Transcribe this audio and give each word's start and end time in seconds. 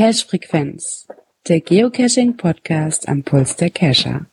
Cache 0.00 0.26
Frequenz, 0.26 1.06
der 1.46 1.60
Geocaching 1.60 2.36
Podcast 2.36 3.06
am 3.06 3.22
Puls 3.22 3.56
der 3.56 3.68
Cacher. 3.70 4.26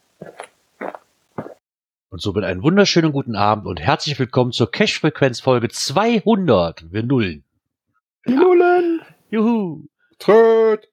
Und 2.10 2.22
somit 2.22 2.46
einen 2.46 2.64
wunderschönen 2.64 3.12
guten 3.12 3.36
Abend 3.36 3.68
und 3.68 3.80
herzlich 3.80 4.18
willkommen 4.18 4.54
zur 4.54 4.72
Cache 4.72 5.00
Frequenz 5.00 5.40
Folge 5.42 5.70
200. 5.70 6.92
Wir 6.92 7.04
nullen. 7.04 7.44
Nullen! 8.26 9.02
Juhu. 9.30 9.84
Tröd! 10.20 10.88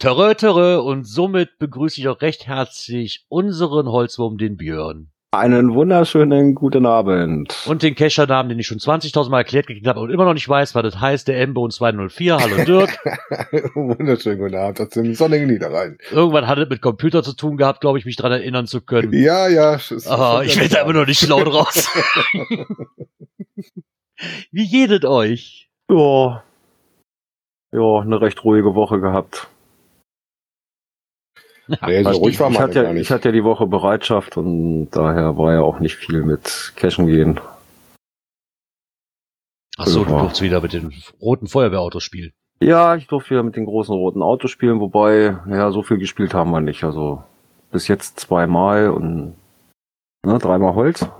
Törö, 0.00 0.34
törö. 0.34 0.78
Und 0.78 1.04
somit 1.04 1.58
begrüße 1.58 2.00
ich 2.00 2.08
auch 2.08 2.22
recht 2.22 2.46
herzlich 2.46 3.26
unseren 3.28 3.86
Holzwurm, 3.86 4.38
den 4.38 4.56
Björn. 4.56 5.10
Einen 5.32 5.74
wunderschönen 5.74 6.54
guten 6.54 6.86
Abend. 6.86 7.54
Und 7.66 7.82
den 7.82 7.94
Cacher-Namen, 7.94 8.48
den 8.48 8.58
ich 8.58 8.66
schon 8.66 8.78
20.000 8.78 9.28
Mal 9.28 9.40
erklärt 9.40 9.66
gekriegt 9.66 9.86
habe 9.86 10.00
und 10.00 10.08
immer 10.08 10.24
noch 10.24 10.32
nicht 10.32 10.48
weiß, 10.48 10.74
was 10.74 10.82
das 10.84 10.98
heißt, 10.98 11.28
der 11.28 11.38
Embo 11.42 11.68
204. 11.68 12.38
Hallo 12.38 12.64
Dirk. 12.64 12.98
Wunderschönen 13.74 14.38
guten 14.38 14.54
Abend, 14.54 14.80
das 14.80 14.88
sind 14.88 15.14
sonnigen 15.18 15.48
Niederrhein. 15.48 15.98
Irgendwann 16.10 16.46
hat 16.46 16.56
es 16.56 16.70
mit 16.70 16.80
Computer 16.80 17.22
zu 17.22 17.36
tun 17.36 17.58
gehabt, 17.58 17.82
glaube 17.82 17.98
ich, 17.98 18.06
mich 18.06 18.16
daran 18.16 18.32
erinnern 18.32 18.66
zu 18.66 18.80
können. 18.80 19.12
Ja, 19.12 19.48
ja. 19.48 19.78
Aber 20.06 20.38
schon 20.38 20.46
ich 20.46 20.58
werde 20.58 20.76
da 20.76 20.80
immer 20.80 20.94
noch 20.94 21.06
nicht 21.06 21.20
schlau 21.20 21.44
draus. 21.44 21.90
Wie 24.50 24.66
geht 24.66 24.92
es 24.92 25.04
euch? 25.04 25.68
Ja. 25.90 26.42
Ja, 27.72 28.00
eine 28.00 28.20
recht 28.22 28.42
ruhige 28.44 28.74
Woche 28.74 28.98
gehabt. 28.98 29.50
Nee, 31.86 32.02
so 32.02 32.10
ruhig 32.10 32.34
ich, 32.34 32.40
war 32.40 32.50
ich, 32.50 32.58
hatte 32.58 32.74
gar 32.74 32.84
ja, 32.84 32.92
nicht. 32.92 33.02
ich 33.02 33.10
hatte 33.10 33.28
ja 33.28 33.32
die 33.32 33.44
Woche 33.44 33.66
Bereitschaft 33.66 34.36
und 34.36 34.90
daher 34.90 35.36
war 35.38 35.52
ja 35.52 35.60
auch 35.62 35.80
nicht 35.80 35.96
viel 35.96 36.22
mit 36.22 36.72
Cashen 36.76 37.06
gehen. 37.06 37.40
Ach 39.78 39.86
so, 39.86 40.04
du 40.04 40.12
Ja. 40.12 40.20
durfst 40.20 40.42
wieder 40.42 40.60
mit 40.60 40.72
den 40.72 40.92
roten 41.20 41.46
Feuerwehrautos 41.46 42.02
spielen. 42.02 42.32
Ja, 42.62 42.94
ich 42.96 43.06
durfte 43.06 43.30
wieder 43.30 43.42
mit 43.42 43.56
den 43.56 43.64
großen 43.64 43.94
roten 43.94 44.22
Autos 44.22 44.50
spielen, 44.50 44.80
wobei, 44.80 45.36
ja, 45.48 45.70
so 45.70 45.82
viel 45.82 45.98
gespielt 45.98 46.34
haben 46.34 46.50
wir 46.50 46.60
nicht. 46.60 46.84
Also 46.84 47.22
bis 47.70 47.88
jetzt 47.88 48.20
zweimal 48.20 48.90
und 48.90 49.34
ne, 50.26 50.38
dreimal 50.38 50.74
Holz. 50.74 51.06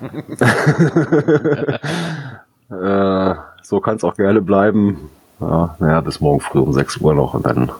äh, 2.70 3.34
so 3.62 3.80
kann 3.80 3.96
es 3.96 4.04
auch 4.04 4.14
gerne 4.14 4.40
bleiben. 4.42 5.10
Ja, 5.40 5.76
naja, 5.78 6.00
bis 6.00 6.20
morgen 6.20 6.40
früh 6.40 6.60
um 6.60 6.72
6 6.72 6.98
Uhr 6.98 7.14
noch 7.14 7.34
und 7.34 7.46
dann 7.46 7.70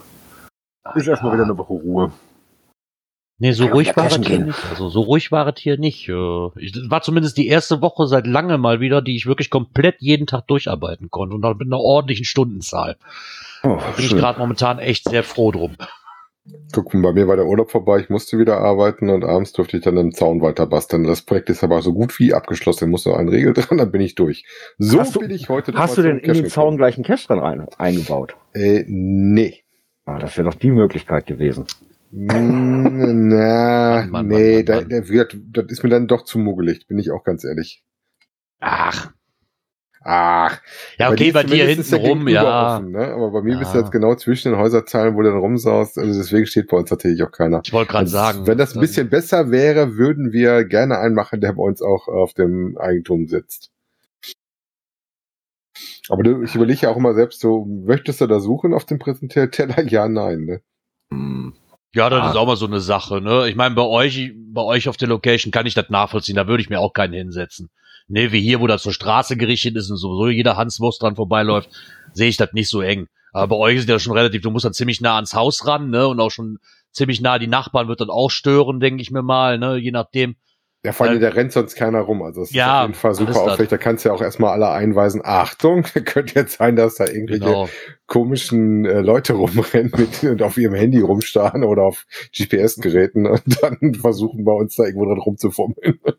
ist 0.95 1.07
erstmal 1.07 1.33
wieder 1.33 1.43
eine 1.43 1.57
Woche 1.57 1.73
Ruhe. 1.73 2.11
Nee, 3.39 3.51
so 3.51 3.67
ruhig 3.67 3.95
war 3.95 4.07
es 4.07 4.17
hier 4.17 4.39
nicht. 4.39 4.57
Also 4.71 4.89
so 4.89 5.01
ruhig 5.01 5.31
war 5.31 5.47
es 5.47 5.59
hier 5.61 5.77
nicht. 5.77 6.09
Äh, 6.09 6.47
Ich, 6.59 6.73
war 6.89 7.01
zumindest 7.03 7.37
die 7.37 7.47
erste 7.47 7.81
Woche 7.83 8.07
seit 8.07 8.25
langem 8.25 8.59
mal 8.61 8.79
wieder, 8.79 9.03
die 9.03 9.15
ich 9.15 9.27
wirklich 9.27 9.51
komplett 9.51 9.97
jeden 9.99 10.25
Tag 10.25 10.47
durcharbeiten 10.47 11.11
konnte 11.11 11.35
und 11.35 11.43
dann 11.43 11.57
mit 11.57 11.67
einer 11.67 11.79
ordentlichen 11.79 12.25
Stundenzahl. 12.25 12.97
Oh, 13.63 13.77
Da 13.79 13.91
bin 13.95 14.05
ich 14.05 14.15
gerade 14.15 14.39
momentan 14.39 14.79
echt 14.79 15.07
sehr 15.07 15.23
froh 15.23 15.51
drum. 15.51 15.75
Guck 16.73 16.93
mal, 16.93 17.11
bei 17.11 17.13
mir 17.13 17.27
war 17.27 17.35
der 17.35 17.45
Urlaub 17.45 17.69
vorbei, 17.69 17.99
ich 17.99 18.09
musste 18.09 18.39
wieder 18.39 18.57
arbeiten 18.59 19.09
und 19.09 19.23
abends 19.25 19.51
durfte 19.51 19.77
ich 19.77 19.83
dann 19.83 19.97
im 19.97 20.13
Zaun 20.13 20.41
weiter 20.41 20.65
basteln. 20.65 21.03
Das 21.03 21.21
Projekt 21.21 21.49
ist 21.49 21.63
aber 21.63 21.81
so 21.81 21.93
gut 21.93 22.17
wie 22.19 22.33
abgeschlossen. 22.33 22.89
Muss 22.89 23.05
noch 23.05 23.17
ein 23.17 23.27
Regel 23.29 23.53
dran, 23.53 23.77
dann 23.77 23.91
bin 23.91 24.01
ich 24.01 24.15
durch. 24.15 24.45
So 24.79 24.99
Hast 24.99 25.15
du- 25.15 25.19
bin 25.19 25.29
ich 25.29 25.49
heute 25.49 25.73
Hast 25.73 25.97
du 25.97 26.01
denn 26.01 26.17
in 26.19 26.33
den 26.33 26.47
Zaun 26.49 26.77
gleich 26.77 26.95
einen 26.95 27.03
Cache 27.03 27.27
dran 27.27 27.39
ein, 27.41 27.67
eingebaut? 27.77 28.35
Äh, 28.53 28.83
nee. 28.87 29.61
Ah, 30.07 30.19
das 30.19 30.37
wäre 30.37 30.49
doch 30.49 30.55
die 30.57 30.71
Möglichkeit 30.71 31.25
gewesen. 31.25 31.65
Mm, 32.11 33.27
Na, 33.27 34.05
Mann, 34.05 34.09
Mann, 34.11 34.27
nee, 34.27 34.55
Mann, 34.57 34.65
da, 34.65 34.75
Mann. 34.77 34.89
da 34.89 35.07
wird, 35.09 35.37
das 35.51 35.65
ist 35.67 35.83
mir 35.83 35.89
dann 35.89 36.07
doch 36.07 36.23
zu 36.23 36.39
muggelig, 36.39 36.87
bin 36.87 36.97
ich 36.97 37.11
auch 37.11 37.23
ganz 37.25 37.43
ehrlich. 37.43 37.83
Ach, 38.61 39.11
Ach. 40.01 40.61
ja, 40.97 41.11
okay, 41.11 41.33
bei 41.33 41.43
dir 41.43 41.65
hinten 41.65 41.89
der 41.91 41.99
rum, 41.99 42.27
ja. 42.29 42.77
Offen, 42.77 42.91
ne? 42.91 43.07
Aber 43.13 43.31
bei 43.31 43.41
mir 43.41 43.57
bist 43.57 43.73
du 43.73 43.77
Ja. 43.79 43.81
jetzt 43.83 43.91
genau 43.91 44.15
zwischen 44.15 44.51
den 44.53 44.57
Häuserzahlen, 44.59 45.15
wo 45.15 45.21
du 45.21 45.29
dann 45.29 45.39
rumsaust. 45.39 45.97
Also 45.97 46.17
deswegen 46.17 46.45
steht 46.45 46.67
bei 46.69 46.77
uns 46.77 46.89
natürlich 46.89 47.21
auch 47.23 47.31
keiner. 47.31 47.61
Ich 47.65 47.73
wollte 47.73 47.91
gerade 47.91 48.03
Also, 48.05 48.13
sagen. 48.15 48.47
Wenn 48.47 48.57
das 48.57 48.73
ein 48.75 48.79
bisschen 48.79 49.09
besser 49.09 49.51
wäre, 49.51 49.97
würden 49.97 50.31
wir 50.31 50.63
gerne 50.63 50.99
einen 50.99 51.13
machen, 51.13 51.41
der 51.41 51.51
bei 51.53 51.61
uns 51.63 51.81
auch 51.81 52.07
auf 52.07 52.33
dem 52.33 52.77
Eigentum 52.77 53.27
sitzt. 53.27 53.71
Aber 56.09 56.23
du, 56.23 56.41
ich 56.43 56.55
überlege 56.55 56.81
ja 56.83 56.89
auch 56.89 56.97
immer 56.97 57.13
selbst 57.13 57.39
so, 57.41 57.65
möchtest 57.65 58.21
du 58.21 58.27
da 58.27 58.39
suchen 58.39 58.73
auf 58.73 58.85
dem 58.85 58.99
Präsentierteller? 58.99 59.83
Ja, 59.87 60.07
nein, 60.07 60.45
ne? 60.45 60.61
Hm. 61.11 61.53
Ja, 61.93 62.09
das 62.09 62.21
Ah. 62.23 62.29
ist 62.31 62.35
auch 62.35 62.45
mal 62.45 62.57
so 62.57 62.65
eine 62.67 62.79
Sache, 62.79 63.21
ne? 63.21 63.49
Ich 63.49 63.55
meine, 63.55 63.75
bei 63.75 63.81
euch, 63.83 64.31
bei 64.53 64.61
euch 64.61 64.87
auf 64.89 64.97
der 64.97 65.07
Location 65.07 65.51
kann 65.51 65.65
ich 65.65 65.73
das 65.73 65.89
nachvollziehen, 65.89 66.35
da 66.35 66.47
würde 66.47 66.61
ich 66.61 66.69
mir 66.69 66.79
auch 66.79 66.93
keinen 66.93 67.13
hinsetzen. 67.13 67.69
Ne, 68.09 68.31
wie 68.31 68.41
hier, 68.41 68.61
wo 68.61 68.67
das 68.67 68.83
zur 68.83 68.93
Straße 68.93 69.35
gerichtet 69.35 69.75
ist 69.75 69.89
und 69.89 69.97
sowieso 69.97 70.29
jeder 70.29 70.55
Hanswurst 70.55 71.01
dran 71.01 71.17
vorbeiläuft, 71.17 71.69
sehe 72.13 72.29
ich 72.29 72.37
das 72.37 72.53
nicht 72.53 72.69
so 72.69 72.81
eng. 72.81 73.07
Aber 73.33 73.47
bei 73.47 73.55
euch 73.57 73.77
ist 73.79 73.89
ja 73.89 73.99
schon 73.99 74.13
relativ, 74.13 74.41
du 74.41 74.49
musst 74.49 74.63
dann 74.63 74.73
ziemlich 74.73 75.01
nah 75.01 75.15
ans 75.17 75.33
Haus 75.33 75.67
ran, 75.67 75.89
ne? 75.89 76.07
Und 76.07 76.19
auch 76.21 76.31
schon 76.31 76.59
ziemlich 76.91 77.19
nah 77.19 77.37
die 77.37 77.47
Nachbarn 77.47 77.89
wird 77.89 77.99
dann 77.99 78.09
auch 78.09 78.29
stören, 78.31 78.79
denke 78.79 79.01
ich 79.01 79.11
mir 79.11 79.23
mal, 79.23 79.57
ne? 79.59 79.75
Je 79.75 79.91
nachdem. 79.91 80.35
Ja, 80.87 80.93
vor 80.93 81.05
allem, 81.05 81.17
Äh, 81.17 81.19
da 81.19 81.27
rennt 81.29 81.51
sonst 81.51 81.75
keiner 81.75 81.99
rum. 81.99 82.21
Also 82.23 82.43
es 82.43 82.53
ja, 82.53 82.65
ist 82.65 82.71
auf 82.71 82.87
jeden 82.87 82.93
Fall 82.93 83.11
das 83.11 83.17
super 83.17 83.31
das. 83.33 83.39
aufrecht. 83.39 83.71
Da 83.73 83.77
kannst 83.77 84.05
du 84.05 84.09
ja 84.09 84.15
auch 84.15 84.21
erstmal 84.21 84.51
alle 84.53 84.69
einweisen. 84.69 85.19
Achtung, 85.21 85.83
könnte 86.05 86.35
jetzt 86.39 86.59
sein, 86.59 86.77
dass 86.77 86.95
da 86.95 87.07
irgendwelche 87.07 87.43
Genau. 87.43 87.69
komischen 88.05 88.85
äh, 88.85 89.01
Leute 89.01 89.33
rumrennen 89.33 89.91
mit, 89.97 90.23
und 90.23 90.41
auf 90.41 90.57
ihrem 90.57 90.75
Handy 90.75 91.01
rumstarren 91.01 91.65
oder 91.65 91.83
auf 91.83 92.05
GPS-Geräten 92.33 93.25
und 93.27 93.61
dann 93.61 93.95
versuchen 93.95 94.45
bei 94.45 94.53
uns 94.53 94.77
da 94.77 94.85
irgendwo 94.85 95.07
dran 95.07 95.19
rumzufummeln. 95.19 95.99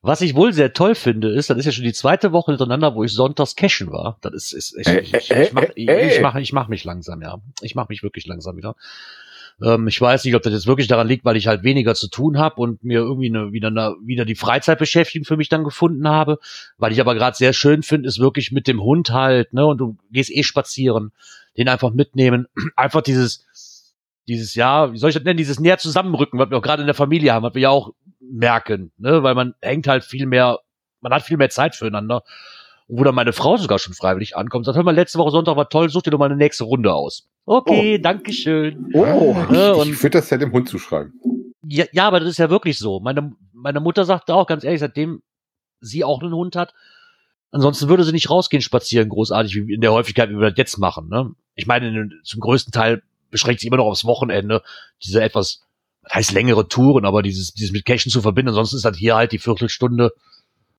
Was 0.00 0.20
ich 0.20 0.36
wohl 0.36 0.52
sehr 0.52 0.72
toll 0.74 0.94
finde, 0.94 1.32
ist, 1.32 1.48
das 1.50 1.56
ist 1.58 1.64
ja 1.64 1.72
schon 1.72 1.84
die 1.84 1.92
zweite 1.94 2.30
Woche 2.30 2.52
hintereinander, 2.52 2.94
wo 2.94 3.02
ich 3.02 3.12
sonntags 3.12 3.56
cashen 3.56 3.90
war. 3.90 4.18
Das 4.20 4.34
ist, 4.34 4.52
ist 4.52 4.76
ich, 4.78 4.86
Äh, 4.86 5.00
ich, 5.00 5.14
ich, 5.14 5.30
äh, 5.32 5.42
ich, 5.44 5.52
mach, 5.52 5.62
ich, 5.74 5.88
äh, 5.88 6.08
ich 6.08 6.20
mach, 6.20 6.34
ich 6.36 6.52
mach 6.52 6.68
mich 6.68 6.84
langsam, 6.84 7.20
ja. 7.22 7.38
Ich 7.62 7.74
mach 7.74 7.88
mich 7.88 8.02
wirklich 8.04 8.26
langsam 8.26 8.56
wieder. 8.56 8.76
Ähm, 9.62 9.88
ich 9.88 10.00
weiß 10.00 10.24
nicht, 10.24 10.34
ob 10.34 10.42
das 10.42 10.52
jetzt 10.52 10.66
wirklich 10.66 10.88
daran 10.88 11.08
liegt, 11.08 11.24
weil 11.24 11.36
ich 11.36 11.46
halt 11.46 11.62
weniger 11.62 11.94
zu 11.94 12.08
tun 12.08 12.38
habe 12.38 12.60
und 12.60 12.82
mir 12.82 13.00
irgendwie 13.00 13.28
eine, 13.28 13.52
wieder, 13.52 13.68
eine, 13.68 13.96
wieder 14.02 14.24
die 14.24 14.34
Freizeitbeschäftigung 14.34 15.24
für 15.24 15.36
mich 15.36 15.48
dann 15.48 15.64
gefunden 15.64 16.08
habe. 16.08 16.38
Weil 16.78 16.92
ich 16.92 17.00
aber 17.00 17.14
gerade 17.14 17.36
sehr 17.36 17.52
schön 17.52 17.82
finde, 17.82 18.08
ist 18.08 18.18
wirklich 18.18 18.52
mit 18.52 18.66
dem 18.66 18.82
Hund 18.82 19.10
halt, 19.10 19.52
ne, 19.52 19.66
und 19.66 19.78
du 19.78 19.96
gehst 20.10 20.30
eh 20.30 20.42
spazieren, 20.42 21.12
den 21.56 21.68
einfach 21.68 21.92
mitnehmen. 21.92 22.46
Einfach 22.76 23.02
dieses, 23.02 23.94
dieses, 24.26 24.54
ja, 24.54 24.92
wie 24.92 24.98
soll 24.98 25.10
ich 25.10 25.16
das 25.16 25.24
nennen, 25.24 25.36
dieses 25.36 25.60
näher 25.60 25.78
zusammenrücken, 25.78 26.38
was 26.38 26.50
wir 26.50 26.58
auch 26.58 26.62
gerade 26.62 26.82
in 26.82 26.86
der 26.86 26.94
Familie 26.94 27.32
haben, 27.32 27.42
was 27.42 27.54
wir 27.54 27.62
ja 27.62 27.70
auch 27.70 27.92
merken, 28.20 28.92
ne, 28.98 29.22
weil 29.22 29.34
man 29.34 29.54
hängt 29.60 29.86
halt 29.86 30.04
viel 30.04 30.26
mehr, 30.26 30.60
man 31.00 31.12
hat 31.12 31.22
viel 31.22 31.36
mehr 31.36 31.50
Zeit 31.50 31.76
füreinander. 31.76 32.24
Wo 32.86 33.02
dann 33.02 33.14
meine 33.14 33.32
Frau 33.32 33.56
sogar 33.56 33.78
schon 33.78 33.94
freiwillig 33.94 34.36
ankommt, 34.36 34.60
und 34.60 34.64
sagt, 34.66 34.76
hör 34.76 34.84
mal, 34.84 34.94
letzte 34.94 35.18
Woche 35.18 35.30
Sonntag 35.30 35.56
war 35.56 35.68
toll, 35.70 35.88
such 35.88 36.02
dir 36.02 36.10
doch 36.10 36.18
mal 36.18 36.26
eine 36.26 36.36
nächste 36.36 36.64
Runde 36.64 36.92
aus. 36.92 37.26
Okay, 37.46 37.98
danke 37.98 38.32
schön. 38.32 38.90
Oh, 38.92 39.34
Ja, 39.50 39.72
ich 39.72 39.78
und- 39.78 39.88
ich 39.90 40.02
würde 40.02 40.18
das 40.18 40.28
ja 40.30 40.36
dem 40.36 40.52
Hund 40.52 40.68
zuschreiben. 40.68 41.12
Ja, 41.66 41.86
ja, 41.92 42.06
aber 42.06 42.20
das 42.20 42.28
ist 42.28 42.38
ja 42.38 42.50
wirklich 42.50 42.78
so. 42.78 43.00
Meine, 43.00 43.32
meine 43.54 43.80
Mutter 43.80 44.04
sagte 44.04 44.34
auch 44.34 44.46
ganz 44.46 44.64
ehrlich, 44.64 44.80
seitdem 44.80 45.22
sie 45.80 46.04
auch 46.04 46.22
einen 46.22 46.34
Hund 46.34 46.56
hat, 46.56 46.74
ansonsten 47.52 47.88
würde 47.88 48.04
sie 48.04 48.12
nicht 48.12 48.28
rausgehen 48.28 48.60
spazieren, 48.62 49.08
großartig, 49.08 49.54
wie 49.54 49.72
in 49.72 49.80
der 49.80 49.92
Häufigkeit, 49.92 50.28
wie 50.28 50.34
wir 50.38 50.50
das 50.50 50.58
jetzt 50.58 50.76
machen. 50.78 51.08
Ne? 51.08 51.30
Ich 51.54 51.66
meine, 51.66 51.88
in, 51.88 52.12
zum 52.22 52.40
größten 52.40 52.70
Teil 52.72 53.02
beschränkt 53.30 53.60
sich 53.60 53.66
immer 53.68 53.78
noch 53.78 53.86
aufs 53.86 54.04
Wochenende 54.04 54.62
diese 55.02 55.22
etwas, 55.22 55.62
was 56.02 56.14
heißt 56.14 56.32
längere 56.32 56.68
Touren, 56.68 57.06
aber 57.06 57.22
dieses, 57.22 57.54
dieses 57.54 57.72
mit 57.72 57.86
Cashen 57.86 58.12
zu 58.12 58.20
verbinden. 58.20 58.50
Ansonsten 58.50 58.76
ist 58.76 58.84
das 58.84 58.96
hier 58.98 59.16
halt 59.16 59.32
die 59.32 59.38
Viertelstunde, 59.38 60.12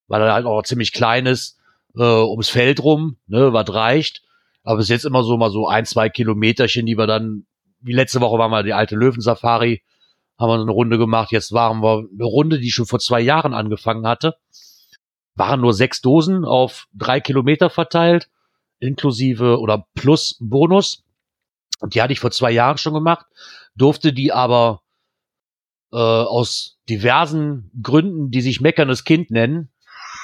weil 0.07 0.21
er 0.21 0.33
halt 0.33 0.45
auch 0.45 0.61
ziemlich 0.61 0.93
klein 0.93 1.25
ist, 1.25 1.57
äh, 1.97 2.01
ums 2.01 2.49
Feld 2.49 2.83
rum, 2.83 3.17
ne, 3.27 3.53
was 3.53 3.73
reicht. 3.73 4.23
Aber 4.63 4.77
bis 4.77 4.89
jetzt 4.89 5.05
immer 5.05 5.23
so 5.23 5.37
mal 5.37 5.51
so 5.51 5.67
ein, 5.67 5.85
zwei 5.85 6.09
Kilometerchen, 6.09 6.85
die 6.85 6.97
wir 6.97 7.07
dann, 7.07 7.45
wie 7.81 7.93
letzte 7.93 8.21
Woche 8.21 8.39
waren 8.39 8.51
wir 8.51 8.63
die 8.63 8.73
alte 8.73 8.95
Löwensafari, 8.95 9.83
haben 10.37 10.49
wir 10.49 10.59
eine 10.59 10.71
Runde 10.71 10.97
gemacht. 10.97 11.31
Jetzt 11.31 11.51
waren 11.53 11.81
wir 11.81 12.07
eine 12.11 12.25
Runde, 12.25 12.59
die 12.59 12.71
schon 12.71 12.85
vor 12.85 12.99
zwei 12.99 13.21
Jahren 13.21 13.53
angefangen 13.53 14.07
hatte. 14.07 14.35
Waren 15.35 15.61
nur 15.61 15.73
sechs 15.73 16.01
Dosen 16.01 16.45
auf 16.45 16.87
drei 16.93 17.19
Kilometer 17.19 17.69
verteilt, 17.69 18.29
inklusive 18.79 19.59
oder 19.59 19.87
plus 19.93 20.37
Bonus. 20.39 21.03
Und 21.79 21.93
die 21.93 22.01
hatte 22.01 22.13
ich 22.13 22.19
vor 22.19 22.31
zwei 22.31 22.51
Jahren 22.51 22.77
schon 22.77 22.93
gemacht, 22.93 23.25
durfte 23.75 24.13
die 24.13 24.31
aber 24.31 24.81
äh, 25.91 25.97
aus 25.97 26.77
diversen 26.89 27.69
Gründen, 27.81 28.31
die 28.31 28.41
sich 28.41 28.61
meckerndes 28.61 29.03
Kind 29.03 29.29
nennen, 29.29 29.69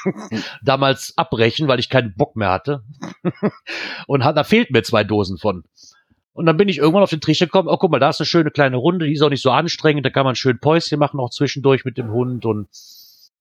damals 0.62 1.14
abbrechen, 1.18 1.68
weil 1.68 1.80
ich 1.80 1.90
keinen 1.90 2.16
Bock 2.16 2.36
mehr 2.36 2.52
hatte. 2.52 2.84
Und 4.08 4.22
da 4.22 4.44
fehlten 4.44 4.74
mir 4.74 4.84
zwei 4.84 5.04
Dosen 5.04 5.38
von. 5.38 5.64
Und 6.34 6.46
dann 6.46 6.58
bin 6.58 6.70
ich 6.70 6.78
irgendwann 6.78 7.04
auf 7.04 7.10
den 7.10 7.22
Trichter 7.22 7.46
gekommen, 7.46 7.68
oh 7.68 7.78
guck 7.78 7.92
mal, 7.92 8.00
da 8.00 8.10
ist 8.10 8.22
eine 8.22 8.26
schöne 8.26 8.52
kleine 8.52 8.78
Runde, 8.78 9.06
die 9.06 9.14
ist 9.14 9.22
auch 9.22 9.30
nicht 9.30 9.42
so 9.42 9.52
anstrengend, 9.52 10.06
da 10.06 10.10
kann 10.10 10.26
man 10.26 10.36
schön 10.36 10.60
Päuschen 10.60 10.98
machen, 10.98 11.20
auch 11.20 11.30
zwischendurch 11.30 11.84
mit 11.84 11.98
dem 11.98 12.12
Hund 12.12 12.46
und 12.46 12.68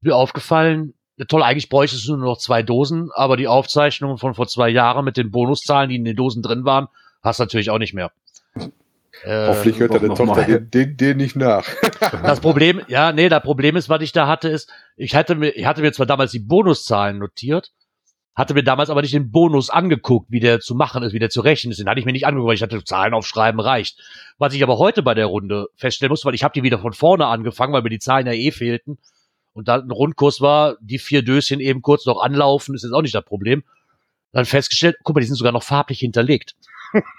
mir 0.01 0.17
aufgefallen, 0.17 0.95
toll, 1.29 1.43
eigentlich 1.43 1.69
bräuchtest 1.69 2.09
du 2.09 2.17
nur 2.17 2.27
noch 2.27 2.39
zwei 2.39 2.63
Dosen, 2.63 3.11
aber 3.15 3.37
die 3.37 3.49
Aufzeichnungen 3.49 4.19
von 4.19 4.35
vor 4.35 4.49
zwei 4.49 4.69
Jahren 4.71 5.05
mit 5.05 5.17
den 5.17 5.31
Bonuszahlen, 5.31 5.91
die 5.91 5.97
in 5.97 6.05
den 6.05 6.17
Dosen 6.17 6.43
drin 6.43 6.65
waren, 6.65 6.89
hast 7.23 7.39
du 7.39 7.45
natürlich 7.45 7.71
auch 7.71 7.79
nicht 7.79 7.95
mehr. 7.95 8.11
Äh, 9.25 9.49
Hoffentlich 9.49 9.79
hört 9.79 9.95
deine 9.95 10.15
Tochter 10.15 10.45
den, 10.45 10.71
den, 10.71 10.97
den 10.97 11.17
nicht 11.17 11.37
nach. 11.37 11.67
Das 12.23 12.41
Problem, 12.41 12.81
ja, 12.89 13.13
nee, 13.13 13.29
das 13.29 13.43
Problem 13.43 13.77
ist, 13.77 13.89
was 13.89 14.03
ich 14.03 14.13
da 14.13 14.27
hatte, 14.27 14.49
ist, 14.49 14.71
ich 14.97 15.15
hatte 15.15 15.35
mir, 15.35 15.51
ich 15.51 15.67
hatte 15.67 15.83
mir 15.83 15.93
zwar 15.93 16.07
damals 16.07 16.33
die 16.33 16.39
Bonuszahlen 16.39 17.19
notiert, 17.19 17.73
hatte 18.35 18.55
mir 18.55 18.63
damals 18.63 18.89
aber 18.89 19.03
nicht 19.03 19.13
den 19.13 19.31
Bonus 19.31 19.69
angeguckt, 19.69 20.31
wie 20.31 20.41
der 20.41 20.61
zu 20.61 20.75
machen 20.75 21.03
ist, 21.03 21.13
wie 21.13 21.19
der 21.19 21.31
zu 21.31 21.41
rechnen 21.41 21.73
ist. 21.73 21.79
Den 21.79 21.89
hatte 21.89 22.01
ich 22.01 22.07
mir 22.07 22.13
nicht 22.13 22.27
angeguckt, 22.27 22.49
weil 22.49 22.55
ich 22.55 22.63
hatte 22.63 22.83
Zahlen 22.85 23.13
aufschreiben 23.13 23.61
reicht. 23.61 23.99
Was 24.39 24.55
ich 24.55 24.63
aber 24.63 24.79
heute 24.79 25.03
bei 25.03 25.15
der 25.15 25.27
Runde 25.27 25.67
feststellen 25.77 26.11
musste, 26.11 26.27
weil 26.27 26.35
ich 26.35 26.45
habe 26.45 26.55
die 26.55 26.63
wieder 26.63 26.79
von 26.79 26.93
vorne 26.93 27.27
angefangen, 27.27 27.73
weil 27.73 27.83
mir 27.83 27.91
die 27.91 27.99
Zahlen 27.99 28.27
ja 28.27 28.33
eh 28.33 28.51
fehlten. 28.51 28.99
Und 29.53 29.69
da 29.69 29.77
ein 29.77 29.91
Rundkurs 29.91 30.41
war, 30.41 30.77
die 30.81 30.99
vier 30.99 31.23
Döschen 31.23 31.61
eben 31.61 31.83
kurz 31.83 32.07
noch 32.07 32.23
anlaufen, 32.23 32.75
ist 32.75 32.85
jetzt 32.85 32.93
auch 32.93 33.03
nicht 33.03 33.15
das 33.15 33.25
Problem. 33.25 33.65
Dann 34.33 34.45
festgestellt, 34.45 34.97
guck 35.03 35.17
mal, 35.17 35.21
die 35.21 35.27
sind 35.27 35.37
sogar 35.37 35.53
noch 35.53 35.65
farblich 35.65 35.99
hinterlegt. 35.99 36.55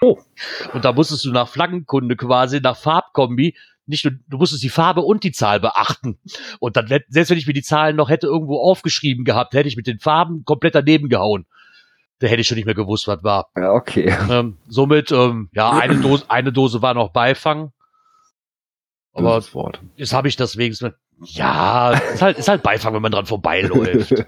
Und 0.72 0.84
da 0.84 0.92
musstest 0.92 1.24
du 1.24 1.32
nach 1.32 1.48
Flaggenkunde 1.48 2.16
quasi, 2.16 2.60
nach 2.60 2.76
Farbkombi, 2.76 3.56
nicht 3.86 4.04
nur, 4.04 4.14
du 4.28 4.38
musstest 4.38 4.62
die 4.62 4.68
Farbe 4.68 5.02
und 5.02 5.24
die 5.24 5.32
Zahl 5.32 5.60
beachten. 5.60 6.18
Und 6.60 6.76
dann, 6.76 6.86
selbst 7.08 7.30
wenn 7.30 7.38
ich 7.38 7.46
mir 7.46 7.52
die 7.52 7.62
Zahlen 7.62 7.96
noch 7.96 8.10
hätte 8.10 8.26
irgendwo 8.26 8.58
aufgeschrieben 8.60 9.24
gehabt, 9.24 9.54
hätte 9.54 9.68
ich 9.68 9.76
mit 9.76 9.86
den 9.86 9.98
Farben 9.98 10.44
komplett 10.44 10.74
daneben 10.74 11.08
gehauen. 11.08 11.46
Da 12.20 12.28
hätte 12.28 12.40
ich 12.40 12.46
schon 12.46 12.56
nicht 12.56 12.66
mehr 12.66 12.76
gewusst, 12.76 13.08
was 13.08 13.24
war. 13.24 13.48
Ja, 13.56 13.72
okay. 13.72 14.14
Ähm, 14.30 14.58
somit, 14.68 15.10
ähm, 15.10 15.50
ja, 15.52 15.70
eine 15.70 15.96
Dose, 16.00 16.24
eine 16.28 16.52
Dose 16.52 16.80
war 16.80 16.94
noch 16.94 17.10
Beifang. 17.10 17.72
Aber 19.12 19.34
Gutes 19.34 19.54
Wort. 19.54 19.80
jetzt 19.96 20.14
habe 20.14 20.28
ich 20.28 20.36
das 20.36 20.56
wenigstens. 20.56 20.94
Ja, 21.24 21.90
ist 21.92 22.22
halt, 22.22 22.38
ist 22.38 22.48
halt 22.48 22.62
Beifang, 22.62 22.94
wenn 22.94 23.02
man 23.02 23.12
dran 23.12 23.26
vorbeiläuft. 23.26 24.14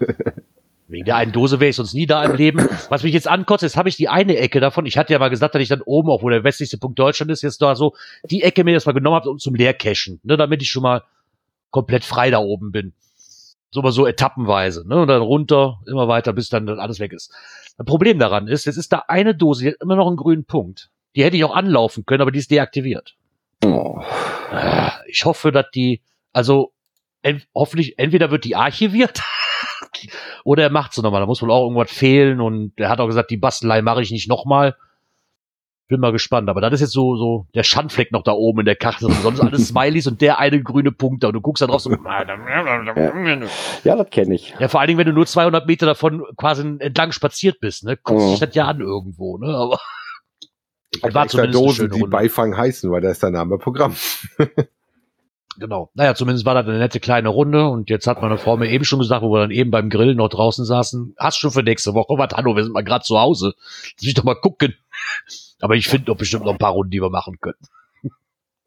Wegen 0.94 1.06
der 1.06 1.16
einen 1.16 1.32
Dose 1.32 1.58
wäre 1.58 1.70
ich 1.70 1.76
sonst 1.76 1.92
nie 1.92 2.06
da 2.06 2.22
im 2.22 2.36
Leben. 2.36 2.68
Was 2.88 3.02
mich 3.02 3.12
jetzt 3.12 3.26
ankotzt, 3.26 3.64
jetzt 3.64 3.76
habe 3.76 3.88
ich 3.88 3.96
die 3.96 4.08
eine 4.08 4.36
Ecke 4.36 4.60
davon. 4.60 4.86
Ich 4.86 4.96
hatte 4.96 5.12
ja 5.12 5.18
mal 5.18 5.28
gesagt, 5.28 5.56
dass 5.56 5.60
ich 5.62 5.68
dann 5.68 5.82
oben, 5.82 6.08
auch 6.08 6.22
wo 6.22 6.28
der 6.28 6.44
westlichste 6.44 6.78
Punkt 6.78 7.00
Deutschland 7.00 7.32
ist, 7.32 7.42
jetzt 7.42 7.60
da 7.60 7.74
so 7.74 7.94
die 8.30 8.42
Ecke 8.44 8.62
mir 8.62 8.74
das 8.74 8.86
mal 8.86 8.92
genommen 8.92 9.16
habe, 9.16 9.28
um 9.28 9.38
zum 9.38 9.56
Leercachen, 9.56 10.20
ne, 10.22 10.36
damit 10.36 10.62
ich 10.62 10.70
schon 10.70 10.84
mal 10.84 11.02
komplett 11.70 12.04
frei 12.04 12.30
da 12.30 12.38
oben 12.38 12.70
bin. 12.70 12.92
So 13.72 13.82
mal 13.82 13.90
so 13.90 14.06
etappenweise, 14.06 14.86
ne, 14.86 15.02
und 15.02 15.08
dann 15.08 15.20
runter, 15.20 15.80
immer 15.88 16.06
weiter, 16.06 16.32
bis 16.32 16.48
dann 16.48 16.68
alles 16.68 17.00
weg 17.00 17.12
ist. 17.12 17.32
Das 17.76 17.84
Problem 17.86 18.20
daran 18.20 18.46
ist, 18.46 18.64
jetzt 18.66 18.76
ist 18.76 18.92
da 18.92 19.02
eine 19.08 19.34
Dose, 19.34 19.64
die 19.64 19.70
hat 19.70 19.80
immer 19.80 19.96
noch 19.96 20.06
einen 20.06 20.16
grünen 20.16 20.44
Punkt. 20.44 20.90
Die 21.16 21.24
hätte 21.24 21.36
ich 21.36 21.42
auch 21.42 21.56
anlaufen 21.56 22.06
können, 22.06 22.22
aber 22.22 22.30
die 22.30 22.38
ist 22.38 22.52
deaktiviert. 22.52 23.16
Oh. 23.64 23.98
Ah, 24.52 24.92
Ich 25.08 25.24
hoffe, 25.24 25.50
dass 25.50 25.66
die, 25.74 26.02
also 26.32 26.72
ent, 27.22 27.48
hoffentlich, 27.52 27.98
entweder 27.98 28.30
wird 28.30 28.44
die 28.44 28.54
archiviert 28.54 29.20
oder 30.44 30.62
er 30.64 30.70
macht 30.70 30.92
sie 30.92 31.02
nochmal. 31.02 31.20
Da 31.20 31.26
muss 31.26 31.42
wohl 31.42 31.50
auch 31.50 31.64
irgendwas 31.64 31.90
fehlen 31.90 32.40
und 32.40 32.72
er 32.78 32.88
hat 32.88 33.00
auch 33.00 33.06
gesagt, 33.06 33.30
die 33.30 33.36
Bastelei 33.36 33.82
mache 33.82 34.02
ich 34.02 34.10
nicht 34.10 34.28
nochmal. 34.28 34.76
Bin 35.86 36.00
mal 36.00 36.12
gespannt, 36.12 36.48
aber 36.48 36.62
das 36.62 36.72
ist 36.72 36.80
jetzt 36.80 36.92
so, 36.92 37.14
so 37.16 37.46
der 37.54 37.62
Schandfleck 37.62 38.10
noch 38.10 38.22
da 38.22 38.32
oben 38.32 38.60
in 38.60 38.64
der 38.64 38.74
Karte. 38.76 39.06
Sonst 39.22 39.40
alles 39.40 39.68
Smileys 39.68 40.06
und 40.06 40.22
der 40.22 40.38
eine 40.38 40.62
grüne 40.62 40.92
Punkt 40.92 41.22
da. 41.22 41.28
Und 41.28 41.34
du 41.34 41.42
guckst 41.42 41.60
da 41.60 41.66
drauf 41.66 41.82
so. 41.82 41.90
Ja, 43.84 43.96
das 43.96 44.08
kenne 44.10 44.34
ich. 44.34 44.54
Ja, 44.58 44.68
vor 44.68 44.80
allen 44.80 44.88
Dingen, 44.88 44.98
wenn 44.98 45.06
du 45.06 45.12
nur 45.12 45.26
200 45.26 45.66
Meter 45.66 45.84
davon 45.84 46.24
quasi 46.38 46.62
entlang 46.78 47.12
spaziert 47.12 47.60
bist, 47.60 47.84
ne? 47.84 47.98
Guckst 48.02 48.26
Mhm. 48.26 48.30
dich 48.30 48.40
das 48.40 48.54
ja 48.54 48.64
an 48.64 48.80
irgendwo, 48.80 49.36
ne? 49.36 49.54
Aber 49.54 49.78
Hat 51.02 51.12
war 51.14 51.24
extra 51.24 51.46
Dosen, 51.48 51.90
die. 51.90 52.00
Beifang 52.06 52.56
heißen, 52.56 52.90
weil 52.90 53.02
da 53.02 53.10
ist 53.10 53.22
der 53.22 53.30
Name 53.30 53.58
Programm. 53.58 53.94
Genau. 55.58 55.90
Naja, 55.94 56.14
zumindest 56.14 56.44
war 56.46 56.54
das 56.54 56.66
eine 56.66 56.78
nette 56.78 57.00
kleine 57.00 57.28
Runde 57.28 57.68
und 57.68 57.90
jetzt 57.90 58.06
hat 58.06 58.20
meine 58.22 58.38
Frau 58.38 58.56
mir 58.56 58.70
eben 58.70 58.84
schon 58.84 58.98
gesagt, 58.98 59.22
wo 59.22 59.32
wir 59.32 59.40
dann 59.40 59.50
eben 59.50 59.70
beim 59.70 59.88
Grillen 59.88 60.16
noch 60.16 60.28
draußen 60.28 60.64
saßen, 60.64 61.14
hast 61.18 61.38
schon 61.38 61.52
für 61.52 61.62
nächste 61.62 61.94
Woche 61.94 62.18
was? 62.18 62.34
Hallo, 62.34 62.56
wir 62.56 62.64
sind 62.64 62.72
mal 62.72 62.82
gerade 62.82 63.04
zu 63.04 63.18
Hause. 63.18 63.54
Lass 63.96 64.04
mich 64.04 64.14
doch 64.14 64.24
mal 64.24 64.34
gucken. 64.34 64.74
Aber 65.60 65.74
ich 65.74 65.88
finde 65.88 66.06
doch 66.06 66.16
bestimmt 66.16 66.44
noch 66.44 66.52
ein 66.52 66.58
paar 66.58 66.72
Runden, 66.72 66.90
die 66.90 67.00
wir 67.00 67.10
machen 67.10 67.38
können. 67.40 67.58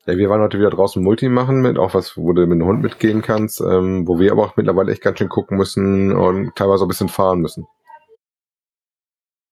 Ja, 0.05 0.17
wir 0.17 0.29
waren 0.29 0.41
heute 0.41 0.57
wieder 0.57 0.69
draußen 0.69 1.03
Multi 1.03 1.27
machen 1.27 1.59
mit, 1.59 1.77
auch 1.77 1.93
was, 1.93 2.15
wo 2.15 2.31
du 2.31 2.47
mit 2.47 2.61
dem 2.61 2.65
Hund 2.65 2.81
mitgehen 2.81 3.21
kannst, 3.21 3.59
ähm, 3.59 4.07
wo 4.07 4.19
wir 4.19 4.31
aber 4.31 4.45
auch 4.45 4.55
mittlerweile 4.55 4.93
echt 4.93 5.01
ganz 5.01 5.17
schön 5.19 5.27
gucken 5.27 5.57
müssen 5.57 6.15
und 6.15 6.55
teilweise 6.55 6.85
ein 6.85 6.87
bisschen 6.87 7.09
fahren 7.09 7.39
müssen. 7.39 7.67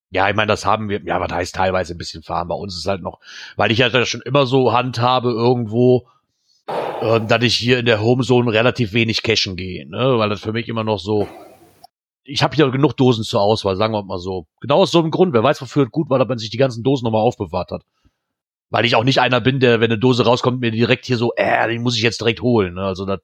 Ja, 0.08 0.30
ich 0.30 0.34
meine, 0.34 0.46
das 0.46 0.64
haben 0.64 0.88
wir, 0.88 1.02
ja, 1.02 1.20
was 1.20 1.30
heißt 1.30 1.54
teilweise 1.54 1.94
ein 1.94 1.98
bisschen 1.98 2.22
fahren. 2.22 2.48
Bei 2.48 2.54
uns 2.54 2.74
ist 2.74 2.86
halt 2.86 3.02
noch, 3.02 3.20
weil 3.56 3.70
ich 3.70 3.78
ja 3.78 3.90
das 3.90 4.08
schon 4.08 4.22
immer 4.22 4.46
so 4.46 4.72
handhabe 4.72 5.28
irgendwo, 5.28 6.08
äh, 6.68 7.20
dass 7.20 7.42
ich 7.42 7.56
hier 7.56 7.78
in 7.78 7.86
der 7.86 8.00
Homezone 8.00 8.52
relativ 8.52 8.92
wenig 8.92 9.22
cashen 9.22 9.56
gehe, 9.56 9.88
ne? 9.88 10.18
Weil 10.18 10.28
das 10.28 10.40
für 10.40 10.52
mich 10.52 10.68
immer 10.68 10.84
noch 10.84 10.98
so, 10.98 11.28
ich 12.24 12.42
habe 12.42 12.56
hier 12.56 12.70
genug 12.70 12.96
Dosen 12.96 13.24
zur 13.24 13.40
Auswahl, 13.40 13.76
sagen 13.76 13.94
wir 13.94 14.02
mal 14.02 14.18
so. 14.18 14.46
Genau 14.60 14.78
aus 14.78 14.90
so 14.90 14.98
einem 14.98 15.10
Grund, 15.10 15.32
wer 15.32 15.42
weiß, 15.42 15.60
wofür 15.62 15.84
es 15.84 15.90
gut 15.90 16.10
war, 16.10 16.18
dass 16.18 16.28
man 16.28 16.38
sich 16.38 16.50
die 16.50 16.56
ganzen 16.56 16.82
Dosen 16.82 17.04
nochmal 17.04 17.22
aufbewahrt 17.22 17.70
hat. 17.70 17.82
Weil 18.68 18.84
ich 18.84 18.96
auch 18.96 19.04
nicht 19.04 19.20
einer 19.20 19.40
bin, 19.40 19.60
der, 19.60 19.80
wenn 19.80 19.92
eine 19.92 19.98
Dose 19.98 20.24
rauskommt, 20.24 20.60
mir 20.60 20.72
direkt 20.72 21.06
hier 21.06 21.18
so, 21.18 21.32
äh, 21.36 21.70
die 21.70 21.78
muss 21.78 21.96
ich 21.96 22.02
jetzt 22.02 22.20
direkt 22.20 22.42
holen. 22.42 22.74
Ne? 22.74 22.82
Also 22.82 23.06
das, 23.06 23.20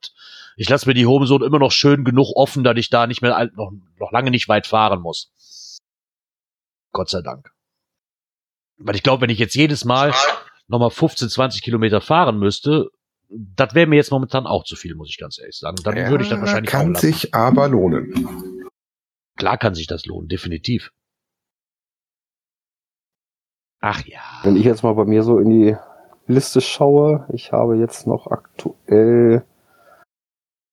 ich 0.56 0.69
lasse 0.69 0.87
mir 0.89 0.94
die 0.94 1.06
Homezone 1.06 1.44
immer 1.44 1.59
noch 1.59 1.73
schön 1.73 2.05
genug 2.05 2.37
offen, 2.37 2.62
dass 2.62 2.77
ich 2.77 2.91
da 2.91 3.09
nicht 3.09 3.23
mehr 3.23 3.50
noch, 3.56 3.73
noch 3.99 4.12
lange 4.12 4.31
nicht 4.31 4.49
weit 4.49 4.69
fahren 4.69 5.00
muss. 5.00 5.33
Gott 6.93 7.09
sei 7.09 7.23
Dank. 7.23 7.50
Weil 8.79 8.94
ich 8.94 9.03
glaube, 9.03 9.23
wenn 9.23 9.31
ich 9.31 9.39
jetzt 9.39 9.55
jedes 9.55 9.85
Mal 9.85 10.15
nochmal 10.69 10.91
15, 10.91 11.29
20 11.29 11.62
Kilometer 11.62 12.00
fahren 12.00 12.39
müsste, 12.39 12.91
das 13.34 13.75
wäre 13.75 13.87
mir 13.87 13.96
jetzt 13.96 14.11
momentan 14.11 14.46
auch 14.46 14.64
zu 14.64 14.76
viel, 14.76 14.94
muss 14.94 15.08
ich 15.08 15.19
ganz 15.19 15.38
ehrlich 15.38 15.56
sagen. 15.56 15.76
Dann 15.84 15.96
würde 16.11 16.25
ich 16.25 16.31
das 16.31 16.40
wahrscheinlich 16.40 16.69
auch 16.69 16.79
kann 16.79 16.94
sich 16.94 17.34
aber 17.34 17.69
lohnen. 17.69 18.69
Klar 19.37 19.58
kann 19.58 19.75
sich 19.75 19.87
das 19.87 20.06
lohnen, 20.06 20.29
definitiv. 20.29 20.93
Ach 23.81 24.05
ja. 24.06 24.20
Wenn 24.43 24.56
ich 24.56 24.64
jetzt 24.64 24.82
mal 24.82 24.94
bei 24.94 25.05
mir 25.05 25.23
so 25.23 25.38
in 25.38 25.50
die 25.50 25.76
Liste 26.26 26.61
schaue, 26.61 27.26
ich 27.32 27.52
habe 27.52 27.76
jetzt 27.76 28.06
noch 28.06 28.29
aktuell, 28.29 29.44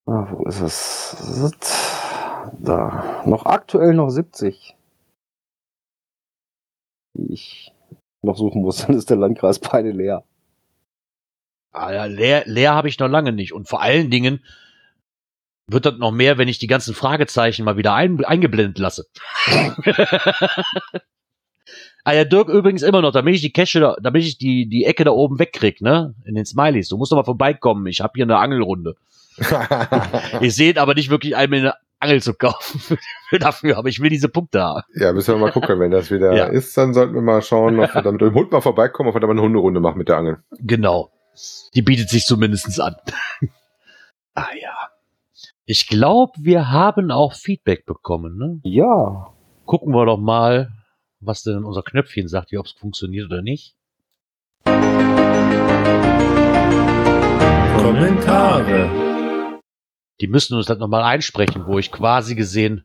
ah, 0.06 0.28
wo 0.32 0.46
ist 0.46 0.62
es? 0.62 1.56
Da, 2.60 3.24
noch 3.26 3.46
aktuell 3.46 3.94
noch 3.94 4.10
70, 4.10 4.76
die 7.16 7.34
ich 7.34 7.74
noch 8.22 8.38
suchen 8.38 8.62
muss, 8.62 8.78
dann 8.86 8.96
ist 8.96 9.10
der 9.10 9.18
Landkreis 9.18 9.60
beide 9.60 9.92
leer. 9.92 10.24
Ah, 11.72 11.92
ja, 11.94 12.06
leer, 12.06 12.44
leer 12.46 12.74
habe 12.74 12.88
ich 12.90 12.98
noch 13.00 13.08
lange 13.08 13.32
nicht. 13.32 13.54
Und 13.54 13.68
vor 13.70 13.82
allen 13.82 14.10
Dingen 14.10 14.44
wird 15.68 15.86
das 15.86 15.98
noch 15.98 16.12
mehr, 16.12 16.38
wenn 16.40 16.48
ich 16.48 16.58
die 16.58 16.68
ganzen 16.68 16.96
Fragezeichen 16.96 17.64
mal 17.64 17.78
wieder 17.78 17.94
ein, 17.94 18.24
eingeblendet 18.26 18.80
lasse. 18.80 19.06
ah 22.04 22.14
ja, 22.14 22.24
Dirk 22.26 22.50
übrigens 22.50 22.82
immer 22.82 23.02
noch, 23.02 23.12
damit 23.12 23.36
ich 23.36 23.42
die 23.42 23.52
Cache, 23.54 23.80
da- 23.80 23.96
damit 24.02 24.24
ich 24.24 24.38
die, 24.38 24.68
die 24.68 24.86
Ecke 24.86 25.04
da 25.04 25.12
oben 25.12 25.38
wegkrieg, 25.40 25.82
ne? 25.82 26.16
In 26.26 26.36
den 26.36 26.46
Smileys. 26.46 26.90
Du 26.90 26.98
musst 26.98 27.12
doch 27.12 27.18
mal 27.18 27.24
vorbeikommen. 27.24 27.86
Ich 27.88 28.02
habe 28.02 28.14
hier 28.16 28.26
eine 28.26 28.38
Angelrunde. 28.38 28.96
Ich 30.42 30.56
sehe 30.56 30.76
aber 30.78 30.96
nicht 30.96 31.10
wirklich 31.10 31.36
ein, 31.36 31.54
eine 31.54 31.74
Angel 32.00 32.22
zu 32.22 32.34
kaufen 32.34 32.80
für, 32.80 32.98
für 33.30 33.40
dafür, 33.40 33.78
aber 33.78 33.90
ich 33.90 34.00
will 34.02 34.10
diese 34.10 34.28
Punkte 34.30 34.62
haben. 34.62 34.82
ja, 34.96 35.14
müssen 35.14 35.34
wir 35.36 35.40
mal 35.40 35.52
gucken, 35.52 35.80
wenn 35.80 35.92
das 35.92 36.10
wieder 36.12 36.34
Ja. 36.36 36.46
ist, 36.46 36.76
dann 36.78 36.94
sollten 36.94 37.14
wir 37.14 37.22
mal 37.22 37.42
schauen, 37.42 37.80
ob 37.80 37.94
wir 37.94 38.02
dann 38.02 38.14
mit 38.14 38.22
dem 38.22 38.34
Hund 38.34 38.52
mal 38.52 38.62
vorbeikommen, 38.62 39.10
ob 39.10 39.16
wir 39.16 39.20
da 39.22 39.28
mal 39.28 39.34
eine 39.34 39.42
Hunderunde 39.42 39.80
machen 39.82 39.98
mit 39.98 40.08
der 40.10 40.18
Angel. 40.18 40.38
Genau. 40.60 41.12
Die 41.74 41.82
bietet 41.82 42.10
sich 42.10 42.26
zumindestens 42.26 42.80
an. 42.80 42.96
ah 44.34 44.54
ja. 44.60 44.90
Ich 45.66 45.88
glaube, 45.88 46.34
wir 46.40 46.72
haben 46.72 47.12
auch 47.12 47.34
Feedback 47.34 47.86
bekommen. 47.86 48.38
Ne? 48.38 48.60
Ja, 48.64 49.34
Gucken 49.70 49.94
wir 49.94 50.04
doch 50.04 50.18
mal, 50.18 50.72
was 51.20 51.44
denn 51.44 51.64
unser 51.64 51.84
Knöpfchen 51.84 52.28
sagt, 52.28 52.52
ob 52.56 52.66
es 52.66 52.72
funktioniert 52.72 53.28
oder 53.28 53.44
nicht. 53.44 53.76
Kommentare. 57.78 58.90
Die 60.20 60.28
müssen 60.28 60.58
uns 60.58 60.66
das 60.66 60.80
nochmal 60.80 61.04
einsprechen, 61.04 61.68
wo 61.68 61.78
ich 61.78 61.92
quasi 61.92 62.34
gesehen 62.34 62.84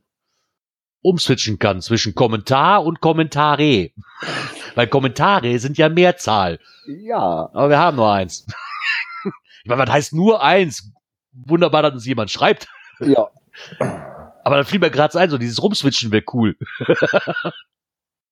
umswitchen 1.01 1.59
kann 1.59 1.81
zwischen 1.81 2.15
Kommentar 2.15 2.85
und 2.85 3.01
Kommentare. 3.01 3.93
Weil 4.75 4.87
Kommentare 4.88 5.59
sind 5.59 5.78
ja 5.78 5.88
Mehrzahl. 5.88 6.59
ja, 6.87 7.19
Aber 7.52 7.69
wir 7.69 7.78
haben 7.78 7.97
nur 7.97 8.12
eins. 8.12 8.47
ich 9.64 9.69
meine, 9.69 9.83
was 9.83 9.90
heißt 9.90 10.12
nur 10.12 10.43
eins? 10.43 10.93
Wunderbar, 11.33 11.83
dass 11.83 11.95
uns 11.95 12.07
jemand 12.07 12.31
schreibt. 12.31 12.69
ja. 13.00 13.28
Aber 14.45 14.57
dann 14.57 14.64
fiel 14.66 14.81
mir 14.81 14.90
gerade 14.90 15.19
ein, 15.19 15.31
so 15.31 15.38
dieses 15.38 15.62
Rumswitchen 15.62 16.11
wäre 16.12 16.25
cool. 16.33 16.57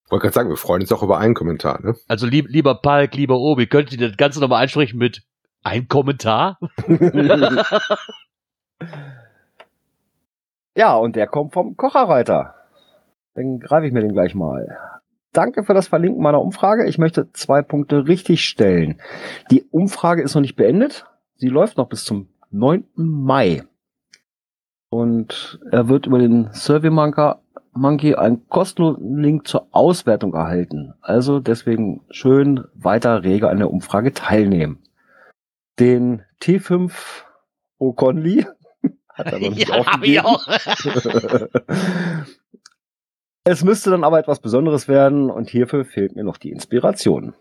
Wollte 0.08 0.22
gerade 0.24 0.32
sagen, 0.34 0.48
wir 0.50 0.56
freuen 0.56 0.82
uns 0.82 0.92
auch 0.92 1.02
über 1.02 1.18
einen 1.18 1.32
Kommentar, 1.34 1.80
ne? 1.80 1.94
Also 2.06 2.26
lieb, 2.26 2.48
lieber 2.48 2.74
Palk, 2.74 3.14
lieber 3.14 3.38
Obi, 3.38 3.66
könnt 3.66 3.92
ihr 3.92 4.08
das 4.08 4.16
Ganze 4.18 4.40
nochmal 4.40 4.62
einsprechen 4.62 4.98
mit 4.98 5.22
ein 5.62 5.88
Kommentar? 5.88 6.58
Ja, 10.74 10.96
und 10.96 11.16
der 11.16 11.26
kommt 11.26 11.52
vom 11.52 11.76
Kocherreiter. 11.76 12.54
Dann 13.34 13.60
greife 13.60 13.86
ich 13.86 13.92
mir 13.92 14.00
den 14.00 14.14
gleich 14.14 14.34
mal. 14.34 14.78
Danke 15.32 15.64
für 15.64 15.72
das 15.72 15.88
Verlinken 15.88 16.22
meiner 16.22 16.42
Umfrage. 16.42 16.86
Ich 16.86 16.98
möchte 16.98 17.32
zwei 17.32 17.62
Punkte 17.62 18.06
richtig 18.06 18.44
stellen. 18.44 19.00
Die 19.50 19.62
Umfrage 19.70 20.22
ist 20.22 20.34
noch 20.34 20.42
nicht 20.42 20.56
beendet. 20.56 21.06
Sie 21.36 21.48
läuft 21.48 21.78
noch 21.78 21.88
bis 21.88 22.04
zum 22.04 22.28
9. 22.50 22.84
Mai. 22.94 23.64
Und 24.90 25.58
er 25.70 25.88
wird 25.88 26.06
über 26.06 26.18
den 26.18 26.50
Survey 26.52 26.90
Monkey 26.90 28.14
einen 28.14 28.46
kostenlosen 28.50 29.16
Link 29.16 29.48
zur 29.48 29.68
Auswertung 29.70 30.34
erhalten. 30.34 30.92
Also 31.00 31.40
deswegen 31.40 32.02
schön 32.10 32.64
weiter 32.74 33.24
rege 33.24 33.48
an 33.48 33.56
der 33.56 33.70
Umfrage 33.70 34.12
teilnehmen. 34.12 34.82
Den 35.78 36.22
T5 36.42 36.92
O'Conley 37.80 38.46
hat 39.08 39.32
er 39.32 39.38
noch 39.40 39.54
nicht 39.54 39.68
ja, 39.70 39.86
hab 39.86 40.02
ich 40.02 40.20
aufgegeben. 40.20 40.26
auch. 40.26 40.46
es 43.44 43.64
müsste 43.64 43.90
dann 43.90 44.04
aber 44.04 44.18
etwas 44.18 44.40
Besonderes 44.40 44.88
werden 44.88 45.30
und 45.30 45.50
hierfür 45.50 45.84
fehlt 45.84 46.14
mir 46.14 46.24
noch 46.24 46.36
die 46.36 46.50
Inspiration. 46.50 47.34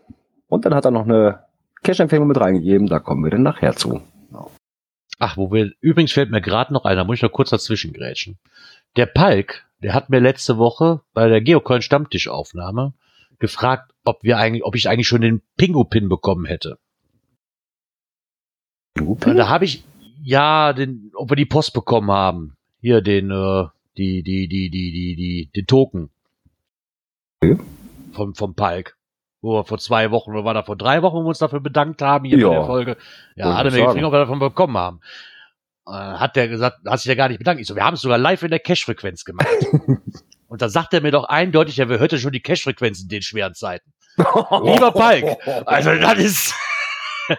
Und 0.48 0.64
dann 0.64 0.74
hat 0.74 0.84
er 0.84 0.90
noch 0.90 1.04
eine 1.04 1.44
Cash-Empfehlung 1.82 2.28
mit 2.28 2.40
reingegeben, 2.40 2.86
da 2.86 2.98
kommen 2.98 3.24
wir 3.24 3.30
dann 3.30 3.42
nachher 3.42 3.74
zu. 3.74 4.02
Ach, 5.18 5.36
wo 5.36 5.52
wir, 5.52 5.70
übrigens 5.80 6.12
fällt 6.12 6.30
mir 6.30 6.40
gerade 6.40 6.72
noch 6.72 6.84
einer, 6.84 7.04
muss 7.04 7.16
ich 7.16 7.22
noch 7.22 7.32
kurz 7.32 7.50
dazwischen 7.50 7.92
grätschen. 7.92 8.38
Der 8.96 9.06
Palk, 9.06 9.64
der 9.82 9.94
hat 9.94 10.10
mir 10.10 10.20
letzte 10.20 10.58
Woche 10.58 11.02
bei 11.12 11.28
der 11.28 11.40
Geocoin 11.40 11.82
Stammtischaufnahme 11.82 12.94
gefragt, 13.38 13.92
ob 14.04 14.22
wir 14.22 14.38
eigentlich, 14.38 14.64
ob 14.64 14.74
ich 14.74 14.88
eigentlich 14.88 15.08
schon 15.08 15.20
den 15.20 15.42
Pingo-Pin 15.56 16.08
bekommen 16.08 16.44
hätte. 16.44 16.78
Da 18.94 19.48
habe 19.48 19.64
ich, 19.64 19.84
ja, 20.22 20.72
den, 20.72 21.12
ob 21.14 21.30
wir 21.30 21.36
die 21.36 21.46
Post 21.46 21.72
bekommen 21.72 22.10
haben. 22.10 22.56
Hier, 22.80 23.00
den, 23.00 23.30
äh, 23.30 23.66
die, 23.96 24.22
die, 24.22 24.48
die, 24.48 24.70
die, 24.70 24.92
die, 24.92 25.16
die, 25.16 25.50
den 25.54 25.66
Token. 25.66 26.10
Okay. 27.42 27.58
Vom, 28.12 28.34
vom 28.34 28.54
Palk. 28.54 28.96
Wo 29.40 29.54
wir 29.54 29.64
vor 29.64 29.78
zwei 29.78 30.10
Wochen, 30.12 30.30
oder 30.30 30.44
war 30.44 30.54
da 30.54 30.62
vor 30.62 30.76
drei 30.76 31.02
Wochen, 31.02 31.16
wo 31.16 31.22
wir 31.22 31.28
uns 31.28 31.38
dafür 31.38 31.60
bedankt 31.60 32.00
haben, 32.00 32.24
hier 32.24 32.38
Ja. 32.38 32.46
in 32.46 32.52
der 32.52 32.64
Folge. 32.64 32.96
Ja, 33.34 33.46
mir 33.64 33.70
sagen. 33.70 33.84
gefragt, 33.84 34.04
ob 34.04 34.12
wir 34.12 34.18
davon 34.20 34.38
bekommen 34.38 34.76
haben. 34.78 35.00
Äh, 35.86 35.90
hat 35.92 36.36
der 36.36 36.46
gesagt, 36.48 36.78
hat 36.86 37.00
sich 37.00 37.08
ja 37.08 37.16
gar 37.16 37.28
nicht 37.28 37.38
bedankt. 37.38 37.60
Ich 37.60 37.66
so, 37.66 37.74
wir 37.74 37.84
haben 37.84 37.94
es 37.94 38.02
sogar 38.02 38.18
live 38.18 38.42
in 38.44 38.50
der 38.50 38.60
Cash-Frequenz 38.60 39.24
gemacht. 39.24 39.48
Und 40.48 40.62
da 40.62 40.68
sagt 40.68 40.94
er 40.94 41.00
mir 41.00 41.10
doch 41.10 41.24
eindeutig, 41.24 41.78
er 41.78 41.88
hörte 41.88 42.18
schon 42.18 42.30
die 42.32 42.42
Cash-Frequenz 42.42 43.02
in 43.02 43.08
den 43.08 43.22
schweren 43.22 43.54
Zeiten. 43.54 43.92
Lieber 44.16 44.92
Palk, 44.92 45.38
also 45.66 45.94
das 45.96 46.18
ist. 46.18 46.54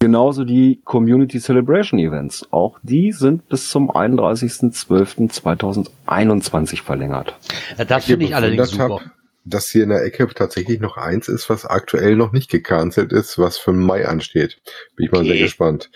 Genauso 0.00 0.44
die 0.44 0.80
Community 0.84 1.38
Celebration 1.40 1.98
Events. 2.00 2.46
Auch 2.50 2.78
die 2.82 3.12
sind 3.12 3.48
bis 3.48 3.70
zum 3.70 3.88
31.12.2021 3.90 6.82
verlängert. 6.82 7.36
Ja, 7.78 7.84
das 7.84 8.04
finde 8.06 8.24
ich 8.26 8.34
allerdings 8.34 8.70
super. 8.70 8.96
hab, 8.96 9.02
dass 9.44 9.68
hier 9.70 9.84
in 9.84 9.90
der 9.90 10.02
Ecke 10.04 10.26
tatsächlich 10.34 10.80
noch 10.80 10.96
eins 10.96 11.28
ist, 11.28 11.48
was 11.50 11.64
aktuell 11.66 12.16
noch 12.16 12.32
nicht 12.32 12.50
gecancelt 12.50 13.12
ist, 13.12 13.38
was 13.38 13.56
für 13.58 13.72
Mai 13.72 14.08
ansteht. 14.08 14.60
Bin 14.96 15.06
ich 15.06 15.12
mal 15.12 15.18
Okay. 15.20 15.28
sehr 15.28 15.38
gespannt. 15.38 15.90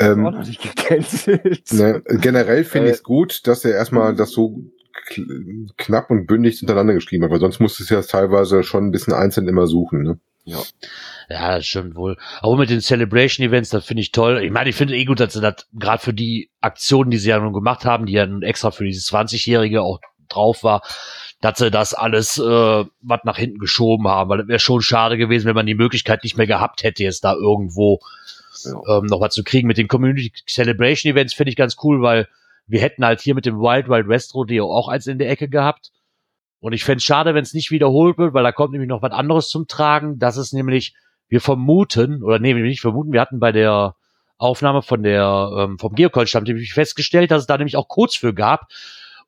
Ähm, 0.00 0.20
ist 0.20 0.26
auch 0.26 0.30
noch 0.38 0.46
nicht 0.46 0.62
gecancelt. 0.62 1.72
Ne, 1.72 2.02
generell 2.20 2.62
finde 2.64 2.88
Äh, 2.88 2.92
ich 2.92 2.96
es 2.98 3.02
gut, 3.02 3.46
dass 3.46 3.64
er 3.64 3.72
erstmal 3.72 4.14
das 4.14 4.30
so 4.30 4.60
knapp 5.76 6.10
und 6.10 6.26
bündig 6.26 6.58
hintereinander 6.58 6.94
geschrieben 6.94 7.24
hat, 7.24 7.30
weil 7.30 7.40
sonst 7.40 7.60
musst 7.60 7.78
du 7.78 7.84
es 7.84 7.90
ja 7.90 8.00
teilweise 8.02 8.62
schon 8.62 8.86
ein 8.86 8.90
bisschen 8.92 9.12
einzeln 9.12 9.48
immer 9.48 9.66
suchen. 9.66 10.02
Ne? 10.02 10.18
Ja, 11.28 11.56
das 11.56 11.66
stimmt 11.66 11.94
wohl. 11.94 12.16
Aber 12.40 12.56
mit 12.56 12.70
den 12.70 12.80
Celebration 12.80 13.46
Events, 13.46 13.70
das 13.70 13.84
finde 13.84 14.00
ich 14.02 14.10
toll. 14.12 14.42
Ich 14.42 14.50
meine, 14.50 14.70
ich 14.70 14.76
finde 14.76 14.96
eh 14.96 15.04
gut, 15.04 15.20
dass 15.20 15.34
sie 15.34 15.40
das 15.40 15.66
gerade 15.74 16.02
für 16.02 16.14
die 16.14 16.50
Aktionen, 16.60 17.10
die 17.10 17.18
sie 17.18 17.28
ja 17.30 17.38
nun 17.38 17.52
gemacht 17.52 17.84
haben, 17.84 18.06
die 18.06 18.14
ja 18.14 18.26
nun 18.26 18.42
extra 18.42 18.70
für 18.70 18.84
dieses 18.84 19.10
20-Jährige 19.12 19.82
auch 19.82 20.00
drauf 20.28 20.64
war, 20.64 20.82
dass 21.40 21.58
sie 21.58 21.70
das 21.70 21.94
alles 21.94 22.38
äh, 22.38 22.42
was 23.00 23.20
nach 23.24 23.36
hinten 23.36 23.58
geschoben 23.58 24.08
haben, 24.08 24.30
weil 24.30 24.40
es 24.40 24.48
wäre 24.48 24.58
schon 24.58 24.80
schade 24.82 25.18
gewesen, 25.18 25.46
wenn 25.46 25.54
man 25.54 25.66
die 25.66 25.74
Möglichkeit 25.74 26.24
nicht 26.24 26.36
mehr 26.36 26.46
gehabt 26.46 26.82
hätte, 26.82 27.02
jetzt 27.02 27.24
da 27.24 27.34
irgendwo 27.34 28.00
Ja. 28.64 28.98
ähm, 28.98 29.06
noch 29.06 29.20
was 29.20 29.34
zu 29.34 29.44
kriegen. 29.44 29.68
Mit 29.68 29.78
den 29.78 29.88
Community 29.88 30.32
Celebration 30.46 31.12
Events 31.12 31.34
finde 31.34 31.50
ich 31.50 31.56
ganz 31.56 31.76
cool, 31.82 32.02
weil 32.02 32.28
wir 32.70 32.80
hätten 32.80 33.04
halt 33.04 33.20
hier 33.20 33.34
mit 33.34 33.46
dem 33.46 33.58
Wild 33.58 33.88
Wild 33.88 34.08
West 34.08 34.34
Rodeo 34.34 34.72
auch 34.72 34.88
eins 34.88 35.06
in 35.06 35.18
der 35.18 35.30
Ecke 35.30 35.48
gehabt. 35.48 35.90
Und 36.60 36.72
ich 36.72 36.84
fände 36.84 36.98
es 36.98 37.04
schade, 37.04 37.34
wenn 37.34 37.42
es 37.42 37.54
nicht 37.54 37.70
wiederholt 37.70 38.18
wird, 38.18 38.34
weil 38.34 38.44
da 38.44 38.52
kommt 38.52 38.72
nämlich 38.72 38.88
noch 38.88 39.02
was 39.02 39.12
anderes 39.12 39.48
zum 39.48 39.66
Tragen. 39.66 40.18
Das 40.18 40.36
ist 40.36 40.52
nämlich, 40.52 40.94
wir 41.28 41.40
vermuten, 41.40 42.22
oder 42.22 42.38
nee, 42.38 42.54
wir 42.54 42.62
nicht 42.62 42.80
vermuten, 42.80 43.12
wir 43.12 43.20
hatten 43.20 43.40
bei 43.40 43.50
der 43.50 43.96
Aufnahme 44.36 44.82
von 44.82 45.02
der, 45.02 45.50
ähm, 45.56 45.78
vom 45.78 45.94
Geocoin-Stamm 45.94 46.46
festgestellt, 46.72 47.30
dass 47.30 47.42
es 47.42 47.46
da 47.46 47.58
nämlich 47.58 47.76
auch 47.76 47.88
Codes 47.88 48.16
für 48.16 48.34
gab. 48.34 48.68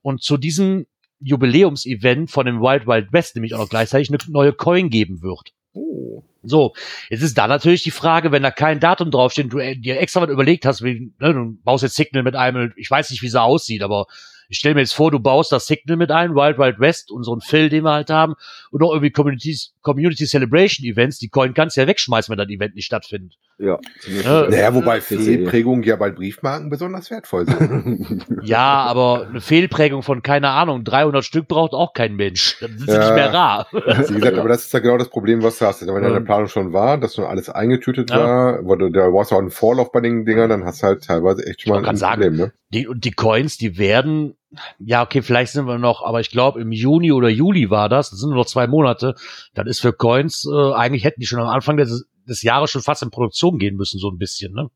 Und 0.03 0.23
zu 0.23 0.37
diesem 0.37 0.87
Jubiläumsevent 1.21 2.31
von 2.31 2.47
dem 2.47 2.61
Wild 2.61 2.87
Wild 2.87 3.13
West 3.13 3.35
nämlich 3.35 3.55
auch 3.55 3.61
noch 3.61 3.69
gleichzeitig 3.69 4.11
eine 4.11 4.19
neue 4.29 4.53
Coin 4.53 4.91
geben 4.91 5.23
wird. 5.23 5.53
Oh. 5.73 6.25
So, 6.43 6.75
jetzt 7.09 7.23
ist 7.23 7.39
da 7.39 7.47
natürlich 7.47 7.83
die 7.83 7.91
Frage, 7.91 8.33
wenn 8.33 8.43
da 8.43 8.51
kein 8.51 8.81
Datum 8.81 9.11
draufsteht, 9.11 9.53
du 9.53 9.59
äh, 9.59 9.77
dir 9.77 10.01
extra 10.01 10.23
was 10.23 10.31
überlegt 10.31 10.67
hast, 10.67 10.83
wie, 10.83 11.13
ne, 11.19 11.33
du 11.35 11.57
baust 11.63 11.83
jetzt 11.83 11.95
Signal 11.95 12.23
mit 12.23 12.35
einem, 12.35 12.73
ich 12.77 12.91
weiß 12.91 13.11
nicht, 13.11 13.23
wie 13.23 13.29
sie 13.29 13.41
aussieht, 13.41 13.83
aber 13.83 14.07
ich 14.49 14.59
stelle 14.59 14.75
mir 14.75 14.83
jetzt 14.83 14.93
vor, 14.93 15.11
du 15.11 15.19
baust 15.19 15.53
das 15.53 15.67
Signal 15.67 15.97
mit 15.97 16.11
ein, 16.11 16.35
Wild 16.35 16.59
Wild 16.59 16.79
West, 16.79 17.11
unseren 17.11 17.41
Phil, 17.41 17.69
den 17.69 17.85
wir 17.85 17.93
halt 17.93 18.11
haben, 18.11 18.35
und 18.71 18.81
noch 18.81 18.91
irgendwie 18.91 19.11
Community, 19.11 19.57
Community 19.81 20.27
Celebration 20.27 20.85
Events, 20.85 21.19
die 21.19 21.29
Coin 21.29 21.55
kannst 21.55 21.77
du 21.77 21.81
ja 21.81 21.87
wegschmeißen, 21.87 22.31
wenn 22.31 22.39
das 22.39 22.49
Event 22.49 22.75
nicht 22.75 22.87
stattfindet. 22.87 23.39
Ja. 23.63 23.79
Ja. 24.25 24.49
Naja, 24.51 24.75
wobei. 24.75 25.01
Fehlprägungen 25.01 25.85
ja 25.85 25.95
bei 25.95 26.11
Briefmarken 26.11 26.69
besonders 26.69 27.11
wertvoll 27.11 27.47
sind. 27.47 28.27
Ja, 28.43 28.83
aber 28.83 29.29
eine 29.29 29.41
Fehlprägung 29.41 30.03
von, 30.03 30.23
keine 30.23 30.49
Ahnung, 30.51 30.83
300 30.83 31.25
Stück 31.25 31.47
braucht 31.47 31.73
auch 31.75 31.93
kein 31.93 32.17
Mensch. 32.17 32.59
Dann 32.61 32.77
sind 32.77 32.91
sie 32.91 32.97
Ja. 32.97 33.05
nicht 33.05 33.15
mehr 33.15 33.33
rar. 33.33 33.67
Wie 33.73 34.15
gesagt, 34.15 34.37
aber 34.37 34.49
das 34.49 34.65
ist 34.65 34.73
ja 34.73 34.81
genau 34.81 34.99
das 34.99 35.09
Problem, 35.09 35.43
was 35.45 35.59
du 35.59 35.67
hast. 35.67 35.87
Wenn 35.87 36.03
deine. 36.03 36.21
Planung 36.23 36.49
schon 36.49 36.73
war, 36.73 36.99
dass 36.99 37.15
schon 37.15 37.25
alles 37.25 37.49
eingetütet 37.49 38.11
Ja. 38.11 38.19
war, 38.19 38.65
wo 38.65 38.75
du, 38.75 38.91
da 38.91 39.09
brauchst 39.11 39.31
du 39.31 39.37
auch 39.37 39.41
einen 39.41 39.51
Vorlauf 39.51 39.93
bei 39.93 40.01
den 40.01 40.25
Dingern, 40.25 40.51
dann 40.51 40.65
hast 40.65 40.83
du 40.83 40.89
halt 40.89 41.05
teilweise 41.05 41.47
echt 41.47 41.63
schon 41.63 41.71
mal 41.73 41.79
ein 41.79 41.97
grad 41.97 42.01
Problem, 42.01 42.37
ne? 42.37 42.53
Die, 42.71 42.89
und 42.89 43.05
die 43.05 43.11
Coins, 43.13 43.59
die 43.59 43.77
werden, 43.79 44.35
ja, 44.79 45.03
okay, 45.05 45.23
vielleicht 45.23 45.53
sind 45.53 45.67
wir 45.67 45.79
noch, 45.79 46.03
aber 46.05 46.21
ich 46.21 46.31
glaube, 46.31 46.61
im 46.61 46.73
Juni 46.73 47.13
oder 47.13 47.29
Juli 47.29 47.71
war 47.71 47.89
das, 47.89 48.11
das 48.11 48.19
sind 48.21 48.31
nur 48.31 48.39
noch 48.39 48.47
zwei 48.47 48.67
Monate, 48.67 49.15
dann 49.55 49.67
ist 49.67 49.81
für 49.81 49.93
Coins, 49.93 50.47
äh, 50.51 50.73
eigentlich 50.73 51.05
hätten 51.05 51.21
die 51.21 51.27
schon 51.27 51.39
am 51.41 51.49
Anfang 51.49 51.77
des, 51.77 52.07
des 52.29 52.43
Jahres 52.43 52.71
schon 52.71 52.83
fast 52.83 53.03
in 53.03 53.11
Produktion 53.11 53.59
gehen 53.59 53.77
müssen, 53.77 53.99
so 53.99 54.11
ein 54.11 54.19
bisschen, 54.19 54.53
ne? 54.53 54.71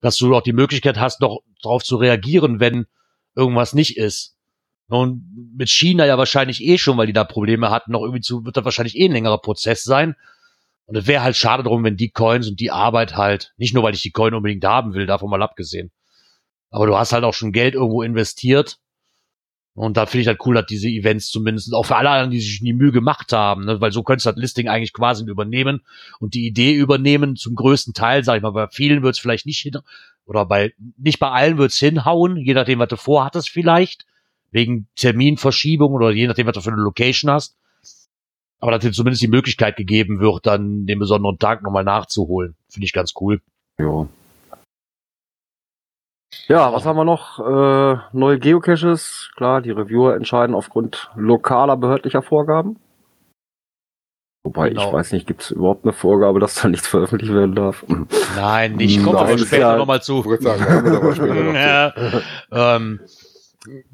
Dass 0.00 0.16
du 0.16 0.34
auch 0.34 0.42
die 0.42 0.52
Möglichkeit 0.52 0.98
hast, 0.98 1.20
noch 1.20 1.42
drauf 1.62 1.84
zu 1.84 1.96
reagieren, 1.96 2.60
wenn 2.60 2.86
irgendwas 3.36 3.72
nicht 3.72 3.96
ist. 3.96 4.36
Und 4.88 5.24
mit 5.56 5.70
China 5.70 6.04
ja 6.04 6.18
wahrscheinlich 6.18 6.62
eh 6.62 6.76
schon, 6.76 6.98
weil 6.98 7.06
die 7.06 7.12
da 7.12 7.24
Probleme 7.24 7.70
hatten, 7.70 7.92
noch 7.92 8.02
irgendwie 8.02 8.20
zu, 8.20 8.44
wird 8.44 8.56
da 8.56 8.64
wahrscheinlich 8.64 8.96
eh 8.96 9.06
ein 9.06 9.12
längerer 9.12 9.38
Prozess 9.38 9.84
sein. 9.84 10.16
Und 10.86 10.96
es 10.96 11.06
wäre 11.06 11.22
halt 11.22 11.36
schade 11.36 11.62
drum, 11.62 11.84
wenn 11.84 11.96
die 11.96 12.10
Coins 12.10 12.48
und 12.48 12.60
die 12.60 12.70
Arbeit 12.70 13.16
halt, 13.16 13.54
nicht 13.56 13.72
nur 13.72 13.84
weil 13.84 13.94
ich 13.94 14.02
die 14.02 14.10
Coin 14.10 14.34
unbedingt 14.34 14.64
haben 14.64 14.92
will, 14.92 15.06
davon 15.06 15.30
mal 15.30 15.42
abgesehen. 15.42 15.92
Aber 16.70 16.86
du 16.86 16.96
hast 16.96 17.12
halt 17.12 17.24
auch 17.24 17.34
schon 17.34 17.52
Geld 17.52 17.74
irgendwo 17.74 18.02
investiert. 18.02 18.78
Und 19.74 19.96
da 19.96 20.04
finde 20.04 20.22
ich 20.22 20.28
halt 20.28 20.40
cool, 20.44 20.54
dass 20.54 20.66
diese 20.66 20.88
Events 20.88 21.30
zumindest, 21.30 21.72
auch 21.72 21.84
für 21.86 21.96
alle 21.96 22.10
anderen, 22.10 22.30
die 22.30 22.40
sich 22.40 22.60
die 22.60 22.74
Mühe 22.74 22.92
gemacht 22.92 23.32
haben, 23.32 23.64
ne? 23.64 23.80
weil 23.80 23.90
so 23.90 24.02
könntest 24.02 24.26
du 24.26 24.30
das 24.30 24.38
Listing 24.38 24.68
eigentlich 24.68 24.92
quasi 24.92 25.24
übernehmen 25.24 25.80
und 26.18 26.34
die 26.34 26.46
Idee 26.46 26.74
übernehmen 26.74 27.36
zum 27.36 27.54
größten 27.54 27.94
Teil, 27.94 28.22
sag 28.22 28.36
ich 28.36 28.42
mal, 28.42 28.50
bei 28.50 28.68
vielen 28.68 29.02
wird 29.02 29.14
es 29.14 29.20
vielleicht 29.20 29.46
nicht 29.46 29.60
hin, 29.60 29.78
oder 30.26 30.44
bei, 30.44 30.72
nicht 30.98 31.18
bei 31.18 31.30
allen 31.30 31.58
wird 31.58 31.72
es 31.72 31.78
hinhauen, 31.78 32.36
je 32.36 32.54
nachdem, 32.54 32.78
was 32.78 32.88
du 32.88 32.96
vorhattest 32.96 33.48
vielleicht, 33.48 34.04
wegen 34.50 34.88
Terminverschiebung 34.96 35.92
oder 35.92 36.10
je 36.10 36.26
nachdem, 36.26 36.46
was 36.46 36.54
du 36.54 36.60
für 36.60 36.72
eine 36.72 36.82
Location 36.82 37.30
hast. 37.30 37.56
Aber 38.60 38.70
dass 38.70 38.82
dir 38.82 38.92
zumindest 38.92 39.22
die 39.22 39.28
Möglichkeit 39.28 39.76
gegeben 39.76 40.20
wird, 40.20 40.46
dann 40.46 40.86
den 40.86 40.98
besonderen 40.98 41.38
Tag 41.38 41.62
nochmal 41.62 41.82
nachzuholen. 41.82 42.54
Finde 42.68 42.84
ich 42.84 42.92
ganz 42.92 43.14
cool. 43.20 43.40
Ja. 43.78 44.06
Ja, 46.48 46.72
was 46.72 46.84
haben 46.84 46.96
wir 46.96 47.04
noch? 47.04 47.38
Äh, 47.38 47.98
neue 48.12 48.38
Geocaches. 48.38 49.30
Klar, 49.36 49.60
die 49.62 49.70
Reviewer 49.70 50.14
entscheiden 50.16 50.54
aufgrund 50.54 51.10
lokaler 51.14 51.76
behördlicher 51.76 52.22
Vorgaben. 52.22 52.76
Wobei, 54.44 54.70
Genau. 54.70 54.88
ich 54.88 54.92
weiß 54.92 55.12
nicht, 55.12 55.26
gibt 55.28 55.42
es 55.42 55.50
überhaupt 55.52 55.84
eine 55.84 55.92
Vorgabe, 55.92 56.40
dass 56.40 56.54
da 56.56 56.68
nichts 56.68 56.88
veröffentlicht 56.88 57.32
werden 57.32 57.54
darf? 57.54 57.84
Nein, 58.36 58.74
nicht. 58.76 58.98
Nein, 59.00 59.14
aber 59.14 59.38
später 59.38 59.58
ja- 59.58 59.76
nochmal 59.76 59.98
Ich 59.98 60.02
zu. 60.04 60.22
sagen, 60.40 61.54
ja, 61.54 61.92
ähm, 62.50 63.00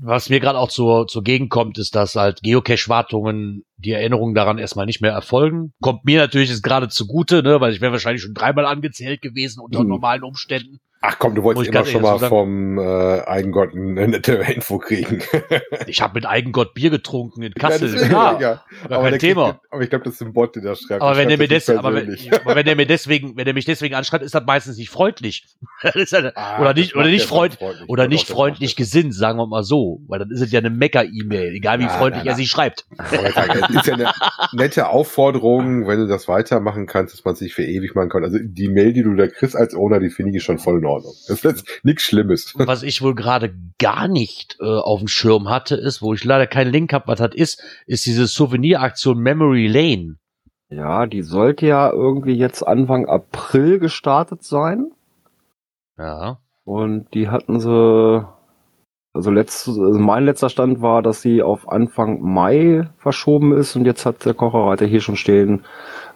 was 0.00 0.30
mir 0.30 0.40
gerade 0.40 0.59
auch 0.59 0.71
zur, 0.71 1.07
zur 1.07 1.23
Gegend 1.23 1.50
kommt, 1.50 1.76
ist, 1.76 1.95
dass 1.95 2.14
halt 2.16 2.42
Geocache-Wartungen 2.42 3.64
die 3.76 3.92
Erinnerungen 3.92 4.35
daran 4.35 4.57
erstmal 4.57 4.87
nicht 4.87 5.02
mehr 5.02 5.12
erfolgen. 5.12 5.75
Kommt 5.83 6.07
mir 6.07 6.18
natürlich 6.21 6.49
jetzt 6.49 6.62
gerade 6.62 6.88
zugute, 6.88 7.42
ne, 7.42 7.61
weil 7.61 7.75
ich 7.75 7.83
wäre 7.83 7.92
wahrscheinlich 7.92 8.23
schon 8.23 8.33
dreimal 8.33 8.64
angezählt 8.64 9.21
gewesen 9.21 9.61
unter 9.61 9.83
Mhm. 9.83 9.88
normalen 9.90 10.23
Umständen. 10.23 10.80
Ach 11.00 11.16
komm, 11.18 11.34
du 11.36 11.42
wolltest 11.44 11.68
immer 11.68 11.84
schon 11.84 12.02
mal 12.02 12.18
so 12.18 12.26
vom 12.26 12.78
äh, 12.78 13.20
Eigengott 13.22 13.72
eine 13.74 14.08
nette 14.08 14.32
Info 14.54 14.78
kriegen. 14.78 15.22
Ich 15.86 16.02
habe 16.02 16.14
mit 16.14 16.26
Eigengott 16.26 16.74
Bier 16.74 16.90
getrunken 16.90 17.42
in 17.42 17.54
Kassel. 17.54 17.96
Ja, 18.10 18.38
ja. 18.38 18.62
aber 18.90 19.10
kein 19.10 19.18
Thema. 19.18 19.52
Kriegt, 19.52 19.60
aber 19.72 19.82
ich 19.82 19.90
glaube, 19.90 20.04
das 20.04 20.14
ist 20.14 20.22
ein 20.22 20.32
Bot, 20.32 20.54
der 20.56 20.62
das 20.62 20.80
schreibt. 20.80 21.00
Aber 21.02 21.16
wenn 21.16 21.28
mir 21.28 21.36
schreibt 21.38 21.50
des, 21.52 21.64
das 21.66 21.76
aber 21.76 21.94
wenn, 21.94 22.16
aber 22.44 22.56
wenn 22.56 22.66
der 22.66 22.76
mir 22.76 22.86
deswegen, 22.86 23.36
wenn 23.36 23.46
er 23.46 23.54
mich 23.54 23.64
deswegen 23.64 23.94
anschreibt, 23.94 24.24
ist 24.24 24.34
das 24.34 24.44
meistens 24.46 24.76
nicht 24.76 24.90
freundlich. 24.90 25.46
Das 25.82 26.12
halt, 26.12 26.36
Ah, 26.36 26.60
oder 26.60 26.74
das 26.74 26.80
nicht, 26.82 26.94
oder 26.96 27.06
nicht 27.06 27.24
freund, 27.26 27.54
freundlich. 27.54 27.88
oder 27.88 28.08
nicht 28.08 28.28
das 28.28 28.34
freundlich 28.36 28.72
er. 28.72 28.76
gesinnt, 28.76 29.14
sagen 29.14 29.38
wir 29.38 29.46
mal 29.46 29.62
so, 29.62 30.00
weil 30.08 30.18
dann 30.18 30.30
ist 30.30 30.40
es 30.42 30.52
ja 30.52 30.58
eine 30.60 30.70
Mecker-E-Mail, 30.70 31.54
egal 31.54 31.78
wie 31.78 31.84
Ja, 31.84 31.88
freundlich 31.90 32.24
na, 32.24 32.30
er 32.30 32.34
na. 32.34 32.36
sie 32.36 32.46
schreibt. 32.46 32.86
Sagen, 33.10 33.62
Es 33.70 33.76
ist 33.76 33.86
ja 33.86 33.94
eine 33.94 34.10
nette 34.52 34.88
Aufforderung, 34.88 35.86
wenn 35.86 35.98
du 36.00 36.06
das 36.06 36.28
weitermachen 36.28 36.86
kannst, 36.86 37.14
dass 37.14 37.24
man 37.24 37.34
sich 37.34 37.54
für 37.54 37.64
ewig 37.64 37.94
machen 37.94 38.08
kann. 38.10 38.24
Also 38.24 38.38
die 38.42 38.68
Mail, 38.68 38.92
die 38.92 39.02
du 39.02 39.14
da 39.14 39.26
kriegst 39.28 39.56
als 39.56 39.74
Owner, 39.74 40.00
die 40.00 40.10
finde 40.10 40.36
ich 40.36 40.42
schon 40.42 40.58
voll 40.58 40.80
Ordnung. 40.88 41.14
Das 41.28 41.45
ist 41.45 41.66
nichts 41.83 42.04
Schlimmes. 42.04 42.54
Was 42.57 42.83
ich 42.83 43.02
wohl 43.02 43.14
gerade 43.14 43.54
gar 43.78 44.09
nicht 44.09 44.57
äh, 44.61 44.64
auf 44.64 45.00
dem 45.00 45.09
Schirm 45.09 45.49
hatte, 45.49 45.76
ist, 45.76 46.02
wo 46.02 46.14
ich 46.14 46.25
leider 46.25 46.47
keinen 46.47 46.73
Link 46.73 46.92
habe, 46.92 47.09
was 47.09 47.18
das 47.18 47.35
ist, 47.35 47.62
ist 47.87 48.07
diese 48.07 48.26
Souveniraktion 48.26 49.18
Memory 49.18 49.66
Lane. 49.66 50.16
Ja, 50.71 51.07
die 51.07 51.23
sollte 51.23 51.66
ja 51.66 51.90
irgendwie 51.90 52.35
jetzt 52.35 52.62
Anfang 52.62 53.07
April 53.07 53.78
gestartet 53.78 54.42
sein. 54.42 54.90
Ja. 55.97 56.38
Und 56.64 57.14
die 57.14 57.28
hatten 57.28 57.61
sie, 57.61 58.26
also, 59.14 59.30
letzt, 59.30 59.66
also 59.68 59.99
mein 59.99 60.26
letzter 60.26 60.50
Stand 60.50 60.83
war, 60.83 61.01
dass 61.01 61.22
sie 61.22 61.42
auf 61.42 61.68
Anfang 61.68 62.20
Mai 62.20 62.90
verschoben 62.98 63.57
ist 63.57 63.74
und 63.77 63.87
jetzt 63.87 64.05
hat 64.05 64.27
der 64.27 64.35
Kocherreiter 64.35 64.85
hier 64.85 65.01
schon 65.01 65.16
stehen, 65.16 65.64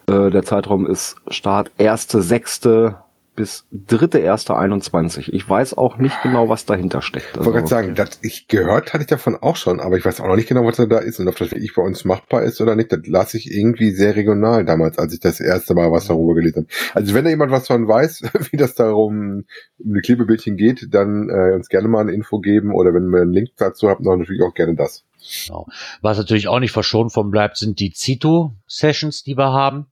äh, 0.07 0.29
der 0.29 0.43
Zeitraum 0.43 0.85
ist 0.85 1.15
Start 1.27 1.71
1.6. 1.79 2.95
bis 3.35 3.65
3.1.21. 3.73 5.29
Ich 5.31 5.47
weiß 5.47 5.75
auch 5.77 5.97
nicht 5.97 6.21
genau, 6.21 6.49
was 6.49 6.65
dahinter 6.65 7.01
steckt. 7.01 7.31
Ich 7.31 7.37
wollte 7.37 7.51
gerade 7.51 7.67
sagen, 7.67 7.95
das, 7.95 8.19
ich 8.21 8.47
gehört 8.47 8.93
hatte 8.93 9.03
ich 9.03 9.09
davon 9.09 9.35
auch 9.35 9.55
schon, 9.55 9.79
aber 9.79 9.97
ich 9.97 10.05
weiß 10.05 10.21
auch 10.21 10.27
noch 10.27 10.35
nicht 10.35 10.49
genau, 10.49 10.65
was 10.65 10.77
da 10.77 10.97
ist 10.99 11.19
und 11.19 11.27
ob 11.27 11.37
das 11.37 11.51
wirklich 11.51 11.73
bei 11.75 11.81
uns 11.81 12.05
machbar 12.05 12.43
ist 12.43 12.61
oder 12.61 12.75
nicht. 12.75 12.91
Das 12.91 13.01
las 13.05 13.33
ich 13.33 13.51
irgendwie 13.51 13.91
sehr 13.91 14.15
regional 14.15 14.65
damals, 14.65 14.97
als 14.97 15.13
ich 15.13 15.19
das 15.19 15.39
erste 15.39 15.73
Mal 15.73 15.91
was 15.91 16.07
darüber 16.07 16.35
gelesen 16.35 16.67
habe. 16.67 16.67
Also 16.93 17.13
wenn 17.13 17.23
da 17.23 17.29
jemand 17.29 17.51
was 17.51 17.67
von 17.67 17.87
weiß, 17.87 18.23
wie 18.51 18.57
das 18.57 18.75
darum 18.75 19.45
um 19.77 19.93
die 19.93 20.01
Klebebildchen 20.01 20.57
geht, 20.57 20.87
dann 20.91 21.29
äh, 21.29 21.55
uns 21.55 21.69
gerne 21.69 21.87
mal 21.87 22.01
eine 22.01 22.11
Info 22.11 22.39
geben 22.39 22.73
oder 22.73 22.93
wenn 22.93 23.09
wir 23.09 23.21
einen 23.21 23.33
Link 23.33 23.49
dazu 23.57 23.89
habt, 23.89 24.01
noch 24.01 24.15
natürlich 24.15 24.41
auch 24.41 24.53
gerne 24.53 24.75
das. 24.75 25.05
Genau. 25.45 25.67
Was 26.01 26.17
natürlich 26.17 26.47
auch 26.47 26.59
nicht 26.59 26.71
verschont 26.71 27.13
von 27.13 27.31
bleibt, 27.31 27.57
sind 27.57 27.79
die 27.79 27.91
Zito-Sessions, 27.91 29.23
die 29.23 29.37
wir 29.37 29.53
haben. 29.53 29.87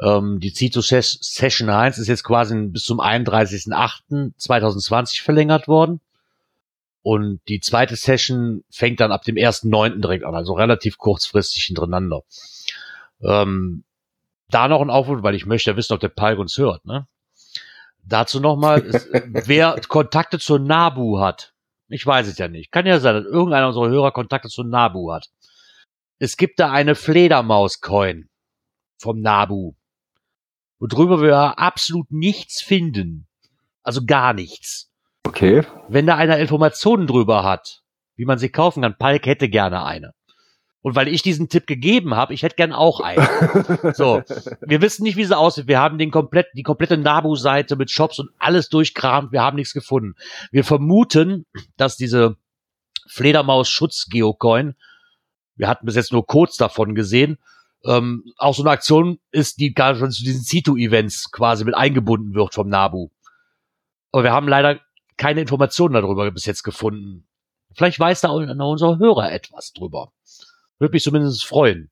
Ähm, 0.00 0.40
die 0.40 0.52
Zito 0.52 0.80
Ses 0.80 1.18
Session 1.20 1.70
1 1.70 1.98
ist 1.98 2.08
jetzt 2.08 2.24
quasi 2.24 2.56
bis 2.66 2.82
zum 2.84 3.00
31.08.2020 3.00 5.22
verlängert 5.22 5.68
worden. 5.68 6.00
Und 7.02 7.40
die 7.48 7.60
zweite 7.60 7.96
Session 7.96 8.64
fängt 8.70 9.00
dann 9.00 9.12
ab 9.12 9.22
dem 9.22 9.36
1.9. 9.36 10.00
direkt 10.00 10.24
an, 10.24 10.34
also 10.34 10.54
relativ 10.54 10.96
kurzfristig 10.96 11.64
hintereinander. 11.64 12.22
Ähm, 13.22 13.84
da 14.48 14.68
noch 14.68 14.80
ein 14.80 14.90
Aufruf, 14.90 15.22
weil 15.22 15.34
ich 15.34 15.46
möchte 15.46 15.70
ja 15.70 15.76
wissen, 15.76 15.92
ob 15.92 16.00
der 16.00 16.08
Palk 16.08 16.38
uns 16.38 16.56
hört. 16.56 16.86
Ne? 16.86 17.06
Dazu 18.04 18.40
nochmal, 18.40 18.84
wer 19.46 19.78
Kontakte 19.86 20.38
zur 20.38 20.58
NABU 20.58 21.20
hat, 21.20 21.54
ich 21.88 22.06
weiß 22.06 22.26
es 22.26 22.38
ja 22.38 22.48
nicht. 22.48 22.72
Kann 22.72 22.86
ja 22.86 22.98
sein, 22.98 23.14
dass 23.14 23.24
irgendeiner 23.24 23.68
unserer 23.68 23.88
Hörer 23.88 24.12
Kontakte 24.12 24.48
zu 24.48 24.64
Nabu 24.64 25.12
hat. 25.12 25.30
Es 26.18 26.36
gibt 26.36 26.58
da 26.58 26.70
eine 26.70 26.94
Fledermaus-Coin 26.94 28.28
vom 28.98 29.20
Nabu, 29.20 29.74
worüber 30.78 31.22
wir 31.22 31.58
absolut 31.58 32.10
nichts 32.10 32.62
finden. 32.62 33.26
Also 33.82 34.04
gar 34.04 34.32
nichts. 34.32 34.90
Okay. 35.24 35.62
Wenn 35.88 36.06
da 36.06 36.16
einer 36.16 36.38
Informationen 36.38 37.06
drüber 37.06 37.44
hat, 37.44 37.82
wie 38.16 38.24
man 38.24 38.38
sie 38.38 38.48
kaufen 38.48 38.82
kann, 38.82 38.96
Palk 38.96 39.26
hätte 39.26 39.48
gerne 39.48 39.84
eine. 39.84 40.12
Und 40.84 40.96
weil 40.96 41.08
ich 41.08 41.22
diesen 41.22 41.48
Tipp 41.48 41.66
gegeben 41.66 42.14
habe, 42.14 42.34
ich 42.34 42.42
hätte 42.42 42.56
gern 42.56 42.74
auch 42.74 43.00
eine. 43.00 43.26
So, 43.94 44.22
wir 44.60 44.82
wissen 44.82 45.02
nicht, 45.02 45.16
wie 45.16 45.24
sie 45.24 45.36
aussieht. 45.36 45.66
Wir 45.66 45.80
haben 45.80 45.96
den 45.96 46.10
komplett, 46.10 46.48
die 46.54 46.62
komplette 46.62 46.98
Nabu-Seite 46.98 47.76
mit 47.76 47.90
Shops 47.90 48.18
und 48.18 48.28
alles 48.38 48.68
durchkramt. 48.68 49.32
Wir 49.32 49.40
haben 49.40 49.56
nichts 49.56 49.72
gefunden. 49.72 50.14
Wir 50.50 50.62
vermuten, 50.62 51.46
dass 51.78 51.96
diese 51.96 52.36
Fledermaus-Schutz-Geocoin, 53.08 54.74
wir 55.56 55.68
hatten 55.68 55.86
bis 55.86 55.96
jetzt 55.96 56.12
nur 56.12 56.26
Codes 56.26 56.56
davon 56.56 56.94
gesehen, 56.94 57.38
ähm, 57.84 58.24
auch 58.36 58.54
so 58.54 58.62
eine 58.62 58.70
Aktion 58.70 59.18
ist, 59.30 59.58
die 59.58 59.74
gar 59.74 59.94
schon 59.94 60.10
zu 60.10 60.24
diesen 60.24 60.42
Zito-Events 60.42 61.30
quasi 61.30 61.64
mit 61.64 61.74
eingebunden 61.74 62.34
wird 62.34 62.54
vom 62.54 62.68
Nabu. 62.68 63.10
Aber 64.12 64.24
wir 64.24 64.32
haben 64.32 64.48
leider 64.48 64.80
keine 65.16 65.40
Informationen 65.40 65.94
darüber 65.94 66.30
bis 66.30 66.46
jetzt 66.46 66.62
gefunden. 66.62 67.26
Vielleicht 67.74 67.98
weiß 67.98 68.20
da 68.20 68.34
einer 68.34 68.66
unserer 68.66 68.98
Hörer 68.98 69.32
etwas 69.32 69.72
drüber. 69.72 70.12
Würde 70.78 70.92
mich 70.92 71.02
zumindest 71.02 71.44
freuen. 71.44 71.90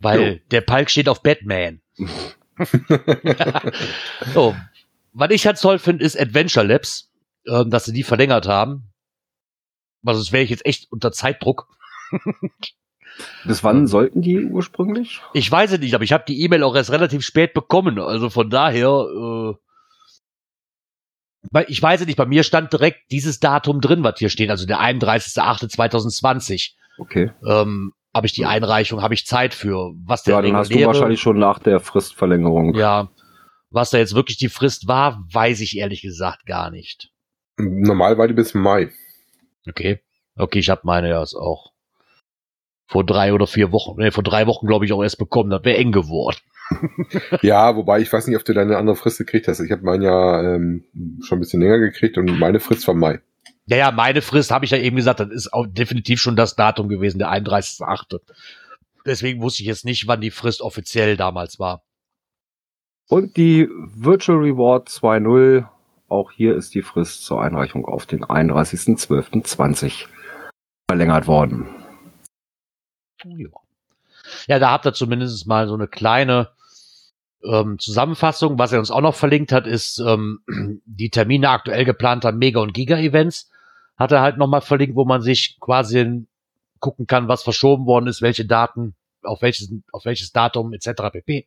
Weil 0.00 0.20
Jo. 0.20 0.38
der 0.50 0.60
Palk 0.60 0.90
steht 0.90 1.08
auf 1.08 1.22
Batman. 1.22 1.80
so. 4.34 4.54
Was 5.12 5.30
ich 5.30 5.46
halt 5.46 5.60
toll 5.60 5.78
finde, 5.78 6.04
ist 6.04 6.18
Adventure 6.18 6.66
Labs, 6.66 7.10
ähm, 7.46 7.70
dass 7.70 7.86
sie 7.86 7.92
die 7.92 8.02
verlängert 8.04 8.46
haben. 8.46 8.92
Weil 10.02 10.14
sonst 10.14 10.32
wäre 10.32 10.44
ich 10.44 10.50
jetzt 10.50 10.64
echt 10.64 10.92
unter 10.92 11.10
Zeitdruck. 11.10 11.66
Bis 13.44 13.64
wann 13.64 13.86
sollten 13.86 14.22
die 14.22 14.44
ursprünglich? 14.44 15.20
Ich 15.32 15.50
weiß 15.50 15.72
es 15.72 15.80
nicht, 15.80 15.94
aber 15.94 16.04
ich 16.04 16.12
habe 16.12 16.24
die 16.26 16.42
E-Mail 16.42 16.62
auch 16.62 16.76
erst 16.76 16.92
relativ 16.92 17.22
spät 17.22 17.54
bekommen. 17.54 17.98
Also 17.98 18.30
von 18.30 18.50
daher, 18.50 19.56
äh, 21.52 21.64
ich 21.66 21.82
weiß 21.82 22.00
es 22.00 22.06
nicht, 22.06 22.16
bei 22.16 22.26
mir 22.26 22.42
stand 22.42 22.72
direkt 22.72 23.10
dieses 23.10 23.40
Datum 23.40 23.80
drin, 23.80 24.04
was 24.04 24.18
hier 24.18 24.28
steht, 24.28 24.50
also 24.50 24.66
der 24.66 24.80
31.08.2020. 24.80 26.74
Okay. 26.98 27.30
Ähm, 27.46 27.92
habe 28.14 28.26
ich 28.26 28.32
die 28.32 28.46
Einreichung, 28.46 29.02
habe 29.02 29.14
ich 29.14 29.26
Zeit 29.26 29.54
für. 29.54 29.92
Was 30.04 30.22
der 30.22 30.34
Ja, 30.34 30.42
dann 30.42 30.56
hast 30.56 30.72
du 30.72 30.84
wahrscheinlich 30.84 31.20
schon 31.20 31.38
nach 31.38 31.58
der 31.58 31.80
Fristverlängerung. 31.80 32.74
Ja. 32.74 33.10
Was 33.70 33.90
da 33.90 33.98
jetzt 33.98 34.14
wirklich 34.14 34.38
die 34.38 34.48
Frist 34.48 34.88
war, 34.88 35.22
weiß 35.30 35.60
ich 35.60 35.76
ehrlich 35.76 36.02
gesagt 36.02 36.46
gar 36.46 36.70
nicht. 36.70 37.10
Normal 37.58 38.16
war 38.16 38.26
die 38.26 38.34
bis 38.34 38.54
Mai. 38.54 38.90
Okay. 39.68 40.00
Okay, 40.36 40.60
ich 40.60 40.70
habe 40.70 40.82
meine 40.84 41.10
ja 41.10 41.20
auch 41.20 41.72
vor 42.88 43.04
drei 43.04 43.34
oder 43.34 43.46
vier 43.46 43.70
Wochen, 43.70 44.00
nee, 44.00 44.10
vor 44.10 44.24
drei 44.24 44.46
Wochen 44.46 44.66
glaube 44.66 44.86
ich 44.86 44.92
auch 44.92 45.02
erst 45.02 45.18
bekommen. 45.18 45.50
Das 45.50 45.62
wäre 45.62 45.76
eng 45.76 45.92
geworden. 45.92 46.38
ja, 47.42 47.76
wobei 47.76 48.00
ich 48.00 48.10
weiß 48.12 48.26
nicht, 48.26 48.36
ob 48.36 48.44
du 48.44 48.54
deine 48.54 48.78
andere 48.78 48.96
Frist 48.96 49.18
gekriegt 49.18 49.46
hast. 49.46 49.60
Ich 49.60 49.70
habe 49.70 49.82
meine 49.82 50.06
ja 50.06 50.54
ähm, 50.54 50.84
schon 51.22 51.38
ein 51.38 51.40
bisschen 51.40 51.60
länger 51.60 51.78
gekriegt 51.78 52.16
und 52.16 52.38
meine 52.38 52.60
Frist 52.60 52.88
war 52.88 52.94
Mai. 52.94 53.20
Ja, 53.66 53.76
ja, 53.76 53.90
meine 53.90 54.22
Frist 54.22 54.50
habe 54.50 54.64
ich 54.64 54.70
ja 54.70 54.78
eben 54.78 54.96
gesagt, 54.96 55.20
das 55.20 55.28
ist 55.28 55.52
auch 55.52 55.66
definitiv 55.66 56.18
schon 56.18 56.34
das 56.34 56.56
Datum 56.56 56.88
gewesen, 56.88 57.18
der 57.18 57.30
31.8. 57.30 58.20
Deswegen 59.04 59.42
wusste 59.42 59.62
ich 59.62 59.68
jetzt 59.68 59.84
nicht, 59.84 60.06
wann 60.06 60.22
die 60.22 60.30
Frist 60.30 60.62
offiziell 60.62 61.18
damals 61.18 61.58
war. 61.58 61.82
Und 63.08 63.36
die 63.36 63.68
Virtual 63.94 64.38
Reward 64.38 64.88
2.0, 64.88 65.66
auch 66.08 66.32
hier 66.32 66.56
ist 66.56 66.74
die 66.74 66.82
Frist 66.82 67.24
zur 67.24 67.42
Einreichung 67.42 67.84
auf 67.84 68.06
den 68.06 68.24
31.12.20 68.24 70.06
verlängert 70.90 71.26
worden. 71.26 71.77
Ja. 73.24 73.48
ja, 74.46 74.58
da 74.58 74.70
habt 74.70 74.86
ihr 74.86 74.92
zumindest 74.92 75.46
mal 75.46 75.68
so 75.68 75.74
eine 75.74 75.88
kleine 75.88 76.50
ähm, 77.44 77.78
Zusammenfassung. 77.78 78.58
Was 78.58 78.72
er 78.72 78.78
uns 78.78 78.90
auch 78.90 79.00
noch 79.00 79.14
verlinkt 79.14 79.52
hat, 79.52 79.66
ist 79.66 79.98
ähm, 79.98 80.40
die 80.84 81.10
Termine 81.10 81.50
aktuell 81.50 81.84
geplanter 81.84 82.32
Mega- 82.32 82.60
und 82.60 82.72
Giga-Events. 82.72 83.50
Hat 83.96 84.12
er 84.12 84.20
halt 84.20 84.38
nochmal 84.38 84.60
verlinkt, 84.60 84.96
wo 84.96 85.04
man 85.04 85.22
sich 85.22 85.58
quasi 85.60 86.26
gucken 86.78 87.06
kann, 87.06 87.28
was 87.28 87.42
verschoben 87.42 87.86
worden 87.86 88.06
ist, 88.06 88.22
welche 88.22 88.44
Daten, 88.44 88.94
auf 89.22 89.42
welches, 89.42 89.72
auf 89.92 90.04
welches 90.04 90.32
Datum 90.32 90.72
etc. 90.72 91.10
pp. 91.12 91.46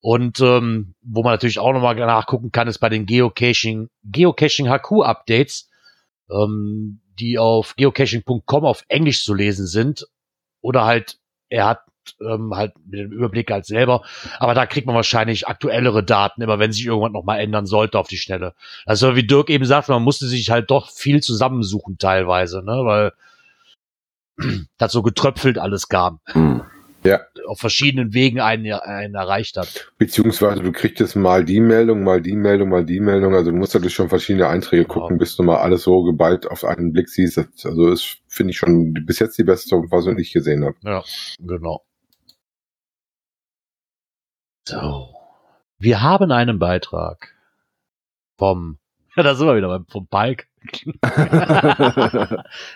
Und 0.00 0.40
ähm, 0.40 0.94
wo 1.02 1.24
man 1.24 1.32
natürlich 1.32 1.58
auch 1.58 1.72
nochmal 1.72 1.96
nachgucken 1.96 2.52
kann, 2.52 2.68
ist 2.68 2.78
bei 2.78 2.88
den 2.88 3.06
Geocaching, 3.06 3.88
Geocaching 4.04 4.68
HQ 4.68 5.02
Updates, 5.02 5.68
ähm, 6.30 7.00
die 7.18 7.38
auf 7.38 7.74
geocaching.com 7.76 8.64
auf 8.64 8.84
Englisch 8.88 9.24
zu 9.24 9.34
lesen 9.34 9.66
sind. 9.66 10.06
Oder 10.66 10.84
halt, 10.84 11.18
er 11.48 11.66
hat 11.66 11.80
ähm, 12.20 12.52
halt 12.54 12.72
mit 12.84 12.98
dem 12.98 13.12
Überblick 13.12 13.52
halt 13.52 13.66
selber. 13.66 14.02
Aber 14.40 14.54
da 14.54 14.66
kriegt 14.66 14.86
man 14.86 14.96
wahrscheinlich 14.96 15.46
aktuellere 15.46 16.02
Daten, 16.02 16.42
immer 16.42 16.58
wenn 16.58 16.72
sich 16.72 16.86
irgendwann 16.86 17.12
nochmal 17.12 17.38
ändern 17.38 17.66
sollte 17.66 18.00
auf 18.00 18.08
die 18.08 18.18
Schnelle. 18.18 18.54
Also 18.84 19.14
wie 19.14 19.24
Dirk 19.24 19.48
eben 19.48 19.64
sagt, 19.64 19.88
man 19.88 20.02
musste 20.02 20.26
sich 20.26 20.50
halt 20.50 20.70
doch 20.72 20.90
viel 20.90 21.22
zusammensuchen 21.22 21.98
teilweise, 21.98 22.64
ne, 22.64 22.84
weil 22.84 23.12
das 24.78 24.90
so 24.90 25.02
getröpfelt 25.02 25.56
alles 25.56 25.88
kam. 25.88 26.18
Hm. 26.26 26.62
Ja. 27.06 27.20
Auf 27.46 27.60
verschiedenen 27.60 28.12
Wegen 28.14 28.40
einen, 28.40 28.70
einen 28.72 29.14
erreicht 29.14 29.56
hat. 29.56 29.92
Beziehungsweise 29.98 30.62
du 30.62 30.72
kriegst 30.72 30.98
jetzt 31.00 31.14
mal 31.16 31.44
die 31.44 31.60
Meldung, 31.60 32.02
mal 32.04 32.20
die 32.20 32.34
Meldung, 32.36 32.68
mal 32.70 32.84
die 32.84 33.00
Meldung. 33.00 33.34
Also 33.34 33.50
du 33.50 33.56
musst 33.56 33.74
natürlich 33.74 33.94
schon 33.94 34.08
verschiedene 34.08 34.48
Einträge 34.48 34.82
Genau. 34.84 34.94
gucken, 34.94 35.18
bis 35.18 35.36
du 35.36 35.42
mal 35.42 35.58
alles 35.58 35.82
so 35.84 36.02
geballt 36.02 36.46
auf 36.50 36.64
einen 36.64 36.92
Blick 36.92 37.08
siehst. 37.08 37.36
Das- 37.36 37.64
Also 37.64 37.88
ist, 37.90 38.18
finde 38.28 38.50
ich 38.50 38.58
schon 38.58 38.92
bis 39.06 39.18
jetzt 39.20 39.38
die 39.38 39.44
beste 39.44 39.68
die 40.16 40.22
ich 40.22 40.32
gesehen 40.32 40.64
habe. 40.64 40.76
Ja, 40.82 41.02
genau. 41.38 41.84
So. 44.68 45.14
Wir 45.78 46.02
haben 46.02 46.32
einen 46.32 46.58
Beitrag 46.58 47.34
vom, 48.38 48.78
ja, 49.16 49.22
da 49.22 49.34
sind 49.34 49.46
wir 49.46 49.56
wieder 49.56 49.68
beim, 49.68 49.86
vom 49.86 50.06
Palk. 50.08 50.48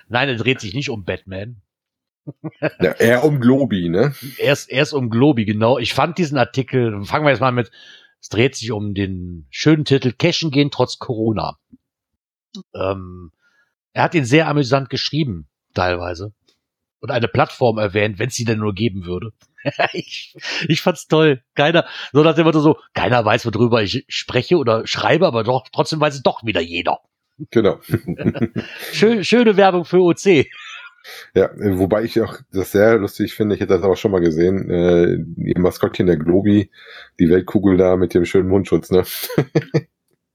Nein, 0.09 0.29
er 0.29 0.37
dreht 0.37 0.61
sich 0.61 0.75
nicht 0.75 0.90
um 0.90 1.05
Batman. 1.05 1.61
Ja, 2.80 2.92
eher 2.92 3.24
um 3.24 3.40
Globi, 3.40 3.88
ne? 3.88 4.14
Erst, 4.38 4.70
erst 4.70 4.92
um 4.92 5.11
Globi, 5.11 5.44
genau. 5.44 5.78
Ich 5.78 5.94
fand 5.94 6.18
diesen 6.18 6.38
Artikel, 6.38 7.04
fangen 7.04 7.24
wir 7.24 7.30
jetzt 7.30 7.40
mal 7.40 7.52
mit, 7.52 7.70
es 8.20 8.28
dreht 8.28 8.54
sich 8.54 8.70
um 8.72 8.94
den 8.94 9.46
schönen 9.50 9.85
Titel 9.85 10.12
Cashen 10.12 10.50
gehen 10.50 10.70
trotz 10.70 10.98
Corona. 10.98 11.59
Ähm, 12.74 13.33
er 13.92 14.04
hat 14.04 14.14
ihn 14.14 14.24
sehr 14.24 14.48
amüsant 14.48 14.90
geschrieben, 14.90 15.48
teilweise. 15.74 16.33
Und 17.00 17.11
eine 17.11 17.28
Plattform 17.28 17.78
erwähnt, 17.78 18.18
wenn 18.18 18.28
es 18.28 18.35
sie 18.35 18.44
denn 18.44 18.59
nur 18.59 18.74
geben 18.74 19.06
würde. 19.06 19.33
ich, 19.92 20.37
ich 20.68 20.83
fand's 20.83 21.06
toll. 21.06 21.42
Keiner, 21.54 21.87
so 22.12 22.22
nach 22.22 22.35
dem 22.35 22.44
Motto 22.44 22.61
so, 22.61 22.76
keiner 22.92 23.24
weiß, 23.24 23.46
worüber 23.46 23.83
ich 23.83 24.04
spreche 24.09 24.59
oder 24.59 24.87
schreibe, 24.87 25.26
aber 25.26 25.44
doch, 25.44 25.66
trotzdem 25.72 26.00
weiß 26.00 26.14
es 26.14 26.22
doch 26.22 26.44
wieder 26.44 26.61
jeder. 26.61 26.98
Genau. 27.50 27.80
Schön, 28.92 29.24
schöne 29.24 29.56
Werbung 29.56 29.87
für 29.87 30.00
OC. 30.00 30.46
Ja, 31.34 31.46
äh, 31.46 31.78
wobei 31.78 32.04
ich 32.04 32.20
auch 32.20 32.36
das 32.52 32.72
sehr 32.72 32.98
lustig 32.98 33.34
finde, 33.34 33.54
ich 33.54 33.60
hätte 33.60 33.74
das 33.74 33.82
aber 33.82 33.96
schon 33.96 34.10
mal 34.10 34.20
gesehen, 34.20 34.70
äh, 34.70 35.16
ihr 35.36 35.58
Maskottchen 35.58 36.06
der 36.06 36.16
Globi, 36.16 36.70
die 37.18 37.30
Weltkugel 37.30 37.76
da 37.76 37.96
mit 37.96 38.14
dem 38.14 38.24
schönen 38.24 38.48
Mundschutz, 38.48 38.90
ne? 38.90 39.04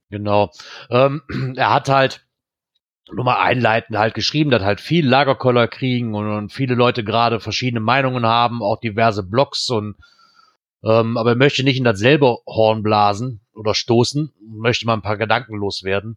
Genau. 0.08 0.52
Ähm, 0.88 1.22
er 1.56 1.74
hat 1.74 1.88
halt 1.88 2.26
nur 3.10 3.24
mal 3.24 3.40
einleitend 3.40 3.98
halt 3.98 4.14
geschrieben, 4.14 4.50
dass 4.50 4.62
halt 4.62 4.80
viel 4.80 5.06
Lagerkoller 5.06 5.68
kriegen 5.68 6.14
und, 6.14 6.28
und 6.28 6.52
viele 6.52 6.74
Leute 6.74 7.04
gerade 7.04 7.40
verschiedene 7.40 7.80
Meinungen 7.80 8.26
haben, 8.26 8.62
auch 8.62 8.80
diverse 8.80 9.22
Blogs 9.22 9.68
und 9.70 9.96
ähm, 10.84 11.16
aber 11.16 11.30
er 11.30 11.36
möchte 11.36 11.64
nicht 11.64 11.78
in 11.78 11.84
dasselbe 11.84 12.38
Horn 12.46 12.82
blasen 12.82 13.40
oder 13.54 13.74
stoßen, 13.74 14.32
möchte 14.46 14.86
mal 14.86 14.94
ein 14.94 15.02
paar 15.02 15.16
Gedanken 15.16 15.56
loswerden. 15.56 16.16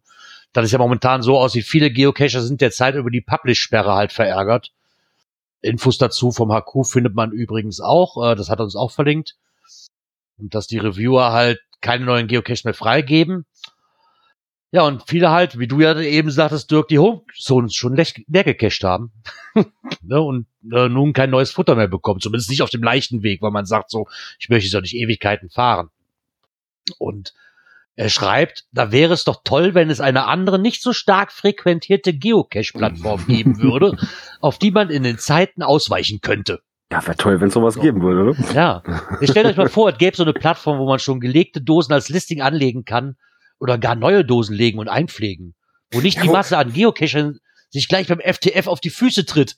Dass 0.52 0.64
es 0.64 0.72
ja 0.72 0.78
momentan 0.78 1.22
so 1.22 1.38
aussieht, 1.38 1.64
viele 1.64 1.90
Geocacher 1.90 2.42
sind 2.42 2.60
derzeit 2.60 2.96
über 2.96 3.10
die 3.10 3.20
Publish-Sperre 3.20 3.94
halt 3.94 4.12
verärgert. 4.12 4.72
Infos 5.62 5.98
dazu 5.98 6.32
vom 6.32 6.50
HQ 6.50 6.86
findet 6.86 7.14
man 7.14 7.32
übrigens 7.32 7.80
auch, 7.80 8.30
äh, 8.32 8.34
das 8.34 8.48
hat 8.48 8.60
uns 8.60 8.76
auch 8.76 8.90
verlinkt. 8.90 9.36
Und 10.38 10.54
dass 10.54 10.66
die 10.66 10.78
Reviewer 10.78 11.32
halt 11.32 11.60
keine 11.80 12.04
neuen 12.04 12.26
Geocaches 12.26 12.64
mehr 12.64 12.74
freigeben. 12.74 13.46
Ja, 14.72 14.86
und 14.86 15.02
viele 15.08 15.30
halt, 15.30 15.58
wie 15.58 15.66
du 15.66 15.80
ja 15.80 15.98
eben 15.98 16.30
sagtest, 16.30 16.70
Dirk, 16.70 16.88
die 16.88 17.00
Homezones 17.00 17.74
schon 17.74 17.96
leer, 17.96 18.44
gecached 18.44 18.84
haben. 18.84 19.10
ne, 20.02 20.20
und 20.20 20.46
äh, 20.72 20.88
nun 20.88 21.12
kein 21.12 21.30
neues 21.30 21.50
Futter 21.50 21.74
mehr 21.74 21.88
bekommen. 21.88 22.20
Zumindest 22.20 22.50
nicht 22.50 22.62
auf 22.62 22.70
dem 22.70 22.82
leichten 22.82 23.24
Weg, 23.24 23.42
weil 23.42 23.50
man 23.50 23.66
sagt 23.66 23.90
so, 23.90 24.06
ich 24.38 24.48
möchte 24.48 24.70
so 24.70 24.80
nicht 24.80 24.94
Ewigkeiten 24.94 25.50
fahren. 25.50 25.90
Und 26.98 27.34
er 27.96 28.08
schreibt, 28.08 28.64
da 28.72 28.92
wäre 28.92 29.12
es 29.12 29.24
doch 29.24 29.42
toll, 29.44 29.74
wenn 29.74 29.90
es 29.90 30.00
eine 30.00 30.26
andere, 30.26 30.58
nicht 30.58 30.82
so 30.82 30.92
stark 30.92 31.32
frequentierte 31.32 32.14
Geocache-Plattform 32.14 33.26
geben 33.26 33.60
würde, 33.60 33.96
auf 34.40 34.58
die 34.58 34.70
man 34.70 34.90
in 34.90 35.02
den 35.02 35.18
Zeiten 35.18 35.62
ausweichen 35.62 36.20
könnte. 36.20 36.60
Ja, 36.92 37.06
wäre 37.06 37.16
toll, 37.16 37.40
wenn 37.40 37.48
es 37.48 37.54
sowas 37.54 37.78
geben 37.78 38.02
würde, 38.02 38.24
ne? 38.24 38.54
Ja. 38.54 38.82
Ihr 39.20 39.28
stellt 39.28 39.46
euch 39.46 39.56
mal 39.56 39.68
vor, 39.68 39.90
es 39.90 39.98
gäbe 39.98 40.16
so 40.16 40.22
eine 40.22 40.32
Plattform, 40.32 40.78
wo 40.78 40.86
man 40.86 40.98
schon 40.98 41.20
gelegte 41.20 41.60
Dosen 41.60 41.92
als 41.92 42.08
Listing 42.08 42.40
anlegen 42.40 42.84
kann 42.84 43.16
oder 43.58 43.78
gar 43.78 43.94
neue 43.94 44.24
Dosen 44.24 44.56
legen 44.56 44.78
und 44.78 44.88
einpflegen. 44.88 45.54
Wo 45.92 46.00
nicht 46.00 46.22
die 46.22 46.26
Ja, 46.26 46.32
Masse 46.32 46.58
an 46.58 46.72
Geocachern 46.72 47.38
sich 47.68 47.88
gleich 47.88 48.08
beim 48.08 48.20
FTF 48.20 48.66
auf 48.66 48.80
die 48.80 48.90
Füße 48.90 49.24
tritt. 49.26 49.56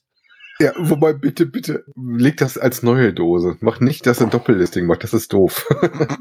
Ja, 0.59 0.73
wobei 0.77 1.13
bitte, 1.15 1.47
bitte, 1.47 1.85
leg 1.97 2.37
das 2.37 2.59
als 2.59 2.83
neue 2.83 3.13
Dose. 3.13 3.57
Mach 3.61 3.81
nicht, 3.81 4.07
dass 4.07 4.21
ein 4.21 4.31
Doppellisting 4.31 4.87
macht, 4.87 5.03
das 5.03 5.15
ist 5.15 5.33
doof. 5.33 5.67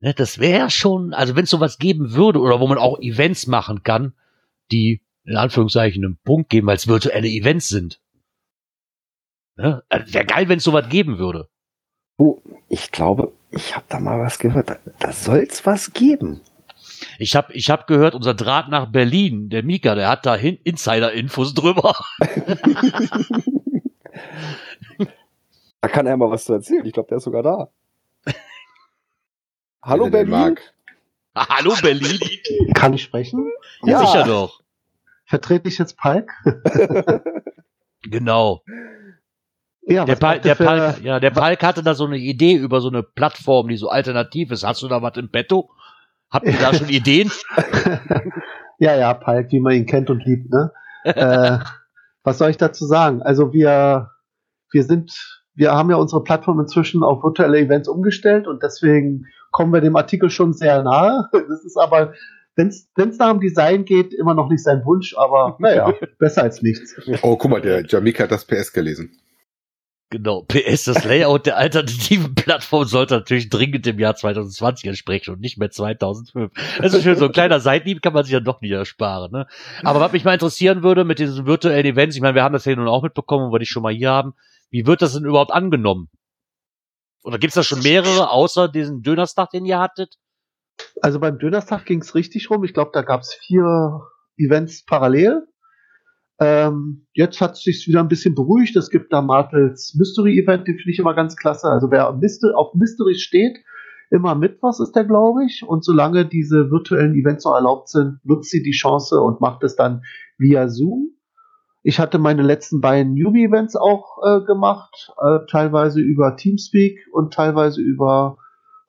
Ne, 0.00 0.14
das 0.14 0.38
wäre 0.38 0.70
schon, 0.70 1.12
also 1.12 1.36
wenn 1.36 1.44
es 1.44 1.50
sowas 1.50 1.78
geben 1.78 2.12
würde 2.12 2.40
oder 2.40 2.58
wo 2.58 2.66
man 2.66 2.78
auch 2.78 2.98
Events 3.00 3.46
machen 3.46 3.82
kann, 3.82 4.14
die 4.72 5.02
in 5.24 5.36
Anführungszeichen 5.36 6.04
einen 6.04 6.18
Punkt 6.24 6.48
geben, 6.48 6.66
weil 6.66 6.76
es 6.76 6.88
virtuelle 6.88 7.28
Events 7.28 7.68
sind. 7.68 8.00
Ne? 9.56 9.82
Also 9.90 10.14
wäre 10.14 10.24
geil, 10.24 10.48
wenn 10.48 10.56
es 10.56 10.64
sowas 10.64 10.88
geben 10.88 11.18
würde. 11.18 11.48
Oh, 12.16 12.38
ich 12.68 12.90
glaube, 12.90 13.32
ich 13.50 13.76
habe 13.76 13.84
da 13.88 14.00
mal 14.00 14.18
was 14.18 14.38
gehört. 14.38 14.70
Da, 14.70 14.78
da 14.98 15.12
soll's 15.12 15.66
was 15.66 15.92
geben. 15.92 16.40
Ich 17.18 17.36
habe 17.36 17.52
ich 17.52 17.68
hab 17.70 17.86
gehört, 17.86 18.14
unser 18.14 18.34
Draht 18.34 18.68
nach 18.68 18.90
Berlin, 18.90 19.50
der 19.50 19.62
Mika, 19.62 19.94
der 19.94 20.08
hat 20.08 20.24
da 20.24 20.34
Insider-Infos 20.34 21.54
drüber. 21.54 21.94
Da 25.82 25.88
kann 25.88 26.06
er 26.06 26.16
mal 26.16 26.30
was 26.30 26.44
zu 26.44 26.52
erzählen. 26.52 26.84
Ich 26.84 26.92
glaube, 26.92 27.08
der 27.08 27.18
ist 27.18 27.24
sogar 27.24 27.42
da. 27.42 27.70
Hallo 29.82 30.04
er 30.06 30.10
den 30.10 30.30
Berlin. 30.30 30.58
Hallo 31.34 31.74
Berlin. 31.82 32.18
Kann 32.74 32.92
ich 32.94 33.02
sprechen? 33.02 33.50
Ja. 33.84 34.00
Sicher 34.00 34.24
doch. 34.24 34.60
Vertrete 35.26 35.68
ich 35.68 35.78
jetzt 35.78 35.96
Palk? 35.96 36.30
Genau. 38.02 38.62
Ja, 39.82 40.06
Der, 40.06 40.14
was 40.14 40.20
Pal 40.20 40.36
braucht 40.36 40.46
ihr 40.46 40.54
der, 40.54 40.64
Palk, 40.64 41.00
ja, 41.02 41.20
der 41.20 41.30
Palk 41.30 41.62
hatte 41.62 41.82
da 41.82 41.94
so 41.94 42.06
eine 42.06 42.16
Idee 42.16 42.54
über 42.54 42.80
so 42.80 42.88
eine 42.88 43.02
Plattform, 43.02 43.68
die 43.68 43.76
so 43.76 43.90
alternativ 43.90 44.50
ist. 44.52 44.64
Hast 44.64 44.82
du 44.82 44.88
da 44.88 45.02
was 45.02 45.18
im 45.18 45.30
Petto? 45.30 45.70
Habt 46.30 46.46
ihr 46.46 46.56
da 46.58 46.72
schon 46.74 46.88
Ideen? 46.88 47.30
ja, 48.78 48.96
ja, 48.96 49.12
Palk, 49.12 49.52
wie 49.52 49.60
man 49.60 49.74
ihn 49.74 49.84
kennt 49.84 50.08
und 50.08 50.24
liebt, 50.24 50.50
ne? 50.50 50.72
äh, 51.04 51.58
was 52.22 52.38
soll 52.38 52.48
ich 52.48 52.56
dazu 52.56 52.86
sagen? 52.86 53.20
Also 53.20 53.52
wir, 53.52 54.10
wir 54.72 54.84
sind, 54.84 55.39
wir 55.60 55.72
haben 55.72 55.90
ja 55.90 55.96
unsere 55.96 56.24
Plattform 56.24 56.58
inzwischen 56.58 57.02
auf 57.02 57.22
virtuelle 57.22 57.58
Events 57.58 57.86
umgestellt 57.86 58.48
und 58.48 58.62
deswegen 58.62 59.26
kommen 59.50 59.72
wir 59.74 59.82
dem 59.82 59.94
Artikel 59.94 60.30
schon 60.30 60.54
sehr 60.54 60.82
nahe. 60.82 61.28
Das 61.32 61.64
ist 61.64 61.76
aber, 61.76 62.14
wenn 62.56 62.68
es 62.68 62.88
nach 62.96 63.30
dem 63.30 63.40
Design 63.40 63.84
geht, 63.84 64.14
immer 64.14 64.34
noch 64.34 64.48
nicht 64.48 64.64
sein 64.64 64.84
Wunsch, 64.84 65.14
aber 65.16 65.56
naja, 65.60 65.92
besser 66.18 66.42
als 66.42 66.62
nichts. 66.62 66.96
Oh, 67.22 67.36
guck 67.36 67.50
mal, 67.50 67.60
der 67.60 67.84
Jamika 67.86 68.24
hat 68.24 68.32
das 68.32 68.46
PS 68.46 68.72
gelesen. 68.72 69.18
Genau. 70.12 70.42
PS, 70.48 70.84
das 70.84 71.04
Layout 71.04 71.46
der 71.46 71.56
alternativen 71.56 72.34
Plattform 72.34 72.84
sollte 72.84 73.14
natürlich 73.14 73.48
dringend 73.48 73.86
dem 73.86 74.00
Jahr 74.00 74.16
2020 74.16 74.88
entsprechen 74.88 75.34
und 75.34 75.40
nicht 75.40 75.56
mehr 75.56 75.70
2005. 75.70 76.50
Das 76.78 76.94
ist 76.94 77.04
schön, 77.04 77.16
so 77.16 77.26
ein 77.26 77.32
kleiner 77.32 77.60
Seitenhieb 77.60 78.02
kann 78.02 78.14
man 78.14 78.24
sich 78.24 78.32
ja 78.32 78.40
doch 78.40 78.60
nicht 78.60 78.72
ersparen. 78.72 79.30
Ne? 79.30 79.46
Aber 79.84 80.00
was 80.00 80.10
mich 80.10 80.24
mal 80.24 80.32
interessieren 80.32 80.82
würde 80.82 81.04
mit 81.04 81.20
diesen 81.20 81.46
virtuellen 81.46 81.86
Events, 81.86 82.16
ich 82.16 82.22
meine, 82.22 82.34
wir 82.34 82.42
haben 82.42 82.54
das 82.54 82.64
ja 82.64 82.74
nun 82.74 82.88
auch 82.88 83.04
mitbekommen, 83.04 83.52
weil 83.52 83.62
ich 83.62 83.68
schon 83.68 83.84
mal 83.84 83.92
hier 83.92 84.10
haben, 84.10 84.34
wie 84.70 84.86
wird 84.86 85.02
das 85.02 85.14
denn 85.14 85.24
überhaupt 85.24 85.52
angenommen? 85.52 86.08
Oder 87.22 87.38
gibt's 87.38 87.56
da 87.56 87.62
schon 87.62 87.82
mehrere, 87.82 88.30
außer 88.30 88.68
diesen 88.68 89.02
Dönerstag, 89.02 89.50
den 89.50 89.66
ihr 89.66 89.78
hattet? 89.78 90.16
Also 91.02 91.20
beim 91.20 91.38
Dönerstag 91.38 91.84
ging's 91.84 92.14
richtig 92.14 92.50
rum. 92.50 92.64
Ich 92.64 92.72
glaube, 92.72 92.90
da 92.94 93.02
gab's 93.02 93.34
vier 93.34 94.00
Events 94.38 94.84
parallel. 94.86 95.46
Ähm, 96.38 97.06
jetzt 97.12 97.40
hat 97.42 97.52
es 97.52 97.62
sich 97.62 97.86
wieder 97.86 98.00
ein 98.00 98.08
bisschen 98.08 98.34
beruhigt. 98.34 98.74
Es 98.76 98.88
gibt 98.88 99.12
da 99.12 99.20
Martels 99.20 99.94
Mystery 99.98 100.38
Event, 100.38 100.66
den 100.66 100.76
finde 100.76 100.90
ich 100.90 100.98
immer 100.98 101.14
ganz 101.14 101.36
klasse. 101.36 101.68
Also 101.68 101.90
wer 101.90 102.08
auf 102.08 102.74
Mystery 102.74 103.16
steht, 103.16 103.58
immer 104.10 104.34
Mittwochs 104.34 104.80
ist 104.80 104.92
der, 104.92 105.04
glaube 105.04 105.44
ich. 105.44 105.62
Und 105.66 105.84
solange 105.84 106.24
diese 106.24 106.70
virtuellen 106.70 107.14
Events 107.14 107.44
noch 107.44 107.54
erlaubt 107.54 107.90
sind, 107.90 108.20
nutzt 108.24 108.50
sie 108.50 108.62
die 108.62 108.72
Chance 108.72 109.20
und 109.20 109.42
macht 109.42 109.62
es 109.62 109.76
dann 109.76 110.02
via 110.38 110.68
Zoom. 110.68 111.10
Ich 111.82 111.98
hatte 111.98 112.18
meine 112.18 112.42
letzten 112.42 112.80
beiden 112.80 113.14
Newbie-Events 113.14 113.74
auch 113.76 114.18
äh, 114.22 114.44
gemacht, 114.44 115.12
äh, 115.18 115.38
teilweise 115.50 116.00
über 116.00 116.36
Teamspeak 116.36 116.98
und 117.12 117.32
teilweise 117.32 117.80
über, 117.80 118.36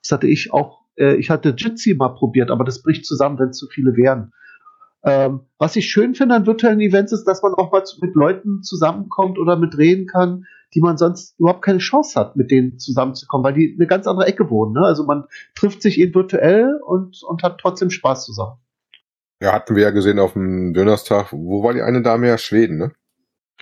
das 0.02 0.12
hatte 0.12 0.28
ich 0.28 0.52
auch, 0.52 0.82
äh, 0.98 1.16
ich 1.16 1.30
hatte 1.30 1.56
Jitsi 1.58 1.94
mal 1.94 2.10
probiert, 2.10 2.52
aber 2.52 2.66
das 2.66 2.82
bricht 2.82 3.06
zusammen, 3.06 3.40
wenn 3.40 3.54
zu 3.54 3.68
viele 3.68 3.96
wären. 3.96 4.34
Ähm, 5.04 5.42
was 5.58 5.76
ich 5.78 5.90
schön 5.90 6.16
finde 6.16 6.36
an 6.36 6.46
virtuellen 6.46 6.82
Events 6.82 7.12
ist, 7.14 7.24
dass 7.24 7.42
man 7.42 7.54
auch 7.54 7.72
mal 7.72 7.84
mit 8.02 8.14
Leuten 8.14 8.62
zusammenkommt 8.62 9.40
oder 9.40 9.56
mit 9.56 9.78
reden 9.78 10.06
kann, 10.06 10.46
die 10.76 10.82
man 10.82 10.98
sonst 10.98 11.40
überhaupt 11.40 11.64
keine 11.64 11.80
Chance 11.80 12.20
hat, 12.20 12.36
mit 12.36 12.52
denen 12.52 12.78
zusammenzukommen, 12.78 13.44
weil 13.44 13.54
die 13.54 13.76
eine 13.78 13.88
ganz 13.88 14.06
andere 14.06 14.28
Ecke 14.28 14.50
wohnen. 14.50 14.74
Ne? 14.74 14.82
Also 14.82 15.06
man 15.06 15.26
trifft 15.56 15.82
sich 15.82 16.00
eben 16.00 16.14
virtuell 16.14 16.80
und, 16.86 17.24
und 17.24 17.44
hat 17.44 17.58
trotzdem 17.60 17.90
Spaß 17.90 18.26
zusammen. 18.26 18.61
Ja, 19.42 19.54
hatten 19.54 19.76
wir 19.76 19.82
ja 19.84 19.90
gesehen 19.90 20.20
auf 20.20 20.34
dem 20.34 20.72
Dönerstag. 20.74 21.32
Wo 21.32 21.64
war 21.64 21.74
die 21.74 21.82
eine 21.82 22.04
Dame 22.04 22.28
ja? 22.28 22.38
Schweden, 22.38 22.78
ne? 22.78 22.92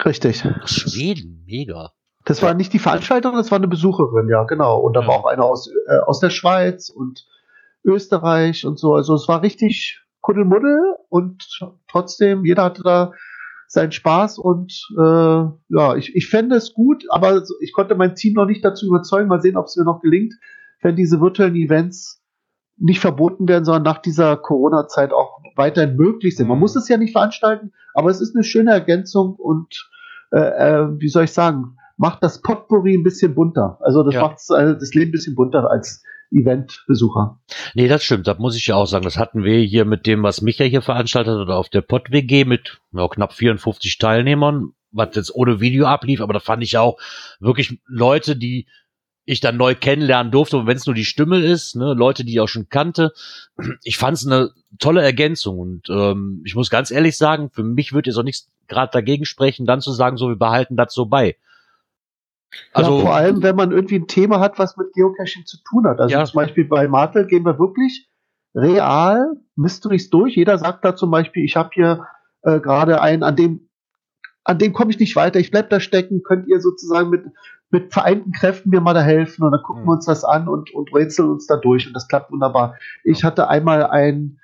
Richtig. 0.03 0.43
Schweden, 0.65 1.45
mega. 1.47 1.91
Das 2.25 2.41
war 2.41 2.53
nicht 2.53 2.73
die 2.73 2.79
Veranstalterin, 2.79 3.37
das 3.37 3.49
war 3.49 3.57
eine 3.57 3.69
Besucherin, 3.69 4.27
ja, 4.29 4.43
genau. 4.43 4.79
Und 4.79 4.93
da 4.93 5.01
ja. 5.01 5.07
war 5.07 5.15
auch 5.15 5.25
eine 5.25 5.43
aus, 5.43 5.71
äh, 5.87 5.97
aus 6.05 6.19
der 6.19 6.31
Schweiz 6.31 6.89
und 6.89 7.25
Österreich 7.85 8.65
und 8.65 8.77
so. 8.77 8.93
Also 8.93 9.15
es 9.15 9.27
war 9.29 9.41
richtig 9.41 10.01
Kuddelmuddel 10.19 10.95
und 11.07 11.47
trotzdem, 11.89 12.43
jeder 12.43 12.65
hatte 12.65 12.83
da 12.83 13.13
seinen 13.67 13.93
Spaß 13.93 14.37
und 14.37 14.73
äh, 14.97 15.01
ja, 15.01 15.95
ich, 15.95 16.13
ich 16.13 16.27
fände 16.27 16.57
es 16.57 16.73
gut, 16.73 17.05
aber 17.09 17.41
ich 17.61 17.71
konnte 17.71 17.95
mein 17.95 18.15
Team 18.15 18.33
noch 18.33 18.47
nicht 18.47 18.65
dazu 18.65 18.87
überzeugen. 18.87 19.29
Mal 19.29 19.41
sehen, 19.41 19.55
ob 19.55 19.67
es 19.67 19.77
mir 19.77 19.85
noch 19.85 20.01
gelingt, 20.01 20.33
wenn 20.81 20.97
diese 20.97 21.21
virtuellen 21.21 21.55
Events 21.55 22.18
nicht 22.79 22.99
verboten 22.99 23.47
werden, 23.47 23.65
sondern 23.65 23.83
nach 23.83 23.99
dieser 23.99 24.37
Corona-Zeit 24.37 25.11
auch 25.11 25.39
weiterhin 25.55 25.95
möglich 25.95 26.35
sind. 26.35 26.47
Man 26.47 26.57
mhm. 26.57 26.61
muss 26.61 26.75
es 26.75 26.87
ja 26.87 26.97
nicht 26.97 27.11
veranstalten, 27.11 27.73
aber 27.93 28.09
es 28.09 28.21
ist 28.21 28.35
eine 28.35 28.43
schöne 28.43 28.71
Ergänzung 28.71 29.35
und 29.35 29.89
äh, 30.31 30.39
äh, 30.39 30.87
wie 30.99 31.09
soll 31.09 31.25
ich 31.25 31.33
sagen, 31.33 31.77
macht 31.97 32.23
das 32.23 32.41
Potpourri 32.41 32.95
ein 32.95 33.03
bisschen 33.03 33.35
bunter. 33.35 33.77
Also 33.81 34.03
das 34.03 34.13
ja. 34.13 34.21
macht 34.21 34.37
äh, 34.55 34.77
das 34.79 34.93
Leben 34.93 35.09
ein 35.09 35.11
bisschen 35.11 35.35
bunter 35.35 35.69
als 35.69 36.03
Eventbesucher. 36.31 37.39
Nee, 37.73 37.87
das 37.87 38.03
stimmt. 38.03 38.27
Das 38.27 38.37
muss 38.37 38.55
ich 38.55 38.67
ja 38.67 38.75
auch 38.75 38.85
sagen. 38.85 39.03
Das 39.03 39.17
hatten 39.17 39.43
wir 39.43 39.59
hier 39.59 39.85
mit 39.85 40.05
dem, 40.05 40.23
was 40.23 40.41
Micha 40.41 40.63
hier 40.63 40.81
veranstaltet 40.81 41.35
oder 41.35 41.57
auf 41.57 41.69
der 41.69 41.81
Pott-WG 41.81 42.45
mit 42.45 42.79
ja, 42.91 43.07
knapp 43.07 43.33
54 43.33 43.97
Teilnehmern, 43.97 44.73
was 44.91 45.15
jetzt 45.15 45.35
ohne 45.35 45.59
Video 45.59 45.87
ablief. 45.87 46.21
Aber 46.21 46.33
da 46.33 46.39
fand 46.39 46.63
ich 46.63 46.77
auch 46.77 46.99
wirklich 47.39 47.79
Leute, 47.87 48.35
die 48.35 48.67
ich 49.29 49.41
dann 49.41 49.57
neu 49.57 49.75
kennenlernen 49.75 50.31
durfte, 50.31 50.57
und 50.57 50.65
wenn 50.65 50.75
es 50.75 50.87
nur 50.87 50.95
die 50.95 51.05
Stimme 51.05 51.39
ist, 51.39 51.75
ne, 51.75 51.93
Leute, 51.93 52.25
die 52.25 52.31
ich 52.31 52.39
auch 52.39 52.47
schon 52.47 52.67
kannte. 52.67 53.13
Ich 53.83 53.99
fand 53.99 54.17
es 54.17 54.25
eine 54.25 54.49
tolle 54.79 55.03
Ergänzung 55.03 55.59
und 55.59 55.87
ähm, 55.89 56.41
ich 56.45 56.55
muss 56.55 56.71
ganz 56.71 56.89
ehrlich 56.89 57.15
sagen, 57.15 57.51
für 57.51 57.61
mich 57.61 57.93
wird 57.93 58.07
jetzt 58.07 58.17
auch 58.17 58.23
nichts 58.23 58.49
gerade 58.67 58.91
dagegen 58.91 59.25
sprechen, 59.25 59.67
dann 59.67 59.81
zu 59.81 59.91
sagen, 59.91 60.17
so 60.17 60.29
wir 60.29 60.35
behalten 60.35 60.75
das 60.75 60.95
so 60.95 61.05
bei. 61.05 61.35
Also 62.73 62.97
ja, 62.97 63.01
vor 63.01 63.13
allem, 63.13 63.43
wenn 63.43 63.55
man 63.55 63.71
irgendwie 63.71 63.97
ein 63.97 64.07
Thema 64.07 64.39
hat, 64.39 64.57
was 64.57 64.77
mit 64.77 64.93
Geocaching 64.93 65.45
zu 65.45 65.57
tun 65.63 65.85
hat. 65.85 65.99
Also 65.99 66.15
ja. 66.15 66.25
zum 66.25 66.37
Beispiel 66.37 66.65
bei 66.65 66.87
Martel 66.87 67.27
gehen 67.27 67.45
wir 67.45 67.59
wirklich 67.59 68.09
real 68.55 69.35
Mysteries 69.55 70.09
durch. 70.09 70.37
Jeder 70.37 70.57
sagt 70.57 70.83
da 70.83 70.95
zum 70.95 71.11
Beispiel, 71.11 71.45
ich 71.45 71.55
habe 71.55 71.69
hier 71.73 72.07
äh, 72.41 72.59
gerade 72.59 72.99
einen, 73.01 73.21
an 73.21 73.35
dem, 73.35 73.69
an 74.43 74.57
dem 74.57 74.73
komme 74.73 74.89
ich 74.89 74.97
nicht 74.97 75.15
weiter, 75.15 75.39
ich 75.39 75.51
bleib 75.51 75.69
da 75.69 75.79
stecken, 75.79 76.23
könnt 76.23 76.47
ihr 76.47 76.59
sozusagen 76.59 77.11
mit, 77.11 77.25
mit 77.71 77.93
vereinten 77.93 78.31
Kräften 78.31 78.69
mir 78.69 78.81
mal 78.81 78.93
da 78.93 79.01
helfen 79.01 79.43
und 79.43 79.51
dann 79.51 79.61
gucken 79.61 79.85
wir 79.85 79.91
uns 79.91 80.05
das 80.05 80.23
an 80.23 80.47
und, 80.47 80.73
und 80.73 80.93
rätseln 80.93 81.29
uns 81.29 81.45
da 81.45 81.57
durch 81.57 81.87
und 81.87 81.93
das 81.93 82.07
klappt 82.07 82.31
wunderbar. 82.31 82.75
Ich 83.03 83.23
hatte 83.23 83.47
einmal 83.47 83.83
ein, 83.85 84.39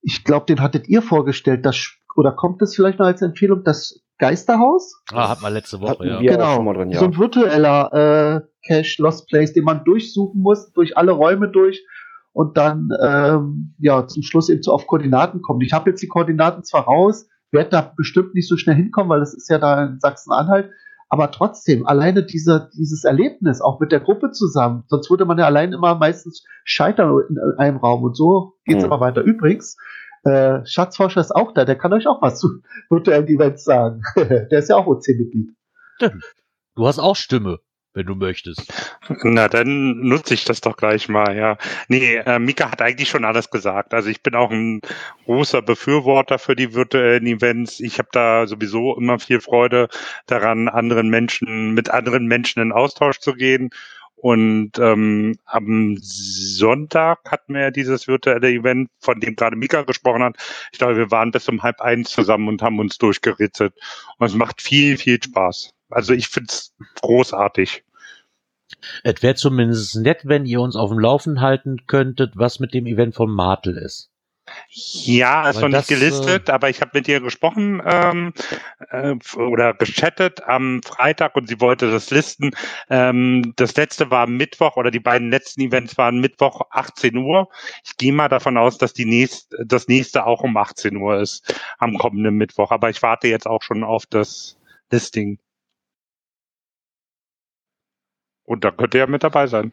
ich 0.00 0.24
glaube, 0.24 0.46
den 0.46 0.60
hattet 0.60 0.88
ihr 0.88 1.02
vorgestellt, 1.02 1.66
das, 1.66 1.92
oder 2.14 2.32
kommt 2.32 2.62
es 2.62 2.76
vielleicht 2.76 2.98
noch 2.98 3.06
als 3.06 3.22
Empfehlung, 3.22 3.64
das 3.64 4.04
Geisterhaus. 4.18 5.02
Ah, 5.12 5.28
hat 5.28 5.42
man 5.42 5.52
letzte 5.52 5.80
Woche, 5.80 6.06
ja. 6.06 6.20
Genau, 6.20 6.72
drin, 6.72 6.90
ja. 6.90 7.00
so 7.00 7.06
ein 7.06 7.16
virtueller 7.16 7.92
äh, 7.92 8.40
Cache 8.66 9.02
Lost 9.02 9.28
Place, 9.28 9.52
den 9.52 9.64
man 9.64 9.84
durchsuchen 9.84 10.40
muss, 10.40 10.72
durch 10.72 10.96
alle 10.96 11.12
Räume 11.12 11.48
durch 11.48 11.84
und 12.32 12.56
dann 12.56 12.90
ähm, 13.00 13.74
ja 13.78 14.06
zum 14.06 14.22
Schluss 14.22 14.48
eben 14.48 14.62
zu 14.62 14.72
auf 14.72 14.86
Koordinaten 14.86 15.42
kommt. 15.42 15.62
Ich 15.64 15.72
habe 15.72 15.90
jetzt 15.90 16.02
die 16.02 16.08
Koordinaten 16.08 16.62
zwar 16.62 16.82
raus, 16.82 17.28
werde 17.50 17.70
da 17.70 17.92
bestimmt 17.96 18.34
nicht 18.34 18.48
so 18.48 18.56
schnell 18.56 18.76
hinkommen, 18.76 19.08
weil 19.08 19.20
das 19.20 19.34
ist 19.34 19.48
ja 19.48 19.58
da 19.58 19.84
in 19.84 19.98
Sachsen-Anhalt, 20.00 20.70
aber 21.08 21.30
trotzdem, 21.30 21.86
alleine 21.86 22.22
dieser, 22.22 22.70
dieses 22.76 23.04
Erlebnis, 23.04 23.60
auch 23.60 23.80
mit 23.80 23.92
der 23.92 24.00
Gruppe 24.00 24.30
zusammen, 24.30 24.84
sonst 24.88 25.10
würde 25.10 25.24
man 25.24 25.38
ja 25.38 25.46
allein 25.46 25.72
immer 25.72 25.94
meistens 25.94 26.44
scheitern 26.64 27.18
in 27.28 27.38
einem 27.58 27.78
Raum 27.78 28.02
und 28.02 28.16
so 28.16 28.54
geht's 28.64 28.80
mhm. 28.80 28.86
immer 28.86 29.00
weiter. 29.00 29.22
Übrigens, 29.22 29.76
äh, 30.24 30.64
Schatzforscher 30.66 31.20
ist 31.20 31.34
auch 31.34 31.52
da, 31.54 31.64
der 31.64 31.76
kann 31.76 31.92
euch 31.92 32.06
auch 32.06 32.20
was 32.20 32.38
zu 32.38 32.60
virtuellen 32.90 33.26
Events 33.28 33.64
sagen. 33.64 34.02
der 34.16 34.52
ist 34.52 34.68
ja 34.68 34.76
auch 34.76 34.86
OC-Mitglied. 34.86 35.50
Du 36.74 36.86
hast 36.86 36.98
auch 36.98 37.16
Stimme, 37.16 37.58
wenn 37.98 38.06
du 38.06 38.14
möchtest. 38.14 38.72
Na, 39.22 39.48
dann 39.48 40.00
nutze 40.00 40.34
ich 40.34 40.44
das 40.44 40.60
doch 40.60 40.76
gleich 40.76 41.08
mal, 41.08 41.36
ja. 41.36 41.58
Nee, 41.88 42.16
äh, 42.16 42.38
Mika 42.38 42.70
hat 42.70 42.80
eigentlich 42.80 43.08
schon 43.08 43.24
alles 43.24 43.50
gesagt. 43.50 43.92
Also 43.92 44.08
ich 44.08 44.22
bin 44.22 44.34
auch 44.34 44.50
ein 44.50 44.80
großer 45.26 45.60
Befürworter 45.60 46.38
für 46.38 46.56
die 46.56 46.74
virtuellen 46.74 47.26
Events. 47.26 47.80
Ich 47.80 47.98
habe 47.98 48.08
da 48.12 48.46
sowieso 48.46 48.96
immer 48.96 49.18
viel 49.18 49.40
Freude 49.40 49.88
daran, 50.26 50.68
anderen 50.68 51.10
Menschen, 51.10 51.74
mit 51.74 51.90
anderen 51.90 52.26
Menschen 52.26 52.62
in 52.62 52.72
Austausch 52.72 53.18
zu 53.18 53.34
gehen 53.34 53.70
und 54.20 54.72
ähm, 54.80 55.38
am 55.44 55.96
Sonntag 56.00 57.20
hatten 57.30 57.54
wir 57.54 57.70
dieses 57.70 58.08
virtuelle 58.08 58.50
Event, 58.50 58.90
von 58.98 59.20
dem 59.20 59.36
gerade 59.36 59.54
Mika 59.54 59.82
gesprochen 59.82 60.24
hat. 60.24 60.36
Ich 60.72 60.78
glaube, 60.78 60.96
wir 60.96 61.12
waren 61.12 61.30
bis 61.30 61.48
um 61.48 61.62
halb 61.62 61.80
eins 61.80 62.10
zusammen 62.10 62.48
und 62.48 62.60
haben 62.60 62.80
uns 62.80 62.98
durchgeritzelt. 62.98 63.74
Und 64.18 64.26
es 64.26 64.34
macht 64.34 64.60
viel, 64.60 64.98
viel 64.98 65.22
Spaß. 65.22 65.72
Also 65.90 66.14
ich 66.14 66.28
find's 66.28 66.74
großartig. 67.00 67.84
Es 69.02 69.22
wäre 69.22 69.34
zumindest 69.34 69.96
nett, 69.96 70.22
wenn 70.24 70.46
ihr 70.46 70.60
uns 70.60 70.76
auf 70.76 70.90
dem 70.90 70.98
Laufen 70.98 71.40
halten 71.40 71.86
könntet, 71.86 72.32
was 72.36 72.60
mit 72.60 72.74
dem 72.74 72.86
Event 72.86 73.14
von 73.14 73.30
Martel 73.30 73.76
ist. 73.76 74.10
Ja, 74.70 75.48
ist 75.48 75.60
noch 75.60 75.68
nicht 75.68 75.88
gelistet, 75.88 76.48
äh, 76.48 76.52
aber 76.52 76.68
ich 76.70 76.80
habe 76.80 76.92
mit 76.94 77.08
ihr 77.08 77.20
gesprochen 77.20 77.82
ähm, 77.84 78.32
äh, 78.90 79.14
oder 79.36 79.74
gechattet 79.74 80.42
am 80.44 80.82
Freitag 80.82 81.36
und 81.36 81.48
sie 81.48 81.60
wollte 81.60 81.90
das 81.90 82.10
listen. 82.10 82.50
Ähm, 82.88 83.52
das 83.56 83.76
letzte 83.76 84.10
war 84.10 84.26
Mittwoch 84.26 84.76
oder 84.76 84.90
die 84.90 85.00
beiden 85.00 85.30
letzten 85.30 85.62
Events 85.62 85.98
waren 85.98 86.20
Mittwoch 86.20 86.62
18 86.70 87.16
Uhr. 87.16 87.48
Ich 87.84 87.96
gehe 87.96 88.12
mal 88.12 88.28
davon 88.28 88.56
aus, 88.56 88.78
dass 88.78 88.92
die 88.92 89.04
nächst, 89.04 89.54
das 89.64 89.88
nächste 89.88 90.26
auch 90.26 90.42
um 90.42 90.56
18 90.56 90.96
Uhr 90.96 91.20
ist 91.20 91.54
am 91.78 91.96
kommenden 91.98 92.34
Mittwoch. 92.34 92.70
Aber 92.70 92.90
ich 92.90 93.02
warte 93.02 93.28
jetzt 93.28 93.46
auch 93.46 93.62
schon 93.62 93.84
auf 93.84 94.06
das 94.06 94.56
Listing. 94.90 95.38
Und 98.48 98.64
da 98.64 98.70
könnt 98.70 98.94
ihr 98.94 99.00
ja 99.00 99.06
mit 99.06 99.22
dabei 99.22 99.46
sein. 99.46 99.72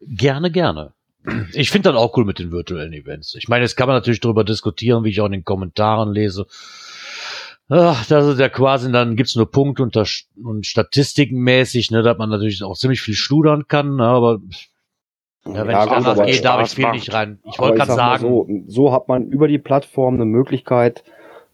Gerne, 0.00 0.50
gerne 0.50 0.94
ich 1.52 1.70
finde 1.70 1.90
das 1.90 1.98
auch 1.98 2.16
cool 2.16 2.24
mit 2.24 2.38
den 2.38 2.52
virtuellen 2.52 2.92
Events. 2.92 3.34
Ich 3.34 3.48
meine, 3.48 3.64
jetzt 3.64 3.76
kann 3.76 3.86
man 3.86 3.96
natürlich 3.96 4.20
darüber 4.20 4.44
diskutieren, 4.44 5.04
wie 5.04 5.10
ich 5.10 5.20
auch 5.20 5.26
in 5.26 5.32
den 5.32 5.44
Kommentaren 5.44 6.12
lese. 6.12 6.46
Ach, 7.68 8.04
das 8.06 8.26
ist 8.26 8.38
ja 8.38 8.50
quasi, 8.50 8.92
dann 8.92 9.16
gibt's 9.16 9.36
nur 9.36 9.50
Punkte 9.50 9.82
und, 9.82 9.96
und 10.42 10.66
Statistikenmäßig, 10.66 11.90
ne, 11.90 12.02
dass 12.02 12.18
man 12.18 12.28
natürlich 12.28 12.62
auch 12.62 12.76
ziemlich 12.76 13.00
viel 13.00 13.14
studern 13.14 13.66
kann, 13.68 13.96
ne, 13.96 14.04
aber 14.04 14.40
ja, 15.46 15.66
wenn 15.66 15.70
ja, 15.70 15.84
ich 15.84 15.90
danach 15.90 16.26
gehe, 16.26 16.40
darf 16.42 16.66
ich 16.66 16.74
viel 16.74 16.90
nicht 16.90 17.12
rein. 17.12 17.38
Ich 17.44 17.58
wollte 17.58 17.78
gerade 17.78 17.92
sagen. 17.92 18.22
So, 18.22 18.48
so 18.66 18.92
hat 18.92 19.08
man 19.08 19.28
über 19.28 19.48
die 19.48 19.58
Plattform 19.58 20.14
eine 20.14 20.24
Möglichkeit, 20.26 21.04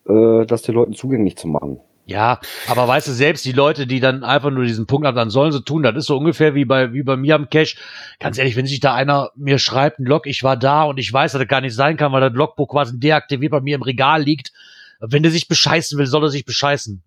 äh, 0.08 0.46
das 0.46 0.62
den 0.62 0.74
Leuten 0.74 0.94
zugänglich 0.94 1.36
zu 1.36 1.48
machen. 1.48 1.80
Ja, 2.10 2.40
aber 2.66 2.88
weißt 2.88 3.06
du, 3.06 3.12
selbst 3.12 3.44
die 3.44 3.52
Leute, 3.52 3.86
die 3.86 4.00
dann 4.00 4.24
einfach 4.24 4.50
nur 4.50 4.64
diesen 4.64 4.88
Punkt 4.88 5.06
haben, 5.06 5.14
dann 5.14 5.30
sollen 5.30 5.52
sie 5.52 5.62
tun. 5.62 5.84
Das 5.84 5.94
ist 5.94 6.06
so 6.06 6.16
ungefähr 6.16 6.56
wie 6.56 6.64
bei, 6.64 6.92
wie 6.92 7.04
bei 7.04 7.16
mir 7.16 7.36
am 7.36 7.48
Cache. 7.48 7.76
Ganz 8.18 8.36
ehrlich, 8.36 8.56
wenn 8.56 8.66
sich 8.66 8.80
da 8.80 8.94
einer 8.94 9.30
mir 9.36 9.60
schreibt, 9.60 10.00
ein 10.00 10.06
Log, 10.06 10.26
ich 10.26 10.42
war 10.42 10.56
da 10.56 10.82
und 10.82 10.98
ich 10.98 11.12
weiß, 11.12 11.30
dass 11.30 11.38
das 11.38 11.46
gar 11.46 11.60
nicht 11.60 11.76
sein 11.76 11.96
kann, 11.96 12.10
weil 12.10 12.20
das 12.20 12.32
Logbuch 12.32 12.66
quasi 12.66 12.98
deaktiviert 12.98 13.52
bei 13.52 13.60
mir 13.60 13.76
im 13.76 13.82
Regal 13.82 14.24
liegt. 14.24 14.50
Wenn 14.98 15.22
der 15.22 15.30
sich 15.30 15.46
bescheißen 15.46 15.96
will, 16.00 16.06
soll 16.06 16.24
er 16.24 16.30
sich 16.30 16.44
bescheißen. 16.44 17.00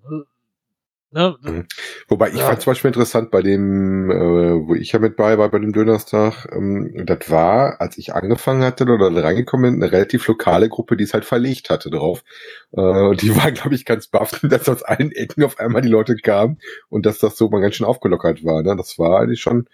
Ne? 1.14 1.36
Mhm. 1.42 1.68
Wobei 2.08 2.30
ich 2.30 2.40
Ja. 2.40 2.48
fand 2.48 2.62
zum 2.62 2.72
Beispiel 2.72 2.90
interessant 2.90 3.30
bei 3.32 3.42
dem, 3.42 4.10
äh, 4.10 4.68
wo 4.68 4.74
ich 4.76 4.92
ja 4.92 5.00
mit 5.00 5.16
bei 5.16 5.38
war, 5.38 5.50
bei 5.50 5.60
dem 5.60 5.72
Dönerstag, 5.72 6.48
ähm, 6.52 7.06
das 7.06 7.30
war, 7.30 7.80
als 7.80 7.98
ich 7.98 8.14
angefangen 8.16 8.64
hatte 8.64 8.86
oder 8.86 9.24
reingekommen 9.24 9.74
bin, 9.76 9.84
eine 9.84 9.92
relativ 9.92 10.28
lokale 10.28 10.70
Gruppe, 10.70 10.98
die 10.98 11.04
es 11.04 11.14
halt 11.14 11.26
verlegt 11.26 11.70
hatte 11.70 11.90
drauf. 11.92 12.24
Äh, 12.72 12.82
und 12.82 13.22
die 13.22 13.36
waren, 13.36 13.54
glaube 13.54 13.76
ich, 13.76 13.86
ganz 13.86 14.08
baff, 14.08 14.32
dass 14.44 14.68
aus 14.70 14.84
allen 14.84 15.12
Ecken 15.12 15.44
auf 15.44 15.60
einmal 15.60 15.82
die 15.84 15.90
Leute 15.90 16.16
kamen 16.16 16.60
und 16.90 17.06
dass 17.06 17.20
das 17.20 17.38
so 17.38 17.50
mal 17.50 17.62
ganz 17.62 17.76
schön 17.76 17.86
aufgelockert 17.88 18.44
war. 18.44 18.64
Ne? 18.64 18.76
Das 18.76 18.98
war 18.98 19.20
eigentlich 19.22 19.42
schon, 19.42 19.68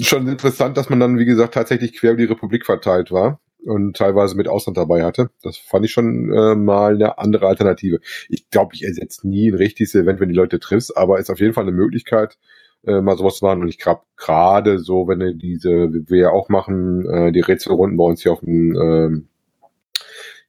schon 0.00 0.26
interessant, 0.28 0.76
dass 0.76 0.90
man 0.90 1.00
dann, 1.00 1.18
wie 1.18 1.24
gesagt, 1.26 1.54
tatsächlich 1.54 1.94
quer 1.98 2.12
über 2.12 2.22
die 2.22 2.32
Republik 2.32 2.66
verteilt 2.66 3.12
war 3.12 3.40
und 3.64 3.96
teilweise 3.96 4.36
mit 4.36 4.48
Ausland 4.48 4.76
dabei 4.76 5.04
hatte. 5.04 5.30
Das 5.42 5.56
fand 5.56 5.84
ich 5.84 5.92
schon 5.92 6.32
äh, 6.32 6.54
mal 6.54 6.94
eine 6.94 7.18
andere 7.18 7.46
Alternative. 7.46 8.00
Ich 8.28 8.50
glaube, 8.50 8.74
ich 8.74 8.84
ersetze 8.84 9.28
nie 9.28 9.50
ein 9.50 9.54
richtiges 9.54 9.94
Event, 9.94 10.20
wenn 10.20 10.28
die 10.28 10.34
Leute 10.34 10.60
triffst, 10.60 10.96
aber 10.96 11.18
ist 11.18 11.30
auf 11.30 11.40
jeden 11.40 11.54
Fall 11.54 11.64
eine 11.64 11.72
Möglichkeit, 11.72 12.38
äh, 12.86 13.00
mal 13.00 13.16
sowas 13.16 13.38
zu 13.38 13.44
machen. 13.44 13.62
Und 13.62 13.68
ich 13.68 13.78
glaube, 13.78 14.02
gerade 14.16 14.78
so, 14.78 15.08
wenn 15.08 15.20
du 15.20 15.34
diese, 15.34 15.92
wie 15.92 16.08
wir 16.08 16.18
ja 16.18 16.30
auch 16.30 16.48
machen, 16.48 17.08
äh, 17.08 17.32
die 17.32 17.40
Rätselrunden 17.40 17.96
bei 17.96 18.04
uns 18.04 18.22
hier 18.22 18.32
auf 18.32 18.40
dem 18.40 18.76
ähm, 18.76 19.28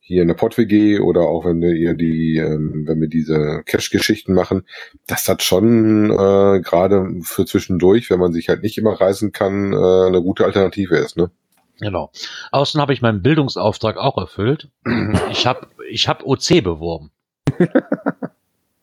hier 0.07 0.21
in 0.21 0.27
der 0.27 0.35
Pott-WG 0.35 0.99
oder 0.99 1.21
auch 1.21 1.45
wenn 1.45 1.61
wir 1.61 1.73
ihr 1.73 1.95
die, 1.95 2.37
ähm, 2.37 2.83
wenn 2.85 3.01
wir 3.01 3.07
diese 3.07 3.63
Cash-Geschichten 3.65 4.35
machen, 4.35 4.63
das 5.07 5.25
schon 5.41 6.11
äh, 6.11 6.61
gerade 6.61 7.09
für 7.21 7.45
zwischendurch, 7.45 8.11
wenn 8.11 8.19
man 8.19 8.31
sich 8.31 8.47
halt 8.47 8.61
nicht 8.61 8.77
immer 8.77 8.93
reisen 9.01 9.31
kann, 9.31 9.73
äh, 9.73 10.07
eine 10.07 10.21
gute 10.21 10.45
Alternative 10.45 10.95
ist, 10.97 11.17
ne? 11.17 11.31
Genau. 11.79 12.11
Außen 12.51 12.79
habe 12.79 12.93
ich 12.93 13.01
meinen 13.01 13.21
Bildungsauftrag 13.21 13.97
auch 13.97 14.17
erfüllt. 14.17 14.69
Ich 15.31 15.45
habe 15.47 15.67
ich 15.89 16.07
hab 16.07 16.23
OC 16.23 16.63
beworben. 16.63 17.11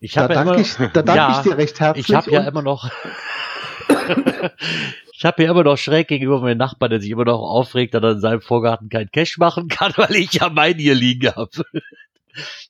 Ich 0.01 0.13
Da 0.13 0.23
habe 0.23 0.35
ja 0.35 0.45
danke 0.45 0.61
immer, 0.61 0.61
ich, 0.63 0.75
da 0.77 1.03
danke 1.03 1.15
Ja, 1.15 1.37
ich 1.37 1.43
dir 1.51 1.57
recht 1.57 1.81
herzlich. 1.81 2.09
ich 2.09 2.15
habe 2.15 2.31
ja 2.31 2.41
immer 2.43 2.63
noch 2.63 2.91
ich 5.13 5.25
habe 5.25 5.43
ja 5.43 5.51
immer 5.51 5.63
noch 5.65 5.77
schräg 5.77 6.09
gegenüber 6.09 6.41
meinem 6.41 6.59
Nachbarn, 6.59 6.91
der 6.91 7.01
sich 7.01 7.11
immer 7.11 7.25
noch 7.25 7.41
aufregt, 7.41 7.95
dass 7.95 8.03
er 8.03 8.13
in 8.13 8.21
seinem 8.21 8.41
Vorgarten 8.41 8.89
kein 8.89 9.11
Cash 9.11 9.39
machen 9.39 9.69
kann, 9.69 9.93
weil 9.97 10.15
ich 10.17 10.33
ja 10.35 10.49
meinen 10.49 10.79
hier 10.79 10.95
liegen 10.95 11.35
habe. 11.35 11.51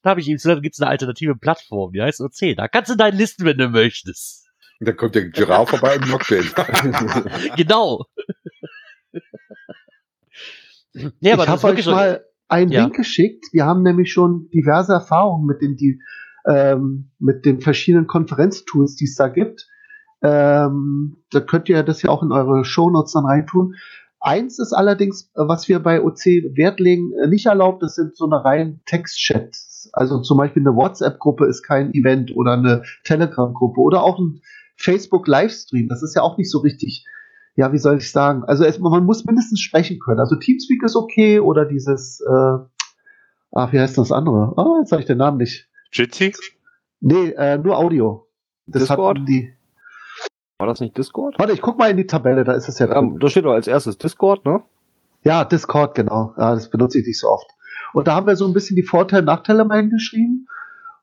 Da 0.02 0.10
habe 0.10 0.20
ich 0.20 0.28
ihm 0.28 0.34
gesagt, 0.34 0.62
gibt 0.62 0.74
es 0.74 0.80
eine 0.80 0.90
alternative 0.90 1.36
Plattform, 1.36 1.92
die 1.92 2.02
heißt 2.02 2.20
OC. 2.20 2.56
Da 2.56 2.66
kannst 2.68 2.90
du 2.90 2.96
deinen 2.96 3.16
listen, 3.16 3.44
wenn 3.44 3.58
du 3.58 3.68
möchtest. 3.68 4.48
Und 4.80 4.88
dann 4.88 4.96
kommt 4.96 5.14
der 5.14 5.28
Giraffe 5.28 5.76
vorbei 5.76 5.96
und 5.96 6.04
blockt 6.06 6.30
den. 6.30 6.50
Genau. 7.56 8.06
Nee, 10.94 11.10
ich 11.20 11.32
aber 11.32 11.46
das 11.46 11.62
habe 11.62 11.74
euch 11.74 11.84
so. 11.84 11.90
mal 11.90 12.24
einen 12.48 12.70
Ja. 12.70 12.82
Link 12.82 12.96
geschickt. 12.96 13.46
Wir 13.52 13.64
haben 13.64 13.82
nämlich 13.82 14.12
schon 14.12 14.48
diverse 14.50 14.92
Erfahrungen 14.92 15.46
mit 15.46 15.62
den, 15.62 15.76
die, 15.76 16.00
ähm, 16.46 17.10
mit 17.18 17.44
den 17.44 17.60
verschiedenen 17.60 18.06
Konferenztools, 18.06 18.96
die 18.96 19.04
es 19.06 19.14
da 19.14 19.28
gibt. 19.28 19.68
Ähm, 20.22 21.16
da 21.30 21.40
könnt 21.40 21.68
ihr 21.68 21.82
das 21.82 22.02
ja 22.02 22.10
auch 22.10 22.22
in 22.22 22.30
eure 22.30 22.64
Shownotes 22.64 23.12
dann 23.12 23.26
reintun. 23.26 23.74
Eins 24.20 24.60
ist 24.60 24.72
allerdings, 24.72 25.32
was 25.34 25.68
wir 25.68 25.80
bei 25.80 26.00
OC 26.00 26.54
Wert 26.54 26.78
legen, 26.78 27.12
äh, 27.14 27.26
nicht 27.26 27.46
erlaubt, 27.46 27.82
das 27.82 27.96
sind 27.96 28.16
so 28.16 28.26
eine 28.26 28.44
reinen 28.44 28.80
Textchats. 28.86 29.90
Also 29.92 30.20
zum 30.20 30.38
Beispiel 30.38 30.62
eine 30.62 30.76
WhatsApp-Gruppe 30.76 31.46
ist 31.46 31.62
kein 31.62 31.92
Event 31.92 32.36
oder 32.36 32.52
eine 32.52 32.82
Telegram-Gruppe 33.02 33.80
oder 33.80 34.04
auch 34.04 34.20
ein 34.20 34.40
Facebook-Livestream. 34.76 35.88
Das 35.88 36.04
ist 36.04 36.14
ja 36.14 36.22
auch 36.22 36.38
nicht 36.38 36.50
so 36.50 36.58
richtig 36.58 37.04
ja, 37.54 37.72
wie 37.72 37.78
soll 37.78 37.98
ich 37.98 38.10
sagen? 38.10 38.44
Also 38.44 38.64
es, 38.64 38.78
man 38.78 39.04
muss 39.04 39.24
mindestens 39.24 39.60
sprechen 39.60 39.98
können. 39.98 40.20
Also 40.20 40.36
Teamspeak 40.36 40.82
ist 40.82 40.96
okay 40.96 41.38
oder 41.40 41.64
dieses, 41.66 42.20
äh, 42.20 42.58
ach, 43.52 43.72
wie 43.72 43.80
heißt 43.80 43.98
das 43.98 44.12
andere? 44.12 44.54
Ah, 44.56 44.78
jetzt 44.80 44.92
habe 44.92 45.02
ich 45.02 45.06
den 45.06 45.18
Namen 45.18 45.38
nicht. 45.38 45.68
Jitsi? 45.92 46.34
Nee, 47.00 47.30
äh, 47.36 47.58
nur 47.58 47.76
Audio. 47.78 48.26
Das 48.66 48.82
Discord? 48.84 49.18
die. 49.28 49.52
War 50.58 50.68
das 50.68 50.80
nicht 50.80 50.96
Discord? 50.96 51.38
Warte, 51.38 51.52
ich 51.52 51.60
guck 51.60 51.76
mal 51.78 51.90
in 51.90 51.96
die 51.96 52.06
Tabelle, 52.06 52.44
da 52.44 52.52
ist 52.52 52.68
es 52.68 52.78
ja 52.78 52.86
Ja, 52.86 52.94
drin. 53.00 53.18
da 53.18 53.28
steht 53.28 53.44
doch 53.44 53.52
als 53.52 53.66
erstes 53.66 53.98
Discord, 53.98 54.44
ne? 54.44 54.62
Ja, 55.24 55.44
Discord, 55.44 55.94
genau. 55.94 56.34
Ja, 56.38 56.54
das 56.54 56.70
benutze 56.70 57.00
ich 57.00 57.06
nicht 57.06 57.18
so 57.18 57.28
oft. 57.28 57.46
Und 57.92 58.06
da 58.08 58.14
haben 58.14 58.26
wir 58.26 58.36
so 58.36 58.46
ein 58.46 58.52
bisschen 58.52 58.76
die 58.76 58.82
Vorteile, 58.84 59.24
Nachteile 59.24 59.64
mal 59.64 59.80
hingeschrieben. 59.80 60.46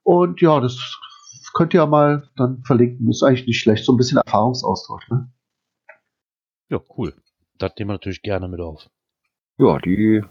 Und 0.04 0.42
ja, 0.42 0.60
das 0.60 0.78
könnt 1.54 1.74
ihr 1.74 1.82
ja 1.82 1.86
mal 1.86 2.24
dann 2.38 2.64
verlinken. 2.66 3.10
Ist 3.10 3.22
eigentlich 3.24 3.46
nicht 3.48 3.60
schlecht. 3.60 3.86
So 3.86 3.94
ein 3.94 3.98
bisschen 3.98 4.18
Erfahrungsaustausch, 4.18 5.08
ne? 5.10 5.30
Ja, 6.70 6.80
cool. 6.98 7.14
Das 7.58 7.74
nehmen 7.78 7.90
wir 7.90 7.94
natürlich 7.96 8.22
gerne 8.22 8.48
mit 8.48 8.60
auf. 8.60 8.88
Ja, 9.58 9.78
die 9.80 10.24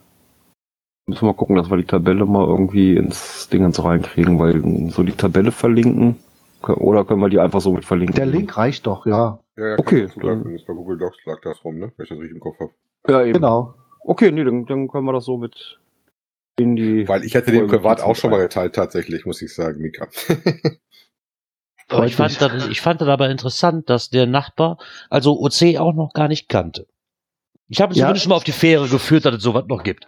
müssen 1.06 1.26
wir 1.26 1.34
gucken, 1.34 1.56
dass 1.56 1.70
wir 1.70 1.76
die 1.76 1.84
Tabelle 1.84 2.24
mal 2.26 2.46
irgendwie 2.46 2.96
ins 2.96 3.48
Dingens 3.48 3.82
reinkriegen, 3.82 4.38
weil 4.38 4.90
so 4.90 5.02
die 5.02 5.12
Tabelle 5.12 5.52
verlinken, 5.52 6.16
oder 6.62 7.04
können 7.04 7.20
wir 7.20 7.28
die 7.28 7.38
einfach 7.38 7.60
so 7.60 7.72
mit 7.72 7.84
verlinken? 7.84 8.16
Der 8.16 8.26
Link 8.26 8.56
reicht 8.56 8.86
doch, 8.86 9.06
ja. 9.06 9.40
Ja, 9.56 9.68
ja, 9.70 9.78
Okay, 9.78 10.08
zugreifen. 10.08 10.54
ist 10.54 10.66
bei 10.66 10.72
Google 10.74 10.98
Docs 10.98 11.18
lag 11.24 11.40
das 11.42 11.64
rum, 11.64 11.78
ne? 11.78 11.92
Wenn 11.96 12.04
ich 12.04 12.08
das 12.10 12.18
richtig 12.18 12.34
im 12.36 12.40
Kopf 12.40 12.58
habe. 12.60 12.72
Ja, 13.08 13.22
eben. 13.22 13.34
Genau. 13.34 13.74
Okay, 14.00 14.30
nee, 14.32 14.44
dann, 14.44 14.66
dann 14.66 14.88
können 14.88 15.04
wir 15.04 15.12
das 15.12 15.24
so 15.24 15.36
mit 15.36 15.78
in 16.58 16.76
die. 16.76 17.06
Weil 17.08 17.24
ich 17.24 17.36
hatte 17.36 17.52
den 17.52 17.66
privat 17.66 18.02
auch 18.02 18.16
schon 18.16 18.30
mal 18.30 18.40
geteilt, 18.40 18.74
tatsächlich, 18.74 19.24
muss 19.26 19.42
ich 19.42 19.54
sagen, 19.54 19.80
Mika. 19.80 20.08
Aber 21.90 22.06
ich 22.06 22.16
fand, 22.16 22.40
das, 22.40 22.68
ich 22.68 22.80
fand 22.80 23.00
das 23.00 23.08
aber 23.08 23.30
interessant, 23.30 23.88
dass 23.88 24.10
der 24.10 24.26
Nachbar 24.26 24.78
also 25.08 25.40
OC 25.40 25.78
auch 25.78 25.94
noch 25.94 26.12
gar 26.12 26.28
nicht 26.28 26.48
kannte. 26.48 26.86
Ich 27.68 27.80
habe 27.80 27.92
ihn 27.94 27.98
Ja. 27.98 28.06
zumindest 28.06 28.28
mal 28.28 28.34
auf 28.36 28.44
die 28.44 28.52
Fähre 28.52 28.88
geführt, 28.88 29.24
dass 29.24 29.36
es 29.36 29.42
sowas 29.42 29.64
noch 29.68 29.82
gibt. 29.82 30.06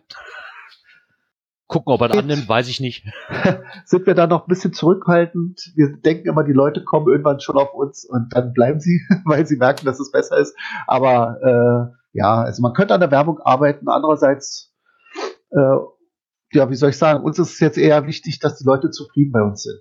Gucken, 1.66 1.93
ob 1.93 2.01
er 2.01 2.11
annimmt, 2.11 2.49
weiß 2.49 2.69
ich 2.69 2.81
nicht. 2.81 3.07
sind 3.85 4.07
wir 4.07 4.14
da 4.14 4.27
noch 4.27 4.43
ein 4.43 4.49
bisschen 4.49 4.73
zurückhaltend. 4.73 5.61
Wir 5.77 5.97
denken 5.99 6.29
immer, 6.29 6.43
die 6.43 6.53
Leute 6.53 6.83
kommen 6.83 7.07
irgendwann 7.09 7.38
schon 7.38 7.57
auf 7.57 7.73
uns 7.75 8.05
und 8.05 8.29
dann 8.35 8.53
bleiben 8.53 8.81
sie, 8.81 9.01
weil 9.25 9.47
sie 9.47 9.57
merken, 9.57 9.87
dass 9.87 10.01
es 10.01 10.11
besser 10.11 10.37
ist. 10.38 10.55
Aber 10.88 11.37
äh, 11.43 11.97
ja, 12.12 12.43
also 12.43 12.61
man 12.61 12.73
könnte 12.73 12.93
an 12.93 13.01
der 13.01 13.12
Werbung 13.12 13.38
arbeiten. 13.38 13.88
Andererseits, 13.88 14.75
äh, 15.51 15.77
ja, 16.53 16.69
wie 16.71 16.75
soll 16.75 16.90
ich 16.90 16.99
sagen, 16.99 17.23
uns 17.23 17.38
ist 17.38 17.53
es 17.53 17.61
jetzt 17.61 17.79
eher 17.79 18.05
wichtig, 18.07 18.40
dass 18.40 18.59
die 18.59 18.64
Leute 18.64 18.90
zufrieden 18.90 19.31
bei 19.31 19.43
uns 19.43 19.62
sind. 19.62 19.81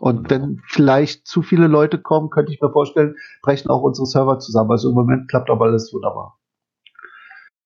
Und 0.00 0.30
wenn 0.30 0.62
vielleicht 0.66 1.26
zu 1.26 1.42
viele 1.42 1.66
Leute 1.66 1.98
kommen, 1.98 2.30
könnte 2.30 2.52
ich 2.52 2.60
mir 2.60 2.72
vorstellen, 2.72 3.16
brechen 3.42 3.68
auch 3.68 3.82
unsere 3.82 4.06
Server 4.06 4.38
zusammen. 4.38 4.70
Also 4.70 4.88
im 4.88 4.94
Moment 4.94 5.28
klappt 5.28 5.50
aber 5.50 5.66
alles 5.66 5.92
wunderbar. 5.92 6.38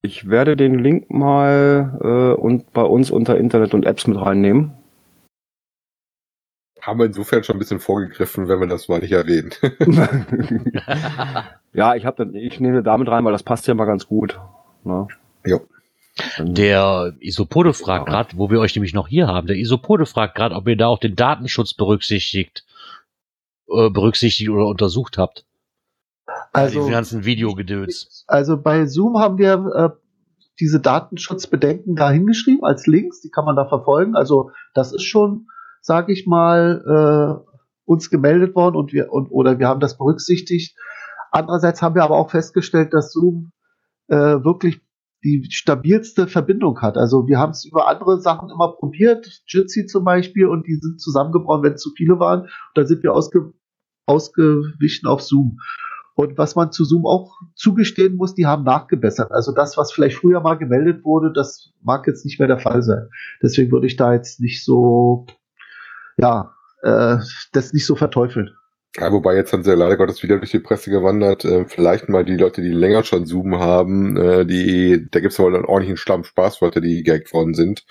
Ich 0.02 0.28
werde 0.28 0.56
den 0.56 0.80
Link 0.80 1.10
mal 1.10 1.98
äh, 2.02 2.40
und 2.40 2.72
bei 2.72 2.82
uns 2.82 3.12
unter 3.12 3.38
Internet 3.38 3.72
und 3.72 3.86
Apps 3.86 4.08
mit 4.08 4.20
reinnehmen. 4.20 4.72
Haben 6.82 6.98
wir 6.98 7.06
insofern 7.06 7.44
schon 7.44 7.56
ein 7.56 7.60
bisschen 7.60 7.78
vorgegriffen, 7.78 8.48
wenn 8.48 8.58
wir 8.58 8.66
das 8.66 8.88
mal 8.88 8.98
nicht 8.98 9.12
erwähnen. 9.12 9.52
ja, 11.72 11.94
ich 11.94 12.04
habe 12.04 12.36
ich 12.36 12.58
nehme 12.58 12.82
damit 12.82 13.08
rein, 13.08 13.24
weil 13.24 13.32
das 13.32 13.44
passt 13.44 13.68
ja 13.68 13.74
mal 13.74 13.86
ganz 13.86 14.08
gut. 14.08 14.40
Ne? 14.82 15.06
Jo. 15.46 15.60
Dann- 16.36 16.54
Der 16.54 17.14
Isopode 17.20 17.72
fragt 17.72 18.06
gerade, 18.06 18.36
wo 18.36 18.50
wir 18.50 18.60
euch 18.60 18.74
nämlich 18.76 18.94
noch 18.94 19.08
hier 19.08 19.26
haben, 19.26 19.46
der 19.46 19.56
Isopode 19.56 20.06
fragt 20.06 20.36
gerade, 20.36 20.54
ob 20.54 20.68
ihr 20.68 20.76
da 20.76 20.86
auch 20.86 20.98
den 20.98 21.16
Datenschutz 21.16 21.74
berücksichtigt, 21.74 22.64
äh, 23.68 23.90
berücksichtigt 23.90 24.50
oder 24.50 24.66
untersucht 24.66 25.18
habt. 25.18 25.44
Also, 26.52 26.80
Diesen 26.80 26.92
ganzen 26.92 27.24
Videogedöns. 27.24 28.24
Also 28.28 28.56
bei 28.60 28.86
Zoom 28.86 29.18
haben 29.18 29.38
wir 29.38 29.52
äh, 29.74 29.90
diese 30.60 30.80
Datenschutzbedenken 30.80 31.96
da 31.96 32.10
hingeschrieben 32.10 32.64
als 32.64 32.86
Links, 32.86 33.20
die 33.20 33.30
kann 33.30 33.44
man 33.44 33.56
da 33.56 33.66
verfolgen. 33.66 34.14
Also 34.14 34.52
das 34.72 34.92
ist 34.92 35.02
schon, 35.02 35.48
sage 35.80 36.12
ich 36.12 36.26
mal, 36.26 37.42
äh, 37.44 37.50
uns 37.86 38.08
gemeldet 38.08 38.54
worden 38.54 38.76
und 38.76 38.92
wir 38.92 39.12
und 39.12 39.28
oder 39.30 39.58
wir 39.58 39.66
haben 39.68 39.80
das 39.80 39.98
berücksichtigt. 39.98 40.78
Andererseits 41.32 41.82
haben 41.82 41.96
wir 41.96 42.04
aber 42.04 42.16
auch 42.16 42.30
festgestellt, 42.30 42.94
dass 42.94 43.12
Zoom 43.12 43.50
äh, 44.06 44.14
wirklich 44.16 44.80
die 45.24 45.46
stabilste 45.50 46.26
Verbindung 46.28 46.80
hat. 46.80 46.96
Also 46.96 47.26
wir 47.26 47.38
haben 47.38 47.50
es 47.50 47.64
über 47.64 47.88
andere 47.88 48.20
Sachen 48.20 48.50
immer 48.50 48.72
probiert, 48.76 49.26
Jitsi 49.46 49.86
zum 49.86 50.04
Beispiel, 50.04 50.46
und 50.46 50.66
die 50.66 50.76
sind 50.76 51.00
zusammengebrochen, 51.00 51.62
wenn 51.62 51.72
es 51.72 51.82
zu 51.82 51.90
viele 51.96 52.18
waren. 52.18 52.42
Und 52.42 52.50
dann 52.74 52.86
sind 52.86 53.02
wir 53.02 53.14
ausge, 53.14 53.52
ausgewichen 54.06 55.06
auf 55.06 55.22
Zoom. 55.22 55.58
Und 56.14 56.38
was 56.38 56.54
man 56.54 56.70
zu 56.70 56.84
Zoom 56.84 57.06
auch 57.06 57.40
zugestehen 57.56 58.16
muss, 58.16 58.34
die 58.34 58.46
haben 58.46 58.62
nachgebessert. 58.62 59.32
Also 59.32 59.52
das, 59.52 59.76
was 59.76 59.92
vielleicht 59.92 60.16
früher 60.18 60.40
mal 60.40 60.54
gemeldet 60.54 61.04
wurde, 61.04 61.32
das 61.32 61.72
mag 61.82 62.06
jetzt 62.06 62.24
nicht 62.24 62.38
mehr 62.38 62.46
der 62.46 62.60
Fall 62.60 62.82
sein. 62.82 63.08
Deswegen 63.42 63.72
würde 63.72 63.86
ich 63.86 63.96
da 63.96 64.12
jetzt 64.12 64.40
nicht 64.40 64.64
so, 64.64 65.26
ja, 66.16 66.54
äh, 66.82 67.16
das 67.52 67.72
nicht 67.72 67.86
so 67.86 67.96
verteufeln. 67.96 68.50
Ja, 68.96 69.10
wobei 69.12 69.34
jetzt 69.34 69.52
haben 69.52 69.64
sie 69.64 69.70
ja 69.70 69.76
leider 69.76 69.96
Gottes 69.96 70.22
wieder 70.22 70.38
durch 70.38 70.52
die 70.52 70.60
Presse 70.60 70.88
gewandert. 70.88 71.44
Äh, 71.44 71.64
vielleicht 71.66 72.08
mal 72.08 72.24
die 72.24 72.36
Leute, 72.36 72.62
die 72.62 72.68
länger 72.68 73.02
schon 73.02 73.26
Zoom 73.26 73.58
haben, 73.58 74.16
äh, 74.16 74.46
die, 74.46 75.08
da 75.10 75.18
gibt's 75.18 75.38
wohl 75.40 75.52
einen 75.52 75.64
ordentlichen 75.64 75.96
Schlamm 75.96 76.22
Spaßwörter, 76.22 76.80
die 76.80 77.02
gehackt 77.02 77.32
worden 77.32 77.54
sind 77.54 77.84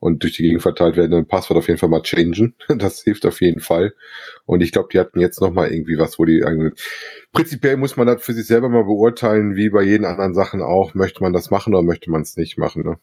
und 0.00 0.22
durch 0.22 0.34
die 0.36 0.42
Gegend 0.42 0.60
verteilt 0.60 0.96
werden, 0.98 1.14
ein 1.14 1.26
Passwort 1.26 1.56
auf 1.58 1.68
jeden 1.68 1.78
Fall 1.78 1.88
mal 1.88 2.02
changen. 2.02 2.54
Das 2.68 3.02
hilft 3.02 3.24
auf 3.24 3.40
jeden 3.40 3.60
Fall. 3.60 3.94
Und 4.44 4.62
ich 4.62 4.70
glaube, 4.72 4.88
die 4.92 4.98
hatten 4.98 5.18
jetzt 5.20 5.40
noch 5.40 5.50
mal 5.50 5.72
irgendwie 5.72 5.96
was, 5.98 6.18
wo 6.18 6.26
die 6.26 6.44
eigentlich- 6.44 6.74
prinzipiell 7.32 7.78
muss 7.78 7.96
man 7.96 8.06
das 8.06 8.22
für 8.22 8.34
sich 8.34 8.46
selber 8.46 8.68
mal 8.68 8.84
beurteilen, 8.84 9.56
wie 9.56 9.70
bei 9.70 9.82
jeden 9.82 10.04
anderen 10.04 10.34
Sachen 10.34 10.60
auch. 10.60 10.92
Möchte 10.94 11.22
man 11.22 11.32
das 11.32 11.50
machen 11.50 11.74
oder 11.74 11.82
möchte 11.82 12.10
man 12.10 12.20
es 12.20 12.36
nicht 12.36 12.58
machen? 12.58 12.82
Ne? 12.84 12.98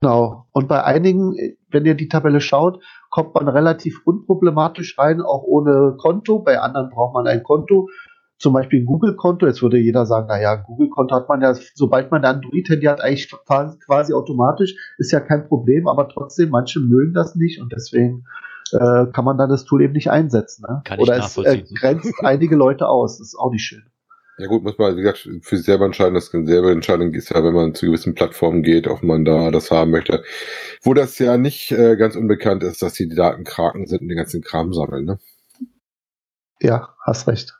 Genau. 0.00 0.46
Und 0.52 0.66
bei 0.66 0.82
einigen, 0.82 1.36
wenn 1.70 1.84
ihr 1.84 1.94
die 1.94 2.08
Tabelle 2.08 2.40
schaut, 2.40 2.82
kommt 3.10 3.34
man 3.34 3.48
relativ 3.48 4.00
unproblematisch 4.04 4.98
rein, 4.98 5.20
auch 5.20 5.42
ohne 5.42 5.96
Konto. 5.98 6.38
Bei 6.38 6.58
anderen 6.60 6.88
braucht 6.90 7.14
man 7.14 7.26
ein 7.26 7.42
Konto. 7.42 7.88
Zum 8.38 8.54
Beispiel 8.54 8.80
ein 8.80 8.86
Google-Konto. 8.86 9.46
Jetzt 9.46 9.60
würde 9.60 9.76
jeder 9.76 10.06
sagen, 10.06 10.28
naja, 10.28 10.52
ein 10.52 10.62
Google-Konto 10.62 11.14
hat 11.14 11.28
man 11.28 11.42
ja, 11.42 11.54
sobald 11.74 12.10
man 12.10 12.24
ein 12.24 12.36
Android-Handy 12.36 12.86
hat, 12.86 13.02
eigentlich 13.02 13.30
quasi 13.84 14.14
automatisch. 14.14 14.74
Ist 14.96 15.12
ja 15.12 15.20
kein 15.20 15.46
Problem, 15.46 15.86
aber 15.86 16.08
trotzdem, 16.08 16.48
manche 16.48 16.80
mögen 16.80 17.12
das 17.12 17.34
nicht 17.34 17.60
und 17.60 17.70
deswegen 17.70 18.24
äh, 18.72 19.06
kann 19.12 19.26
man 19.26 19.36
dann 19.36 19.50
das 19.50 19.66
Tool 19.66 19.82
eben 19.82 19.92
nicht 19.92 20.10
einsetzen. 20.10 20.64
Ne? 20.66 20.80
Kann 20.84 20.98
Oder 21.00 21.18
ich 21.18 21.26
es 21.26 21.36
äh, 21.36 21.62
grenzt 21.78 22.14
einige 22.22 22.56
Leute 22.56 22.88
aus. 22.88 23.18
Das 23.18 23.28
ist 23.28 23.38
auch 23.38 23.50
nicht 23.50 23.64
schön. 23.64 23.82
Ja 24.40 24.46
gut, 24.46 24.62
muss 24.62 24.78
man, 24.78 24.96
wie 24.96 25.02
gesagt, 25.02 25.28
für 25.42 25.56
sich 25.58 25.66
selber 25.66 25.84
entscheiden. 25.84 26.14
Das 26.14 26.32
eine 26.32 26.46
selber 26.46 26.72
Entscheidung 26.72 27.12
ist 27.12 27.28
ja, 27.28 27.44
wenn 27.44 27.52
man 27.52 27.74
zu 27.74 27.84
gewissen 27.84 28.14
Plattformen 28.14 28.62
geht, 28.62 28.88
ob 28.88 29.02
man 29.02 29.26
da 29.26 29.50
das 29.50 29.70
haben 29.70 29.90
möchte. 29.90 30.24
Wo 30.80 30.94
das 30.94 31.18
ja 31.18 31.36
nicht 31.36 31.72
äh, 31.72 31.96
ganz 31.96 32.16
unbekannt 32.16 32.62
ist, 32.62 32.80
dass 32.80 32.94
die 32.94 33.06
Daten 33.10 33.44
Kraken 33.44 33.86
sind 33.86 34.00
und 34.00 34.08
den 34.08 34.16
ganzen 34.16 34.40
Kram 34.40 34.72
sammeln, 34.72 35.04
ne? 35.04 35.18
Ja, 36.58 36.94
hast 37.04 37.28
recht. 37.28 37.54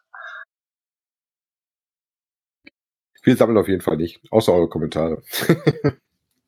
Wir 3.24 3.36
sammeln 3.36 3.58
auf 3.58 3.68
jeden 3.68 3.82
Fall 3.82 3.98
nicht, 3.98 4.22
außer 4.30 4.50
eure 4.50 4.70
Kommentare. 4.70 5.22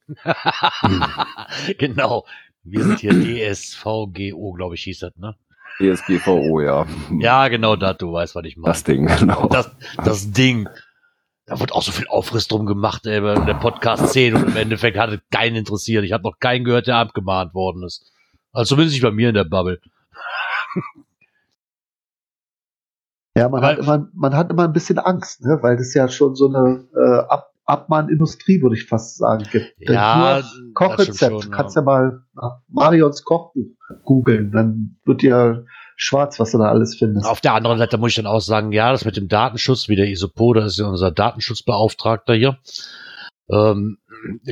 genau. 1.78 2.24
Wir 2.62 2.84
sind 2.84 3.00
hier 3.00 3.12
DSVGO, 3.52 4.52
glaube 4.52 4.76
ich, 4.76 4.84
hieß 4.84 5.00
das, 5.00 5.14
ne? 5.16 5.36
DSGVO, 5.78 6.60
ja. 6.60 6.86
Ja, 7.18 7.48
genau 7.48 7.76
das, 7.76 7.98
du 7.98 8.12
weißt, 8.12 8.34
was 8.34 8.44
ich 8.44 8.56
meine. 8.56 8.72
Das 8.72 8.84
Ding, 8.84 9.06
genau. 9.06 9.48
Das, 9.48 9.70
das 10.04 10.30
Ding. 10.30 10.68
Da 11.46 11.58
wird 11.58 11.72
auch 11.72 11.82
so 11.82 11.92
viel 11.92 12.06
Aufriss 12.06 12.46
drum 12.48 12.66
gemacht, 12.66 13.04
ey, 13.06 13.20
bei 13.20 13.34
der 13.34 13.54
Podcast 13.54 14.12
10 14.12 14.34
und 14.34 14.48
im 14.48 14.56
Endeffekt 14.56 14.96
hat 14.96 15.10
es 15.10 15.20
keinen 15.30 15.56
interessiert. 15.56 16.04
Ich 16.04 16.12
habe 16.12 16.22
noch 16.22 16.38
keinen 16.38 16.64
gehört, 16.64 16.86
der 16.86 16.96
abgemahnt 16.96 17.52
worden 17.52 17.82
ist. 17.82 18.12
Also 18.52 18.70
zumindest 18.70 18.94
nicht 18.94 19.02
bei 19.02 19.10
mir 19.10 19.28
in 19.28 19.34
der 19.34 19.44
Bubble. 19.44 19.80
Ja, 23.34 23.48
man 23.48 23.62
hat, 23.62 23.78
immer, 23.78 24.08
man 24.12 24.36
hat 24.36 24.50
immer 24.50 24.64
ein 24.64 24.74
bisschen 24.74 24.98
Angst, 24.98 25.44
ne? 25.44 25.58
weil 25.62 25.76
das 25.76 25.94
ja 25.94 26.08
schon 26.08 26.34
so 26.34 26.48
eine 26.48 26.86
äh, 26.94 27.26
Ab 27.28 27.51
Abmahnindustrie, 27.72 28.62
würde 28.62 28.76
ich 28.76 28.86
fast 28.86 29.16
sagen, 29.16 29.44
gibt. 29.50 29.74
Ja, 29.78 30.42
Nur 30.42 30.72
Kochrezept. 30.74 31.42
Schon, 31.42 31.50
Kannst 31.50 31.76
ja 31.76 31.82
mal 31.82 32.20
Marions 32.68 33.24
Kochbuch 33.24 33.70
googeln, 34.04 34.52
dann 34.52 34.96
wird 35.04 35.22
dir 35.22 35.64
schwarz, 35.96 36.38
was 36.38 36.52
du 36.52 36.58
da 36.58 36.68
alles 36.68 36.96
findest. 36.96 37.26
Auf 37.26 37.40
der 37.40 37.54
anderen 37.54 37.78
Seite 37.78 37.98
muss 37.98 38.10
ich 38.10 38.16
dann 38.16 38.26
auch 38.26 38.40
sagen, 38.40 38.72
ja, 38.72 38.92
das 38.92 39.04
mit 39.04 39.16
dem 39.16 39.28
Datenschutz, 39.28 39.88
wie 39.88 39.96
der 39.96 40.08
Isopo, 40.08 40.52
das 40.52 40.66
ist 40.66 40.78
ja 40.78 40.86
unser 40.86 41.10
Datenschutzbeauftragter 41.10 42.34
hier. 42.34 42.58
Ähm, 43.50 43.98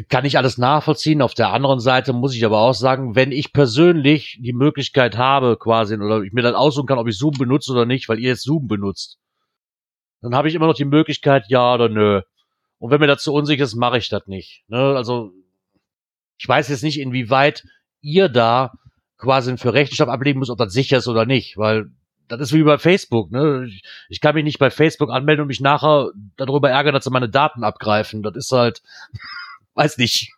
kann 0.08 0.24
ich 0.24 0.36
alles 0.36 0.58
nachvollziehen. 0.58 1.22
Auf 1.22 1.34
der 1.34 1.52
anderen 1.52 1.80
Seite 1.80 2.12
muss 2.12 2.34
ich 2.34 2.44
aber 2.44 2.58
auch 2.60 2.74
sagen, 2.74 3.14
wenn 3.14 3.32
ich 3.32 3.52
persönlich 3.52 4.38
die 4.42 4.52
Möglichkeit 4.52 5.16
habe, 5.16 5.56
quasi, 5.58 5.96
oder 5.96 6.22
ich 6.22 6.32
mir 6.32 6.42
dann 6.42 6.54
aussuchen 6.54 6.86
kann, 6.86 6.98
ob 6.98 7.08
ich 7.08 7.16
Zoom 7.16 7.34
benutze 7.38 7.72
oder 7.72 7.86
nicht, 7.86 8.08
weil 8.08 8.18
ihr 8.18 8.30
jetzt 8.30 8.42
Zoom 8.42 8.66
benutzt, 8.66 9.18
dann 10.22 10.34
habe 10.34 10.48
ich 10.48 10.54
immer 10.54 10.66
noch 10.66 10.74
die 10.74 10.84
Möglichkeit, 10.84 11.44
ja 11.48 11.74
oder 11.74 11.88
nö. 11.88 12.20
Und 12.81 12.91
wenn 12.91 13.01
mir 13.01 13.07
das 13.07 13.22
zu 13.22 13.33
unsicher 13.33 13.64
ist, 13.64 13.76
mache 13.76 13.99
ich 13.99 14.09
das 14.09 14.26
nicht. 14.26 14.64
Ne? 14.68 14.78
Also 14.78 15.33
ich 16.39 16.49
weiß 16.49 16.68
jetzt 16.70 16.83
nicht, 16.83 16.99
inwieweit 16.99 17.64
ihr 18.01 18.31
da 18.31 18.72
quasi 19.18 19.57
für 19.59 19.74
Rechenschaft 19.74 20.11
ablegen 20.11 20.39
müsst, 20.39 20.51
ob 20.51 20.59
das 20.59 20.72
sicher 20.72 20.97
ist 20.97 21.07
oder 21.07 21.26
nicht, 21.26 21.59
weil 21.59 21.91
das 22.26 22.41
ist 22.41 22.53
wie 22.55 22.62
bei 22.62 22.78
Facebook, 22.78 23.31
ne? 23.31 23.66
Ich, 23.66 23.83
ich, 24.09 24.20
kann 24.20 24.35
mich 24.35 24.45
nicht 24.45 24.59
bei 24.59 24.70
Facebook 24.70 25.11
anmelden 25.11 25.43
und 25.43 25.49
mich 25.49 25.61
nachher 25.61 26.11
darüber 26.37 26.70
ärgern, 26.70 26.95
dass 26.95 27.05
sie 27.05 27.11
meine 27.11 27.28
Daten 27.28 27.64
abgreifen. 27.64 28.22
Das 28.22 28.37
ist 28.37 28.53
halt, 28.53 28.83
weiß 29.74 29.99
nicht. 29.99 30.33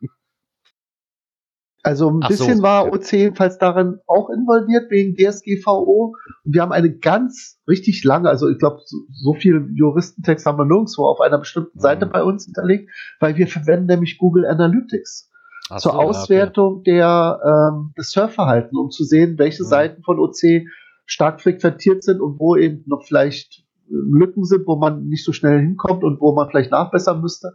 Also 1.84 2.10
ein 2.10 2.20
Ach 2.22 2.28
bisschen 2.28 2.58
so. 2.58 2.62
war 2.62 2.92
OC 2.92 3.12
jedenfalls 3.12 3.58
darin 3.58 3.98
auch 4.06 4.30
involviert 4.30 4.88
wegen 4.90 5.16
DSGVO. 5.16 6.14
Und 6.44 6.54
wir 6.54 6.62
haben 6.62 6.70
eine 6.70 6.96
ganz 6.96 7.60
richtig 7.66 8.04
lange, 8.04 8.28
also 8.28 8.48
ich 8.48 8.58
glaube, 8.58 8.80
so, 8.84 8.98
so, 9.10 9.34
viel 9.34 9.68
Juristentext 9.74 10.46
haben 10.46 10.58
wir 10.58 10.64
nirgendwo 10.64 11.06
auf 11.06 11.20
einer 11.20 11.38
bestimmten 11.38 11.80
Seite 11.80 12.06
mhm. 12.06 12.10
bei 12.10 12.22
uns 12.22 12.44
hinterlegt, 12.44 12.88
weil 13.18 13.36
wir 13.36 13.48
verwenden 13.48 13.86
nämlich 13.86 14.18
Google 14.18 14.46
Analytics 14.46 15.28
Ach 15.70 15.78
zur 15.78 15.92
so, 15.92 15.98
Auswertung 15.98 16.74
okay. 16.76 16.92
der, 16.92 17.40
ähm, 17.44 17.92
des 17.98 18.12
Surfverhaltens, 18.12 18.78
um 18.78 18.90
zu 18.90 19.02
sehen, 19.02 19.38
welche 19.38 19.64
mhm. 19.64 19.68
Seiten 19.68 20.02
von 20.02 20.20
OC 20.20 20.68
stark 21.04 21.40
frequentiert 21.40 22.04
sind 22.04 22.20
und 22.20 22.38
wo 22.38 22.54
eben 22.54 22.84
noch 22.86 23.02
vielleicht 23.04 23.64
äh, 23.88 23.94
Lücken 23.94 24.44
sind, 24.44 24.68
wo 24.68 24.76
man 24.76 25.08
nicht 25.08 25.24
so 25.24 25.32
schnell 25.32 25.58
hinkommt 25.58 26.04
und 26.04 26.20
wo 26.20 26.32
man 26.32 26.48
vielleicht 26.48 26.70
nachbessern 26.70 27.20
müsste. 27.20 27.54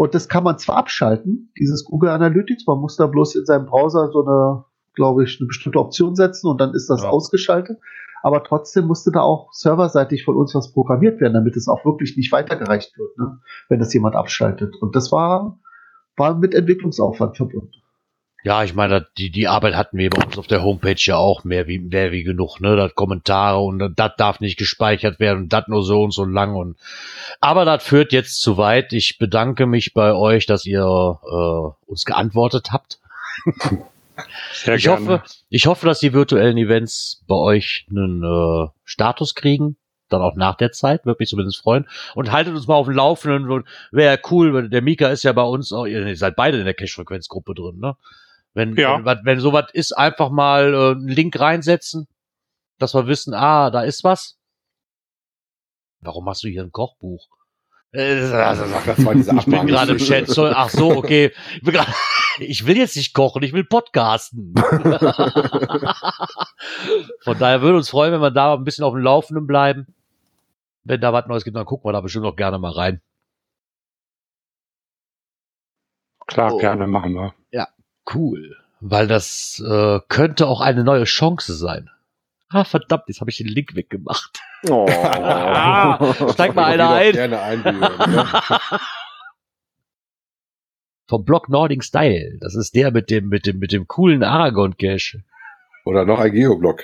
Und 0.00 0.14
das 0.14 0.30
kann 0.30 0.44
man 0.44 0.56
zwar 0.56 0.78
abschalten, 0.78 1.52
dieses 1.58 1.84
Google 1.84 2.08
Analytics, 2.08 2.66
man 2.66 2.78
muss 2.78 2.96
da 2.96 3.06
bloß 3.06 3.34
in 3.34 3.44
seinem 3.44 3.66
Browser 3.66 4.08
so 4.10 4.24
eine, 4.24 4.64
glaube 4.94 5.24
ich, 5.24 5.38
eine 5.38 5.46
bestimmte 5.46 5.78
Option 5.78 6.14
setzen 6.14 6.46
und 6.46 6.58
dann 6.58 6.72
ist 6.72 6.88
das 6.88 7.02
ja. 7.02 7.10
ausgeschaltet. 7.10 7.78
Aber 8.22 8.42
trotzdem 8.42 8.86
musste 8.86 9.10
da 9.12 9.20
auch 9.20 9.52
serverseitig 9.52 10.24
von 10.24 10.36
uns 10.36 10.54
was 10.54 10.72
programmiert 10.72 11.20
werden, 11.20 11.34
damit 11.34 11.54
es 11.54 11.68
auch 11.68 11.84
wirklich 11.84 12.16
nicht 12.16 12.32
weitergereicht 12.32 12.96
wird, 12.96 13.18
ne, 13.18 13.40
wenn 13.68 13.78
das 13.78 13.92
jemand 13.92 14.16
abschaltet. 14.16 14.74
Und 14.80 14.96
das 14.96 15.12
war, 15.12 15.58
war 16.16 16.34
mit 16.34 16.54
Entwicklungsaufwand 16.54 17.36
verbunden. 17.36 17.79
Ja, 18.42 18.64
ich 18.64 18.74
meine, 18.74 19.06
die, 19.18 19.30
die 19.30 19.48
Arbeit 19.48 19.74
hatten 19.74 19.98
wir 19.98 20.08
bei 20.08 20.24
uns 20.24 20.38
auf 20.38 20.46
der 20.46 20.62
Homepage 20.62 20.96
ja 20.96 21.16
auch 21.16 21.44
mehr 21.44 21.66
wie, 21.66 21.78
mehr 21.78 22.10
wie 22.10 22.22
genug, 22.22 22.60
ne? 22.60 22.74
Das 22.74 22.94
Kommentare 22.94 23.60
und 23.60 23.92
das 23.96 24.12
darf 24.16 24.40
nicht 24.40 24.58
gespeichert 24.58 25.20
werden 25.20 25.42
und 25.42 25.52
das 25.52 25.68
nur 25.68 25.82
so 25.82 26.02
und 26.02 26.12
so 26.12 26.24
lang 26.24 26.54
und 26.54 26.76
aber 27.40 27.64
das 27.66 27.82
führt 27.82 28.12
jetzt 28.12 28.40
zu 28.40 28.56
weit. 28.56 28.92
Ich 28.92 29.18
bedanke 29.18 29.66
mich 29.66 29.92
bei 29.92 30.14
euch, 30.14 30.46
dass 30.46 30.64
ihr 30.64 30.80
äh, 30.80 31.90
uns 31.90 32.04
geantwortet 32.04 32.68
habt. 32.72 32.98
Sehr 34.52 34.74
ich 34.74 34.84
gerne. 34.84 35.00
hoffe, 35.00 35.22
ich 35.48 35.66
hoffe, 35.66 35.86
dass 35.86 36.00
die 36.00 36.12
virtuellen 36.12 36.56
Events 36.56 37.22
bei 37.26 37.36
euch 37.36 37.86
einen 37.90 38.22
äh, 38.22 38.68
Status 38.84 39.34
kriegen, 39.34 39.76
dann 40.08 40.22
auch 40.22 40.34
nach 40.34 40.56
der 40.56 40.72
Zeit, 40.72 41.06
würde 41.06 41.18
mich 41.20 41.28
zumindest 41.28 41.62
freuen. 41.62 41.86
Und 42.14 42.32
haltet 42.32 42.54
uns 42.54 42.66
mal 42.66 42.74
auf 42.74 42.86
dem 42.86 42.96
Laufenden. 42.96 43.64
Wäre 43.92 44.20
cool, 44.30 44.68
der 44.68 44.82
Mika 44.82 45.08
ist 45.08 45.22
ja 45.22 45.32
bei 45.32 45.42
uns, 45.42 45.72
auch, 45.72 45.86
ihr 45.86 46.16
seid 46.16 46.36
beide 46.36 46.58
in 46.58 46.64
der 46.64 46.74
Cash-Frequenz-Gruppe 46.74 47.54
drin, 47.54 47.78
ne? 47.78 47.96
Wenn, 48.54 48.76
ja. 48.76 49.04
wenn, 49.04 49.18
wenn 49.24 49.40
sowas 49.40 49.66
ist, 49.72 49.92
einfach 49.92 50.30
mal 50.30 50.74
äh, 50.74 50.90
einen 50.92 51.08
Link 51.08 51.38
reinsetzen, 51.38 52.08
dass 52.78 52.94
wir 52.94 53.06
wissen, 53.06 53.34
ah, 53.34 53.70
da 53.70 53.82
ist 53.82 54.02
was. 54.04 54.38
Warum 56.00 56.28
hast 56.28 56.42
du 56.42 56.48
hier 56.48 56.62
ein 56.62 56.72
Kochbuch? 56.72 57.28
Äh, 57.92 58.32
also, 58.32 58.64
ich 58.64 59.44
bin 59.46 59.66
gerade 59.66 59.92
im 59.92 59.98
Chat. 59.98 60.28
So, 60.28 60.46
ach 60.46 60.70
so, 60.70 60.96
okay. 60.96 61.32
Ich, 61.60 61.72
grad, 61.72 61.88
ich, 62.38 62.66
will 62.66 62.76
jetzt 62.76 62.96
nicht 62.96 63.14
kochen, 63.14 63.42
ich 63.42 63.52
will 63.52 63.64
podcasten. 63.64 64.54
Von 67.22 67.38
daher 67.38 67.62
würde 67.62 67.76
uns 67.76 67.90
freuen, 67.90 68.12
wenn 68.12 68.20
wir 68.20 68.30
da 68.30 68.54
ein 68.54 68.64
bisschen 68.64 68.84
auf 68.84 68.94
dem 68.94 69.02
Laufenden 69.02 69.46
bleiben. 69.46 69.86
Wenn 70.84 71.00
da 71.00 71.12
was 71.12 71.26
Neues 71.26 71.44
gibt, 71.44 71.56
dann 71.56 71.66
gucken 71.66 71.88
wir 71.88 71.92
da 71.92 72.00
bestimmt 72.00 72.24
noch 72.24 72.36
gerne 72.36 72.58
mal 72.58 72.72
rein. 72.72 73.02
Klar, 76.26 76.54
oh. 76.54 76.58
gerne 76.58 76.86
machen 76.86 77.14
wir. 77.14 77.34
Cool. 78.12 78.56
Weil 78.80 79.06
das 79.06 79.62
äh, 79.64 80.00
könnte 80.08 80.46
auch 80.46 80.60
eine 80.60 80.84
neue 80.84 81.04
Chance 81.04 81.54
sein. 81.54 81.90
Ah, 82.48 82.64
verdammt, 82.64 83.04
jetzt 83.06 83.20
habe 83.20 83.30
ich 83.30 83.36
den 83.36 83.46
Link 83.46 83.76
weggemacht. 83.76 84.40
Oh. 84.68 84.86
Steig 86.32 86.54
mal 86.54 86.64
einer 86.64 86.90
ein. 86.90 87.12
Gerne 87.12 87.40
einwühlen, 87.40 87.84
Vom 91.06 91.24
Blog 91.24 91.48
Nording 91.48 91.82
Style. 91.82 92.38
Das 92.40 92.54
ist 92.54 92.74
der 92.74 92.90
mit 92.90 93.10
dem, 93.10 93.28
mit 93.28 93.46
dem, 93.46 93.58
mit 93.58 93.72
dem 93.72 93.86
coolen 93.86 94.22
Aragon-Cache. 94.22 95.22
Oder 95.84 96.04
noch 96.04 96.18
ein 96.18 96.32
Geoblog. 96.32 96.82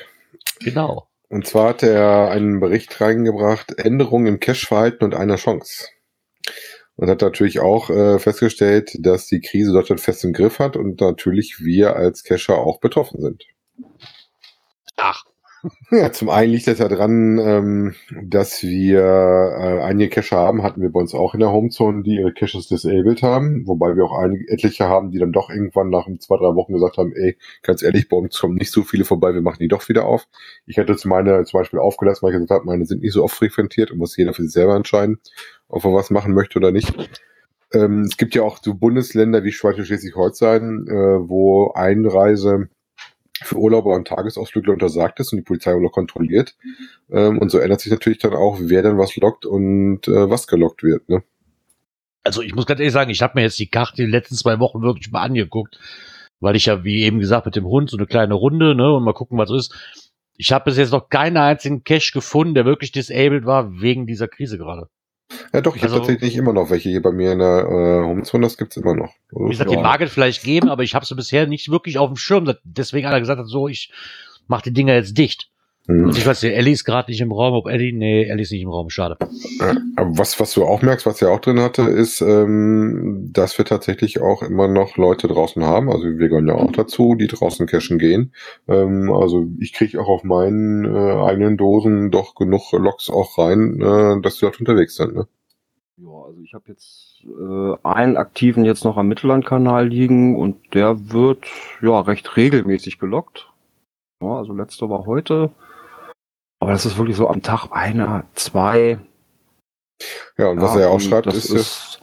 Genau. 0.60 1.08
Und 1.28 1.46
zwar 1.46 1.70
hat 1.70 1.82
er 1.82 2.30
einen 2.30 2.60
Bericht 2.60 3.00
reingebracht, 3.00 3.78
Änderungen 3.78 4.26
im 4.26 4.40
Cache-Verhalten 4.40 5.04
und 5.04 5.14
einer 5.14 5.36
Chance 5.36 5.88
und 6.97 7.11
hat 7.11 7.22
natürlich 7.22 7.61
auch 7.61 7.90
äh, 7.90 8.18
festgestellt, 8.18 8.97
dass 9.01 9.26
die 9.26 9.40
Krise 9.40 9.72
Deutschland 9.72 10.01
fest 10.01 10.24
im 10.24 10.32
Griff 10.32 10.59
hat 10.59 10.76
und 10.76 11.01
natürlich 11.01 11.61
wir 11.61 11.97
als 11.97 12.24
Cacher 12.24 12.59
auch 12.59 12.80
betroffen 12.80 13.20
sind. 13.20 13.44
Ach. 14.97 15.24
Ja, 15.90 16.12
zum 16.12 16.28
einen 16.28 16.53
liegt 16.53 16.66
das 16.66 16.78
ja 16.78 16.88
dran, 16.88 17.38
ähm, 17.38 17.94
dass 18.22 18.62
wir 18.62 19.01
äh, 19.01 19.82
einige 19.82 20.11
Cacher 20.11 20.36
haben, 20.36 20.62
hatten 20.62 20.80
wir 20.80 20.90
bei 20.90 21.01
uns 21.01 21.14
auch 21.14 21.34
in 21.34 21.40
der 21.40 21.51
Homezone, 21.51 22.03
die 22.03 22.16
ihre 22.16 22.32
Caches 22.32 22.68
disabled 22.68 23.22
haben, 23.22 23.66
wobei 23.66 23.97
wir 23.97 24.05
auch 24.05 24.16
einige, 24.16 24.49
etliche 24.49 24.84
haben, 24.84 25.11
die 25.11 25.18
dann 25.18 25.32
doch 25.32 25.51
irgendwann 25.51 25.90
nach 25.90 26.07
zwei, 26.18 26.36
drei 26.36 26.55
Wochen 26.55 26.72
gesagt 26.74 26.99
haben, 26.99 27.12
ey, 27.16 27.36
ganz 27.62 27.82
ehrlich, 27.82 28.09
bei 28.09 28.16
uns 28.16 28.38
kommen 28.38 28.55
nicht 28.55 28.70
so 28.70 28.82
viele 28.82 29.05
vorbei, 29.05 29.34
wir 29.34 29.42
machen 29.42 29.59
die 29.61 29.68
doch 29.68 29.88
wieder 29.88 30.07
auf. 30.07 30.28
Ich 30.66 30.76
hätte 30.76 30.92
jetzt 30.92 31.05
meine 31.05 31.44
zum 31.44 31.61
Beispiel 31.61 31.80
aufgelassen, 31.80 32.22
weil 32.22 32.32
ich 32.32 32.36
gesagt 32.36 32.61
habe, 32.61 32.66
meine 32.66 32.84
sind 32.84 33.03
nicht 33.03 33.12
so 33.12 33.24
oft 33.24 33.34
frequentiert 33.34 33.90
und 33.90 33.99
muss 33.99 34.16
jeder 34.16 34.34
für 34.34 34.42
sich 34.42 34.53
selber 34.53 34.76
entscheiden 34.76 35.18
ob 35.68 35.84
er 35.84 35.92
was 35.92 36.10
machen 36.10 36.34
möchte 36.34 36.58
oder 36.58 36.72
nicht. 36.72 36.94
Ähm, 37.72 38.02
es 38.02 38.16
gibt 38.16 38.34
ja 38.34 38.42
auch 38.42 38.58
so 38.62 38.74
Bundesländer 38.74 39.44
wie 39.44 39.52
Schleswig-Holstein, 39.52 40.86
äh, 40.88 41.28
wo 41.28 41.72
Einreise 41.72 42.68
für 43.42 43.56
Urlauber 43.56 43.94
und 43.94 44.08
Tagesausflügler 44.08 44.72
untersagt 44.72 45.20
ist 45.20 45.32
und 45.32 45.38
die 45.38 45.44
Polizei 45.44 45.74
auch 45.74 45.92
kontrolliert. 45.92 46.56
Ähm, 47.10 47.38
und 47.38 47.50
so 47.50 47.58
ändert 47.58 47.80
sich 47.80 47.92
natürlich 47.92 48.18
dann 48.18 48.34
auch, 48.34 48.58
wer 48.60 48.82
dann 48.82 48.98
was 48.98 49.16
lockt 49.16 49.44
und 49.44 50.08
äh, 50.08 50.30
was 50.30 50.46
gelockt 50.46 50.82
wird. 50.82 51.08
Ne? 51.08 51.22
also 52.26 52.42
ich 52.42 52.54
muss 52.54 52.66
ganz 52.66 52.80
ehrlich 52.80 52.92
sagen, 52.92 53.10
ich 53.10 53.22
habe 53.22 53.34
mir 53.36 53.42
jetzt 53.42 53.58
die 53.58 53.68
Karte 53.68 54.04
die 54.04 54.10
letzten 54.10 54.34
zwei 54.34 54.58
Wochen 54.58 54.82
wirklich 54.82 55.10
mal 55.10 55.22
angeguckt, 55.22 55.78
weil 56.40 56.56
ich 56.56 56.66
ja, 56.66 56.84
wie 56.84 57.02
eben 57.02 57.20
gesagt, 57.20 57.46
mit 57.46 57.56
dem 57.56 57.64
Hund 57.64 57.88
so 57.88 57.96
eine 57.96 58.06
kleine 58.06 58.34
Runde, 58.34 58.74
ne, 58.74 58.92
und 58.92 59.04
mal 59.04 59.14
gucken, 59.14 59.38
was 59.38 59.50
ist. 59.50 59.74
Ich 60.36 60.52
habe 60.52 60.66
bis 60.66 60.76
jetzt 60.76 60.90
noch 60.90 61.08
keinen 61.08 61.38
einzigen 61.38 61.84
Cache 61.84 62.12
gefunden, 62.12 62.54
der 62.54 62.66
wirklich 62.66 62.92
disabled 62.92 63.46
war 63.46 63.80
wegen 63.80 64.06
dieser 64.06 64.28
Krise 64.28 64.58
gerade. 64.58 64.88
Ja, 65.52 65.60
doch, 65.60 65.74
ich 65.76 65.82
Also- 65.82 65.96
habe 65.96 66.06
tatsächlich 66.06 66.36
immer 66.36 66.52
noch 66.52 66.70
welche 66.70 66.88
hier 66.88 67.02
bei 67.02 67.12
mir 67.12 67.32
in 67.32 67.38
der 67.40 67.64
äh, 67.66 68.04
Homezone, 68.06 68.46
das 68.46 68.56
gibt's 68.56 68.76
immer 68.76 68.94
noch. 68.94 69.14
Wie 69.30 69.50
gesagt, 69.50 69.70
die 69.70 69.76
mag 69.76 70.00
es 70.00 70.12
vielleicht 70.12 70.42
geben, 70.44 70.68
aber 70.68 70.82
ich 70.82 70.94
habe 70.94 71.04
sie 71.04 71.14
bisher 71.14 71.46
nicht 71.46 71.70
wirklich 71.70 71.98
auf 71.98 72.10
dem 72.10 72.16
Schirm. 72.16 72.52
Deswegen 72.64 73.06
hat 73.06 73.14
er 73.14 73.20
gesagt, 73.20 73.42
so, 73.46 73.68
ich 73.68 73.90
mach 74.46 74.62
die 74.62 74.72
Dinger 74.72 74.94
jetzt 74.94 75.18
dicht. 75.18 75.50
Also 75.89 76.18
ich 76.18 76.26
weiß 76.26 76.43
nicht, 76.43 76.55
Ellie 76.55 76.72
ist 76.72 76.84
gerade 76.84 77.11
nicht 77.11 77.20
im 77.20 77.30
Raum. 77.30 77.55
Ob 77.55 77.68
Ellie? 77.68 77.93
Nee, 77.93 78.24
Ellie 78.24 78.43
ist 78.43 78.51
nicht 78.51 78.62
im 78.62 78.70
Raum. 78.70 78.91
Schade. 78.91 79.16
Aber 79.95 80.18
was, 80.18 80.41
was 80.41 80.53
du 80.55 80.64
auch 80.64 80.82
merkst, 80.82 81.07
was 81.07 81.22
er 81.22 81.30
auch 81.30 81.39
drin 81.39 81.61
hatte, 81.61 81.82
ist, 81.82 82.20
ähm, 82.20 83.30
dass 83.32 83.57
wir 83.57 83.64
tatsächlich 83.64 84.20
auch 84.20 84.43
immer 84.43 84.66
noch 84.66 84.97
Leute 84.97 85.28
draußen 85.28 85.62
haben. 85.62 85.89
Also 85.89 86.05
wir 86.05 86.28
gehören 86.28 86.49
ja 86.49 86.55
auch 86.55 86.72
dazu, 86.72 87.14
die 87.14 87.28
draußen 87.28 87.66
cashen 87.68 87.99
gehen. 87.99 88.32
Ähm, 88.66 89.12
also 89.12 89.47
ich 89.61 89.72
kriege 89.72 90.01
auch 90.01 90.09
auf 90.09 90.24
meinen 90.24 90.84
äh, 90.84 91.22
eigenen 91.24 91.57
Dosen 91.57 92.11
doch 92.11 92.34
genug 92.34 92.72
Loks 92.72 93.09
auch 93.09 93.39
rein, 93.39 93.80
äh, 93.80 94.20
dass 94.22 94.39
die 94.39 94.45
Leute 94.45 94.59
unterwegs 94.59 94.97
sind. 94.97 95.14
Ne? 95.14 95.28
Ja, 95.99 96.24
also 96.26 96.41
ich 96.43 96.53
habe 96.53 96.64
jetzt 96.66 97.24
äh, 97.24 97.87
einen 97.87 98.16
aktiven 98.16 98.64
jetzt 98.64 98.84
noch 98.84 98.97
am 98.97 99.07
Mittellandkanal 99.07 99.87
liegen 99.87 100.37
und 100.37 100.74
der 100.74 101.12
wird 101.12 101.47
ja 101.80 102.01
recht 102.01 102.37
regelmäßig 102.37 102.99
gelockt. 102.99 103.51
Ja, 104.20 104.39
also 104.39 104.53
letzte 104.53 104.91
war 104.91 105.07
heute. 105.07 105.53
Aber 106.61 106.72
das 106.72 106.86
ist 106.86 106.98
wirklich 106.98 107.16
so 107.16 107.28
am 107.28 107.42
Tag 107.42 107.68
einer, 107.70 108.24
zwei. 108.34 108.98
Ja, 110.36 110.48
und 110.48 110.61
was 110.61 110.74
Ja, 110.74 110.80
er 110.80 110.86
ja 110.86 110.92
auch 110.92 111.00
schreibt, 111.00 111.26
das 111.26 111.36
ist, 111.36 111.50
ist 111.50 112.02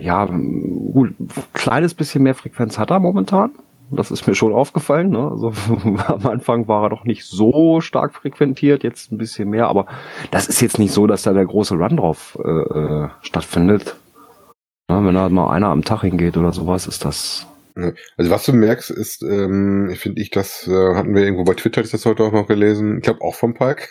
ja 0.00 0.24
gut, 0.26 1.14
kleines 1.52 1.94
bisschen 1.94 2.22
mehr 2.22 2.34
Frequenz 2.34 2.78
hat 2.78 2.90
er 2.90 3.00
momentan. 3.00 3.52
Das 3.90 4.10
ist 4.10 4.26
mir 4.26 4.34
schon 4.34 4.52
aufgefallen. 4.52 5.10
Ne? 5.10 5.30
Also, 5.30 5.52
am 6.06 6.26
Anfang 6.26 6.68
war 6.68 6.84
er 6.84 6.90
doch 6.90 7.04
nicht 7.04 7.24
so 7.24 7.80
stark 7.80 8.14
frequentiert, 8.14 8.82
jetzt 8.82 9.10
ein 9.12 9.18
bisschen 9.18 9.48
mehr, 9.48 9.68
aber 9.68 9.86
das 10.30 10.46
ist 10.46 10.60
jetzt 10.60 10.78
nicht 10.78 10.92
so, 10.92 11.06
dass 11.06 11.22
da 11.22 11.32
der 11.32 11.46
große 11.46 11.74
Run 11.74 11.96
drauf 11.96 12.38
äh, 12.44 12.48
äh, 12.50 13.08
stattfindet. 13.22 13.96
Ja, 14.90 15.04
wenn 15.04 15.14
da 15.14 15.28
mal 15.28 15.50
einer 15.50 15.68
am 15.68 15.84
Tag 15.84 16.02
hingeht 16.02 16.36
oder 16.36 16.52
sowas, 16.52 16.86
ist 16.86 17.04
das. 17.04 17.46
Also 18.16 18.30
was 18.30 18.44
du 18.44 18.52
merkst, 18.52 18.90
ist, 18.90 19.22
ähm, 19.22 19.92
finde 19.96 20.20
ich, 20.20 20.30
das 20.30 20.66
äh, 20.66 20.94
hatten 20.94 21.14
wir 21.14 21.22
irgendwo 21.22 21.44
bei 21.44 21.54
Twitter, 21.54 21.80
ist 21.80 21.94
das 21.94 22.06
heute 22.06 22.24
auch 22.24 22.32
noch 22.32 22.48
gelesen, 22.48 22.96
ich 22.96 23.02
glaube 23.02 23.20
auch 23.22 23.34
vom 23.34 23.54
Park, 23.54 23.88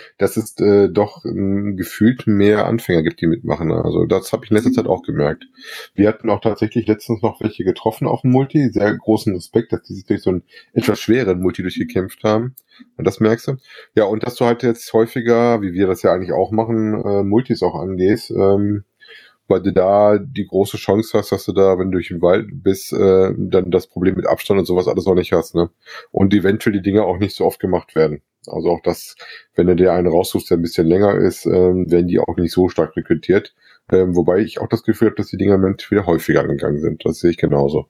dass 0.18 0.36
es 0.36 0.58
äh, 0.58 0.88
doch 0.88 1.24
ähm, 1.24 1.76
gefühlt 1.76 2.26
mehr 2.26 2.66
Anfänger 2.66 3.02
gibt, 3.02 3.20
die 3.20 3.26
mitmachen. 3.26 3.68
ne? 3.68 3.82
Also 3.84 4.04
das 4.04 4.32
habe 4.32 4.44
ich 4.44 4.50
in 4.50 4.56
letzter 4.56 4.72
Zeit 4.72 4.86
auch 4.86 5.02
gemerkt. 5.02 5.46
Wir 5.94 6.08
hatten 6.08 6.28
auch 6.28 6.40
tatsächlich 6.40 6.86
letztens 6.86 7.22
noch 7.22 7.40
welche 7.40 7.64
getroffen 7.64 8.06
auf 8.06 8.22
dem 8.22 8.32
Multi, 8.32 8.68
sehr 8.70 8.94
großen 8.94 9.34
Respekt, 9.34 9.72
dass 9.72 9.82
die 9.82 9.94
sich 9.94 10.04
durch 10.04 10.22
so 10.22 10.30
einen 10.30 10.42
etwas 10.72 11.00
schweren 11.00 11.40
Multi 11.40 11.62
durchgekämpft 11.62 12.22
haben. 12.24 12.54
Und 12.96 13.06
das 13.06 13.20
merkst 13.20 13.48
du. 13.48 13.56
Ja, 13.94 14.04
und 14.04 14.22
dass 14.22 14.34
du 14.36 14.44
halt 14.44 14.62
jetzt 14.62 14.92
häufiger, 14.92 15.62
wie 15.62 15.72
wir 15.72 15.86
das 15.86 16.02
ja 16.02 16.12
eigentlich 16.12 16.32
auch 16.32 16.50
machen, 16.50 16.94
äh, 17.04 17.22
Multis 17.22 17.62
auch 17.62 17.74
angehst, 17.74 18.30
ähm, 18.30 18.84
weil 19.50 19.62
du 19.62 19.72
da 19.72 20.18
die 20.18 20.46
große 20.46 20.76
Chance 20.76 21.18
hast, 21.18 21.32
dass 21.32 21.44
du 21.44 21.52
da, 21.52 21.78
wenn 21.78 21.90
du 21.90 21.98
durch 21.98 22.08
den 22.08 22.22
Wald 22.22 22.46
bist, 22.52 22.92
äh, 22.92 23.32
dann 23.36 23.70
das 23.70 23.88
Problem 23.88 24.14
mit 24.14 24.26
Abstand 24.26 24.60
und 24.60 24.66
sowas 24.66 24.88
alles 24.88 25.06
auch 25.06 25.14
nicht 25.14 25.32
hast, 25.32 25.54
ne? 25.54 25.70
Und 26.12 26.32
eventuell 26.32 26.72
die 26.72 26.82
Dinge 26.82 27.04
auch 27.04 27.18
nicht 27.18 27.34
so 27.36 27.44
oft 27.44 27.60
gemacht 27.60 27.94
werden. 27.94 28.22
Also 28.46 28.70
auch 28.70 28.80
das, 28.82 29.16
wenn 29.54 29.66
du 29.66 29.76
dir 29.76 29.92
einen 29.92 30.06
raussuchst, 30.06 30.50
der 30.50 30.56
ein 30.56 30.62
bisschen 30.62 30.86
länger 30.86 31.16
ist, 31.16 31.46
ähm, 31.46 31.90
werden 31.90 32.08
die 32.08 32.20
auch 32.20 32.36
nicht 32.36 32.52
so 32.52 32.68
stark 32.68 32.96
rekrutiert. 32.96 33.54
Ähm, 33.92 34.14
wobei 34.16 34.38
ich 34.38 34.60
auch 34.60 34.68
das 34.68 34.84
Gefühl 34.84 35.08
habe, 35.08 35.16
dass 35.16 35.28
die 35.28 35.36
Dinger 35.36 35.56
im 35.56 35.62
Moment 35.62 35.90
wieder 35.90 36.06
häufiger 36.06 36.40
angegangen 36.42 36.80
sind. 36.80 37.04
Das 37.04 37.18
sehe 37.18 37.32
ich 37.32 37.36
genauso. 37.36 37.88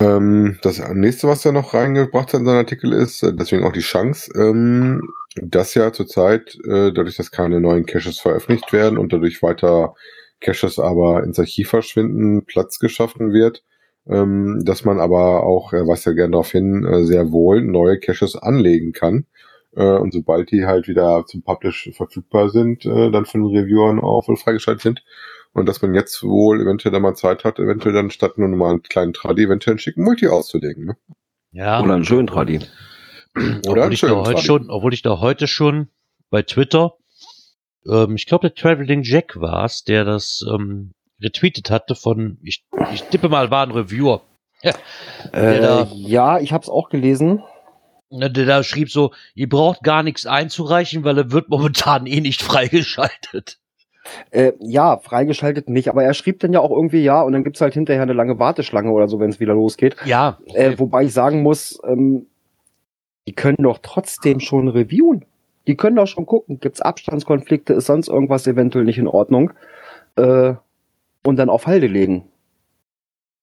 Ähm, 0.00 0.58
das 0.62 0.80
nächste, 0.92 1.28
was 1.28 1.44
er 1.44 1.52
noch 1.52 1.72
reingebracht 1.74 2.32
hat 2.32 2.40
in 2.40 2.46
seinen 2.46 2.58
Artikel 2.58 2.92
ist, 2.92 3.22
äh, 3.22 3.32
deswegen 3.34 3.64
auch 3.64 3.72
die 3.72 3.80
Chance, 3.80 4.32
ähm, 4.36 5.08
dass 5.36 5.74
ja 5.74 5.92
zurzeit, 5.92 6.56
äh, 6.64 6.92
dadurch, 6.92 7.16
dass 7.16 7.30
keine 7.30 7.60
neuen 7.60 7.86
Caches 7.86 8.18
veröffentlicht 8.20 8.72
werden 8.72 8.98
und 8.98 9.12
dadurch 9.12 9.42
weiter 9.42 9.94
Caches 10.40 10.78
aber 10.78 11.24
ins 11.24 11.38
Archiv 11.38 11.70
verschwinden, 11.70 12.44
Platz 12.44 12.78
geschaffen 12.78 13.32
wird, 13.32 13.62
ähm, 14.08 14.62
dass 14.64 14.84
man 14.84 15.00
aber 15.00 15.44
auch, 15.44 15.72
er 15.72 15.86
weist 15.86 16.06
ja 16.06 16.12
gerne 16.12 16.32
darauf 16.32 16.50
hin, 16.50 16.84
äh, 16.84 17.04
sehr 17.04 17.32
wohl 17.32 17.62
neue 17.62 17.98
Caches 17.98 18.36
anlegen 18.36 18.92
kann. 18.92 19.26
Äh, 19.76 19.96
und 19.96 20.12
sobald 20.12 20.50
die 20.50 20.66
halt 20.66 20.88
wieder 20.88 21.24
zum 21.26 21.42
Publish 21.42 21.90
verfügbar 21.96 22.50
sind, 22.50 22.84
äh, 22.84 23.10
dann 23.10 23.26
von 23.26 23.42
den 23.42 23.56
Reviewern 23.56 24.00
auch 24.00 24.28
wohl 24.28 24.36
freigeschaltet 24.36 24.82
sind. 24.82 25.04
Und 25.54 25.66
dass 25.66 25.80
man 25.82 25.94
jetzt 25.94 26.22
wohl 26.22 26.60
eventuell 26.60 26.92
dann 26.92 27.02
mal 27.02 27.14
Zeit 27.14 27.44
hat, 27.44 27.58
eventuell 27.58 27.94
dann 27.94 28.10
statt 28.10 28.36
nur 28.38 28.48
mal 28.48 28.70
einen 28.70 28.82
kleinen 28.82 29.12
Tradi, 29.12 29.44
eventuell 29.44 29.72
einen 29.74 29.78
schicken 29.78 30.02
Multi 30.02 30.26
auszulegen. 30.28 30.84
Ne? 30.84 30.96
Ja. 31.52 31.80
Oder 31.80 31.94
einen 31.94 32.04
schönen 32.04 32.26
Tradi. 32.26 32.60
obwohl, 33.36 33.80
einen 33.80 33.92
ich 33.92 34.00
da 34.00 34.10
heute 34.10 34.32
Tradi. 34.32 34.42
schon, 34.46 34.70
obwohl 34.70 34.92
ich 34.92 35.02
da 35.02 35.20
heute 35.20 35.46
schon 35.46 35.88
bei 36.30 36.42
Twitter, 36.42 36.94
ähm, 37.88 38.16
ich 38.16 38.26
glaube, 38.26 38.48
der 38.50 38.54
Traveling 38.56 39.02
Jack 39.04 39.40
war 39.40 39.64
es, 39.64 39.84
der 39.84 40.04
das 40.04 40.44
ähm, 40.52 40.92
retweetet 41.22 41.70
hatte 41.70 41.94
von, 41.94 42.38
ich, 42.42 42.64
ich 42.92 43.02
tippe 43.04 43.28
mal, 43.28 43.50
war 43.50 43.64
ein 43.64 43.70
Reviewer. 43.72 44.22
Der 44.64 44.74
Äh, 45.32 45.60
da- 45.60 45.88
ja, 45.94 46.38
ich 46.40 46.52
habe 46.52 46.62
es 46.62 46.68
auch 46.70 46.88
gelesen. 46.88 47.42
Der 48.10 48.30
da 48.30 48.62
schrieb 48.62 48.90
so, 48.90 49.12
ihr 49.34 49.48
braucht 49.48 49.82
gar 49.82 50.02
nichts 50.02 50.24
einzureichen, 50.26 51.04
weil 51.04 51.18
er 51.18 51.32
wird 51.32 51.48
momentan 51.48 52.06
eh 52.06 52.20
nicht 52.20 52.42
freigeschaltet. 52.42 53.58
Äh, 54.30 54.52
ja, 54.60 54.98
freigeschaltet 54.98 55.68
nicht, 55.68 55.88
aber 55.88 56.04
er 56.04 56.14
schrieb 56.14 56.40
dann 56.40 56.52
ja 56.52 56.60
auch 56.60 56.70
irgendwie 56.70 57.02
ja 57.02 57.22
und 57.22 57.32
dann 57.32 57.44
gibt's 57.44 57.60
halt 57.60 57.74
hinterher 57.74 58.02
eine 58.02 58.12
lange 58.12 58.38
Warteschlange 58.38 58.90
oder 58.90 59.08
so, 59.08 59.18
wenn 59.18 59.30
es 59.30 59.40
wieder 59.40 59.54
losgeht. 59.54 59.96
Ja, 60.04 60.38
Äh, 60.54 60.78
wobei 60.78 61.04
ich 61.04 61.12
sagen 61.12 61.42
muss, 61.42 61.78
ähm, 61.86 62.26
die 63.26 63.32
können 63.32 63.56
doch 63.60 63.78
trotzdem 63.82 64.40
schon 64.40 64.68
reviewen. 64.68 65.24
Die 65.66 65.76
können 65.76 65.96
doch 65.96 66.06
schon 66.06 66.26
gucken, 66.26 66.60
gibt's 66.60 66.82
Abstandskonflikte, 66.82 67.72
ist 67.72 67.86
sonst 67.86 68.08
irgendwas 68.08 68.46
eventuell 68.46 68.84
nicht 68.84 68.98
in 68.98 69.08
Ordnung 69.08 69.52
äh, 70.16 70.54
und 71.24 71.36
dann 71.36 71.48
auf 71.48 71.66
Halde 71.66 71.86
legen. 71.86 72.28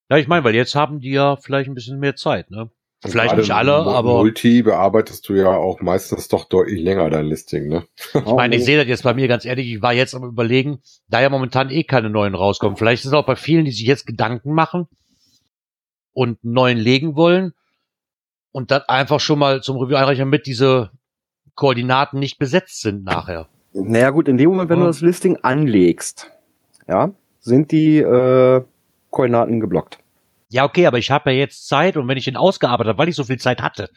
ja, 0.09 0.18
ich 0.18 0.28
meine, 0.28 0.43
weil 0.43 0.53
jetzt 0.53 0.76
haben 0.76 0.99
die 0.99 1.12
ja 1.12 1.36
vielleicht 1.38 1.70
ein 1.70 1.74
bisschen 1.74 1.99
mehr 1.99 2.16
Zeit, 2.16 2.51
ne? 2.51 2.70
Vielleicht 3.04 3.36
nicht 3.36 3.52
alle, 3.52 3.74
aber 3.74 4.20
Multi 4.20 4.62
bearbeitest 4.62 5.28
du 5.28 5.34
ja 5.34 5.49
auch 5.49 5.82
meistens 5.82 6.28
doch 6.28 6.45
deutlich 6.45 6.80
länger 6.80 7.10
dein 7.10 7.26
Listing, 7.26 7.68
ne? 7.68 7.88
ich 8.14 8.26
meine, 8.26 8.56
ich 8.56 8.64
sehe 8.66 8.78
das 8.78 8.88
jetzt 8.88 9.04
bei 9.04 9.16
mir 9.16 9.28
ganz 9.28 9.43
ehrlich, 9.43 9.74
ich 9.74 9.82
war 9.82 9.91
jetzt 9.93 10.14
am 10.14 10.24
überlegen, 10.24 10.82
da 11.08 11.20
ja 11.20 11.30
momentan 11.30 11.72
eh 11.72 11.84
keine 11.84 12.12
neuen 12.12 12.36
rauskommen. 12.36 12.78
Vielleicht 12.78 13.04
ist 13.04 13.08
es 13.08 13.14
auch 13.14 13.26
bei 13.26 13.36
vielen, 13.36 13.66
die 13.66 13.72
sich 13.72 13.88
jetzt 13.88 14.06
Gedanken 14.06 14.54
machen 14.54 14.88
und 16.14 16.39
einen 16.43 16.54
neuen 16.54 16.78
legen 16.78 17.16
wollen 17.16 17.54
und 18.52 18.70
dann 18.70 18.84
einfach 18.88 19.20
schon 19.20 19.39
mal 19.39 19.62
zum 19.62 19.78
Review 19.78 19.95
einreichen, 19.95 20.20
damit 20.22 20.45
diese 20.45 20.91
Koordinaten 21.56 22.20
nicht 22.20 22.38
besetzt 22.38 22.82
sind 22.82 23.04
nachher. 23.04 23.47
Naja 23.74 24.12
gut, 24.12 24.28
in 24.28 24.38
dem 24.38 24.49
Moment, 24.52 24.70
wenn 24.70 24.78
Ja. 24.78 24.84
du 24.84 24.89
das 24.89 25.02
Listing 25.02 25.38
anlegst, 25.41 26.30
ja, 26.88 27.12
sind 27.39 27.72
die 27.72 27.97
äh, 27.97 28.62
Koordinaten 29.10 29.60
geblockt. 29.60 29.97
Ja, 30.52 30.66
okay, 30.66 30.86
aber 30.86 30.97
ich 30.97 31.10
habe 31.12 31.32
ja 31.32 31.38
jetzt 31.38 31.68
Zeit 31.68 31.95
und 31.95 32.08
wenn 32.10 32.18
ich 32.18 32.28
ihn 32.28 32.36
ausgearbeitet 32.36 32.89
habe, 32.89 32.97
weil 32.99 33.08
ich 33.10 33.16
so 33.16 33.24
viel 33.24 33.38
Zeit 33.39 33.62
hatte, 33.62 33.89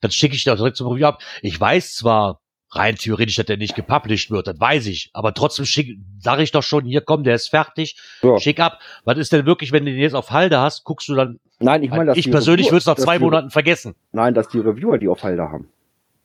dann 0.00 0.10
schicke 0.10 0.34
ich 0.34 0.44
das 0.44 0.56
direkt 0.58 0.76
zum 0.76 0.88
Review 0.88 1.06
ab. 1.06 1.22
Ich 1.42 1.58
weiß 1.58 1.94
zwar 1.94 2.40
rein 2.72 2.94
theoretisch, 2.96 3.36
dass 3.36 3.46
der 3.46 3.56
nicht 3.56 3.74
gepublished 3.74 4.30
wird, 4.30 4.46
das 4.46 4.60
weiß 4.60 4.86
ich, 4.86 5.10
aber 5.14 5.32
trotzdem 5.34 5.64
schick, 5.64 5.98
sage 6.20 6.42
ich 6.42 6.52
doch 6.52 6.62
schon, 6.62 6.84
hier 6.84 7.00
komm, 7.00 7.24
der 7.24 7.34
ist 7.34 7.48
fertig, 7.48 7.98
Ja. 8.22 8.38
schick 8.38 8.60
ab. 8.60 8.78
Was 9.04 9.18
ist 9.18 9.32
denn 9.32 9.44
wirklich, 9.46 9.72
wenn 9.72 9.84
du 9.86 9.90
den 9.90 10.00
jetzt 10.00 10.14
auf 10.14 10.30
Halde 10.30 10.60
hast, 10.60 10.84
guckst 10.84 11.08
du 11.08 11.14
dann, 11.14 11.40
Nein, 11.58 11.82
ich 11.82 11.90
meine, 11.90 12.14
ich 12.16 12.30
persönlich 12.30 12.66
würde 12.68 12.78
es 12.78 12.86
nach 12.86 12.96
zwei 12.96 13.16
die- 13.18 13.24
Monaten 13.24 13.50
vergessen. 13.50 13.94
Nein, 14.12 14.34
dass 14.34 14.48
die 14.48 14.58
Reviewer 14.60 14.98
die 14.98 15.08
auf 15.08 15.22
Halde 15.24 15.42
haben. 15.50 15.68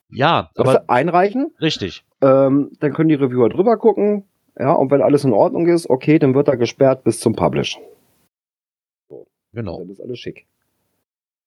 Ja, 0.10 0.52
Aber 0.56 0.70
aber 0.72 0.90
einreichen, 0.90 1.52
richtig. 1.60 2.04
ähm, 2.22 2.70
dann 2.80 2.94
können 2.94 3.10
die 3.10 3.16
Reviewer 3.16 3.50
drüber 3.50 3.78
gucken, 3.78 4.26
ja, 4.60 4.72
und 4.74 4.92
wenn 4.92 5.02
alles 5.02 5.24
in 5.24 5.34
Ordnung 5.34 5.68
ist, 5.68 5.90
okay, 5.90 6.20
dann 6.20 6.36
wird 6.36 6.48
er 6.48 6.58
gesperrt 6.58 7.04
bis 7.04 7.20
zum 7.20 7.34
Publish. 7.36 7.78
Genau. 9.56 9.80
Dann 9.80 9.90
ist 9.90 10.02
alles 10.02 10.20
schick. 10.20 10.46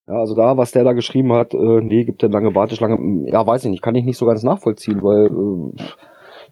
Ja, 0.07 0.15
also 0.15 0.35
da, 0.35 0.57
was 0.57 0.71
der 0.71 0.83
da 0.83 0.93
geschrieben 0.93 1.31
hat, 1.33 1.53
äh, 1.53 1.81
nee, 1.81 2.03
gibt 2.03 2.23
eine 2.23 2.33
lange 2.33 2.55
Warteschlange, 2.55 2.97
hm, 2.97 3.27
ja, 3.27 3.45
weiß 3.45 3.63
ich 3.65 3.71
nicht, 3.71 3.83
kann 3.83 3.93
ich 3.95 4.03
nicht 4.03 4.17
so 4.17 4.25
ganz 4.25 4.41
nachvollziehen, 4.43 5.03
weil 5.03 5.27
äh, 5.27 5.83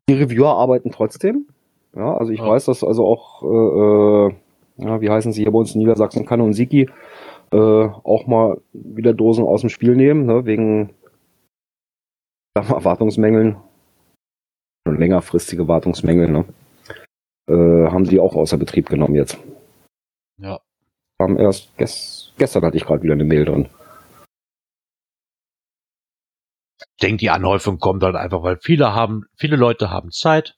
die 0.08 0.14
Reviewer 0.14 0.56
arbeiten 0.56 0.92
trotzdem. 0.92 1.48
Ja, 1.96 2.16
also 2.16 2.32
ich 2.32 2.40
Ja. 2.40 2.48
weiß, 2.48 2.66
dass 2.66 2.84
also 2.84 3.06
auch, 3.06 3.42
äh, 3.42 3.48
äh, 4.28 4.36
ja, 4.78 5.02
wie 5.02 5.10
heißen 5.10 5.32
sie 5.32 5.42
hier 5.42 5.52
bei 5.52 5.58
uns 5.58 5.74
in 5.74 5.80
Niedersachsen, 5.80 6.28
Kanne 6.28 6.44
und 6.44 6.54
Siki, 6.54 6.88
äh, 7.52 7.58
auch 7.58 8.28
mal 8.28 8.62
wieder 8.74 9.14
Dosen 9.14 9.44
aus 9.44 9.62
dem 9.62 9.72
Spiel 9.72 9.96
nehmen, 9.96 10.28
ne, 10.28 10.46
wegen 10.46 10.92
mal, 12.56 12.84
Wartungsmängeln, 12.84 13.58
schon 14.88 15.00
längerfristige 15.00 15.68
Wartungsmängel, 15.68 16.30
ne, 16.30 16.46
äh, 17.50 17.90
haben 17.90 18.04
die 18.04 18.20
auch 18.20 18.36
außer 18.36 18.58
Betrieb 18.58 18.88
genommen 18.90 19.16
jetzt. 19.16 19.40
Ja. 20.40 20.60
Haben 21.20 21.38
erst 21.40 21.76
gest 21.78 22.34
gestern 22.38 22.64
hatte 22.64 22.78
ich 22.78 22.86
gerade 22.86 23.02
wieder 23.02 23.14
eine 23.14 23.24
Mail 23.24 23.46
drin. 23.46 23.70
denke, 27.02 27.18
die 27.18 27.30
Anhäufung 27.30 27.80
kommt 27.80 28.04
halt 28.04 28.16
einfach, 28.16 28.44
weil 28.44 28.58
viele 28.62 28.94
haben, 28.94 29.26
viele 29.36 29.56
Leute 29.56 29.90
haben 29.90 30.12
Zeit, 30.12 30.56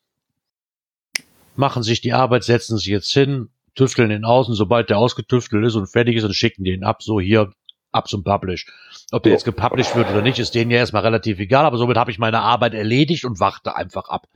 machen 1.56 1.84
sich 1.84 2.02
die 2.02 2.14
Arbeit, 2.14 2.44
setzen 2.44 2.78
sich 2.78 2.88
jetzt 2.88 3.12
hin, 3.12 3.50
tüfteln 3.76 4.10
den 4.10 4.26
außen, 4.26 4.54
sobald 4.54 4.90
der 4.90 4.98
ausgetüftelt 4.98 5.66
ist 5.66 5.76
und 5.76 5.88
fertig 5.88 6.16
ist 6.16 6.24
und 6.24 6.34
schicken 6.34 6.64
den 6.64 6.84
ab, 6.84 7.04
so 7.04 7.20
hier, 7.20 7.52
ab 7.92 8.08
zum 8.08 8.24
Publish. 8.24 8.68
Ob 9.12 9.24
der 9.24 9.34
jetzt 9.34 9.46
gepublished 9.46 9.96
wird 9.96 10.10
oder 10.10 10.22
nicht, 10.22 10.40
ist 10.40 10.56
denen 10.56 10.72
ja 10.72 10.78
erstmal 10.78 11.04
relativ 11.04 11.40
egal, 11.40 11.66
aber 11.66 11.78
somit 11.78 11.98
habe 11.98 12.12
ich 12.12 12.20
meine 12.20 12.42
Arbeit 12.42 12.74
erledigt 12.74 13.26
und 13.26 13.40
warte 13.40 13.76
einfach 13.76 14.10
ab. 14.10 14.28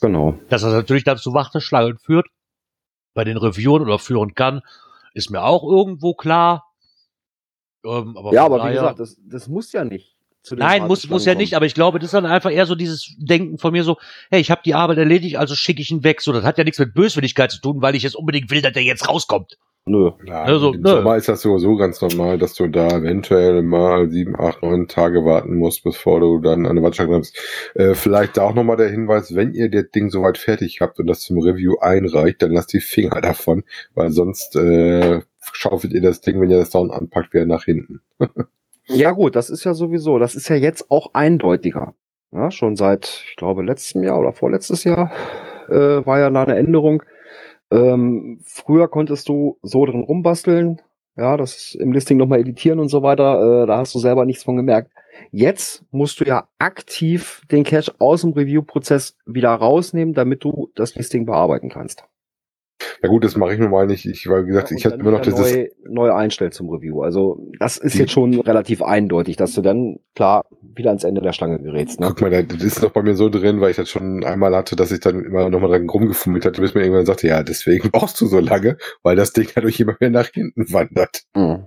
Genau. 0.00 0.38
Dass 0.48 0.62
das 0.62 0.72
natürlich 0.72 1.04
dann 1.04 1.18
zu 1.18 1.34
Warteschlangen 1.34 1.98
führt, 1.98 2.26
bei 3.14 3.24
den 3.24 3.36
Reviewern 3.36 3.82
oder 3.82 3.98
führen 3.98 4.34
kann, 4.34 4.62
ist 5.14 5.30
mir 5.30 5.42
auch 5.42 5.62
irgendwo 5.64 6.14
klar. 6.14 6.64
Ähm, 7.84 8.16
aber 8.16 8.32
ja, 8.32 8.44
aber 8.44 8.58
daher, 8.58 8.70
wie 8.70 8.74
gesagt, 8.74 9.00
das, 9.00 9.16
das 9.24 9.48
muss 9.48 9.72
ja 9.72 9.84
nicht. 9.84 10.16
Nein, 10.50 10.88
muss, 10.88 11.08
muss 11.08 11.24
ja 11.24 11.36
nicht, 11.36 11.54
aber 11.54 11.66
ich 11.66 11.74
glaube, 11.74 12.00
das 12.00 12.06
ist 12.06 12.14
dann 12.14 12.26
einfach 12.26 12.50
eher 12.50 12.66
so 12.66 12.74
dieses 12.74 13.14
Denken 13.18 13.58
von 13.58 13.70
mir 13.70 13.84
so, 13.84 13.98
hey, 14.28 14.40
ich 14.40 14.50
habe 14.50 14.62
die 14.64 14.74
Arbeit 14.74 14.98
erledigt, 14.98 15.36
also 15.36 15.54
schicke 15.54 15.80
ich 15.80 15.92
ihn 15.92 16.02
weg. 16.02 16.20
So, 16.20 16.32
das 16.32 16.42
hat 16.42 16.58
ja 16.58 16.64
nichts 16.64 16.80
mit 16.80 16.94
Böswilligkeit 16.94 17.52
zu 17.52 17.60
tun, 17.60 17.80
weil 17.80 17.94
ich 17.94 18.02
jetzt 18.02 18.16
unbedingt 18.16 18.50
will, 18.50 18.60
dass 18.60 18.72
der 18.72 18.82
jetzt 18.82 19.08
rauskommt. 19.08 19.56
Nö. 19.84 20.12
Ja, 20.24 20.44
also, 20.44 20.72
Im 20.72 20.80
nö. 20.82 20.90
Sommer 20.90 21.16
ist 21.16 21.28
das 21.28 21.42
sowieso 21.42 21.76
ganz 21.76 22.00
normal, 22.00 22.38
dass 22.38 22.54
du 22.54 22.68
da 22.68 22.88
eventuell 22.88 23.62
mal 23.62 24.08
sieben, 24.08 24.38
acht, 24.38 24.62
neun 24.62 24.86
Tage 24.86 25.24
warten 25.24 25.56
musst, 25.56 25.82
bevor 25.82 26.20
du 26.20 26.38
dann 26.38 26.66
an 26.66 26.76
der 26.76 26.84
Warteschlange 26.84 27.12
kommst. 27.12 27.36
Äh, 27.74 27.94
vielleicht 27.94 28.36
da 28.36 28.42
auch 28.42 28.54
nochmal 28.54 28.76
der 28.76 28.90
Hinweis, 28.90 29.34
wenn 29.34 29.54
ihr 29.54 29.68
das 29.70 29.90
Ding 29.90 30.10
soweit 30.10 30.38
fertig 30.38 30.80
habt 30.80 31.00
und 31.00 31.08
das 31.08 31.20
zum 31.20 31.38
Review 31.38 31.78
einreicht, 31.80 32.42
dann 32.42 32.52
lasst 32.52 32.72
die 32.72 32.80
Finger 32.80 33.20
davon, 33.20 33.64
weil 33.94 34.10
sonst 34.10 34.54
äh, 34.54 35.20
schaufelt 35.52 35.92
ihr 35.92 36.02
das 36.02 36.20
Ding, 36.20 36.40
wenn 36.40 36.50
ihr 36.50 36.58
das 36.58 36.70
Down 36.70 36.92
anpackt, 36.92 37.34
wieder 37.34 37.46
nach 37.46 37.64
hinten. 37.64 38.00
Ja 38.86 39.12
gut, 39.12 39.36
das 39.36 39.48
ist 39.48 39.62
ja 39.62 39.74
sowieso, 39.74 40.18
das 40.18 40.34
ist 40.34 40.48
ja 40.48 40.56
jetzt 40.56 40.90
auch 40.90 41.14
eindeutiger. 41.14 41.94
Ja, 42.32 42.50
schon 42.50 42.76
seit, 42.76 43.24
ich 43.28 43.36
glaube, 43.36 43.62
letztem 43.62 44.02
Jahr 44.02 44.18
oder 44.18 44.32
vorletztes 44.32 44.84
Jahr 44.84 45.12
äh, 45.68 46.04
war 46.04 46.18
ja 46.18 46.30
da 46.30 46.42
eine 46.42 46.56
Änderung. 46.56 47.02
Ähm, 47.72 48.40
früher 48.44 48.86
konntest 48.88 49.28
du 49.28 49.58
so 49.62 49.86
drin 49.86 50.02
rumbasteln, 50.02 50.82
ja, 51.16 51.36
das 51.36 51.74
im 51.74 51.92
Listing 51.92 52.18
nochmal 52.18 52.40
editieren 52.40 52.78
und 52.78 52.88
so 52.88 53.02
weiter, 53.02 53.62
äh, 53.62 53.66
da 53.66 53.78
hast 53.78 53.94
du 53.94 53.98
selber 53.98 54.26
nichts 54.26 54.44
von 54.44 54.56
gemerkt. 54.56 54.90
Jetzt 55.30 55.84
musst 55.90 56.20
du 56.20 56.24
ja 56.24 56.48
aktiv 56.58 57.42
den 57.50 57.64
Cache 57.64 57.94
aus 57.98 58.22
dem 58.22 58.32
Review-Prozess 58.32 59.16
wieder 59.26 59.50
rausnehmen, 59.50 60.14
damit 60.14 60.44
du 60.44 60.70
das 60.74 60.94
Listing 60.94 61.24
bearbeiten 61.26 61.70
kannst. 61.70 62.04
Ja 63.02 63.08
gut, 63.08 63.24
das 63.24 63.36
mache 63.36 63.54
ich 63.54 63.58
normal 63.58 63.86
nicht. 63.86 64.06
Ich, 64.06 64.28
weil 64.28 64.44
wie 64.44 64.48
gesagt, 64.48 64.70
ja, 64.70 64.76
ich 64.76 64.84
hatte 64.86 64.96
immer 64.96 65.10
noch 65.10 65.20
dieses 65.20 65.52
neu, 65.54 65.68
neu 65.88 66.12
einstellt 66.12 66.54
zum 66.54 66.68
Review. 66.70 67.02
Also 67.02 67.40
das 67.58 67.76
ist 67.76 67.94
jetzt 67.94 68.12
schon 68.12 68.40
relativ 68.40 68.82
eindeutig, 68.82 69.36
dass 69.36 69.52
du 69.52 69.62
dann 69.62 69.98
klar 70.14 70.44
wieder 70.74 70.90
ans 70.90 71.04
Ende 71.04 71.20
der 71.20 71.32
Schlange 71.32 71.60
gerätst. 71.60 72.00
Ne? 72.00 72.06
Guck 72.08 72.20
mal, 72.22 72.44
das 72.44 72.62
ist 72.62 72.82
noch 72.82 72.90
bei 72.90 73.02
mir 73.02 73.14
so 73.14 73.28
drin, 73.28 73.60
weil 73.60 73.70
ich 73.70 73.76
das 73.76 73.88
schon 73.88 74.24
einmal 74.24 74.54
hatte, 74.54 74.76
dass 74.76 74.92
ich 74.92 75.00
dann 75.00 75.24
immer 75.24 75.48
noch 75.48 75.60
mal 75.60 75.68
dran 75.68 75.88
rumgefummelt 75.88 76.44
hatte, 76.44 76.60
bis 76.60 76.74
mir 76.74 76.82
irgendwann 76.82 77.06
sagte, 77.06 77.28
ja, 77.28 77.42
deswegen 77.42 77.90
brauchst 77.92 78.20
du 78.20 78.26
so 78.26 78.40
lange, 78.40 78.76
weil 79.02 79.16
das 79.16 79.32
Ding 79.32 79.48
dadurch 79.54 79.80
immer 79.80 79.96
mehr 80.00 80.10
nach 80.10 80.28
hinten 80.28 80.72
wandert. 80.72 81.22
Hm. 81.34 81.66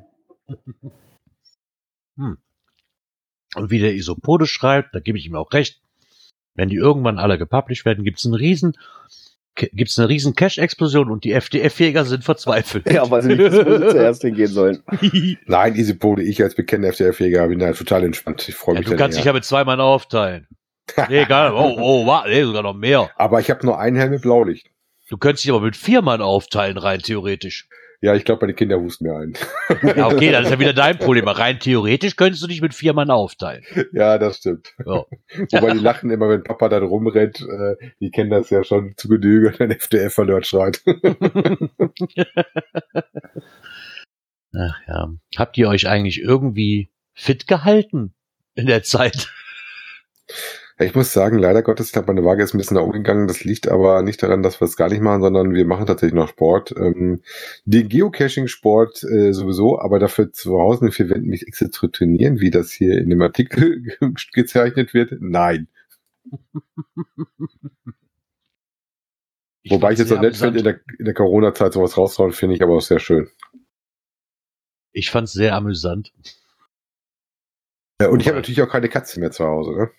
hm. 2.17 2.37
Und 3.55 3.71
wie 3.71 3.79
der 3.79 3.93
Isopode 3.93 4.47
schreibt, 4.47 4.93
da 4.93 4.99
gebe 4.99 5.17
ich 5.17 5.25
ihm 5.25 5.35
auch 5.35 5.53
recht, 5.53 5.81
wenn 6.55 6.69
die 6.69 6.75
irgendwann 6.75 7.19
alle 7.19 7.37
gepublished 7.37 7.85
werden, 7.85 8.03
gibt 8.03 8.19
es 8.19 8.25
einen 8.25 8.33
riesen 8.33 8.73
gibt 9.55 9.89
es 9.89 9.97
eine 9.97 10.09
riesen 10.09 10.35
Cash-Explosion 10.35 11.09
und 11.09 11.23
die 11.23 11.31
FDF-Jäger 11.31 12.05
sind 12.05 12.23
verzweifelt. 12.23 12.91
Ja, 12.91 13.09
weil 13.09 13.21
sie 13.21 13.29
nicht 13.29 13.39
wissen, 13.39 13.65
wo 13.65 13.77
sie 13.77 13.87
zuerst 13.89 14.21
hingehen 14.21 14.47
sollen. 14.47 14.83
Nein, 15.45 15.75
Easy 15.75 15.93
Pole, 15.93 16.23
ich 16.23 16.41
als 16.43 16.55
bekennender 16.55 16.89
FDF-Jäger 16.89 17.47
bin 17.47 17.59
da 17.59 17.71
total 17.73 18.03
entspannt. 18.03 18.47
Ich 18.47 18.55
freue 18.55 18.75
mich. 18.75 18.85
Ja, 18.85 18.91
du 18.91 18.97
kannst 18.97 19.17
dich 19.17 19.25
ja 19.25 19.33
mit 19.33 19.45
zwei 19.45 19.63
Mann 19.63 19.79
aufteilen. 19.79 20.47
nee, 21.09 21.23
egal. 21.23 21.53
Oh, 21.53 21.75
oh, 21.79 22.05
warte, 22.05 22.29
nee, 22.29 22.43
sogar 22.43 22.63
noch 22.63 22.75
mehr. 22.75 23.09
Aber 23.15 23.39
ich 23.39 23.49
habe 23.49 23.65
nur 23.65 23.79
einen 23.79 23.95
Helm 23.95 24.11
mit 24.11 24.21
Blaulicht. 24.21 24.67
Du 25.09 25.17
könntest 25.17 25.45
dich 25.45 25.51
aber 25.51 25.61
mit 25.61 25.75
vier 25.75 26.01
Mann 26.01 26.21
aufteilen, 26.21 26.77
rein 26.77 26.99
theoretisch. 26.99 27.67
Ja, 28.01 28.15
ich 28.15 28.25
glaube, 28.25 28.45
meine 28.45 28.53
Kinder 28.53 28.79
husten 28.79 29.05
mir 29.05 29.15
ein. 29.15 29.33
Ja, 29.95 30.07
okay, 30.07 30.31
dann 30.31 30.43
ist 30.43 30.51
ja 30.51 30.59
wieder 30.61 30.73
dein 30.73 30.97
Problem. 30.97 31.27
Rein 31.27 31.59
theoretisch 31.59 32.15
könntest 32.15 32.43
du 32.43 32.47
dich 32.47 32.61
mit 32.61 32.73
vier 32.73 32.93
Mann 32.93 33.09
aufteilen. 33.09 33.63
Ja, 33.91 34.17
das 34.17 34.37
stimmt. 34.37 34.73
Ja. 34.85 35.05
Wobei 35.51 35.71
die 35.71 35.79
lachen 35.79 36.09
immer, 36.09 36.29
wenn 36.29 36.43
Papa 36.43 36.69
dann 36.69 36.83
rumrennt. 36.83 37.41
Äh, 37.41 37.75
die 37.99 38.11
kennen 38.11 38.29
das 38.29 38.49
ja 38.49 38.63
schon 38.63 38.93
zu 38.97 39.07
Genüge, 39.07 39.53
wenn 39.57 39.71
FDF 39.71 40.19
alert 40.19 40.47
schreit. 40.47 40.81
Ach 44.57 44.79
ja. 44.87 45.09
Habt 45.37 45.57
ihr 45.57 45.67
euch 45.67 45.87
eigentlich 45.87 46.21
irgendwie 46.21 46.91
fit 47.13 47.47
gehalten 47.47 48.13
in 48.55 48.67
der 48.67 48.83
Zeit? 48.83 49.29
Ich 50.77 50.93
muss 50.93 51.13
sagen, 51.13 51.39
leider 51.39 51.61
Gottes, 51.61 51.87
ich 51.87 51.93
glaube, 51.93 52.13
meine 52.13 52.25
Waage 52.25 52.43
ist 52.43 52.53
ein 52.53 52.57
bisschen 52.57 52.75
nach 52.75 52.83
oben 52.83 53.03
gegangen. 53.03 53.29
Das 53.29 53.45
liegt 53.45 53.69
aber 53.69 54.01
nicht 54.01 54.21
daran, 54.21 54.43
dass 54.43 54.59
wir 54.59 54.65
es 54.65 54.75
gar 54.75 54.89
nicht 54.89 55.01
machen, 55.01 55.21
sondern 55.21 55.53
wir 55.53 55.65
machen 55.65 55.85
tatsächlich 55.85 56.15
noch 56.15 56.27
Sport. 56.27 56.75
Ähm, 56.77 57.21
den 57.63 57.87
Geocaching-Sport 57.87 59.03
äh, 59.03 59.31
sowieso, 59.31 59.79
aber 59.79 59.99
dafür 59.99 60.33
zu 60.33 60.59
Hause 60.59 60.87
in 60.87 60.91
vier 60.91 61.09
Wänden 61.09 61.29
mich 61.29 61.47
extra 61.47 61.71
zu 61.71 61.87
trainieren, 61.87 62.41
wie 62.41 62.51
das 62.51 62.71
hier 62.71 62.97
in 62.97 63.09
dem 63.09 63.21
Artikel 63.21 63.83
gezeichnet 64.33 64.93
wird. 64.93 65.13
Nein. 65.21 65.69
Ich 69.61 69.71
Wobei 69.71 69.93
ich 69.93 69.99
jetzt 69.99 70.09
so 70.09 70.19
nett 70.19 70.35
finde, 70.35 70.59
in 70.59 70.65
der, 70.65 70.79
in 70.99 71.05
der 71.05 71.13
Corona-Zeit 71.13 71.71
sowas 71.71 71.97
raushauen, 71.97 72.33
finde 72.33 72.55
ich 72.55 72.61
aber 72.61 72.75
auch 72.75 72.81
sehr 72.81 72.99
schön. 72.99 73.29
Ich 74.91 75.09
fand 75.09 75.27
es 75.27 75.33
sehr 75.33 75.55
amüsant. 75.55 76.11
Ja, 78.01 78.09
und 78.09 78.19
ich 78.19 78.27
habe 78.27 78.35
natürlich 78.35 78.61
auch 78.61 78.69
keine 78.69 78.89
Katze 78.89 79.21
mehr 79.21 79.31
zu 79.31 79.45
Hause, 79.45 79.71
ne? 79.71 79.91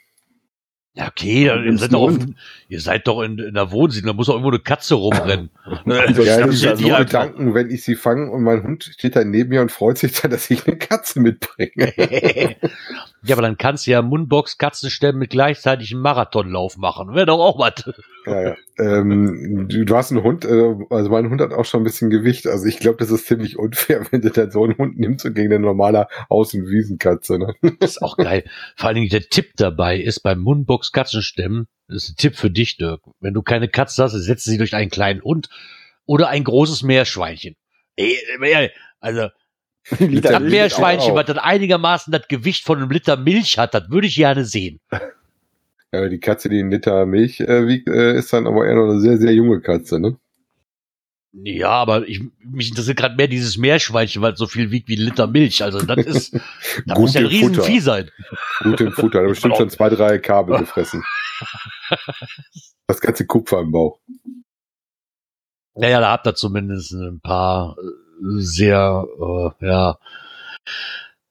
Ja, 0.97 1.09
okay, 1.09 1.45
ihr 1.45 1.79
seid, 1.79 1.93
doch 1.93 2.01
auf, 2.01 2.19
ihr 2.71 2.81
seid 2.81 3.07
doch 3.07 3.21
in, 3.21 3.39
in 3.39 3.53
der 3.53 3.71
Wohnsiedlung, 3.71 4.15
da 4.15 4.17
muss 4.17 4.29
doch 4.29 4.33
irgendwo 4.33 4.49
eine 4.49 4.61
Katze 4.61 4.95
rumrennen. 4.95 5.51
also, 5.85 6.23
ja, 6.23 6.41
das 6.41 6.55
ist 6.55 6.63
ja 6.63 6.75
so 6.75 6.89
Gedanken, 6.89 7.53
wenn 7.55 7.71
ich 7.71 7.85
sie 7.85 7.97
fange 7.97 8.31
und 8.31 8.43
mein 8.43 8.63
Hund 8.63 8.85
steht 8.85 9.15
da 9.15 9.23
neben 9.23 9.51
mir 9.51 9.61
und 9.61 9.71
freut 9.71 9.99
sich 9.99 10.19
dann, 10.19 10.31
dass 10.31 10.51
ich 10.51 10.67
eine 10.67 10.79
Katze 10.79 11.21
mitbringe. 11.21 11.93
ja, 13.23 13.35
aber 13.35 13.43
dann 13.43 13.59
kannst 13.59 13.87
du 13.87 13.91
ja 13.91 14.01
Mundbox 14.01 14.57
Katzenstämmen 14.57 15.19
mit 15.19 15.29
gleichzeitig 15.29 15.93
einen 15.93 16.01
Marathonlauf 16.01 16.79
machen. 16.79 17.15
Wäre 17.15 17.27
doch 17.27 17.41
auch 17.41 17.59
was. 17.59 17.75
Ja, 18.25 18.43
ja. 18.43 18.57
Ähm, 18.79 19.69
du, 19.69 19.85
du, 19.85 19.97
hast 19.97 20.13
einen 20.13 20.23
Hund, 20.23 20.45
äh, 20.45 20.75
also 20.91 21.09
mein 21.09 21.31
Hund 21.31 21.41
hat 21.41 21.53
auch 21.53 21.65
schon 21.65 21.81
ein 21.81 21.85
bisschen 21.85 22.11
Gewicht. 22.11 22.47
Also 22.47 22.67
ich 22.67 22.79
glaube, 22.79 22.99
das 22.99 23.11
ist 23.11 23.27
ziemlich 23.27 23.59
unfair, 23.59 24.07
wenn 24.11 24.21
du 24.21 24.31
dann 24.31 24.51
so 24.51 24.65
einen 24.65 24.77
Hund 24.77 24.99
nimmst 24.99 25.25
und 25.25 25.35
gegen 25.35 25.53
eine 25.53 25.65
normale 25.65 26.09
Haus- 26.29 26.53
und 26.55 26.69
Wiesenkatze. 26.69 27.39
Ne? 27.39 27.55
Das 27.81 27.93
ist 27.93 28.03
auch 28.03 28.17
geil. 28.17 28.45
Vor 28.77 28.89
allen 28.89 28.97
Dingen 28.97 29.09
der 29.09 29.29
Tipp 29.29 29.53
dabei 29.57 29.99
ist 29.99 30.21
beim 30.21 30.41
Mundbox 30.41 30.86
Katzenstemmen, 30.93 31.67
das 31.89 32.05
ist 32.05 32.11
ein 32.11 32.17
Tipp 32.17 32.37
für 32.37 32.51
dich, 32.51 32.77
Dirk. 32.77 33.03
Wenn 33.21 33.35
du 33.35 33.43
keine 33.43 33.69
Katze 33.69 34.03
hast, 34.03 34.13
setze 34.13 34.51
sie 34.51 34.59
durch 34.59 34.75
einen 34.75 34.91
kleinen 34.91 35.23
Hund 35.23 35.49
oder 36.07 36.29
ein 36.29 36.45
großes 36.45 36.83
Meerschweinchen. 36.83 37.57
Ey, 37.97 38.71
also 39.01 39.29
das 39.91 40.41
Meerschweinchen, 40.41 41.15
was 41.15 41.27
dann 41.27 41.39
einigermaßen 41.39 42.13
das 42.13 42.29
Gewicht 42.29 42.65
von 42.65 42.79
einem 42.79 42.91
Liter 42.91 43.17
Milch 43.17 43.59
hat, 43.59 43.75
das 43.75 43.91
würde 43.91 44.07
ich 44.07 44.17
gerne 44.17 44.45
sehen. 44.45 44.81
Ja, 45.93 46.09
die 46.09 46.19
Katze, 46.19 46.49
die 46.49 46.59
einen 46.59 46.73
Liter 46.73 47.07
Milch 47.07 47.41
äh, 47.41 47.69
wiegt, 47.69 47.89
äh, 47.89 48.19
ist 48.19 48.33
dann 48.33 48.49
aber 48.49 48.67
eher 48.67 48.75
noch 48.75 48.91
eine 48.91 49.01
sehr, 49.01 49.19
sehr 49.19 49.33
junge 49.33 49.61
Katze, 49.61 50.01
ne? 50.01 50.19
Ja, 51.43 51.71
aber 51.71 52.09
ich, 52.09 52.23
mich 52.41 52.71
interessiert 52.71 52.97
gerade 52.97 53.17
mehr 53.17 53.29
dieses 53.29 53.59
Meerschweinchen, 53.59 54.23
weil 54.23 54.33
es 54.33 54.39
so 54.39 54.47
viel 54.47 54.71
wiegt 54.71 54.89
wie 54.89 54.97
ein 54.97 55.05
Liter 55.05 55.27
Milch. 55.27 55.63
Also 55.63 55.85
das 55.85 56.07
ist, 56.07 56.41
da 56.87 56.99
muss 56.99 57.15
ja 57.15 57.21
ein 57.21 57.27
Riesenvieh 57.27 57.81
sein. 57.81 58.11
Gut 58.61 58.81
im 58.81 58.93
Futter, 58.93 59.23
da 59.23 59.29
bestimmt 59.29 59.57
schon 59.57 59.71
zwei, 59.71 59.91
drei 59.91 60.19
Kabel 60.19 60.59
gefressen. 60.61 61.05
das 62.87 63.01
ganze 63.01 63.27
Kupfer 63.27 63.61
im 63.61 63.71
Bauch. 63.71 64.01
Naja, 65.75 66.01
da 66.01 66.11
habt 66.11 66.27
ihr 66.27 66.35
zumindest 66.35 66.93
ein 66.93 67.21
paar 67.21 67.77
äh, 67.79 68.41
sehr, 68.41 69.07
äh, 69.21 69.67
ja, 69.67 69.99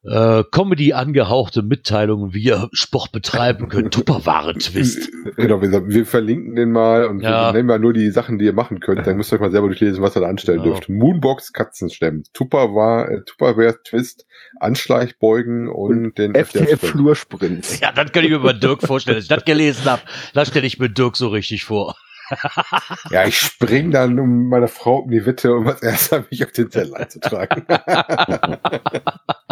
äh, 0.06 0.44
Comedy 0.52 0.94
angehauchte 0.94 1.64
Mitteilungen, 1.64 2.34
wie 2.34 2.44
ihr 2.44 2.70
Sport 2.72 3.12
betreiben 3.12 3.70
könnt. 3.70 3.94
Tupperware-Twist. 3.94 5.12
Genau, 5.38 5.62
wir, 5.62 5.88
wir, 5.88 6.06
verlinken 6.06 6.56
den 6.56 6.72
mal 6.72 7.08
und 7.08 7.22
ja. 7.22 7.48
wir 7.48 7.54
nennen 7.54 7.68
mal 7.68 7.80
nur 7.80 7.94
die 7.94 8.10
Sachen, 8.12 8.38
die 8.38 8.46
ihr 8.46 8.54
machen 8.54 8.80
könnt. 8.80 9.06
Dann 9.06 9.18
müsst 9.18 9.34
ihr 9.34 9.36
euch 9.36 9.42
mal 9.42 9.52
selber 9.52 9.68
durchlesen, 9.68 10.02
was 10.02 10.16
ihr 10.16 10.22
da 10.22 10.28
anstellen 10.28 10.62
genau. 10.62 10.76
dürft. 10.76 10.88
Moonbox 10.88 11.52
Katzenstemmen, 11.52 12.24
Tupperware, 12.32 13.12
äh, 13.12 13.22
Tupperware-Twist, 13.26 14.26
Anschleichbeugen 14.60 15.68
und, 15.68 16.06
und 16.06 16.18
den 16.18 16.36
FTF-Flursprint. 16.36 17.82
Ja, 17.82 17.92
das 17.92 18.12
kann 18.12 18.24
ich 18.24 18.30
mir 18.30 18.40
bei 18.40 18.54
Dirk 18.54 18.84
vorstellen. 18.84 19.16
Als 19.16 19.26
ich 19.26 19.30
das 19.30 19.46
gelesen 19.46 19.86
habe, 19.86 20.04
das 20.34 20.48
stelle 20.50 20.68
ich 20.68 20.80
mir 20.80 20.90
Dirk 20.90 21.18
so 21.18 21.30
richtig 21.30 21.66
vor. 21.66 21.96
ja, 23.10 23.26
ich 23.26 23.38
spring 23.38 23.92
dann 23.92 24.20
um 24.20 24.50
meine 24.50 24.68
Frau 24.68 25.00
um 25.00 25.12
die 25.12 25.26
Witte, 25.26 25.54
um 25.54 25.68
als 25.68 25.82
erster 25.82 26.26
mich 26.30 26.44
auf 26.44 26.52
den 26.52 26.70
Teller 26.70 26.98
einzutragen. 26.98 27.66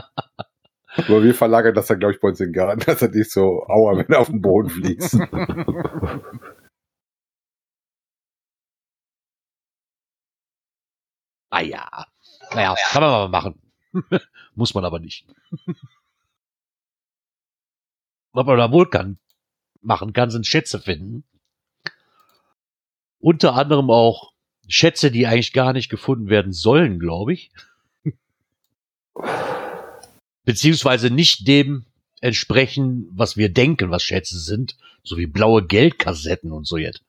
Aber 1.07 1.23
wir 1.23 1.35
verlagern 1.35 1.73
das 1.75 1.87
dann, 1.87 1.99
glaube 1.99 2.13
ich, 2.13 2.19
bei 2.19 2.29
uns 2.29 2.39
in 2.39 2.47
den 2.47 2.53
Garten, 2.53 2.81
dass 2.85 3.01
er 3.01 3.09
nicht 3.09 3.31
so 3.31 3.65
aua, 3.67 3.97
wenn 3.97 4.07
er 4.07 4.19
auf 4.19 4.27
den 4.27 4.41
Boden 4.41 4.69
fliegt. 4.69 5.13
ah 11.49 11.61
ja. 11.61 12.05
Naja, 12.53 12.75
kann 12.91 13.01
man 13.01 13.11
mal 13.11 13.29
machen. 13.29 13.61
Muss 14.55 14.73
man 14.73 14.85
aber 14.85 14.99
nicht. 14.99 15.25
was 18.33 18.45
man 18.45 18.57
da 18.57 18.71
wohl 18.71 18.89
kann, 18.89 19.17
machen 19.81 20.13
kann, 20.13 20.29
sind 20.29 20.47
Schätze 20.47 20.79
finden. 20.79 21.23
Unter 23.19 23.53
anderem 23.55 23.89
auch 23.89 24.33
Schätze, 24.67 25.11
die 25.11 25.27
eigentlich 25.27 25.53
gar 25.53 25.73
nicht 25.73 25.89
gefunden 25.89 26.29
werden 26.29 26.51
sollen, 26.51 26.99
glaube 26.99 27.33
ich. 27.33 27.51
Beziehungsweise 30.45 31.09
nicht 31.09 31.47
dem 31.47 31.85
entsprechen, 32.21 33.09
was 33.11 33.37
wir 33.37 33.49
denken, 33.49 33.91
was 33.91 34.03
Schätze 34.03 34.39
sind, 34.39 34.77
so 35.03 35.17
wie 35.17 35.27
blaue 35.27 35.65
Geldkassetten 35.65 36.51
und 36.51 36.65
so 36.65 36.77
jetzt. 36.77 37.03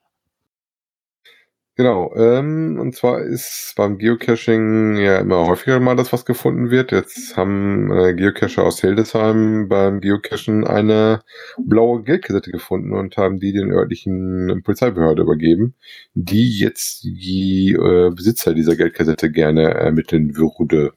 Genau, 1.76 2.14
ähm, 2.14 2.78
und 2.80 2.94
zwar 2.94 3.20
ist 3.20 3.74
beim 3.76 3.98
Geocaching 3.98 4.96
ja 4.96 5.18
immer 5.18 5.48
häufiger 5.48 5.80
mal 5.80 5.96
das, 5.96 6.12
was 6.12 6.24
gefunden 6.24 6.70
wird. 6.70 6.92
Jetzt 6.92 7.36
haben 7.36 7.90
äh, 7.90 8.14
Geocacher 8.14 8.62
aus 8.62 8.80
Hildesheim 8.80 9.66
beim 9.68 10.00
Geocachen 10.00 10.64
eine 10.64 11.22
blaue 11.58 12.04
Geldkassette 12.04 12.52
gefunden 12.52 12.92
und 12.92 13.16
haben 13.16 13.40
die 13.40 13.52
den 13.52 13.72
örtlichen 13.72 14.62
Polizeibehörde 14.62 15.22
übergeben, 15.22 15.74
die 16.14 16.60
jetzt 16.60 17.02
die 17.02 17.72
äh, 17.72 18.10
Besitzer 18.14 18.54
dieser 18.54 18.76
Geldkassette 18.76 19.32
gerne 19.32 19.74
ermitteln 19.74 20.36
würde. 20.36 20.92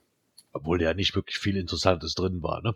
Obwohl 0.58 0.82
ja 0.82 0.93
nicht 0.93 1.16
wirklich 1.16 1.38
viel 1.38 1.55
Interessantes 1.55 2.16
drin 2.16 2.41
war, 2.41 2.62
ne? 2.64 2.74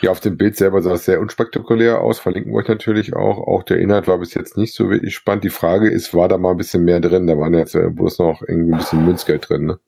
Ja, 0.00 0.10
auf 0.10 0.20
dem 0.20 0.36
Bild 0.36 0.56
selber 0.56 0.80
sah 0.80 0.94
es 0.94 1.04
sehr 1.04 1.20
unspektakulär 1.20 2.00
aus. 2.00 2.18
Verlinken 2.18 2.52
wir 2.52 2.58
euch 2.58 2.68
natürlich 2.68 3.14
auch. 3.14 3.38
Auch 3.46 3.62
der 3.62 3.78
Inhalt 3.78 4.08
war 4.08 4.18
bis 4.18 4.34
jetzt 4.34 4.56
nicht 4.56 4.74
so 4.74 4.88
wirklich 4.88 5.14
spannend. 5.14 5.44
Die 5.44 5.50
Frage 5.50 5.90
ist, 5.90 6.14
war 6.14 6.28
da 6.28 6.38
mal 6.38 6.52
ein 6.52 6.56
bisschen 6.56 6.84
mehr 6.84 7.00
drin? 7.00 7.26
Da 7.26 7.36
waren 7.38 7.54
jetzt 7.54 7.74
äh, 7.74 7.90
bloß 7.90 8.18
noch 8.20 8.42
irgendwie 8.46 8.72
ein 8.72 8.78
bisschen 8.78 9.04
Münzgeld 9.04 9.48
drin, 9.48 9.66
ne? 9.66 9.80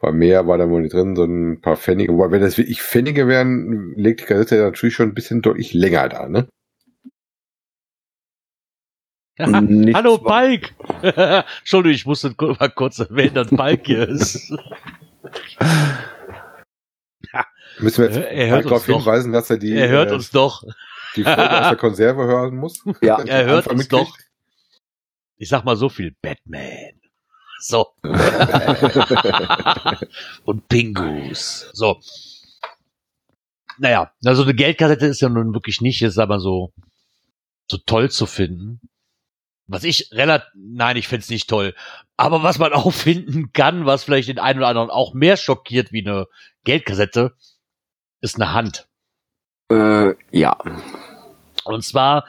Weil 0.00 0.12
mehr 0.12 0.46
war 0.46 0.58
da 0.58 0.68
wohl 0.68 0.82
nicht 0.82 0.94
drin, 0.94 1.16
so 1.16 1.24
ein 1.24 1.60
paar 1.60 1.76
Pfennige. 1.76 2.12
Wobei, 2.12 2.30
wenn 2.30 2.40
das 2.42 2.58
wirklich 2.58 2.82
Pfennige 2.82 3.26
wären, 3.26 3.94
legt 3.96 4.20
die 4.20 4.24
Kassette 4.24 4.56
natürlich 4.56 4.94
schon 4.94 5.08
ein 5.10 5.14
bisschen 5.14 5.42
deutlich 5.42 5.74
länger 5.74 6.08
da, 6.08 6.28
ne? 6.28 6.48
Nichts 9.62 9.94
Hallo 9.96 10.18
Balk! 10.18 10.74
Entschuldigung, 11.60 11.94
ich 11.94 12.06
musste 12.06 12.34
mal 12.38 12.70
kurz 12.70 12.98
erwähnen, 12.98 13.34
dass 13.34 13.48
Balk 13.50 13.86
hier 13.86 14.08
ist. 14.08 14.52
Müssen 17.78 18.02
wir 18.04 18.10
jetzt 18.10 18.30
Er 18.30 18.48
hört 18.50 18.64
darauf 18.66 18.78
uns 18.80 18.86
doch. 18.86 18.96
hinweisen, 18.98 19.32
dass 19.32 19.48
er 19.50 19.56
die, 19.58 19.72
er 19.72 19.88
hört 19.88 20.10
äh, 20.10 20.14
uns 20.14 20.30
doch. 20.30 20.62
die 21.16 21.24
Folge 21.24 21.50
aus 21.60 21.68
der 21.68 21.76
Konserve 21.76 22.24
hören 22.24 22.56
muss? 22.56 22.84
Ja, 23.00 23.18
Er 23.22 23.46
hört 23.46 23.66
uns 23.68 23.84
mitkriegt? 23.84 24.08
doch. 24.10 24.16
Ich 25.38 25.48
sag 25.48 25.64
mal 25.64 25.76
so 25.76 25.88
viel. 25.88 26.14
Batman. 26.20 26.92
So. 27.60 27.88
Und 30.44 30.68
Pingus. 30.68 31.70
So. 31.72 32.00
Naja, 33.78 34.12
also 34.24 34.42
eine 34.42 34.54
Geldkassette 34.54 35.06
ist 35.06 35.20
ja 35.22 35.28
nun 35.28 35.54
wirklich 35.54 35.80
nicht, 35.80 36.02
ist 36.02 36.18
aber 36.18 36.38
so, 36.40 36.72
so 37.70 37.78
toll 37.78 38.10
zu 38.10 38.26
finden. 38.26 38.80
Was 39.72 39.84
ich 39.84 40.10
relativ, 40.12 40.48
nein, 40.54 40.96
ich 40.96 41.08
find's 41.08 41.30
nicht 41.30 41.48
toll. 41.48 41.74
Aber 42.16 42.42
was 42.42 42.58
man 42.58 42.72
auch 42.74 42.92
finden 42.92 43.52
kann, 43.52 43.86
was 43.86 44.04
vielleicht 44.04 44.28
den 44.28 44.38
einen 44.38 44.58
oder 44.58 44.68
anderen 44.68 44.90
auch 44.90 45.14
mehr 45.14 45.36
schockiert 45.36 45.92
wie 45.92 46.06
eine 46.06 46.26
Geldkassette, 46.64 47.34
ist 48.20 48.36
eine 48.36 48.52
Hand. 48.52 48.88
Äh, 49.70 50.14
ja. 50.30 50.56
Und 51.64 51.84
zwar 51.84 52.26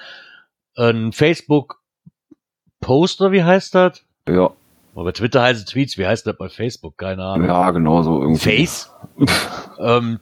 ein 0.76 1.12
Facebook-Post, 1.12 3.22
oder 3.22 3.32
wie 3.32 3.44
heißt 3.44 3.76
das? 3.76 4.04
Ja, 4.28 4.52
Aber 4.94 5.04
bei 5.04 5.12
Twitter 5.12 5.42
heißt 5.42 5.60
es 5.60 5.66
Tweets, 5.66 5.98
wie 5.98 6.08
heißt 6.08 6.26
das 6.26 6.38
bei 6.38 6.50
Facebook? 6.50 6.98
Keine 6.98 7.24
Ahnung. 7.24 7.48
ja, 7.48 7.72
genau 7.72 8.04
so 8.04 8.22
irgendwie. 8.22 8.58
Face? 8.58 8.92
ähm, 9.80 10.20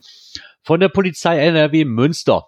von 0.63 0.79
der 0.79 0.89
Polizei 0.89 1.39
NRW 1.39 1.85
Münster. 1.85 2.47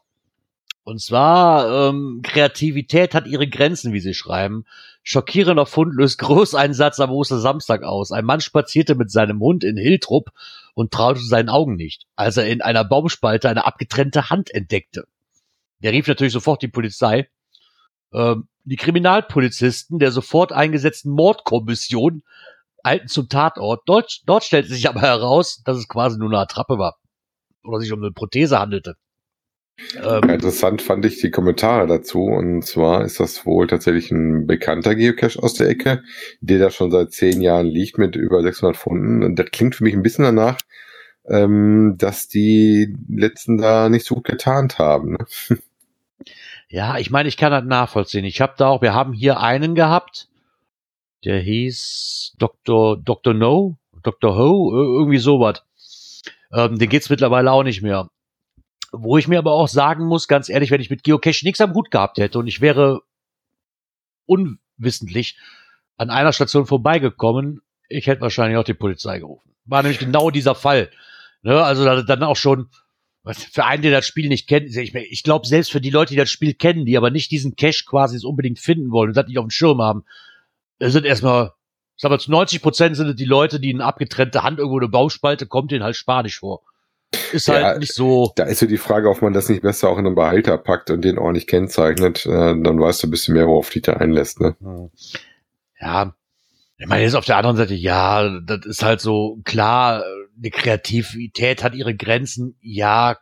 Und 0.85 0.99
zwar, 0.99 1.89
ähm, 1.89 2.21
Kreativität 2.23 3.13
hat 3.13 3.25
ihre 3.25 3.47
Grenzen, 3.47 3.93
wie 3.93 4.01
sie 4.01 4.13
schreiben. 4.13 4.65
Schockierender 5.01 5.65
Fund 5.65 5.93
löst 5.95 6.19
Großeinsatz 6.19 6.99
am 6.99 7.11
Ostersamstag 7.11 7.83
aus. 7.83 8.11
Ein 8.11 8.25
Mann 8.25 8.41
spazierte 8.41 8.95
mit 8.95 9.09
seinem 9.09 9.39
Hund 9.39 9.63
in 9.63 9.77
Hiltrup 9.77 10.31
und 10.73 10.91
traute 10.91 11.21
seinen 11.21 11.49
Augen 11.49 11.75
nicht, 11.75 12.05
als 12.15 12.37
er 12.37 12.47
in 12.47 12.61
einer 12.61 12.83
Baumspalte 12.83 13.49
eine 13.49 13.65
abgetrennte 13.65 14.29
Hand 14.29 14.53
entdeckte. 14.53 15.05
Der 15.83 15.93
rief 15.93 16.07
natürlich 16.07 16.33
sofort 16.33 16.61
die 16.61 16.67
Polizei. 16.67 17.29
Ähm, 18.13 18.47
die 18.65 18.77
Kriminalpolizisten 18.77 19.99
der 19.99 20.11
sofort 20.11 20.51
eingesetzten 20.51 21.11
Mordkommission 21.11 22.23
eilten 22.83 23.07
zum 23.07 23.29
Tatort. 23.29 23.83
Dort, 23.85 24.21
dort 24.25 24.43
stellte 24.43 24.69
sich 24.69 24.87
aber 24.89 25.01
heraus, 25.01 25.61
dass 25.63 25.77
es 25.77 25.87
quasi 25.87 26.17
nur 26.17 26.29
eine 26.29 26.39
Attrappe 26.39 26.77
war. 26.77 26.97
Oder 27.63 27.79
sich 27.79 27.91
um 27.93 28.01
eine 28.01 28.11
Prothese 28.11 28.59
handelte. 28.59 28.95
Ähm, 30.01 30.29
interessant 30.29 30.81
fand 30.81 31.03
ich 31.05 31.19
die 31.19 31.31
Kommentare 31.31 31.87
dazu. 31.87 32.23
Und 32.25 32.63
zwar 32.63 33.03
ist 33.03 33.19
das 33.19 33.45
wohl 33.45 33.67
tatsächlich 33.67 34.11
ein 34.11 34.45
bekannter 34.47 34.95
Geocache 34.95 35.41
aus 35.41 35.55
der 35.55 35.67
Ecke, 35.69 36.03
der 36.41 36.59
da 36.59 36.69
schon 36.69 36.91
seit 36.91 37.11
zehn 37.11 37.41
Jahren 37.41 37.65
liegt 37.67 37.97
mit 37.97 38.15
über 38.15 38.41
600 38.43 38.77
Funden. 38.77 39.23
Und 39.23 39.37
das 39.37 39.47
klingt 39.51 39.75
für 39.75 39.83
mich 39.83 39.93
ein 39.93 40.03
bisschen 40.03 40.25
danach, 40.25 40.59
ähm, 41.27 41.95
dass 41.97 42.27
die 42.27 42.95
letzten 43.09 43.57
da 43.57 43.89
nicht 43.89 44.05
so 44.05 44.15
gut 44.15 44.25
getarnt 44.25 44.77
haben. 44.79 45.13
Ne? 45.13 45.59
ja, 46.69 46.97
ich 46.97 47.09
meine, 47.09 47.29
ich 47.29 47.37
kann 47.37 47.51
das 47.51 47.63
nachvollziehen. 47.63 48.25
Ich 48.25 48.41
habe 48.41 48.53
da 48.57 48.67
auch, 48.67 48.81
wir 48.81 48.93
haben 48.93 49.13
hier 49.13 49.39
einen 49.39 49.73
gehabt, 49.75 50.27
der 51.25 51.39
hieß 51.39 52.35
Dr. 52.37 52.97
Dr. 53.01 53.33
No, 53.33 53.77
Dr. 54.03 54.35
Ho, 54.37 54.71
ir- 54.71 54.99
irgendwie 54.99 55.17
sowas. 55.19 55.63
Ähm, 56.53 56.77
den 56.77 56.89
geht's 56.89 57.09
mittlerweile 57.09 57.51
auch 57.51 57.63
nicht 57.63 57.81
mehr. 57.81 58.09
Wo 58.95 59.17
ich 59.17 59.27
mir 59.27 59.39
aber 59.39 59.53
auch 59.53 59.67
sagen 59.67 60.05
muss, 60.05 60.27
ganz 60.27 60.49
ehrlich, 60.49 60.69
wenn 60.69 60.79
ich 60.79 60.91
mit 60.91 61.03
Geocache 61.03 61.43
nichts 61.43 61.59
am 61.61 61.73
Hut 61.73 61.89
gehabt 61.89 62.19
hätte 62.19 62.37
und 62.37 62.45
ich 62.45 62.61
wäre 62.61 63.01
unwissentlich 64.27 65.37
an 65.97 66.11
einer 66.11 66.31
Station 66.31 66.67
vorbeigekommen, 66.67 67.61
ich 67.89 68.05
hätte 68.07 68.21
wahrscheinlich 68.21 68.57
auch 68.57 68.63
die 68.63 68.73
Polizei 68.75 69.19
gerufen. 69.19 69.55
War 69.65 69.81
nämlich 69.81 69.99
genau 69.99 70.29
dieser 70.29 70.55
Fall. 70.55 70.91
Ne, 71.41 71.61
also 71.63 71.83
da- 71.83 72.03
dann 72.03 72.23
auch 72.23 72.35
schon, 72.35 72.69
für 73.25 73.65
einen, 73.65 73.81
der 73.81 73.91
das 73.91 74.05
Spiel 74.05 74.27
nicht 74.29 74.47
kennt, 74.47 74.75
ich, 74.75 75.23
glaube, 75.23 75.47
selbst 75.47 75.71
für 75.71 75.81
die 75.81 75.89
Leute, 75.89 76.11
die 76.11 76.17
das 76.17 76.29
Spiel 76.29 76.53
kennen, 76.53 76.85
die 76.85 76.95
aber 76.97 77.09
nicht 77.09 77.31
diesen 77.31 77.55
Cache 77.55 77.85
quasi 77.85 78.23
unbedingt 78.25 78.59
finden 78.59 78.91
wollen 78.91 79.09
und 79.09 79.17
das 79.17 79.27
nicht 79.27 79.37
auf 79.39 79.45
dem 79.45 79.49
Schirm 79.49 79.81
haben, 79.81 80.03
sind 80.79 81.05
erstmal, 81.05 81.51
ich 81.95 82.01
sag 82.01 82.09
mal, 82.11 82.19
zu 82.19 82.31
90 82.31 82.61
Prozent 82.61 82.95
sind 82.95 83.07
es 83.07 83.15
die 83.15 83.25
Leute, 83.25 83.59
die 83.59 83.73
eine 83.73 83.85
abgetrennte 83.85 84.43
Hand 84.43 84.59
irgendwo 84.59 84.77
in 84.77 84.83
eine 84.83 84.91
Bauspalte, 84.91 85.47
kommt 85.47 85.71
denen 85.71 85.83
halt 85.83 85.95
spanisch 85.95 86.39
vor. 86.39 86.61
Ist 87.31 87.47
halt 87.47 87.61
Ja, 87.61 87.77
nicht 87.77 87.93
so, 87.93 88.31
Da 88.35 88.45
ist 88.45 88.59
so 88.59 88.65
die 88.65 88.77
Frage, 88.77 89.09
ob 89.09 89.21
man 89.21 89.33
das 89.33 89.49
nicht 89.49 89.61
besser 89.61 89.89
auch 89.89 89.97
in 89.97 90.05
einen 90.05 90.15
Behalter 90.15 90.57
packt 90.57 90.89
und 90.89 91.03
den 91.03 91.17
ordentlich 91.17 91.47
kennzeichnet. 91.47 92.25
Äh, 92.25 92.29
dann 92.29 92.79
weißt 92.79 93.03
du 93.03 93.07
ein 93.07 93.11
bisschen 93.11 93.33
mehr, 93.33 93.47
worauf 93.47 93.69
dich 93.69 93.83
da 93.83 93.93
einlässt. 93.93 94.39
Ne? 94.41 94.55
ja, 95.79 96.13
ich 96.77 96.87
meine, 96.87 97.03
jetzt 97.03 97.15
auf 97.15 97.25
der 97.25 97.37
anderen 97.37 97.57
Seite, 97.57 97.75
ja, 97.75 98.39
das 98.39 98.65
ist 98.65 98.83
halt 98.83 98.99
so, 98.99 99.39
klar, 99.45 100.03
die 100.35 100.49
Kreativität 100.49 101.63
hat 101.63 101.75
ihre 101.75 101.95
Grenzen, 101.95 102.55
ja. 102.61 103.17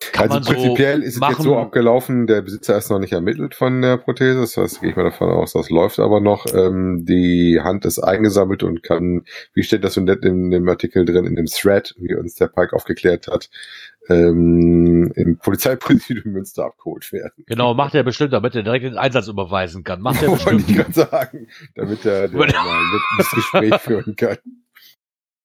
Kann 0.00 0.30
also 0.30 0.34
man 0.34 0.42
so 0.44 0.52
prinzipiell 0.52 1.02
ist 1.02 1.14
es 1.14 1.20
machen. 1.20 1.32
jetzt 1.32 1.42
so 1.42 1.56
abgelaufen, 1.56 2.28
der 2.28 2.42
Besitzer 2.42 2.78
ist 2.78 2.88
noch 2.88 3.00
nicht 3.00 3.12
ermittelt 3.12 3.56
von 3.56 3.82
der 3.82 3.96
Prothese, 3.96 4.40
das 4.40 4.56
heißt, 4.56 4.80
gehe 4.80 4.90
ich 4.90 4.96
mal 4.96 5.02
davon 5.02 5.28
aus, 5.28 5.54
das 5.54 5.70
läuft 5.70 5.98
aber 5.98 6.20
noch. 6.20 6.46
Ähm, 6.54 7.04
die 7.04 7.60
Hand 7.60 7.84
ist 7.84 7.98
eingesammelt 7.98 8.62
und 8.62 8.84
kann, 8.84 9.24
wie 9.54 9.64
steht 9.64 9.82
das 9.82 9.94
so 9.94 10.00
nett 10.00 10.24
in 10.24 10.50
dem 10.52 10.68
Artikel 10.68 11.04
drin, 11.04 11.24
in 11.24 11.34
dem 11.34 11.46
Thread, 11.46 11.96
wie 11.98 12.14
uns 12.14 12.36
der 12.36 12.46
Pike 12.46 12.76
aufgeklärt 12.76 13.26
hat, 13.26 13.50
ähm, 14.08 15.10
im 15.16 15.38
Polizeipräsidium 15.38 16.32
Münster 16.32 16.66
abgeholt 16.66 17.12
werden. 17.12 17.44
Genau, 17.46 17.74
macht 17.74 17.96
er 17.96 18.04
bestimmt, 18.04 18.32
damit 18.32 18.54
er 18.54 18.62
direkt 18.62 18.84
den 18.84 18.98
Einsatz 18.98 19.26
überweisen 19.26 19.82
kann. 19.82 20.00
Macht 20.00 20.22
er 20.22 20.28
Wollte 20.28 20.44
bestimmt. 20.44 20.70
ich 20.70 20.76
gerade 20.76 20.92
sagen, 20.92 21.48
damit 21.74 22.06
er 22.06 22.24
ein 22.24 22.32
nettes 22.32 23.30
Gespräch 23.32 23.74
führen 23.80 24.14
kann. 24.14 24.38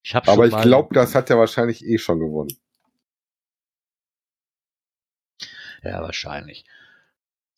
Ich 0.04 0.16
Aber 0.16 0.46
ich 0.46 0.62
glaube, 0.62 0.94
das 0.94 1.16
hat 1.16 1.30
er 1.30 1.40
wahrscheinlich 1.40 1.86
eh 1.86 1.98
schon 1.98 2.20
gewonnen. 2.20 2.56
Ja, 5.84 6.02
wahrscheinlich. 6.02 6.66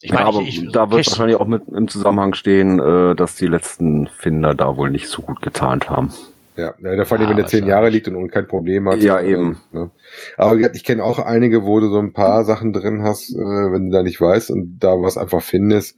Ich 0.02 0.10
ja, 0.10 0.16
meine, 0.16 0.28
aber 0.28 0.42
ich, 0.42 0.64
ich, 0.64 0.72
da 0.72 0.92
wird 0.92 1.04
Cash- 1.04 1.12
wahrscheinlich 1.12 1.38
auch 1.38 1.48
mit 1.48 1.68
im 1.70 1.88
Zusammenhang 1.88 2.34
stehen, 2.34 2.80
äh, 2.80 3.16
dass 3.16 3.36
die 3.36 3.48
letzten 3.48 4.08
Finder 4.08 4.54
da 4.54 4.78
wohl 4.78 4.90
nicht 4.90 5.08
so 5.08 5.22
gut 5.22 5.42
getarnt 5.42 5.90
haben. 5.90 6.14
Ja, 6.58 6.74
ja 6.80 7.06
vor 7.06 7.18
allem, 7.18 7.24
Ja, 7.26 7.30
wenn 7.30 7.38
der 7.38 7.48
zehn. 7.48 7.66
Jahre 7.66 7.90
liegt 7.90 8.08
und, 8.08 8.30
kein 8.30 8.48
Problem 8.48 8.88
hat. 8.90 9.02
Ja, 9.02 9.20
äh, 9.20 9.32
eben. 9.32 9.58
Ne? 9.72 9.92
Aber 10.38 10.58
ich 10.58 10.84
kenne 10.84 11.04
auch 11.04 11.20
einige, 11.20 11.64
wo 11.66 11.80
du 11.80 11.90
so 11.90 12.00
ein 12.00 12.14
paar 12.14 12.46
Sachen 12.46 12.72
drin 12.74 13.04
hast, 13.04 13.32
äh, 13.32 13.38
wenn 13.38 13.90
du 13.90 13.98
da 13.98 14.04
nicht 14.04 14.22
weißt 14.22 14.52
und 14.52 14.80
da 14.80 15.02
was 15.02 15.18
einfach 15.18 15.42
findest. 15.42 15.98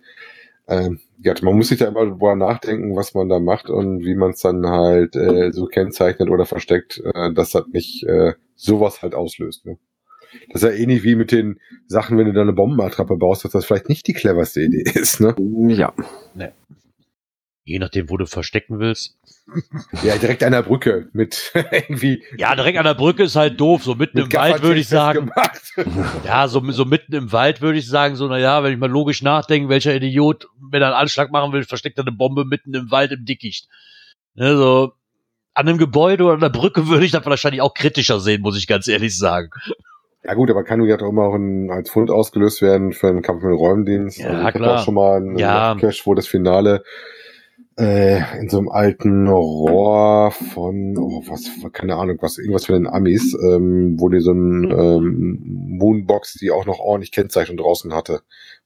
Ähm, 0.68 1.00
ja, 1.20 1.34
man 1.42 1.56
muss 1.56 1.70
sich 1.70 1.80
da 1.80 1.88
immer 1.88 2.06
drüber 2.06 2.36
nachdenken, 2.36 2.96
was 2.96 3.14
man 3.14 3.30
da 3.30 3.40
macht 3.40 3.70
und 3.70 4.04
wie 4.04 4.16
man 4.16 4.32
es 4.32 4.42
dann 4.42 4.68
halt 4.68 5.16
äh, 5.16 5.52
so 5.52 5.66
kennzeichnet 5.66 6.30
oder 6.30 6.46
versteckt, 6.46 7.02
äh, 7.14 7.34
dass 7.34 7.52
das 7.52 7.68
nicht 7.68 8.04
äh, 8.04 8.34
sowas 8.56 9.02
halt 9.02 9.16
auslöst. 9.16 9.66
Ne? 9.66 9.78
Das 10.52 10.64
ist 10.64 10.70
ja 10.70 10.76
ähnlich 10.76 11.04
wie 11.04 11.16
mit 11.16 11.32
den 11.32 11.60
Sachen, 11.88 12.18
wenn 12.18 12.26
du 12.26 12.34
da 12.34 12.42
eine 12.42 12.54
Bombenattrappe 12.54 13.18
baust, 13.18 13.46
dass 13.46 13.52
das 13.52 13.66
vielleicht 13.66 13.90
nicht 13.90 14.08
die 14.08 14.14
cleverste 14.14 14.62
Idee 14.62 14.84
ist. 14.96 15.20
Ne? 15.20 15.36
Ja. 15.70 15.94
Je 17.64 17.80
nachdem, 17.80 18.10
wo 18.10 18.16
du 18.16 18.26
verstecken 18.26 18.80
willst. 18.80 19.18
Ja, 20.04 20.18
direkt 20.18 20.42
an 20.44 20.54
der 20.54 20.64
Brücke 20.64 21.10
mit 21.12 21.52
irgendwie. 21.72 22.24
Ja, 22.38 22.56
direkt 22.56 22.78
an 22.78 22.86
der 22.86 22.94
Brücke 22.94 23.24
ist 23.24 23.36
halt 23.36 23.60
doof. 23.60 23.84
So 23.84 23.96
mitten 23.96 24.20
im 24.20 24.32
Wald 24.32 24.62
würde 24.62 24.80
ich 24.80 24.88
sagen. 24.88 25.32
Ja, 26.26 26.48
so, 26.48 26.60
so 26.72 26.86
mitten 26.86 27.14
im 27.14 27.32
Wald 27.32 27.62
würde 27.62 27.78
ich 27.78 27.88
sagen, 27.88 28.16
so, 28.16 28.28
na 28.28 28.40
ja, 28.40 28.64
wenn 28.64 28.74
ich 28.74 28.80
mal 28.80 28.90
logisch 28.90 29.22
nachdenke, 29.22 29.70
welcher 29.70 29.94
Idiot, 29.94 30.48
wenn 30.72 30.82
er 30.82 30.88
einen 30.88 30.98
Anschlag 30.98 31.32
machen 31.32 31.54
will, 31.54 31.64
versteckt 31.64 31.98
er 32.00 32.04
eine 32.04 32.12
Bombe 32.12 32.46
mitten 32.46 32.74
im 32.74 32.90
Wald 32.90 33.12
im 33.12 33.26
Dickicht. 33.26 33.68
Also, 34.38 34.94
an 35.54 35.68
einem 35.68 35.78
Gebäude 35.78 36.24
oder 36.24 36.34
an 36.36 36.40
der 36.40 36.50
Brücke 36.50 36.88
würde 36.88 37.06
ich 37.06 37.12
das 37.12 37.26
wahrscheinlich 37.26 37.62
auch 37.62 37.74
kritischer 37.74 38.20
sehen, 38.20 38.42
muss 38.42 38.58
ich 38.58 38.68
ganz 38.68 38.88
ehrlich 38.88 39.18
sagen. 39.18 39.50
Ja 40.28 40.34
gut, 40.34 40.50
aber 40.52 40.66
kann 40.66 40.84
ja 40.84 40.98
doch 40.98 41.08
immer 41.08 41.24
auch 41.24 41.36
ein, 41.36 41.72
als 41.72 41.90
Fund 41.90 42.12
ausgelöst 42.12 42.62
werden 42.62 42.92
für 42.92 43.08
einen 43.08 43.22
Kampf 43.22 43.44
mit 43.44 43.52
dem 43.52 43.58
Räumdienst. 43.58 44.20
Ja, 44.20 44.28
also 44.28 44.48
ich 44.48 44.54
klar. 44.56 44.70
hatte 44.70 44.80
auch 44.82 44.84
schon 44.84 44.94
mal 44.96 45.18
einen 45.18 45.38
Ja. 45.38 45.76
Cache, 45.80 46.02
wo 46.04 46.14
das 46.14 46.28
Finale 46.28 46.84
äh, 47.78 48.20
in 48.40 48.50
so 48.50 48.58
einem 48.58 48.68
alten 48.68 49.28
Rohr 49.28 50.32
von, 50.32 50.98
oh, 50.98 51.24
was, 51.28 51.50
keine 51.72 51.96
Ahnung, 51.96 52.18
was, 52.20 52.38
irgendwas 52.40 52.66
von 52.66 52.76
den 52.76 52.88
Amis, 52.88 53.38
ähm, 53.42 53.96
wo 54.00 54.10
die 54.10 54.20
so 54.20 54.32
ein 54.32 54.70
ähm, 54.70 55.40
Moonbox, 55.78 56.34
die 56.34 56.52
auch 56.52 56.66
noch 56.66 56.80
ordentlich 56.80 57.12
Kennzeichnung 57.12 57.58
draußen 57.58 57.94
hatte, 57.94 58.22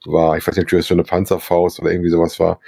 war, 0.05 0.37
ich 0.37 0.47
weiß 0.47 0.55
nicht, 0.55 0.65
ob 0.65 0.77
das 0.77 0.87
für 0.87 0.93
eine 0.93 1.03
Panzerfaust 1.03 1.79
oder 1.79 1.91
irgendwie 1.91 2.09
sowas 2.09 2.39
war. 2.39 2.59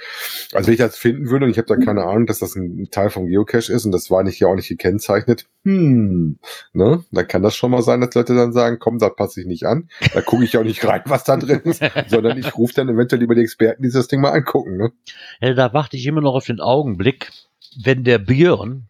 Also 0.52 0.66
wenn 0.66 0.74
ich 0.74 0.80
das 0.80 0.96
finden 0.96 1.28
würde 1.30 1.46
und 1.46 1.50
ich 1.50 1.58
habe 1.58 1.66
da 1.66 1.76
keine 1.76 2.04
Ahnung, 2.04 2.26
dass 2.26 2.38
das 2.38 2.54
ein 2.54 2.88
Teil 2.90 3.10
vom 3.10 3.26
Geocache 3.26 3.72
ist 3.72 3.84
und 3.84 3.92
das 3.92 4.10
war 4.10 4.22
nicht 4.22 4.38
ja 4.40 4.48
auch 4.48 4.54
nicht 4.54 4.68
gekennzeichnet, 4.68 5.46
hm, 5.64 6.38
ne, 6.72 7.04
dann 7.10 7.28
kann 7.28 7.42
das 7.42 7.56
schon 7.56 7.70
mal 7.70 7.82
sein, 7.82 8.00
dass 8.00 8.14
Leute 8.14 8.34
dann 8.34 8.52
sagen, 8.52 8.78
komm, 8.78 8.98
da 8.98 9.08
passe 9.08 9.40
ich 9.40 9.46
nicht 9.46 9.64
an, 9.64 9.88
da 10.12 10.20
gucke 10.20 10.44
ich 10.44 10.56
auch 10.56 10.64
nicht 10.64 10.84
rein, 10.84 11.02
was 11.06 11.24
da 11.24 11.36
drin 11.36 11.60
ist, 11.64 11.82
sondern 12.08 12.38
ich 12.38 12.56
rufe 12.56 12.74
dann 12.74 12.88
eventuell 12.88 13.20
lieber 13.20 13.34
die 13.34 13.42
Experten, 13.42 13.82
die 13.82 13.90
das 13.90 14.08
Ding 14.08 14.20
mal 14.20 14.32
angucken, 14.32 14.76
ne? 14.76 14.92
Ja, 15.40 15.54
da 15.54 15.72
warte 15.72 15.96
ich 15.96 16.06
immer 16.06 16.20
noch 16.20 16.34
auf 16.34 16.46
den 16.46 16.60
Augenblick, 16.60 17.30
wenn 17.82 18.04
der 18.04 18.18
Björn 18.18 18.88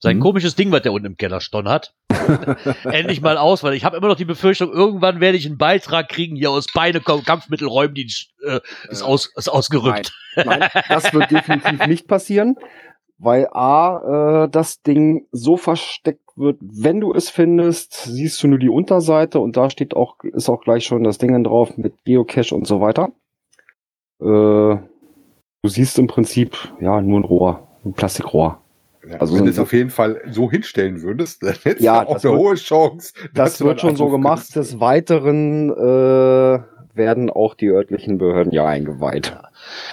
sein 0.00 0.16
Mhm. 0.16 0.20
komisches 0.20 0.56
Ding, 0.56 0.72
was 0.72 0.82
der 0.82 0.92
unten 0.92 1.06
im 1.06 1.16
Keller 1.16 1.40
stehen 1.40 1.68
hat, 1.68 1.94
endlich 2.84 3.20
mal 3.20 3.36
aus, 3.36 3.62
weil 3.62 3.74
ich 3.74 3.84
habe 3.84 3.96
immer 3.96 4.08
noch 4.08 4.16
die 4.16 4.24
Befürchtung, 4.24 4.72
irgendwann 4.72 5.20
werde 5.20 5.36
ich 5.36 5.46
einen 5.46 5.58
Beitrag 5.58 6.08
kriegen 6.08 6.36
hier 6.36 6.50
aus 6.50 6.66
Beine 6.72 7.00
Kampfmittelräumen, 7.00 7.94
die 7.94 8.10
äh, 8.44 8.60
ist, 8.88 9.02
aus, 9.02 9.30
ist 9.36 9.48
ausgerückt. 9.48 10.12
Nein, 10.36 10.68
das 10.88 11.12
wird 11.12 11.30
definitiv 11.30 11.86
nicht 11.86 12.08
passieren, 12.08 12.56
weil 13.18 13.46
A, 13.52 14.44
äh, 14.44 14.48
das 14.48 14.82
Ding 14.82 15.26
so 15.32 15.58
versteckt 15.58 16.30
wird, 16.36 16.58
wenn 16.60 17.00
du 17.00 17.12
es 17.12 17.28
findest, 17.28 17.92
siehst 18.04 18.42
du 18.42 18.48
nur 18.48 18.58
die 18.58 18.70
Unterseite 18.70 19.38
und 19.40 19.56
da 19.58 19.68
steht 19.68 19.94
auch, 19.94 20.16
ist 20.24 20.48
auch 20.48 20.62
gleich 20.62 20.86
schon 20.86 21.04
das 21.04 21.18
Ding 21.18 21.44
drauf 21.44 21.76
mit 21.76 22.04
Geocache 22.04 22.54
und 22.54 22.66
so 22.66 22.80
weiter. 22.80 23.12
Äh, 24.20 24.24
du 24.24 25.68
siehst 25.68 25.98
im 25.98 26.06
Prinzip, 26.06 26.56
ja, 26.80 27.02
nur 27.02 27.20
ein 27.20 27.24
Rohr, 27.24 27.68
ein 27.84 27.92
Plastikrohr. 27.92 28.62
Ja, 29.08 29.16
Also 29.18 29.36
wenn 29.36 29.44
du 29.44 29.50
es 29.50 29.58
auf 29.58 29.72
jeden 29.72 29.90
Fall 29.90 30.20
so 30.30 30.50
hinstellen 30.50 31.02
würdest, 31.02 31.42
dann 31.42 31.54
hättest 31.62 31.80
Ja, 31.80 32.02
du 32.04 32.08
auch 32.10 32.14
das 32.14 32.24
eine 32.24 32.34
wird- 32.34 32.42
hohe 32.42 32.54
Chance. 32.56 33.12
dass 33.34 33.50
Das 33.52 33.58
du 33.58 33.64
wird 33.66 33.80
schon 33.80 33.96
so 33.96 34.08
gemacht. 34.08 34.54
Des 34.54 34.78
Weiteren 34.80 35.70
äh, 35.70 36.58
werden 36.94 37.30
auch 37.30 37.54
die 37.54 37.68
örtlichen 37.68 38.18
Behörden 38.18 38.52
ja 38.52 38.66
eingeweiht. 38.66 39.36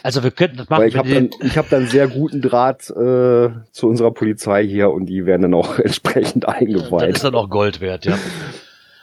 Also 0.03 0.23
wir 0.23 0.31
könnten 0.31 0.57
das 0.57 0.69
machen. 0.69 0.81
Weil 0.81 0.89
ich 0.89 0.97
habe 0.97 1.09
dann, 1.13 1.29
ich 1.41 1.57
hab 1.57 1.69
dann 1.69 1.87
sehr 1.87 2.07
guten 2.07 2.41
Draht 2.41 2.89
äh, 2.89 3.49
zu 3.71 3.87
unserer 3.87 4.11
Polizei 4.11 4.65
hier 4.65 4.89
und 4.91 5.05
die 5.05 5.25
werden 5.25 5.43
dann 5.43 5.53
auch 5.53 5.79
entsprechend 5.79 6.43
das 6.43 6.55
eingeweiht. 6.55 7.15
ist 7.15 7.23
dann 7.23 7.35
auch 7.35 7.49
Gold 7.49 7.79
wert, 7.79 8.05
ja. 8.05 8.17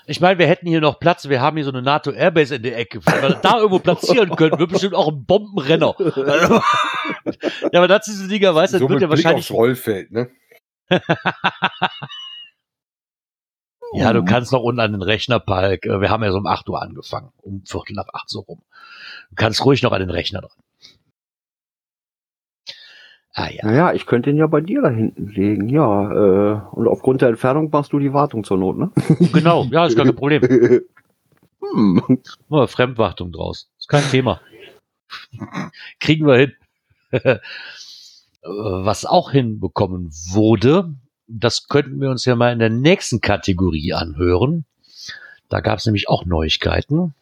Ich 0.07 0.21
meine, 0.21 0.39
wir 0.39 0.47
hätten 0.47 0.67
hier 0.67 0.81
noch 0.81 1.01
Platz, 1.01 1.29
wir 1.29 1.41
haben 1.41 1.57
hier 1.57 1.65
so 1.65 1.71
eine 1.73 1.81
NATO 1.83 2.11
Airbase 2.11 2.57
in 2.57 2.63
der 2.63 2.77
Ecke. 2.77 3.01
Wenn 3.07 3.23
wir 3.23 3.31
da 3.37 3.57
irgendwo 3.59 3.79
platzieren 3.79 4.31
könnten, 4.37 4.59
wird 4.59 4.71
bestimmt 4.71 4.95
auch 4.95 5.09
ein 5.09 5.25
Bombenrenner. 5.25 5.95
Ja, 7.73 7.81
aber 7.81 7.89
das 7.89 8.05
diese 8.05 8.29
Dinger, 8.29 8.55
weißt 8.55 8.75
du, 8.75 8.79
so 8.79 8.85
das 8.85 8.91
wird 8.93 9.03
ja 9.03 9.09
wahrscheinlich. 9.09 9.45
aufs 9.45 9.51
Rollfeld, 9.51 10.11
ne? 10.13 10.31
Ja, 13.95 14.13
du 14.13 14.25
kannst 14.25 14.51
noch 14.53 14.63
unten 14.63 14.81
an 14.81 14.93
den 14.93 15.03
Rechner, 15.03 15.39
Palk. 15.39 15.87
Äh, 15.87 16.01
Wir 16.01 16.11
haben 16.11 16.25
ja 16.25 16.33
so 16.33 16.39
um 16.39 16.47
8 16.47 16.69
Uhr 16.69 16.83
angefangen. 16.83 17.31
Um 17.43 17.63
Viertel 17.65 17.95
nach 17.95 18.09
8 18.13 18.29
so 18.29 18.41
rum. 18.41 18.61
Du 19.31 19.37
kannst 19.37 19.65
ruhig 19.65 19.83
noch 19.83 19.93
an 19.93 20.01
den 20.01 20.11
Rechner 20.11 20.41
dran. 20.41 20.51
Ah 23.37 23.51
ja. 23.51 23.67
Naja, 23.67 23.93
ich 23.93 24.07
könnte 24.07 24.31
ihn 24.31 24.37
ja 24.37 24.47
bei 24.47 24.61
dir 24.61 24.81
da 24.81 24.91
hinten 24.91 25.27
legen, 25.27 25.69
ja. 25.69 26.11
Äh, 26.13 26.61
und 26.71 26.87
aufgrund 26.87 27.21
der 27.21 27.31
Entfernung 27.31 27.69
machst 27.71 27.93
du 27.93 27.99
die 27.99 28.13
Wartung 28.13 28.45
zur 28.45 28.59
Not, 28.59 28.79
ne? 28.79 28.93
Genau, 29.33 29.65
ja, 29.65 29.87
ist 29.87 29.97
gar 29.97 30.07
kein 30.07 30.15
Problem. 30.15 30.43
hm. 31.61 32.21
Nur 32.49 32.69
Fremdwartung 32.69 33.33
draus. 33.33 33.69
Ist 33.77 33.89
kein 33.89 34.05
Thema. 34.05 34.41
Kriegen 35.99 36.29
wir 36.29 36.37
hin. 36.37 36.53
Was 38.43 39.05
auch 39.05 39.33
hinbekommen 39.33 40.11
wurde, 40.31 40.95
das 41.27 41.67
könnten 41.67 42.01
wir 42.01 42.11
uns 42.11 42.25
ja 42.27 42.37
mal 42.37 42.53
in 42.53 42.61
der 42.61 42.71
nächsten 42.71 43.21
Kategorie 43.21 43.95
anhören. 43.95 44.65
Da 45.49 45.61
gab 45.61 45.79
es 45.79 45.87
nämlich 45.87 46.09
auch 46.09 46.25
Neuigkeiten. 46.25 47.15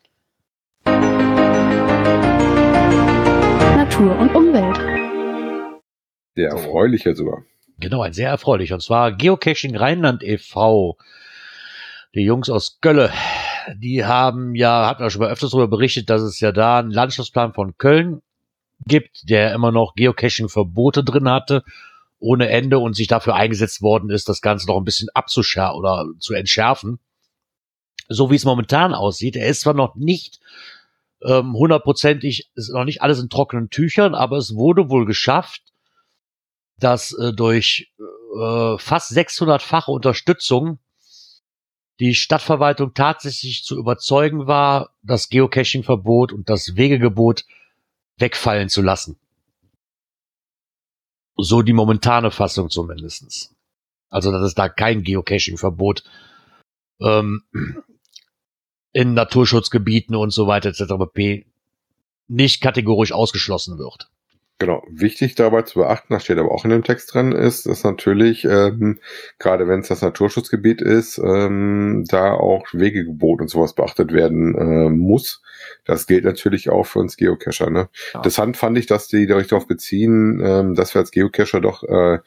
Natur 3.77 4.19
und 4.19 4.35
Umwelt. 4.35 4.91
Der 6.37 6.51
erfreuliche 6.51 7.14
sogar. 7.14 7.45
Genau, 7.78 8.03
ein 8.03 8.12
sehr 8.12 8.28
erfreulich. 8.28 8.72
Und 8.72 8.83
zwar 8.83 9.12
Geocaching 9.12 9.76
Rheinland 9.76 10.22
e.V. 10.22 10.97
Die 12.14 12.22
Jungs 12.22 12.49
aus 12.49 12.78
Gölle, 12.80 13.12
die 13.74 14.05
haben 14.05 14.55
ja, 14.55 14.87
hatten 14.87 15.03
wir 15.03 15.11
schon 15.11 15.22
mal 15.22 15.30
öfters 15.30 15.51
darüber 15.51 15.68
berichtet, 15.68 16.11
dass 16.11 16.22
es 16.22 16.41
ja 16.41 16.53
da 16.53 16.78
einen 16.78 16.91
Landschaftsplan 16.91 17.55
von 17.55 17.76
Köln 17.78 18.22
gibt, 18.87 19.28
der 19.28 19.53
immer 19.53 19.72
noch 19.72 19.95
Geocaching-Verbote 19.95 21.05
drin 21.05 21.28
hatte, 21.28 21.64
ohne 22.18 22.49
Ende 22.49 22.78
und 22.78 22.95
sich 22.95 23.09
dafür 23.09 23.35
eingesetzt 23.35 23.83
worden 23.83 24.11
ist, 24.11 24.28
das 24.28 24.43
Ganze 24.43 24.66
noch 24.66 24.76
ein 24.76 24.85
bisschen 24.85 25.09
abzuschärfen 25.14 25.76
oder 25.76 26.07
zu 26.18 26.35
entschärfen. 26.35 26.99
So 28.09 28.30
wie 28.30 28.37
es 28.37 28.45
momentan 28.45 28.95
aussieht, 28.95 29.37
er 29.37 29.49
ist 29.49 29.62
zwar 29.62 29.74
noch 29.74 29.97
nicht 29.97 30.41
ähm, 31.22 31.55
hundertprozentig, 31.55 32.51
ist 32.55 32.70
noch 32.72 32.85
nicht 32.85 33.03
alles 33.03 33.20
in 33.20 33.28
trockenen 33.28 33.70
Tüchern, 33.70 34.14
aber 34.14 34.37
es 34.37 34.55
wurde 34.55 34.91
wohl 34.91 35.07
geschafft, 35.07 35.72
dass 36.79 37.12
äh, 37.12 37.33
durch 37.33 37.93
äh, 38.37 38.79
fast 38.79 39.12
600-fache 39.12 39.91
Unterstützung 39.91 40.79
die 42.01 42.14
Stadtverwaltung 42.14 42.95
tatsächlich 42.95 43.64
zu 43.64 43.79
überzeugen 43.79 44.47
war, 44.47 44.91
das 45.03 45.29
Geocaching-Verbot 45.29 46.33
und 46.33 46.49
das 46.49 46.77
Wegegebot 46.77 47.45
wegfallen 48.18 48.68
zu 48.68 48.83
lassen. 48.83 49.18
So 51.37 51.62
die 51.62 51.73
momentane 51.73 52.31
Fassung 52.31 52.70
zumindestens. 52.70 53.55
Also, 54.11 54.31
dass 54.33 54.43
es 54.43 54.55
da 54.55 54.68
kein 54.68 55.03
Geocaching-Verbot 55.03 56.05
ähm, 57.01 57.45
in 58.93 59.14
Naturschutzgebieten 59.14 60.14
und 60.14 60.31
so 60.31 60.47
weiter 60.47 60.70
etc. 60.70 60.95
nicht 62.29 62.61
kategorisch 62.61 63.12
ausgeschlossen 63.12 63.79
wird. 63.79 64.11
Genau. 64.59 64.84
Wichtig 64.88 65.34
dabei 65.34 65.62
zu 65.62 65.80
beachten, 65.80 66.12
das 66.14 66.22
steht 66.22 66.38
aber 66.38 66.53
auch 66.53 66.64
in 66.64 66.70
dem 66.70 66.84
Text 66.84 67.12
drin, 67.12 67.32
ist, 67.32 67.66
dass 67.66 67.82
natürlich, 67.82 68.44
ähm, 68.44 69.00
gerade 69.40 69.66
wenn 69.66 69.80
es 69.80 69.88
das 69.88 70.03
Naturschutzgebiet 70.03 70.80
ist, 70.80 71.18
ähm, 71.18 72.05
da 72.09 72.34
auch 72.34 72.66
Wegegebot 72.72 73.40
und 73.40 73.48
sowas 73.48 73.74
beachtet 73.74 74.12
werden 74.12 74.55
äh, 74.55 74.88
muss. 74.88 75.42
Das 75.84 76.07
gilt 76.07 76.24
natürlich 76.24 76.70
auch 76.70 76.84
für 76.84 77.00
uns 77.00 77.16
Geocacher. 77.16 77.70
Ne? 77.70 77.88
Ja. 78.12 78.20
Interessant 78.20 78.57
fand 78.57 78.78
ich, 78.78 78.86
dass 78.86 79.09
die 79.09 79.26
sich 79.26 79.48
darauf 79.48 79.66
beziehen, 79.66 80.40
ähm, 80.44 80.74
dass 80.76 80.94
wir 80.94 81.00
als 81.00 81.11
Geocacher 81.11 81.61
doch 81.61 81.82
äh, 81.82 82.18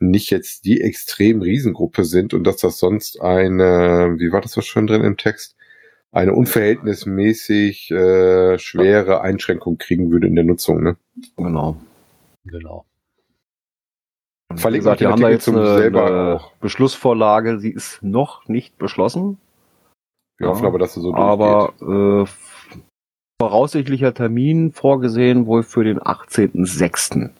nicht 0.00 0.30
jetzt 0.30 0.64
die 0.64 0.80
extrem 0.80 1.40
Riesengruppe 1.40 2.04
sind 2.04 2.34
und 2.34 2.44
dass 2.44 2.56
das 2.56 2.78
sonst 2.78 3.20
eine, 3.20 4.16
wie 4.18 4.32
war 4.32 4.40
das 4.40 4.52
so 4.52 4.60
schön 4.60 4.86
drin 4.86 5.04
im 5.04 5.16
Text, 5.16 5.56
eine 6.12 6.34
unverhältnismäßig 6.34 7.90
äh, 7.90 8.58
schwere 8.58 9.20
Einschränkung 9.20 9.78
kriegen 9.78 10.10
würde 10.10 10.26
in 10.26 10.34
der 10.34 10.44
Nutzung. 10.44 10.82
Ne? 10.82 10.96
Genau. 11.36 11.76
Genau. 12.44 12.84
Verlinkt 14.56 14.84
gesagt, 14.84 15.00
wir 15.00 15.10
haben 15.10 15.22
da 15.22 15.30
jetzt 15.30 15.44
zum 15.44 15.56
eine, 15.56 15.78
selber 15.78 16.06
eine 16.06 16.34
auch. 16.36 16.52
Beschlussvorlage, 16.54 17.60
sie 17.60 17.70
ist 17.70 18.02
noch 18.02 18.48
nicht 18.48 18.76
beschlossen. 18.78 19.38
Wir 20.38 20.48
Ja, 20.48 20.52
hoffen 20.52 20.66
aber, 20.66 20.78
dass 20.78 20.96
es 20.96 21.02
so 21.02 21.12
durchgeht. 21.12 21.22
Aber 21.22 22.24
äh, 22.24 22.26
voraussichtlicher 23.40 24.12
Termin 24.12 24.72
vorgesehen 24.72 25.46
wohl 25.46 25.62
für 25.62 25.84
den 25.84 26.00
18.06. 26.00 27.30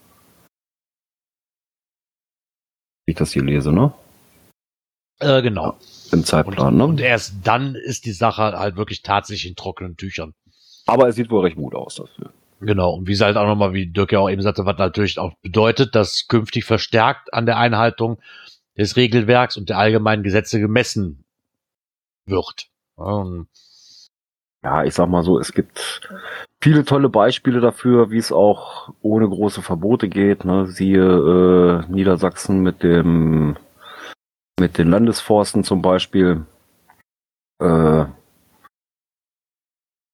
Wie 3.07 3.13
ich 3.13 3.17
das 3.17 3.33
hier 3.33 3.43
lese, 3.43 3.73
ne? 3.73 3.93
Äh, 5.19 5.43
genau. 5.43 5.77
Im 6.13 6.21
Und, 6.21 6.27
Zeitplan, 6.27 6.81
und 6.81 6.97
ne? 6.97 7.03
erst 7.03 7.35
dann 7.45 7.75
ist 7.75 8.05
die 8.05 8.13
Sache 8.13 8.43
halt 8.43 8.77
wirklich 8.77 9.03
tatsächlich 9.03 9.51
in 9.51 9.57
trockenen 9.57 9.97
Tüchern. 9.97 10.35
Aber 10.87 11.09
es 11.09 11.17
sieht 11.17 11.31
wohl 11.31 11.43
recht 11.43 11.57
gut 11.57 11.75
aus 11.75 11.97
dafür. 11.97 12.33
Genau. 12.61 12.95
Und 12.95 13.07
wie 13.07 13.13
es 13.13 13.21
halt 13.21 13.37
auch 13.37 13.47
nochmal, 13.47 13.73
wie 13.73 13.87
Dirk 13.87 14.13
ja 14.13 14.19
auch 14.19 14.29
eben 14.29 14.43
sagte, 14.43 14.67
was 14.67 14.77
natürlich 14.79 15.19
auch 15.19 15.35
bedeutet, 15.43 15.95
dass 15.95 16.27
künftig 16.29 16.65
verstärkt 16.65 17.33
an 17.33 17.47
der 17.47 17.57
Einhaltung 17.57 18.19
des 18.77 18.97
Regelwerks 18.97 19.57
und 19.57 19.69
der 19.69 19.79
allgemeinen 19.79 20.23
Gesetze 20.23 20.61
gemessen 20.61 21.25
wird. 22.27 22.69
Ja, 22.99 23.05
und 23.05 23.49
ja, 24.63 24.85
ich 24.85 24.95
sag 24.95 25.09
mal 25.09 25.23
so, 25.23 25.39
es 25.39 25.53
gibt 25.53 26.03
viele 26.61 26.85
tolle 26.85 27.09
Beispiele 27.09 27.61
dafür, 27.61 28.11
wie 28.11 28.19
es 28.19 28.31
auch 28.31 28.93
ohne 29.01 29.27
große 29.27 29.63
Verbote 29.63 30.09
geht. 30.09 30.45
Ne? 30.45 30.67
Siehe 30.67 31.85
äh, 31.89 31.91
Niedersachsen 31.91 32.61
mit 32.61 32.83
dem 32.83 33.57
mit 34.61 34.79
den 34.79 34.89
Landesforsten 34.91 35.65
zum 35.65 35.83
Beispiel. 35.83 36.47
Äh, 37.61 38.05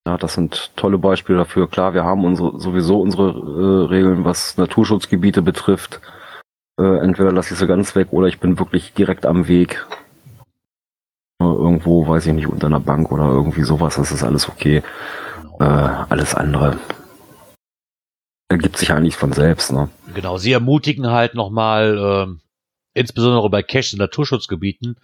ja, 0.07 0.17
das 0.19 0.35
sind 0.35 0.75
tolle 0.77 0.99
Beispiele 0.99 1.39
dafür. 1.39 1.69
Klar, 1.69 1.93
wir 1.93 2.05
haben 2.05 2.25
unsere 2.25 2.59
sowieso 2.61 3.01
unsere 3.01 3.31
äh, 3.31 3.87
Regeln, 3.89 4.25
was 4.25 4.57
Naturschutzgebiete 4.57 5.43
betrifft. 5.43 6.01
Äh, 6.81 6.99
entweder 6.99 7.33
lasse 7.33 7.55
ich 7.55 7.59
sie 7.59 7.67
ganz 7.67 7.95
weg 7.97 8.09
oder 8.13 8.29
ich 8.29 8.39
bin 8.39 8.59
wirklich 8.59 8.95
direkt 8.95 9.27
am 9.27 9.49
Weg. 9.49 9.87
Äh, 11.41 11.45
irgendwo, 11.45 12.07
weiß 12.07 12.27
ich 12.27 12.33
nicht, 12.33 12.47
unter 12.47 12.69
einer 12.69 12.81
Bank 12.81 13.11
oder 13.11 13.25
irgendwie 13.25 13.65
sowas, 13.65 13.97
das 13.97 14.13
ist 14.13 14.23
alles 14.23 14.49
okay. 14.49 14.83
Äh, 15.59 15.65
alles 15.65 16.35
andere 16.35 16.79
ergibt 18.49 18.77
sich 18.77 18.93
eigentlich 18.93 19.17
von 19.17 19.33
selbst. 19.33 19.73
Ne? 19.73 19.89
Genau, 20.15 20.39
sie 20.39 20.53
ermutigen 20.53 21.11
halt 21.11 21.35
nochmal, 21.35 21.99
äh, 22.29 22.46
insbesondere 22.97 23.49
bei 23.51 23.63
Cache 23.63 23.95
in 23.95 23.99
Naturschutzgebieten, 23.99 24.97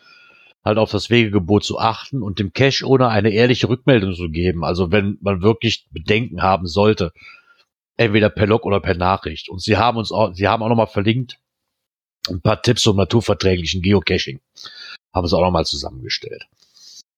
halt 0.65 0.79
auf 0.79 0.91
das 0.91 1.11
Wegegebot 1.11 1.65
zu 1.65 1.79
achten 1.79 2.23
und 2.23 2.39
dem 2.39 2.53
Cache 2.53 2.87
ohne 2.87 3.09
eine 3.09 3.31
ehrliche 3.31 3.69
Rückmeldung 3.69 4.15
zu 4.15 4.31
geben. 4.31 4.65
Also 4.65 4.91
wenn 4.91 5.19
man 5.21 5.43
wirklich 5.43 5.87
Bedenken 5.91 6.43
haben 6.43 6.67
sollte, 6.67 7.13
entweder 7.97 8.31
per 8.31 8.47
Log 8.47 8.65
oder 8.65 8.81
per 8.81 8.95
Nachricht. 8.95 9.49
Und 9.49 9.61
sie 9.61 9.77
haben 9.77 9.99
uns 9.99 10.13
auch, 10.13 10.33
sie 10.33 10.49
haben 10.49 10.63
auch 10.63 10.69
nochmal 10.69 10.87
verlinkt 10.87 11.39
ein 12.29 12.41
paar 12.41 12.63
Tipps 12.63 12.83
zum 12.83 12.97
naturverträglichen 12.97 13.83
Geocaching. 13.83 14.41
Haben 15.13 15.27
sie 15.27 15.37
auch 15.37 15.43
nochmal 15.43 15.67
zusammengestellt. 15.67 16.47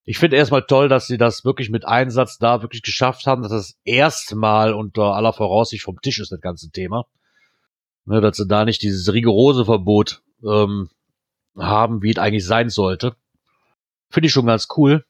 Ich 0.03 0.17
finde 0.17 0.37
erstmal 0.37 0.63
toll, 0.63 0.89
dass 0.89 1.07
sie 1.07 1.17
das 1.17 1.45
wirklich 1.45 1.69
mit 1.69 1.85
Einsatz 1.85 2.37
da 2.37 2.61
wirklich 2.61 2.81
geschafft 2.81 3.25
haben, 3.27 3.43
dass 3.43 3.51
das 3.51 3.77
erstmal 3.85 4.73
unter 4.73 5.15
aller 5.15 5.33
Voraussicht 5.33 5.83
vom 5.83 6.01
Tisch 6.01 6.19
ist, 6.19 6.31
das 6.31 6.41
ganze 6.41 6.69
Thema. 6.69 7.05
Ne, 8.05 8.21
dass 8.21 8.37
sie 8.37 8.47
da 8.47 8.65
nicht 8.65 8.81
dieses 8.81 9.11
rigorose 9.13 9.65
Verbot 9.65 10.21
ähm, 10.45 10.89
haben, 11.57 12.01
wie 12.01 12.11
es 12.11 12.17
eigentlich 12.17 12.45
sein 12.45 12.69
sollte. 12.69 13.15
Finde 14.11 14.27
ich 14.27 14.33
schon 14.33 14.45
ganz 14.45 14.67
cool. 14.77 15.05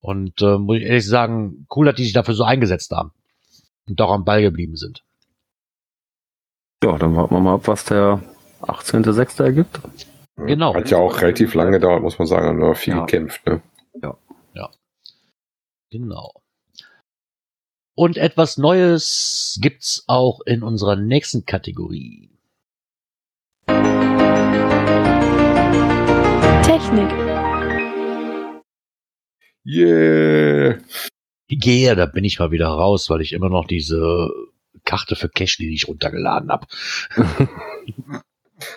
Und 0.00 0.40
äh, 0.42 0.58
muss 0.58 0.78
ich 0.78 0.84
ehrlich 0.84 1.06
sagen, 1.06 1.66
cool, 1.74 1.86
dass 1.86 1.94
die 1.96 2.04
sich 2.04 2.12
dafür 2.12 2.34
so 2.34 2.44
eingesetzt 2.44 2.90
haben. 2.92 3.12
Und 3.88 4.00
auch 4.00 4.12
am 4.12 4.24
Ball 4.24 4.42
geblieben 4.42 4.76
sind. 4.76 5.02
Ja, 6.82 6.96
dann 6.98 7.16
warten 7.16 7.34
wir 7.34 7.40
mal 7.40 7.54
ab, 7.54 7.66
was 7.68 7.84
der 7.84 8.22
18.06. 8.62 9.42
ergibt. 9.42 9.80
Genau. 10.36 10.74
Hat 10.74 10.90
ja 10.90 10.98
auch 10.98 11.20
relativ 11.20 11.54
lange 11.54 11.72
gedauert, 11.72 12.02
muss 12.02 12.18
man 12.18 12.26
sagen, 12.26 12.58
nur 12.58 12.74
viel 12.74 12.94
Ja. 12.94 13.00
gekämpft. 13.04 13.46
Ne? 13.46 13.62
Genau. 15.94 16.42
Und 17.96 18.16
etwas 18.16 18.58
Neues 18.58 19.60
gibt's 19.62 20.02
auch 20.08 20.40
in 20.40 20.64
unserer 20.64 20.96
nächsten 20.96 21.46
Kategorie. 21.46 22.36
Technik. 26.94 27.10
Yeah! 29.64 30.78
Gehe, 31.48 31.96
da 31.96 32.06
bin 32.06 32.24
ich 32.24 32.38
mal 32.38 32.50
wieder 32.50 32.68
raus, 32.68 33.10
weil 33.10 33.20
ich 33.20 33.32
immer 33.32 33.48
noch 33.48 33.66
diese 33.66 34.30
Karte 34.84 35.16
für 35.16 35.28
Cash, 35.28 35.56
die 35.56 35.72
ich 35.74 35.88
runtergeladen 35.88 36.50
habe. 36.50 36.66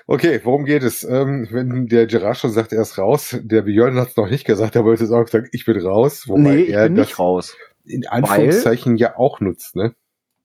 Okay, 0.08 0.42
worum 0.44 0.66
geht 0.66 0.82
es? 0.82 1.04
Ähm, 1.04 1.48
wenn 1.52 1.86
der 1.86 2.08
Gerard 2.08 2.36
schon 2.38 2.50
sagt, 2.50 2.74
er 2.74 2.82
ist 2.82 2.98
raus, 2.98 3.38
der 3.40 3.62
Björn 3.62 3.96
hat 3.98 4.10
es 4.10 4.18
noch 4.18 4.28
nicht 4.28 4.44
gesagt, 4.44 4.76
er 4.76 4.84
wollte 4.84 5.04
es 5.04 5.12
auch 5.12 5.28
sagen, 5.28 5.48
ich 5.52 5.66
bin 5.66 5.80
raus, 5.80 6.28
wobei 6.28 6.42
nee, 6.42 6.62
ich 6.64 6.70
er 6.72 6.86
bin 6.86 6.96
das 6.96 7.08
nicht 7.08 7.20
raus. 7.20 7.56
in 7.86 8.06
Anführungszeichen 8.08 8.98
ja 8.98 9.18
auch 9.18 9.40
nutzt, 9.40 9.76
ne? 9.76 9.94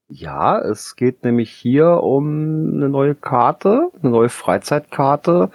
Ja, 0.08 0.60
es 0.60 0.96
geht 0.96 1.24
nämlich 1.24 1.50
hier 1.50 2.02
um 2.02 2.74
eine 2.74 2.90
neue 2.90 3.14
Karte, 3.14 3.90
eine 4.00 4.10
neue 4.10 4.28
Freizeitkarte. 4.28 5.50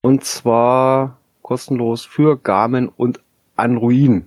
Und 0.00 0.24
zwar 0.24 1.17
kostenlos 1.48 2.04
für 2.04 2.36
Garmin 2.36 2.90
und 2.94 3.20
Android. 3.56 4.22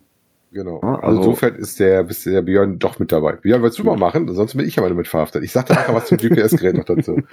Genau. 0.51 0.79
Ja, 0.81 0.95
also, 0.95 1.01
also- 1.05 1.17
insofern 1.21 1.55
ist 1.55 1.79
der, 1.79 2.03
bist 2.03 2.25
der 2.25 2.41
Björn 2.41 2.79
doch 2.79 2.97
mit 2.97 3.11
dabei. 3.11 3.33
Björn, 3.33 3.61
willst 3.61 3.77
du 3.77 3.83
mal 3.83 3.95
machen? 3.95 4.27
Sonst 4.33 4.57
bin 4.57 4.65
ich 4.65 4.79
aber 4.79 4.89
damit 4.89 5.07
verhaftet. 5.07 5.43
Ich 5.43 5.51
sag 5.51 5.67
dir 5.67 5.75
nachher 5.75 5.93
was 5.93 6.07
zum 6.07 6.17
GPS-Gerät 6.17 6.75
noch 6.75 6.85
dazu. 6.85 7.21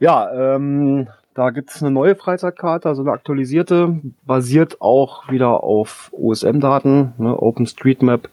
Ja, 0.00 0.56
ähm, 0.56 1.06
da 1.34 1.50
gibt's 1.50 1.80
eine 1.80 1.92
neue 1.92 2.16
Freizeitkarte, 2.16 2.88
also 2.88 3.02
eine 3.02 3.12
aktualisierte, 3.12 4.00
basiert 4.26 4.80
auch 4.80 5.30
wieder 5.30 5.62
auf 5.62 6.10
OSM-Daten, 6.12 7.12
ne, 7.18 7.36
OpenStreetMap. 7.36 8.28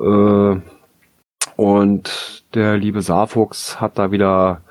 Äh, 0.00 0.56
und 1.56 2.44
der 2.54 2.78
liebe 2.78 3.02
Saarfuchs 3.02 3.78
hat 3.78 3.98
da 3.98 4.10
wieder 4.10 4.62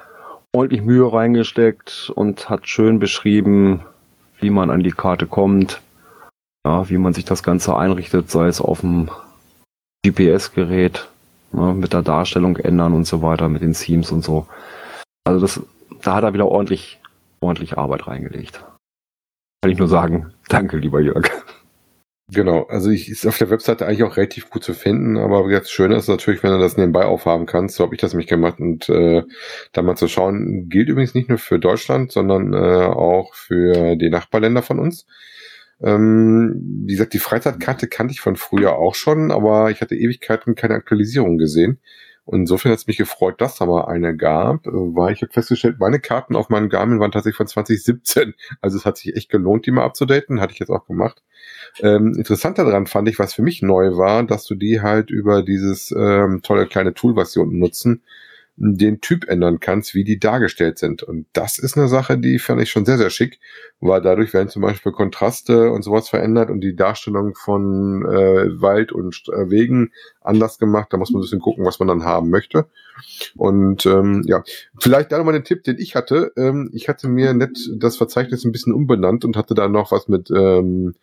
ordentlich 0.51 0.81
Mühe 0.81 1.13
reingesteckt 1.13 2.11
und 2.15 2.49
hat 2.49 2.67
schön 2.67 2.97
beschrieben, 2.97 3.81
wie 4.39 4.49
man 4.49 4.69
an 4.69 4.83
die 4.83 4.91
Karte 4.91 5.27
kommt, 5.27 5.81
ja, 6.65 6.89
wie 6.89 6.97
man 6.97 7.13
sich 7.13 7.25
das 7.25 7.43
Ganze 7.43 7.75
einrichtet, 7.75 8.29
sei 8.29 8.47
es 8.47 8.61
auf 8.61 8.81
dem 8.81 9.09
GPS-Gerät, 10.05 11.07
ne, 11.51 11.73
mit 11.73 11.93
der 11.93 12.01
Darstellung 12.01 12.57
ändern 12.57 12.93
und 12.93 13.05
so 13.05 13.21
weiter, 13.21 13.49
mit 13.49 13.61
den 13.61 13.73
Themes 13.73 14.11
und 14.11 14.23
so. 14.23 14.47
Also 15.25 15.39
das, 15.39 15.61
da 16.01 16.15
hat 16.15 16.23
er 16.23 16.33
wieder 16.33 16.47
ordentlich, 16.47 16.99
ordentlich 17.41 17.77
Arbeit 17.77 18.07
reingelegt. 18.07 18.63
Kann 19.61 19.71
ich 19.71 19.77
nur 19.77 19.87
sagen, 19.87 20.33
danke, 20.49 20.77
lieber 20.77 20.99
Jörg. 21.01 21.29
Genau, 22.31 22.63
also 22.65 22.91
ich 22.91 23.09
ist 23.09 23.25
auf 23.25 23.39
der 23.39 23.49
Webseite 23.49 23.87
eigentlich 23.87 24.03
auch 24.03 24.15
relativ 24.15 24.51
gut 24.51 24.63
zu 24.63 24.73
finden, 24.73 25.17
aber 25.17 25.49
jetzt 25.49 25.71
schön 25.71 25.91
ist 25.91 26.07
natürlich, 26.07 26.43
wenn 26.43 26.51
du 26.51 26.59
das 26.59 26.77
nebenbei 26.77 27.05
aufhaben 27.05 27.47
kannst. 27.47 27.75
So 27.75 27.83
habe 27.83 27.95
ich 27.95 28.01
das 28.01 28.13
nämlich 28.13 28.27
gemacht 28.27 28.59
und 28.59 28.87
äh, 28.87 29.23
da 29.71 29.81
mal 29.81 29.95
zu 29.95 30.07
schauen, 30.07 30.69
gilt 30.69 30.89
übrigens 30.89 31.15
nicht 31.15 31.29
nur 31.29 31.39
für 31.39 31.57
Deutschland, 31.57 32.11
sondern 32.11 32.53
äh, 32.53 32.85
auch 32.85 33.33
für 33.33 33.95
die 33.95 34.11
Nachbarländer 34.11 34.61
von 34.61 34.79
uns. 34.79 35.07
Ähm, 35.81 36.83
wie 36.85 36.93
gesagt, 36.93 37.13
die 37.13 37.19
Freizeitkarte 37.19 37.87
kannte 37.87 38.11
ich 38.11 38.21
von 38.21 38.35
früher 38.35 38.75
auch 38.75 38.93
schon, 38.93 39.31
aber 39.31 39.71
ich 39.71 39.81
hatte 39.81 39.95
Ewigkeiten 39.95 40.53
keine 40.53 40.75
Aktualisierung 40.75 41.39
gesehen. 41.39 41.79
Und 42.29 42.41
insofern 42.41 42.71
hat 42.71 42.77
es 42.77 42.85
mich 42.85 42.97
gefreut, 42.97 43.41
dass 43.41 43.55
da 43.55 43.65
mal 43.65 43.85
eine 43.85 44.15
gab, 44.15 44.67
äh, 44.67 44.71
weil 44.71 45.13
ich 45.13 45.23
habe 45.23 45.33
festgestellt, 45.33 45.79
meine 45.79 45.99
Karten 45.99 46.35
auf 46.35 46.49
meinem 46.49 46.69
Garmin 46.69 46.99
waren 46.99 47.11
tatsächlich 47.11 47.37
von 47.37 47.47
2017. 47.47 48.35
Also 48.61 48.77
es 48.77 48.85
hat 48.85 48.97
sich 48.97 49.15
echt 49.15 49.29
gelohnt, 49.29 49.65
die 49.65 49.71
mal 49.71 49.83
abzudaten, 49.83 50.39
hatte 50.39 50.53
ich 50.53 50.59
jetzt 50.59 50.69
auch 50.69 50.85
gemacht. 50.85 51.23
Ähm, 51.81 52.13
interessanter 52.15 52.65
daran 52.65 52.85
fand 52.85 53.09
ich, 53.09 53.17
was 53.17 53.33
für 53.33 53.41
mich 53.41 53.63
neu 53.63 53.97
war, 53.97 54.21
dass 54.21 54.45
du 54.45 54.53
die 54.53 54.81
halt 54.81 55.09
über 55.09 55.41
dieses 55.41 55.91
ähm, 55.91 56.41
tolle 56.43 56.67
kleine 56.67 56.93
Tool, 56.93 57.15
was 57.15 57.31
sie 57.31 57.39
unten 57.39 57.57
nutzen, 57.57 58.03
den 58.61 58.99
Typ 58.99 59.27
ändern 59.27 59.59
kannst, 59.59 59.95
wie 59.95 60.03
die 60.03 60.19
dargestellt 60.19 60.77
sind. 60.77 61.01
Und 61.01 61.27
das 61.33 61.57
ist 61.57 61.77
eine 61.77 61.87
Sache, 61.87 62.17
die 62.17 62.39
fand 62.39 62.61
ich 62.61 62.69
schon 62.69 62.85
sehr, 62.85 62.97
sehr 62.97 63.09
schick, 63.09 63.39
weil 63.79 64.01
dadurch 64.01 64.33
werden 64.33 64.49
zum 64.49 64.61
Beispiel 64.61 64.91
Kontraste 64.91 65.71
und 65.71 65.83
sowas 65.83 66.09
verändert 66.09 66.49
und 66.49 66.61
die 66.61 66.75
Darstellung 66.75 67.35
von 67.35 68.05
äh, 68.05 68.61
Wald 68.61 68.91
und 68.91 69.23
äh, 69.29 69.49
Wegen 69.49 69.91
anders 70.21 70.59
gemacht. 70.59 70.89
Da 70.91 70.97
muss 70.97 71.09
man 71.11 71.19
ein 71.19 71.23
bisschen 71.23 71.39
gucken, 71.39 71.65
was 71.65 71.79
man 71.79 71.87
dann 71.87 72.03
haben 72.03 72.29
möchte. 72.29 72.67
Und 73.37 73.85
ähm, 73.85 74.23
ja, 74.25 74.43
vielleicht 74.79 75.11
da 75.11 75.17
nochmal 75.17 75.33
den 75.33 75.45
Tipp, 75.45 75.63
den 75.63 75.77
ich 75.79 75.95
hatte. 75.95 76.33
Ähm, 76.35 76.69
ich 76.73 76.89
hatte 76.89 77.07
mir 77.07 77.33
nett 77.33 77.57
das 77.77 77.95
Verzeichnis 77.95 78.43
ein 78.43 78.51
bisschen 78.51 78.73
umbenannt 78.73 79.23
und 79.23 79.37
hatte 79.37 79.55
da 79.55 79.69
noch 79.69 79.93
was 79.93 80.09
mit 80.09 80.29
ähm, 80.31 80.95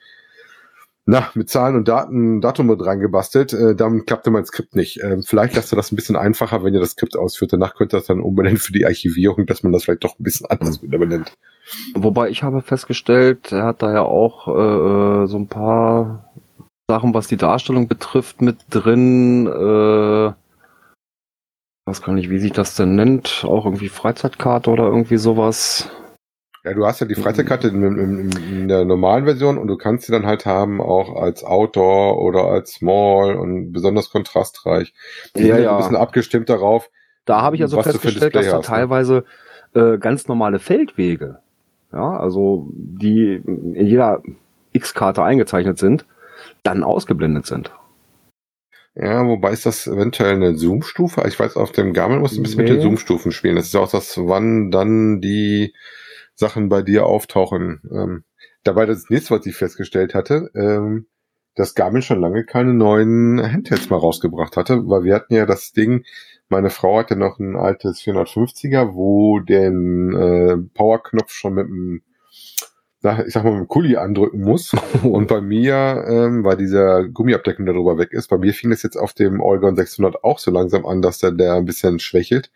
na, 1.09 1.31
mit 1.35 1.49
Zahlen 1.49 1.77
und 1.77 1.87
Daten, 1.87 2.41
Datum 2.41 2.67
mit 2.67 2.85
reingebastelt. 2.85 3.53
Äh, 3.53 3.77
damit 3.77 4.09
klappte 4.09 4.31
mein 4.31 4.45
Skript 4.45 4.75
nicht. 4.75 5.01
Ähm, 5.05 5.23
vielleicht 5.23 5.55
lasst 5.55 5.73
ihr 5.73 5.77
das 5.77 5.93
ein 5.93 5.97
bisschen 5.97 6.17
einfacher, 6.17 6.65
wenn 6.65 6.75
ihr 6.75 6.81
das 6.81 6.91
Skript 6.91 7.17
ausführt. 7.17 7.53
Danach 7.53 7.77
könnt 7.77 7.95
ihr 7.95 7.99
das 7.99 8.09
dann 8.09 8.21
umbenennen 8.21 8.59
für 8.59 8.73
die 8.73 8.85
Archivierung, 8.85 9.47
dass 9.47 9.63
man 9.63 9.73
das 9.73 9.85
vielleicht 9.85 10.03
doch 10.03 10.19
ein 10.19 10.25
bisschen 10.25 10.47
anders 10.51 10.83
wieder 10.83 10.99
benennt. 10.99 11.33
Wobei 11.95 12.29
ich 12.29 12.43
habe 12.43 12.61
festgestellt, 12.61 13.53
er 13.53 13.65
hat 13.67 13.83
da 13.83 13.93
ja 13.93 14.03
auch 14.03 14.49
äh, 14.49 15.27
so 15.29 15.39
ein 15.39 15.47
paar 15.47 16.33
Sachen, 16.91 17.15
was 17.15 17.29
die 17.29 17.37
Darstellung 17.37 17.87
betrifft, 17.87 18.43
mit 18.43 18.59
drin. 18.71 19.47
Äh, 19.47 20.33
weiß 21.89 22.03
gar 22.03 22.15
nicht, 22.15 22.31
wie 22.31 22.41
sich 22.41 22.53
das 22.53 22.75
denn 22.75 22.97
nennt. 22.97 23.45
Auch 23.47 23.65
irgendwie 23.65 23.89
Freizeitkarte 23.89 24.71
oder 24.71 24.87
irgendwie 24.87 25.19
sowas. 25.19 25.89
Ja, 26.67 26.75
du 26.75 26.85
hast 26.85 27.01
ja 27.01 27.07
die 27.07 27.15
Freizeitkarte 27.15 27.69
in, 27.69 27.81
in, 27.85 28.31
in 28.33 28.69
der 28.69 28.85
normalen 28.85 29.25
Version 29.25 29.57
und 29.57 29.69
du 29.69 29.77
kannst 29.77 30.07
sie 30.07 30.11
dann 30.13 30.27
halt 30.27 30.47
haben 30.47 30.81
auch 30.81 31.15
als 31.15 31.45
Outdoor 31.45 32.21
oder 32.21 32.47
als 32.47 32.73
Small 32.73 33.37
und 33.37 33.71
besonders 33.71 34.11
kontrastreich. 34.11 34.93
Die 35.37 35.47
Ja, 35.47 35.59
ja. 35.59 35.71
ein 35.71 35.77
bisschen 35.77 35.95
abgestimmt 35.95 36.49
darauf. 36.49 36.91
Da 37.25 37.41
habe 37.41 37.55
ich 37.55 37.63
also 37.63 37.81
festgestellt, 37.81 38.35
dass 38.35 38.49
da 38.49 38.57
ne? 38.57 38.63
teilweise 38.63 39.25
äh, 39.75 39.97
ganz 39.99 40.27
normale 40.27 40.59
Feldwege, 40.59 41.39
ja, 41.93 42.17
also 42.19 42.69
die 42.73 43.41
in 43.47 43.87
jeder 43.87 44.21
X-Karte 44.73 45.23
eingezeichnet 45.23 45.79
sind, 45.79 46.05
dann 46.65 46.83
ausgeblendet 46.83 47.47
sind. 47.47 47.71
Ja, 48.97 49.25
wobei 49.25 49.53
ist 49.53 49.67
das 49.67 49.87
eventuell 49.87 50.35
eine 50.35 50.57
Zoom-Stufe? 50.57 51.23
Ich 51.29 51.39
weiß, 51.39 51.57
auf 51.57 51.71
dem 51.71 51.93
Garmin 51.93 52.19
musst 52.19 52.35
du 52.35 52.41
ein 52.41 52.43
bisschen 52.43 52.59
mit 52.59 52.69
Nee. 52.69 52.75
den 52.79 52.83
Zoom-Stufen 52.83 53.31
spielen. 53.31 53.55
Das 53.55 53.67
ist 53.67 53.77
auch 53.77 53.91
das, 53.91 54.17
wann 54.17 54.73
dann 54.73 55.21
die 55.21 55.73
Sachen 56.37 56.69
bei 56.69 56.83
dir 56.83 57.07
auftauchen. 57.07 57.81
Ähm, 57.91 58.25
dabei 58.63 58.87
das 58.87 59.11
nächste, 59.11 59.35
was 59.35 59.47
ich 59.47 59.57
festgestellt 59.57 60.15
hatte, 60.15 60.51
ähm, 60.55 61.07
dass 61.57 61.75
Garmin 61.75 62.03
schon 62.03 62.21
lange 62.21 62.45
keine 62.45 62.75
neuen 62.75 63.43
Handhelds 63.43 63.91
mal 63.91 63.97
rausgebracht 63.97 64.57
hatte, 64.57 64.87
weil 64.89 65.03
wir 65.03 65.15
hatten 65.15 65.35
ja 65.35 65.47
das 65.47 65.73
Ding, 65.73 66.05
meine 66.49 66.71
Frau 66.71 66.99
hatte 66.99 67.17
noch 67.17 67.39
ein 67.39 67.57
altes 67.57 68.01
450er, 68.03 68.95
wo 68.95 69.41
den 69.41 70.15
äh, 70.15 70.57
Powerknopf 70.75 71.33
schon 71.33 71.55
mit 71.55 71.67
dem 71.67 72.03
ich 73.27 73.33
sag 73.33 73.45
mal, 73.45 73.53
mit 73.53 73.61
dem 73.61 73.69
Kuli 73.69 73.97
andrücken 73.97 74.41
muss. 74.41 74.73
Und 75.03 75.29
bei 75.29 75.41
mir, 75.41 76.05
ähm, 76.09 76.45
weil 76.45 76.57
dieser 76.57 77.05
Gummiabdeckung 77.05 77.67
darüber 77.67 77.99
weg 77.99 78.13
ist, 78.13 78.29
bei 78.29 78.39
mir 78.39 78.53
fing 78.53 78.71
das 78.71 78.83
jetzt 78.83 78.97
auf 78.97 79.13
dem 79.13 79.41
Oregon 79.41 79.77
600 79.77 80.25
auch 80.25 80.39
so 80.39 80.51
langsam 80.51 80.85
an, 80.87 81.03
dass 81.03 81.19
der, 81.19 81.33
der 81.33 81.55
ein 81.55 81.67
bisschen 81.67 81.99
schwächelt. 81.99 82.51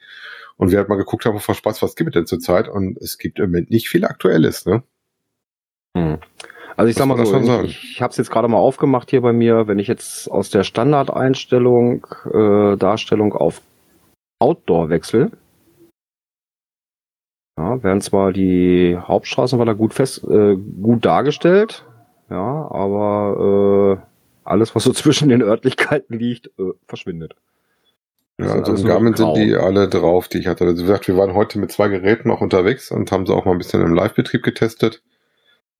Und 0.60 0.70
wir 0.70 0.76
halt 0.76 0.90
mal 0.90 0.96
geguckt 0.96 1.24
haben, 1.24 1.38
vor 1.40 1.54
Spaß, 1.54 1.80
was 1.80 1.96
gibt 1.96 2.10
es 2.10 2.14
denn 2.14 2.26
zurzeit? 2.26 2.68
Und 2.68 2.98
es 2.98 3.16
gibt 3.16 3.38
im 3.38 3.46
Moment 3.46 3.70
nicht 3.70 3.88
viel 3.88 4.04
Aktuelles, 4.04 4.66
ne? 4.66 4.82
Hm. 5.96 6.18
Also 6.76 6.90
ich 6.90 6.96
sag 6.96 7.06
mal 7.06 7.24
so, 7.24 7.62
ich, 7.62 7.92
ich 7.92 8.02
habe 8.02 8.10
es 8.10 8.18
jetzt 8.18 8.30
gerade 8.30 8.46
mal 8.46 8.58
aufgemacht 8.58 9.08
hier 9.08 9.22
bei 9.22 9.32
mir, 9.32 9.68
wenn 9.68 9.78
ich 9.78 9.88
jetzt 9.88 10.30
aus 10.30 10.50
der 10.50 10.62
Standardeinstellung 10.62 12.06
äh, 12.30 12.76
Darstellung 12.76 13.32
auf 13.32 13.62
Outdoor 14.38 14.90
wechsle, 14.90 15.30
ja, 17.56 17.82
werden 17.82 18.02
zwar 18.02 18.30
die 18.30 18.98
Hauptstraßen 19.00 19.58
war 19.58 19.64
da 19.64 19.72
gut 19.72 19.94
fest, 19.94 20.22
äh, 20.24 20.56
gut 20.56 21.06
dargestellt, 21.06 21.86
ja, 22.28 22.70
aber 22.70 23.98
äh, 23.98 24.06
alles, 24.44 24.74
was 24.74 24.84
so 24.84 24.92
zwischen 24.94 25.30
den 25.30 25.40
Örtlichkeiten 25.40 26.18
liegt, 26.18 26.48
äh, 26.58 26.72
verschwindet. 26.86 27.34
Ja, 28.44 28.54
also 28.54 28.74
in 28.74 28.84
Garmin 28.84 29.14
sind 29.14 29.36
die 29.36 29.54
alle 29.54 29.88
drauf, 29.88 30.28
die 30.28 30.38
ich 30.38 30.46
hatte. 30.46 30.64
Also 30.64 30.78
wie 30.78 30.86
gesagt, 30.86 31.08
wir 31.08 31.16
waren 31.16 31.34
heute 31.34 31.58
mit 31.58 31.72
zwei 31.72 31.88
Geräten 31.88 32.30
auch 32.30 32.40
unterwegs 32.40 32.90
und 32.90 33.10
haben 33.12 33.26
sie 33.26 33.34
auch 33.34 33.44
mal 33.44 33.52
ein 33.52 33.58
bisschen 33.58 33.82
im 33.82 33.94
Live-Betrieb 33.94 34.42
getestet. 34.42 35.02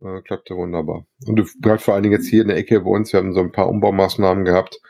Äh, 0.03 0.23
klappte 0.23 0.57
wunderbar. 0.57 1.07
Und 1.27 1.43
gerade 1.61 1.79
vor 1.81 1.95
allen 1.95 2.03
Dingen 2.03 2.15
jetzt 2.15 2.29
hier 2.29 2.43
in 2.43 2.49
der 2.49 2.57
Ecke 2.57 2.81
bei 2.81 2.91
uns, 2.91 3.13
wir 3.13 3.19
haben 3.21 3.35
so 3.35 3.41
ein 3.41 3.53
paar 3.53 3.69
Umbaumaßnahmen 3.69 4.45
gehabt, 4.45 4.81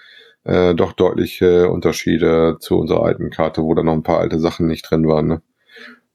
äh, 0.45 0.75
doch 0.75 0.93
deutliche 0.93 1.69
Unterschiede 1.69 2.57
zu 2.61 2.79
unserer 2.79 3.05
alten 3.05 3.31
Karte, 3.31 3.63
wo 3.63 3.75
da 3.75 3.83
noch 3.83 3.93
ein 3.93 4.03
paar 4.03 4.21
alte 4.21 4.39
Sachen 4.39 4.67
nicht 4.67 4.91
drin 4.91 5.07
waren. 5.07 5.27
Ne? 5.27 5.43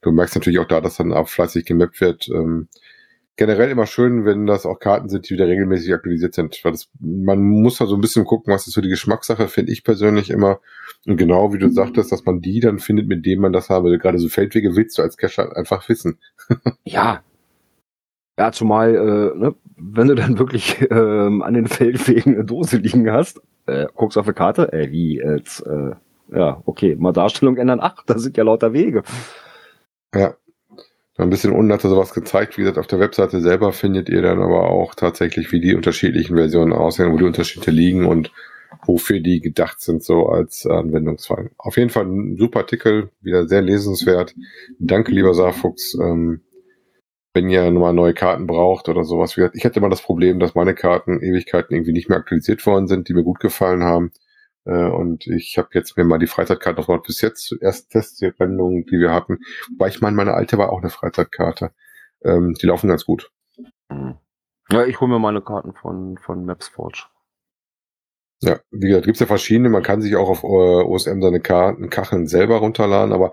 Du 0.02 0.12
merkst 0.12 0.36
natürlich 0.36 0.60
auch 0.60 0.68
da, 0.68 0.82
dass 0.82 0.98
dann 0.98 1.14
auch 1.14 1.28
fleißig 1.28 1.66
gemappt 1.66 2.00
wird. 2.02 2.28
Ähm, 2.30 2.70
generell 3.36 3.70
immer 3.70 3.86
schön, 3.86 4.26
wenn 4.26 4.46
das 4.46 4.66
auch 4.66 4.80
Karten 4.80 5.10
sind, 5.10 5.30
die 5.30 5.34
wieder 5.34 5.48
regelmäßig 5.48 5.94
aktualisiert 5.94 6.34
sind. 6.34 6.60
Weil 6.64 6.72
das, 6.72 6.90
man 7.00 7.40
muss 7.40 7.78
da 7.78 7.86
so 7.86 7.96
ein 7.96 8.02
bisschen 8.02 8.26
gucken, 8.26 8.54
was 8.54 8.68
ist 8.68 8.74
so 8.74 8.82
die 8.82 8.90
Geschmackssache, 8.90 9.48
finde 9.48 9.72
ich 9.72 9.84
persönlich 9.84 10.30
immer. 10.30 10.60
Und 11.06 11.18
genau 11.18 11.54
wie 11.54 11.60
du 11.60 11.70
sagtest, 11.70 12.12
dass 12.12 12.26
man 12.26 12.42
die 12.42 12.60
dann 12.60 12.80
findet, 12.80 13.08
mit 13.08 13.26
denen 13.26 13.42
man 13.42 13.54
das 13.54 13.70
habe. 13.70 13.98
Gerade 13.98 14.20
so 14.20 14.30
Feldwege 14.30 14.76
willst 14.76 14.98
du 14.98 15.02
als 15.02 15.18
Cacher 15.18 15.56
einfach 15.56 15.88
wissen. 15.90 16.18
ja, 16.84 17.24
ja, 18.38 18.52
zumal, 18.52 18.96
äh, 18.96 19.38
ne, 19.38 19.56
wenn 19.78 20.08
du 20.08 20.16
dann 20.16 20.38
wirklich 20.38 20.86
ähm, 20.92 21.42
an 21.42 21.54
den 21.54 21.68
Feldwegen 21.68 22.36
eine 22.36 22.44
Dose 22.44 22.78
liegen 22.78 23.10
hast, 23.10 23.42
äh, 23.66 23.88
guckst 23.96 24.18
auf 24.18 24.26
eine 24.26 24.34
Karte, 24.34 24.74
äh, 24.74 24.92
wie 24.92 25.18
jetzt, 25.18 25.66
äh, 25.66 25.92
ja, 26.34 26.62
okay, 26.66 26.96
mal 26.96 27.14
Darstellung 27.14 27.58
ändern, 27.58 27.80
ach, 27.82 28.04
da 28.06 28.18
sind 28.18 28.36
ja 28.36 28.44
lauter 28.44 28.74
Wege. 28.74 29.04
Ja. 30.14 30.36
Ein 31.18 31.30
bisschen 31.30 31.54
unten 31.54 31.72
hat 31.72 31.84
er 31.84 31.90
sowas 31.90 32.14
gezeigt. 32.14 32.58
Wie 32.58 32.62
gesagt, 32.62 32.78
auf 32.78 32.88
der 32.88 33.00
Webseite 33.00 33.40
selber 33.40 33.72
findet 33.72 34.10
ihr 34.10 34.22
dann 34.22 34.42
aber 34.42 34.70
auch 34.70 34.96
tatsächlich, 34.96 35.52
wie 35.54 35.62
die 35.62 35.74
unterschiedlichen 35.74 36.36
Versionen 36.36 36.74
aussehen, 36.74 37.14
wo 37.14 37.18
die 37.18 37.24
Unterschiede 37.24 37.72
liegen 37.72 38.06
und 38.06 38.32
wofür 38.86 39.22
die 39.22 39.40
gedacht 39.40 39.80
sind, 39.80 40.04
so 40.04 40.28
als 40.28 40.66
Anwendungsfall. 40.66 41.52
Auf 41.58 41.78
jeden 41.78 41.90
Fall 41.90 42.06
ein 42.06 42.36
super 42.36 42.60
Artikel, 42.60 43.12
wieder 43.22 43.48
sehr 43.48 43.62
lesenswert. 43.62 44.36
Danke, 44.78 45.14
lieber 45.14 45.34
Saarfuchs. 45.34 45.98
Ähm, 46.02 46.42
wenn 47.34 47.50
ihr 47.50 47.70
nochmal 47.70 47.94
neue 47.94 48.14
Karten 48.14 48.48
braucht 48.48 48.88
oder 48.90 49.04
sowas. 49.04 49.38
Ich 49.54 49.66
hatte 49.66 49.80
immer 49.80 49.90
das 49.90 50.02
Problem, 50.02 50.40
dass 50.40 50.56
meine 50.56 50.74
Karten 50.74 51.22
Ewigkeiten 51.22 51.76
irgendwie 51.76 51.92
nicht 51.92 52.08
mehr 52.08 52.18
aktualisiert 52.18 52.66
worden 52.66 52.88
sind, 52.88 53.10
die 53.10 53.14
mir 53.14 53.24
gut 53.24 53.40
gefallen 53.40 53.84
haben. 53.84 54.12
Äh, 54.66 54.90
und 54.90 55.28
ich 55.28 55.58
habe 55.58 55.70
jetzt 55.74 55.98
mir 55.98 56.04
mal 56.04 56.20
die 56.20 56.28
Freizeitkarte 56.28 56.82
noch 56.82 56.88
mal 56.88 57.00
bis 57.00 57.22
jetzt 57.22 57.56
erst 57.62 57.92
Testsendungen, 57.92 58.86
die 58.86 59.00
wir 59.00 59.14
hatten. 59.14 59.40
Weil 59.78 59.90
ich 59.90 60.02
meine, 60.02 60.16
meine 60.16 60.34
alte 60.34 60.58
war 60.58 60.72
auch 60.72 60.82
eine 60.82 60.90
Freizeitkarte. 60.90 61.72
Ähm, 62.24 62.56
die 62.62 62.66
laufen 62.66 62.90
ganz 62.90 63.06
gut. 63.06 63.32
Hm. 63.90 64.18
Ja, 64.72 64.86
ich 64.86 65.00
hole 65.00 65.12
mir 65.12 65.20
meine 65.20 65.42
Karten 65.42 65.74
von, 65.74 66.18
von 66.18 66.46
MapsForge. 66.46 67.06
Ja, 68.42 68.60
wie 68.70 68.90
gesagt, 68.90 69.06
gibt's 69.06 69.20
ja 69.22 69.28
verschiedene. 69.28 69.70
Man 69.70 69.84
kann 69.84 70.02
sich 70.02 70.16
auch 70.16 70.30
auf 70.30 70.44
äh, 70.44 70.46
OSM 70.46 71.22
seine 71.22 71.40
Karten, 71.40 71.90
Kacheln 71.90 72.28
selber 72.28 72.58
runterladen, 72.58 73.14
aber 73.14 73.32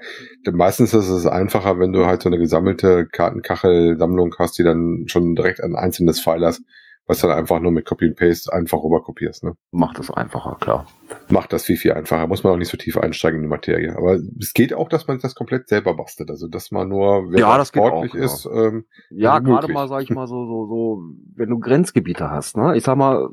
meistens 0.53 0.95
ist 0.95 1.09
es 1.09 1.27
einfacher, 1.27 1.79
wenn 1.81 1.93
du 1.93 2.07
halt 2.07 2.23
so 2.23 2.29
eine 2.29 2.39
gesammelte 2.39 3.07
Kartenkachelsammlung 3.07 4.35
hast, 4.39 4.59
die 4.59 4.63
dann 4.63 5.05
schon 5.09 5.35
direkt 5.35 5.61
ein 5.61 5.75
einzelnes 5.75 6.21
File 6.21 6.47
hast, 6.47 6.63
was 7.07 7.21
dann 7.21 7.31
einfach 7.31 7.61
nur 7.61 7.73
mit 7.73 7.85
Copy 7.85 8.07
and 8.07 8.17
Paste 8.17 8.53
einfach 8.53 8.83
rüber 8.83 9.03
kopierst. 9.03 9.45
Ne? 9.45 9.55
Macht 9.71 9.99
das 9.99 10.11
einfacher, 10.11 10.57
klar. 10.61 10.87
Macht 11.29 11.53
das 11.53 11.65
viel, 11.65 11.77
viel 11.77 11.93
einfacher. 11.93 12.27
Muss 12.27 12.45
man 12.45 12.53
auch 12.53 12.57
nicht 12.57 12.71
so 12.71 12.77
tief 12.77 12.97
einsteigen 12.97 13.39
in 13.39 13.43
die 13.43 13.49
Materie. 13.49 13.97
Aber 13.97 14.19
es 14.41 14.53
geht 14.55 14.73
auch, 14.73 14.89
dass 14.89 15.09
man 15.09 15.19
das 15.21 15.35
komplett 15.35 15.69
selber 15.69 15.95
bastelt. 15.95 16.31
Also, 16.31 16.49
dass 16.49 16.71
man 16.71 16.89
nur, 16.89 17.31
wer 17.31 17.41
ja, 17.41 17.59
das 17.59 17.69
sportlich 17.69 18.13
auch, 18.13 18.17
ist. 18.17 18.45
Ja, 18.45 18.67
ähm, 18.67 18.85
ja 19.11 19.39
gerade 19.41 19.73
mal, 19.73 19.89
sag 19.89 20.03
ich 20.03 20.11
mal, 20.15 20.27
so, 20.27 20.47
so, 20.47 20.67
so, 20.67 21.03
wenn 21.35 21.51
du 21.51 21.59
Grenzgebiete 21.59 22.31
hast, 22.31 22.57
ne? 22.57 22.77
Ich 22.77 22.85
sag 22.85 22.97
mal, 22.97 23.29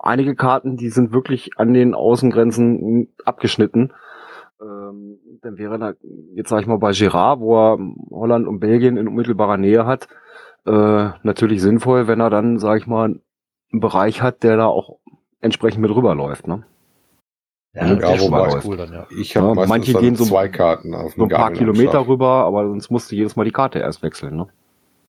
einige 0.00 0.34
Karten, 0.34 0.76
die 0.76 0.90
sind 0.90 1.12
wirklich 1.12 1.50
an 1.56 1.72
den 1.72 1.94
Außengrenzen 1.94 3.14
abgeschnitten. 3.24 3.92
Ähm, 4.60 5.18
dann 5.42 5.58
wäre 5.58 5.78
da, 5.78 5.94
jetzt 6.34 6.48
sag 6.48 6.60
ich 6.60 6.66
mal, 6.66 6.78
bei 6.78 6.92
Girard, 6.92 7.40
wo 7.40 7.56
er 7.56 7.78
Holland 8.10 8.46
und 8.46 8.60
Belgien 8.60 8.96
in 8.96 9.08
unmittelbarer 9.08 9.58
Nähe 9.58 9.86
hat, 9.86 10.08
äh, 10.66 11.10
natürlich 11.22 11.62
sinnvoll, 11.62 12.06
wenn 12.06 12.20
er 12.20 12.30
dann, 12.30 12.58
sag 12.58 12.78
ich 12.78 12.86
mal, 12.86 13.04
einen 13.72 13.80
Bereich 13.80 14.22
hat, 14.22 14.42
der 14.42 14.56
da 14.56 14.66
auch 14.66 14.98
entsprechend 15.40 15.82
mit 15.82 15.94
rüberläuft, 15.94 16.46
ne? 16.46 16.64
Ja, 17.74 17.92
ja 17.92 18.20
wobei, 18.20 18.58
cool 18.64 18.76
dann, 18.78 18.92
ja. 18.92 19.06
Ich 19.10 19.36
habe 19.36 19.60
ja, 19.60 19.66
manche 19.66 19.92
gehen 19.92 20.16
so 20.16 20.24
zwei 20.24 20.48
Karten 20.48 20.94
auf 20.94 21.12
so 21.14 21.24
ein 21.24 21.28
paar 21.28 21.52
Kilometer 21.52 22.06
rüber, 22.06 22.44
aber 22.44 22.66
sonst 22.68 22.90
musst 22.90 23.12
du 23.12 23.16
jedes 23.16 23.36
Mal 23.36 23.44
die 23.44 23.50
Karte 23.50 23.80
erst 23.80 24.02
wechseln, 24.02 24.36
ne? 24.36 24.48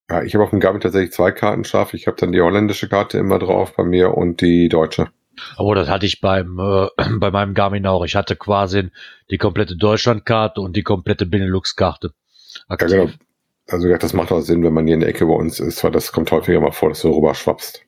Ja, 0.09 0.23
ich 0.23 0.33
habe 0.33 0.43
auf 0.43 0.51
dem 0.51 0.59
Garmin 0.59 0.81
tatsächlich 0.81 1.11
zwei 1.11 1.31
Karten 1.31 1.65
scharf. 1.65 1.93
Ich 1.93 2.07
habe 2.07 2.17
dann 2.17 2.31
die 2.31 2.41
holländische 2.41 2.87
Karte 2.87 3.17
immer 3.17 3.39
drauf 3.39 3.75
bei 3.75 3.83
mir 3.83 4.15
und 4.15 4.39
die 4.41 4.69
deutsche. 4.69 5.09
Aber 5.57 5.75
das 5.75 5.89
hatte 5.89 6.05
ich 6.05 6.21
beim 6.21 6.57
äh, 6.59 6.87
bei 7.19 7.31
meinem 7.31 7.53
Garmin 7.53 7.85
auch. 7.85 8.05
Ich 8.05 8.15
hatte 8.15 8.35
quasi 8.35 8.89
die 9.29 9.37
komplette 9.37 9.75
Deutschlandkarte 9.75 10.61
und 10.61 10.75
die 10.75 10.83
komplette 10.83 11.25
Benelux-Karte. 11.25 12.13
Ja, 12.69 12.75
genau. 12.75 13.09
Also 13.69 13.89
das 13.97 14.13
macht 14.13 14.31
auch 14.31 14.39
Sinn, 14.39 14.63
wenn 14.63 14.73
man 14.73 14.85
hier 14.85 14.93
in 14.93 15.01
der 15.01 15.09
Ecke 15.09 15.25
bei 15.25 15.33
uns 15.33 15.59
ist, 15.59 15.83
weil 15.83 15.91
das 15.91 16.11
kommt 16.11 16.31
häufiger 16.31 16.61
mal 16.61 16.71
vor, 16.71 16.89
dass 16.89 17.01
du 17.01 17.09
rüber 17.09 17.35
schwappst. 17.35 17.83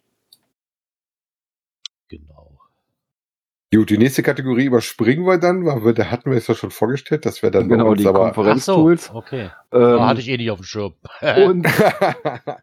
Gut, 3.71 3.91
die 3.91 3.99
nächste 3.99 4.23
Kategorie 4.23 4.65
überspringen 4.65 5.27
wir 5.27 5.37
dann, 5.37 5.63
weil 5.63 5.85
wir, 5.85 5.93
da 5.93 6.05
hatten 6.05 6.31
wir 6.31 6.39
es 6.39 6.47
ja 6.47 6.55
schon 6.55 6.71
vorgestellt, 6.71 7.27
dass 7.27 7.43
wir 7.43 7.51
dann 7.51 7.69
genau 7.69 7.93
die 7.93 8.03
Konferenztools. 8.03 9.05
So, 9.05 9.13
okay. 9.13 9.51
Ähm, 9.71 9.99
hatte 10.01 10.21
ich 10.21 10.29
eh 10.29 10.37
nicht 10.37 10.49
auf 10.49 10.57
dem 10.57 10.63
Schirm. 10.63 10.95
und 11.45 11.67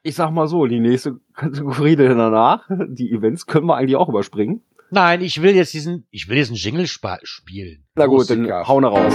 ich 0.03 0.17
sag 0.17 0.33
mal 0.33 0.49
so, 0.49 0.67
die 0.67 0.81
nächste 0.81 1.21
Kategorie 1.33 1.95
danach, 1.95 2.69
die 2.89 3.13
Events 3.13 3.47
können 3.47 3.67
wir 3.67 3.77
eigentlich 3.77 3.95
auch 3.95 4.09
überspringen. 4.09 4.63
Nein, 4.91 5.21
ich 5.21 5.41
will 5.43 5.55
jetzt 5.55 5.73
diesen, 5.75 6.07
ich 6.11 6.29
will 6.29 6.39
jetzt 6.39 6.49
einen 6.49 6.57
Jingle 6.57 6.89
spielen. 6.89 7.85
Na 7.95 8.07
gut, 8.07 8.29
dann 8.29 8.51
hau 8.51 8.81
raus. 8.81 9.15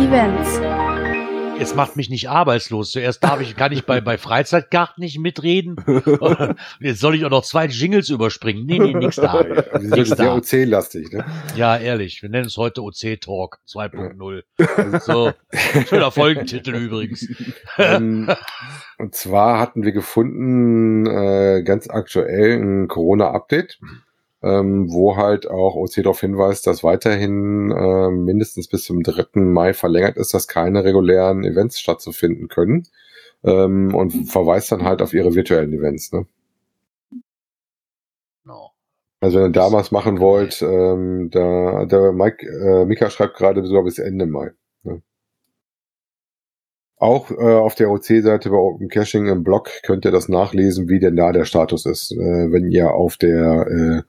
Events 0.00 0.83
jetzt 1.64 1.76
macht 1.76 1.96
mich 1.96 2.10
nicht 2.10 2.28
arbeitslos. 2.28 2.90
Zuerst 2.90 3.24
darf 3.24 3.40
ich, 3.40 3.56
kann 3.56 3.72
ich 3.72 3.86
bei, 3.86 4.02
bei 4.02 4.18
Freizeitkarten 4.18 5.02
nicht 5.02 5.18
mitreden. 5.18 5.76
jetzt 6.80 7.00
soll 7.00 7.14
ich 7.14 7.24
auch 7.24 7.30
noch 7.30 7.42
zwei 7.42 7.66
Jingles 7.66 8.10
überspringen. 8.10 8.66
Nee, 8.66 8.78
nee, 8.78 8.92
nix 8.92 9.16
da. 9.16 9.42
Ja, 9.42 9.78
die 9.78 9.86
sind 10.04 10.16
sehr 10.16 10.34
OC-lastig, 10.34 11.10
ne? 11.12 11.24
Ja, 11.56 11.78
ehrlich. 11.78 12.20
Wir 12.22 12.28
nennen 12.28 12.46
es 12.46 12.58
heute 12.58 12.82
OC 12.82 13.18
Talk 13.20 13.60
2.0. 13.66 15.00
So. 15.00 15.32
Schöner 15.88 16.10
Folgentitel 16.10 16.74
übrigens. 16.74 17.26
Ähm, 17.78 18.30
und 18.98 19.14
zwar 19.14 19.58
hatten 19.58 19.84
wir 19.84 19.92
gefunden, 19.92 21.06
äh, 21.06 21.62
ganz 21.62 21.88
aktuell 21.88 22.60
ein 22.60 22.88
Corona-Update 22.88 23.78
ähm, 24.44 24.92
wo 24.92 25.16
halt 25.16 25.48
auch 25.48 25.74
OC 25.74 25.94
darauf 26.02 26.20
hinweist, 26.20 26.66
dass 26.66 26.84
weiterhin 26.84 27.70
äh, 27.70 28.10
mindestens 28.10 28.68
bis 28.68 28.84
zum 28.84 29.02
3. 29.02 29.40
Mai 29.40 29.72
verlängert 29.72 30.18
ist, 30.18 30.34
dass 30.34 30.48
keine 30.48 30.84
regulären 30.84 31.44
Events 31.44 31.80
stattzufinden 31.80 32.48
können 32.48 32.86
ähm, 33.42 33.94
und 33.94 34.10
verweist 34.30 34.70
dann 34.70 34.84
halt 34.84 35.00
auf 35.00 35.14
ihre 35.14 35.34
virtuellen 35.34 35.72
Events. 35.72 36.12
Ne? 36.12 36.26
No. 38.44 38.70
Also 39.20 39.38
wenn 39.38 39.46
ihr 39.46 39.52
da 39.52 39.72
was 39.72 39.90
machen 39.90 40.20
wollt, 40.20 40.60
ähm, 40.60 41.30
da, 41.30 41.86
der 41.86 42.12
Mike, 42.12 42.46
äh, 42.46 42.84
Mika 42.84 43.08
schreibt 43.08 43.36
gerade 43.36 43.64
sogar 43.64 43.84
bis 43.84 43.98
Ende 43.98 44.26
Mai. 44.26 44.52
Auch 47.04 47.30
äh, 47.30 47.34
auf 47.34 47.74
der 47.74 47.90
OC-Seite 47.90 48.48
bei 48.48 48.56
Open 48.56 48.88
Caching 48.88 49.26
im 49.26 49.44
Blog 49.44 49.68
könnt 49.82 50.06
ihr 50.06 50.10
das 50.10 50.30
nachlesen, 50.30 50.88
wie 50.88 51.00
denn 51.00 51.16
da 51.16 51.32
der 51.32 51.44
Status 51.44 51.84
ist, 51.84 52.12
äh, 52.12 52.16
wenn 52.50 52.70
ihr 52.70 52.94
auf 52.94 53.18
der 53.18 53.66
äh, 53.66 54.02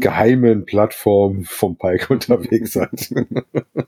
geheimen 0.00 0.64
Plattform 0.64 1.44
vom 1.44 1.78
Pike 1.78 2.08
unterwegs 2.12 2.72
seid. 2.72 3.14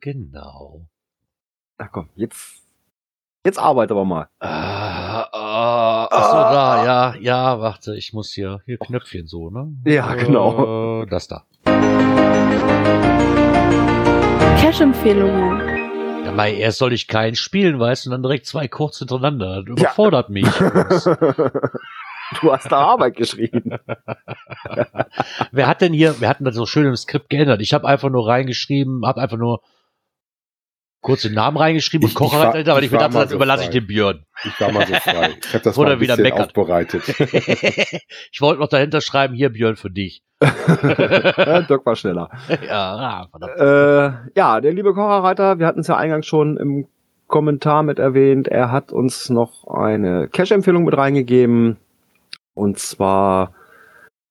genau. 0.00 0.82
Ach 1.78 1.90
komm, 1.90 2.10
jetzt 2.16 2.62
Jetzt 3.46 3.58
arbeite 3.58 3.94
aber 3.94 4.04
mal. 4.04 4.28
Ah, 4.40 5.22
ah, 5.32 6.08
ach 6.10 6.28
so, 6.28 6.36
da, 6.36 6.84
ja, 6.84 7.14
ja, 7.18 7.60
warte, 7.60 7.96
ich 7.96 8.12
muss 8.12 8.30
hier, 8.30 8.60
hier 8.66 8.76
Knöpfchen 8.76 9.26
so, 9.26 9.48
ne? 9.48 9.72
Ja, 9.86 10.16
genau. 10.16 11.04
Äh, 11.04 11.06
das 11.06 11.28
da. 11.28 11.46
Cash-Empfehlungen. 14.66 15.60
Ja, 16.24 16.46
erst 16.46 16.78
soll 16.78 16.92
ich 16.92 17.06
keinen 17.06 17.36
spielen, 17.36 17.78
weißt 17.78 18.04
du, 18.04 18.10
und 18.10 18.14
dann 18.14 18.22
direkt 18.24 18.46
zwei 18.46 18.66
kurz 18.66 18.98
hintereinander. 18.98 19.62
Das 19.62 19.78
überfordert 19.78 20.28
mich. 20.28 20.44
Du 22.40 22.52
hast 22.52 22.72
da 22.72 22.78
Arbeit 22.78 23.14
geschrieben. 23.14 23.78
wer 25.52 25.68
hat 25.68 25.80
denn 25.80 25.92
hier, 25.92 26.16
wer 26.18 26.28
hat 26.28 26.40
denn 26.40 26.44
das 26.44 26.56
so 26.56 26.66
schön 26.66 26.86
im 26.86 26.96
Skript 26.96 27.30
geändert? 27.30 27.60
Ich 27.60 27.72
habe 27.72 27.86
einfach 27.86 28.10
nur 28.10 28.26
reingeschrieben, 28.26 29.06
habe 29.06 29.20
einfach 29.20 29.36
nur 29.36 29.60
kurz 31.06 31.22
den 31.22 31.34
Namen 31.34 31.56
reingeschrieben 31.56 32.08
Ich- 32.08 32.16
und 32.16 32.26
ich 32.26 32.32
Kocher 32.32 32.48
aber 32.48 32.80
ich 32.80 32.86
ich 32.86 32.90
mir 32.90 32.98
dachte, 32.98 33.14
das 33.14 33.30
so 33.30 33.36
überlasse 33.36 33.62
ich 33.62 33.68
frei. 33.68 33.78
dem 33.78 33.86
Björn. 33.86 34.24
Ich 34.42 34.60
war 34.60 34.72
mal 34.72 34.86
so 34.88 34.94
frei. 34.94 35.36
Ich 35.40 35.54
habe 35.54 35.62
das 35.62 35.78
Oder 35.78 35.90
mal 35.90 35.92
ein 35.94 36.00
wieder 36.00 36.16
bisschen 36.16 36.32
meckert. 36.32 36.48
aufbereitet. 36.48 37.08
ich 38.32 38.40
wollte 38.40 38.60
noch 38.60 38.68
dahinter 38.68 39.00
schreiben, 39.00 39.32
hier 39.32 39.50
Björn 39.50 39.76
für 39.76 39.88
dich. 39.88 40.24
Dirk 40.40 41.86
war 41.86 41.94
schneller. 41.94 42.28
ja, 42.66 43.28
ah. 43.30 44.16
Äh, 44.26 44.30
ja, 44.34 44.60
der 44.60 44.72
liebe 44.72 44.94
Kocherreiter, 44.94 45.60
wir 45.60 45.66
hatten 45.68 45.80
es 45.80 45.86
ja 45.86 45.96
eingangs 45.96 46.26
schon 46.26 46.56
im 46.56 46.88
Kommentar 47.28 47.84
mit 47.84 48.00
erwähnt, 48.00 48.48
er 48.48 48.72
hat 48.72 48.90
uns 48.90 49.30
noch 49.30 49.68
eine 49.68 50.26
Cache-Empfehlung 50.26 50.84
mit 50.84 50.96
reingegeben. 50.96 51.76
Und 52.54 52.80
zwar 52.80 53.52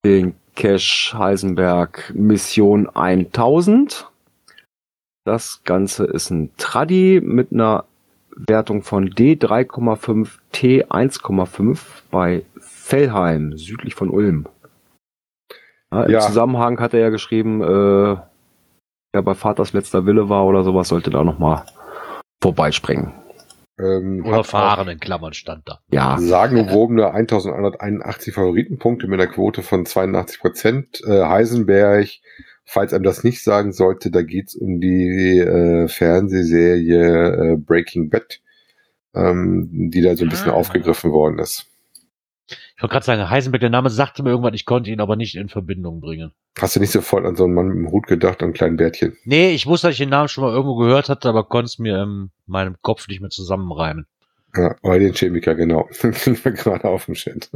den 0.03 0.35
Cache 0.57 1.17
Heisenberg 1.17 2.11
Mission 2.13 2.89
1000. 2.93 4.09
Das 5.25 5.63
Ganze 5.63 6.05
ist 6.05 6.29
ein 6.29 6.51
Traddy 6.57 7.19
mit 7.23 7.51
einer 7.51 7.85
Wertung 8.35 8.83
von 8.83 9.09
D3,5 9.09 10.29
T1,5 10.53 11.79
bei 12.11 12.43
Fellheim, 12.59 13.57
südlich 13.57 13.95
von 13.95 14.09
Ulm. 14.11 14.47
Ja, 15.91 16.03
Im 16.03 16.11
Ja. 16.11 16.19
Zusammenhang 16.19 16.79
hat 16.79 16.93
er 16.93 16.99
ja 16.99 17.09
geschrieben, 17.09 17.61
äh, 17.63 18.17
der 19.15 19.21
bei 19.23 19.33
Vaters 19.33 19.73
letzter 19.73 20.05
Wille 20.05 20.29
war 20.29 20.45
oder 20.45 20.63
sowas, 20.63 20.89
sollte 20.89 21.09
da 21.09 21.23
nochmal 21.23 21.63
vorbeispringen. 22.43 23.11
Ähm, 23.79 24.23
Oder 24.25 24.43
fahren 24.43 24.87
in 24.87 24.99
Klammern 24.99 25.33
stand 25.33 25.67
da. 25.67 25.79
Ja, 25.91 26.13
auch 26.15 26.19
Sagenumwobene 26.19 27.11
1181 27.11 28.33
Favoritenpunkte 28.33 29.07
mit 29.07 29.19
einer 29.19 29.29
Quote 29.29 29.63
von 29.63 29.85
82 29.85 30.39
Prozent. 30.39 31.01
Äh, 31.05 31.23
Heisenberg, 31.23 32.07
falls 32.65 32.93
einem 32.93 33.03
das 33.03 33.23
nicht 33.23 33.43
sagen 33.43 33.71
sollte, 33.71 34.11
da 34.11 34.21
geht's 34.21 34.55
um 34.55 34.79
die 34.81 35.39
äh, 35.39 35.87
Fernsehserie 35.87 37.53
äh, 37.53 37.57
Breaking 37.57 38.09
Bad, 38.09 38.39
ähm, 39.13 39.89
die 39.91 40.01
da 40.01 40.15
so 40.15 40.25
ein 40.25 40.29
bisschen 40.29 40.51
Ah. 40.51 40.55
aufgegriffen 40.55 41.11
worden 41.11 41.39
ist. 41.39 41.67
Ich 42.47 42.81
wollte 42.83 42.91
gerade 42.93 43.05
sagen, 43.05 43.29
Heisenberg, 43.29 43.61
der 43.61 43.69
Name 43.69 43.89
sagte 43.89 44.21
mir 44.21 44.29
irgendwann, 44.31 44.53
ich 44.53 44.65
konnte 44.65 44.91
ihn 44.91 44.99
aber 44.99 45.15
nicht 45.15 45.35
in 45.35 45.49
Verbindung 45.49 46.01
bringen. 46.01 46.31
Hast 46.59 46.75
du 46.75 46.79
nicht 46.79 46.91
sofort 46.91 47.25
an 47.25 47.35
so 47.35 47.45
einen 47.45 47.53
Mann 47.53 47.67
mit 47.69 47.77
dem 47.77 47.91
Hut 47.91 48.05
gedacht 48.07 48.41
und 48.41 48.47
einen 48.47 48.53
kleinen 48.53 48.77
Bärtchen? 48.77 49.17
Nee, 49.23 49.51
ich 49.51 49.65
wusste, 49.65 49.87
dass 49.87 49.93
ich 49.93 49.99
den 49.99 50.09
Namen 50.09 50.27
schon 50.27 50.43
mal 50.43 50.51
irgendwo 50.53 50.75
gehört 50.75 51.09
hatte, 51.09 51.29
aber 51.29 51.45
konnte 51.45 51.65
es 51.67 51.79
mir 51.79 52.03
in 52.03 52.31
meinem 52.45 52.75
Kopf 52.81 53.07
nicht 53.07 53.21
mehr 53.21 53.29
zusammenreimen. 53.29 54.05
Ja, 54.55 54.75
oder 54.83 54.99
den 54.99 55.13
Chemiker, 55.13 55.55
genau. 55.55 55.83
Kriegen 55.91 56.37
wir 56.43 56.51
gerade 56.51 56.85
auf 56.85 57.05
dem 57.05 57.15
Chat. 57.15 57.49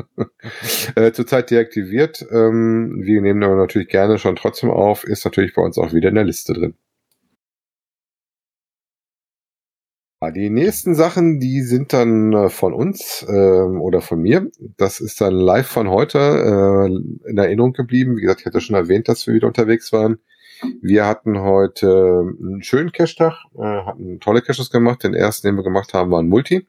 äh, 0.95 1.11
zurzeit 1.11 1.51
deaktiviert. 1.51 2.25
Ähm, 2.31 3.01
wir 3.03 3.21
nehmen 3.21 3.43
aber 3.43 3.55
natürlich 3.55 3.87
gerne 3.87 4.17
schon 4.17 4.35
trotzdem 4.35 4.69
auf. 4.69 5.03
Ist 5.03 5.23
natürlich 5.25 5.53
bei 5.53 5.61
uns 5.61 5.77
auch 5.77 5.93
wieder 5.93 6.09
in 6.09 6.15
der 6.15 6.25
Liste 6.25 6.53
drin. 6.53 6.75
Die 10.35 10.49
nächsten 10.49 10.95
Sachen, 10.95 11.39
die 11.39 11.61
sind 11.61 11.93
dann 11.93 12.33
äh, 12.33 12.49
von 12.49 12.73
uns 12.73 13.25
ähm, 13.29 13.79
oder 13.79 14.01
von 14.01 14.21
mir. 14.21 14.51
Das 14.75 14.99
ist 14.99 15.21
dann 15.21 15.33
live 15.33 15.65
von 15.65 15.89
heute 15.89 16.19
äh, 16.19 17.29
in 17.29 17.37
Erinnerung 17.37 17.71
geblieben. 17.71 18.17
Wie 18.17 18.21
gesagt, 18.21 18.41
ich 18.41 18.45
hatte 18.45 18.59
schon 18.59 18.75
erwähnt, 18.75 19.07
dass 19.07 19.25
wir 19.27 19.33
wieder 19.33 19.47
unterwegs 19.47 19.93
waren. 19.93 20.19
Wir 20.81 21.05
hatten 21.05 21.39
heute 21.39 22.35
einen 22.37 22.61
schönen 22.63 22.91
Cache-Tag, 22.91 23.45
äh, 23.57 23.61
hatten 23.61 24.19
tolle 24.19 24.41
Caches 24.41 24.69
gemacht. 24.69 25.05
Den 25.05 25.13
ersten, 25.13 25.47
den 25.47 25.55
wir 25.55 25.63
gemacht 25.63 25.93
haben, 25.93 26.11
war 26.11 26.21
ein 26.21 26.27
Multi. 26.27 26.67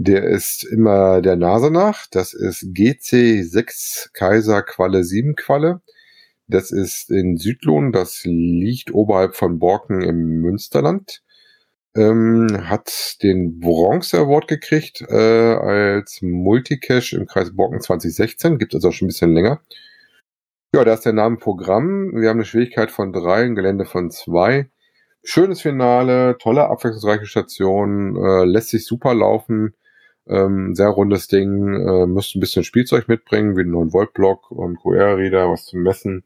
Der 0.00 0.22
ist 0.22 0.62
immer 0.62 1.20
der 1.22 1.34
Nase 1.34 1.72
nach. 1.72 2.06
Das 2.06 2.32
ist 2.32 2.62
GC6 2.66 4.12
Kaiser 4.12 4.62
Qualle 4.62 5.02
7 5.02 5.34
Qualle. 5.34 5.80
Das 6.46 6.70
ist 6.70 7.10
in 7.10 7.36
Südlohn. 7.36 7.90
Das 7.90 8.22
liegt 8.24 8.94
oberhalb 8.94 9.34
von 9.34 9.58
Borken 9.58 10.02
im 10.02 10.40
Münsterland. 10.40 11.24
Ähm, 11.96 12.46
hat 12.70 13.16
den 13.24 13.58
Bronze 13.58 14.18
Award 14.18 14.46
gekriegt 14.46 15.00
äh, 15.00 15.16
als 15.16 16.22
Multicache 16.22 17.16
im 17.16 17.26
Kreis 17.26 17.56
Borken 17.56 17.80
2016. 17.80 18.58
Gibt 18.58 18.74
es 18.74 18.84
auch 18.84 18.92
schon 18.92 19.06
ein 19.06 19.08
bisschen 19.08 19.34
länger. 19.34 19.60
Ja, 20.72 20.84
da 20.84 20.94
ist 20.94 21.06
der 21.06 21.12
Name 21.12 21.38
Programm. 21.38 22.12
Wir 22.14 22.28
haben 22.28 22.36
eine 22.36 22.44
Schwierigkeit 22.44 22.92
von 22.92 23.12
drei, 23.12 23.42
ein 23.42 23.56
Gelände 23.56 23.84
von 23.84 24.12
zwei. 24.12 24.70
Schönes 25.24 25.60
Finale, 25.60 26.38
tolle, 26.38 26.68
abwechslungsreiche 26.68 27.26
Station, 27.26 28.14
äh, 28.16 28.44
lässt 28.44 28.68
sich 28.68 28.86
super 28.86 29.12
laufen. 29.12 29.74
Ähm, 30.28 30.74
sehr 30.74 30.88
rundes 30.88 31.28
Ding, 31.28 31.74
äh, 31.74 32.06
müsst 32.06 32.36
ein 32.36 32.40
bisschen 32.40 32.64
Spielzeug 32.64 33.08
mitbringen, 33.08 33.56
wie 33.56 33.62
einen 33.62 33.70
neuen 33.70 33.92
Voltblock 33.92 34.50
und 34.50 34.78
QR-Reader, 34.80 35.50
was 35.50 35.64
zum 35.64 35.82
Messen. 35.82 36.24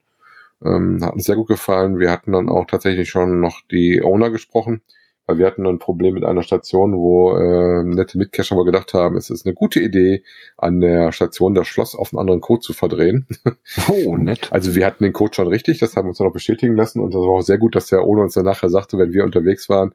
Ähm, 0.65 0.99
hat 1.03 1.15
uns 1.15 1.25
sehr 1.25 1.37
gut 1.37 1.49
gefallen. 1.49 1.99
Wir 1.99 2.11
hatten 2.11 2.33
dann 2.33 2.49
auch 2.49 2.67
tatsächlich 2.67 3.11
schon 3.11 3.41
noch 3.41 3.61
die 3.71 4.03
Owner 4.03 4.31
gesprochen, 4.31 4.83
weil 5.27 5.39
wir 5.39 5.47
hatten 5.47 5.67
ein 5.67 5.79
Problem 5.79 6.15
mit 6.15 6.25
einer 6.25 6.43
Station, 6.43 6.95
wo 6.95 7.37
äh, 7.37 7.85
nette 7.85 8.19
Mitcacher 8.19 8.57
wohl 8.57 8.65
gedacht 8.65 8.93
haben, 8.95 9.17
es 9.17 9.31
ist 9.31 9.47
eine 9.47 9.55
gute 9.55 9.81
Idee, 9.81 10.23
an 10.57 10.81
der 10.81 11.13
Station 11.13 11.55
das 11.55 11.69
Schloss 11.69 11.95
auf 11.95 12.13
einen 12.13 12.21
anderen 12.21 12.41
Code 12.41 12.61
zu 12.61 12.73
verdrehen. 12.73 13.27
oh, 13.89 14.17
nett. 14.17 14.53
Also 14.53 14.75
wir 14.75 14.87
hatten 14.87 15.05
den 15.05 15.13
Code 15.13 15.35
schon 15.35 15.49
richtig, 15.49 15.79
das 15.79 15.97
haben 15.97 16.07
wir 16.07 16.11
uns 16.11 16.19
dann 16.19 16.27
auch 16.27 16.33
bestätigen 16.33 16.77
lassen 16.77 17.01
und 17.01 17.15
das 17.15 17.21
war 17.21 17.31
auch 17.31 17.43
sehr 17.43 17.59
gut, 17.59 17.77
dass 17.77 17.87
der 17.87 18.05
ohne 18.05 18.23
uns 18.23 18.35
dann 18.35 18.45
nachher 18.45 18.69
sagte, 18.69 18.99
wenn 18.99 19.13
wir 19.13 19.25
unterwegs 19.25 19.69
waren, 19.69 19.95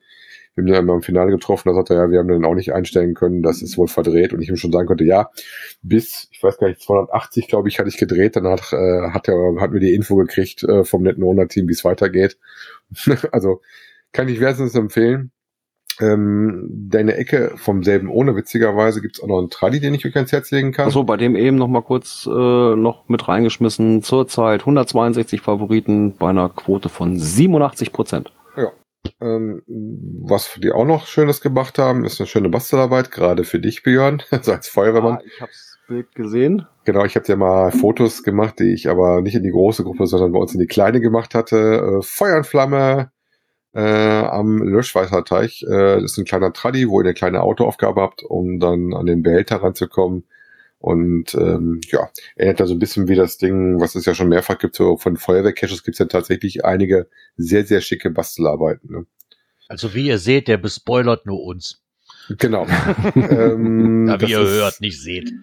wir 0.58 0.64
haben 0.64 0.66
den 0.66 0.76
einmal 0.76 0.96
im 0.96 1.04
Finale 1.04 1.30
getroffen, 1.30 1.70
da 1.70 1.76
sagte 1.76 1.94
er, 1.94 2.06
ja, 2.06 2.12
wir 2.12 2.20
haben 2.20 2.28
den 2.28 2.46
auch 2.46 2.56
nicht 2.56 2.74
einstellen 2.74 3.14
können, 3.14 3.44
das 3.44 3.62
ist 3.62 3.78
wohl 3.78 3.88
verdreht 3.88 4.34
und 4.34 4.42
ich 4.42 4.50
ihm 4.50 4.58
schon 4.58 4.72
sagen 4.72 4.88
konnte, 4.88 5.04
ja, 5.04 5.30
bis, 5.84 6.28
ich 6.32 6.42
weiß 6.42 6.58
gar 6.58 6.68
nicht, 6.68 6.82
280, 6.82 7.48
glaube 7.48 7.70
ich, 7.70 7.78
hatte 7.78 7.90
ich 7.90 7.98
gedreht, 7.98 8.36
danach 8.36 8.74
äh, 8.74 9.12
hat 9.12 9.28
er 9.28 9.36
hat 9.60 9.72
mir 9.72 9.80
die 9.80 9.94
Info 9.94 10.16
gekriegt 10.16 10.64
äh, 10.64 10.84
vom 10.84 11.04
netten 11.04 11.24
Owner-Team, 11.24 11.68
wie 11.68 11.74
es 11.74 11.86
weitergeht. 11.86 12.38
also 13.32 13.62
kann 14.12 14.28
ich 14.28 14.40
wärmstens 14.40 14.74
empfehlen. 14.74 15.32
Ähm, 16.00 16.68
deine 16.90 17.16
Ecke 17.16 17.54
vom 17.56 17.84
selben 17.84 18.10
ohne, 18.10 18.36
witzigerweise 18.36 19.02
gibt's 19.02 19.22
auch 19.22 19.28
noch 19.28 19.40
einen 19.40 19.50
Tradi, 19.50 19.80
den 19.80 19.96
ich 19.96 20.06
euch 20.06 20.16
ans 20.16 20.32
Herz 20.32 20.52
legen 20.52 20.72
kann. 20.72 20.88
Achso, 20.88 21.04
bei 21.04 21.18
dem 21.18 21.36
eben 21.36 21.58
noch 21.58 21.68
mal 21.68 21.82
kurz 21.82 22.28
äh, 22.28 22.76
noch 22.76 23.10
mit 23.10 23.28
reingeschmissen. 23.28 24.04
Zurzeit 24.04 24.62
162 24.62 25.42
Favoriten 25.42 26.16
bei 26.16 26.30
einer 26.30 26.50
Quote 26.50 26.90
von 26.90 27.18
87 27.18 27.94
Prozent. 27.94 28.32
Ähm, 29.22 29.64
was 29.68 30.58
die 30.62 30.72
auch 30.72 30.86
noch 30.86 31.08
Schönes 31.08 31.42
gemacht 31.42 31.80
haben, 31.80 32.06
ist 32.06 32.20
eine 32.20 32.28
schöne 32.28 32.50
Bastelarbeit, 32.50 33.12
gerade 33.12 33.44
für 33.44 33.60
dich, 33.60 33.84
Björn, 33.84 34.22
so 34.42 34.52
als 34.52 34.68
Feuerwehrmann. 34.68 35.18
Ah, 35.18 35.22
ich 35.26 35.42
hab's 35.42 35.78
Bild 35.88 36.14
gesehen. 36.16 36.66
Genau, 36.84 37.06
ich 37.06 37.16
habe 37.16 37.26
dir 37.26 37.38
mal 37.38 37.72
Fotos 37.72 38.24
gemacht, 38.24 38.60
die 38.60 38.74
ich 38.74 38.90
aber 38.90 39.22
nicht 39.22 39.36
in 39.36 39.44
die 39.44 39.52
große 39.52 39.84
Gruppe, 39.84 40.06
sondern 40.06 40.34
bei 40.34 40.40
uns 40.40 40.54
in 40.54 40.60
die 40.60 40.68
kleine 40.68 41.00
gemacht 41.00 41.34
hatte. 41.34 42.00
Äh, 42.00 42.02
Feuer 42.04 42.38
und 42.38 42.46
Flamme 42.46 43.12
äh, 43.74 43.80
am 43.82 44.62
Löschweißerteich. 44.62 45.64
Äh, 45.64 46.02
das 46.02 46.12
ist 46.12 46.18
ein 46.18 46.26
kleiner 46.26 46.54
Traddy, 46.54 46.90
wo 46.90 47.00
ihr 47.00 47.06
eine 47.06 47.14
kleine 47.14 47.42
Autoaufgabe 47.42 48.02
habt, 48.02 48.24
um 48.24 48.60
dann 48.60 48.94
an 48.94 49.06
den 49.06 49.24
Behälter 49.24 49.64
ranzukommen. 49.64 50.26
Und 50.80 51.34
ähm, 51.34 51.82
ja, 51.88 52.10
erinnert 52.36 52.60
da 52.60 52.68
so 52.68 52.76
ein 52.76 52.80
bisschen 52.80 53.08
wie 53.08 53.16
das 53.16 53.38
Ding, 53.38 53.80
was 53.80 53.96
es 53.96 54.06
ja 54.06 54.14
schon 54.14 54.30
mehrfach 54.30 54.60
gibt, 54.60 54.76
so 54.76 54.98
von 54.98 55.18
Feuerwehrcaches 55.18 55.84
gibt 55.84 55.96
es 55.96 56.00
ja 56.00 56.06
tatsächlich 56.06 56.66
einige 56.66 57.08
sehr, 57.36 57.66
sehr 57.66 57.82
schicke 57.82 58.12
Bastelarbeiten. 58.12 58.92
Ne? 58.92 59.06
Also 59.68 59.96
wie 59.96 60.08
ihr 60.08 60.20
seht, 60.20 60.48
der 60.48 60.58
bespoilert 60.58 61.26
nur 61.26 61.44
uns. 61.44 61.82
Genau. 62.38 62.68
ähm, 63.16 64.08
Ja, 64.08 64.22
wie 64.22 64.32
ihr 64.32 64.40
hört, 64.40 64.82
nicht 64.82 65.02
seht. 65.02 65.34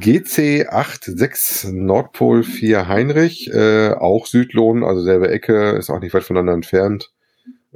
GC86 0.00 1.72
Nordpol 1.72 2.42
4 2.42 2.88
Heinrich, 2.88 3.50
äh, 3.52 3.90
auch 3.90 4.26
Südlohn, 4.26 4.82
also 4.84 5.02
selbe 5.02 5.28
Ecke, 5.28 5.72
ist 5.72 5.90
auch 5.90 6.00
nicht 6.00 6.14
weit 6.14 6.24
voneinander 6.24 6.54
entfernt. 6.54 7.12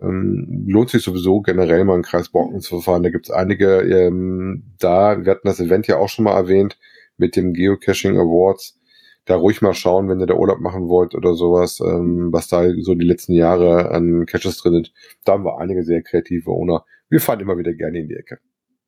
Ähm, 0.01 0.65
lohnt 0.67 0.91
sich 0.91 1.03
sowieso 1.03 1.41
generell 1.41 1.85
mal 1.85 1.97
in 1.97 2.03
Kreis 2.03 2.29
Borken 2.29 2.61
zu 2.61 2.81
fahren. 2.81 3.03
Da 3.03 3.11
gibt's 3.11 3.31
einige 3.31 3.81
ähm, 3.83 4.65
da, 4.79 5.25
wir 5.25 5.31
hatten 5.31 5.47
das 5.49 5.61
Event 5.61 5.87
ja 5.87 5.99
auch 5.99 6.09
schon 6.09 6.25
mal 6.25 6.35
erwähnt 6.35 6.79
mit 7.17 7.37
dem 7.37 7.53
Geocaching 7.53 8.17
Awards. 8.19 8.79
Da 9.27 9.37
ruhig 9.37 9.63
mal 9.63 9.73
schauen, 9.73 10.09
wenn 10.09 10.21
ihr 10.21 10.27
da 10.27 10.35
Urlaub 10.35 10.61
machen 10.61 10.89
wollt 10.89 11.15
oder 11.15 11.35
sowas, 11.35 11.81
ähm, 11.81 12.29
was 12.31 12.49
da 12.49 12.69
so 12.81 12.95
die 12.95 13.07
letzten 13.07 13.33
Jahre 13.33 13.91
an 13.91 14.27
Caches 14.27 14.59
drin 14.59 14.75
sind. 14.75 14.93
Da 15.25 15.33
haben 15.33 15.45
wir 15.45 15.59
einige 15.59 15.83
sehr 15.83 16.03
kreative 16.03 16.51
Owner. 16.51 16.85
Wir 17.09 17.21
fahren 17.21 17.41
immer 17.41 17.57
wieder 17.57 17.73
gerne 17.73 18.01
in 18.01 18.09
die 18.09 18.17
Ecke. 18.17 18.39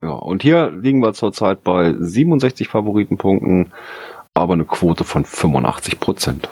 Ja, 0.03 0.11
und 0.13 0.43
hier 0.43 0.71
liegen 0.71 1.01
wir 1.01 1.15
zurzeit 1.15 1.65
bei 1.65 1.95
67 1.99 2.69
Favoritenpunkten, 2.69 3.73
aber 4.35 4.53
eine 4.53 4.67
Quote 4.67 5.05
von 5.05 5.25
85 5.25 6.01
Prozent. 6.01 6.51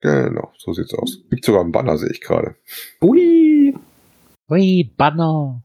Genau, 0.00 0.52
so 0.58 0.72
sieht's 0.72 0.94
aus. 0.94 1.20
Gibt 1.30 1.44
sogar 1.44 1.62
einen 1.62 1.72
Banner, 1.72 1.96
sehe 1.96 2.10
ich 2.10 2.20
gerade. 2.20 2.56
Ui! 3.02 3.74
Ui, 4.50 4.92
Banner. 4.96 5.62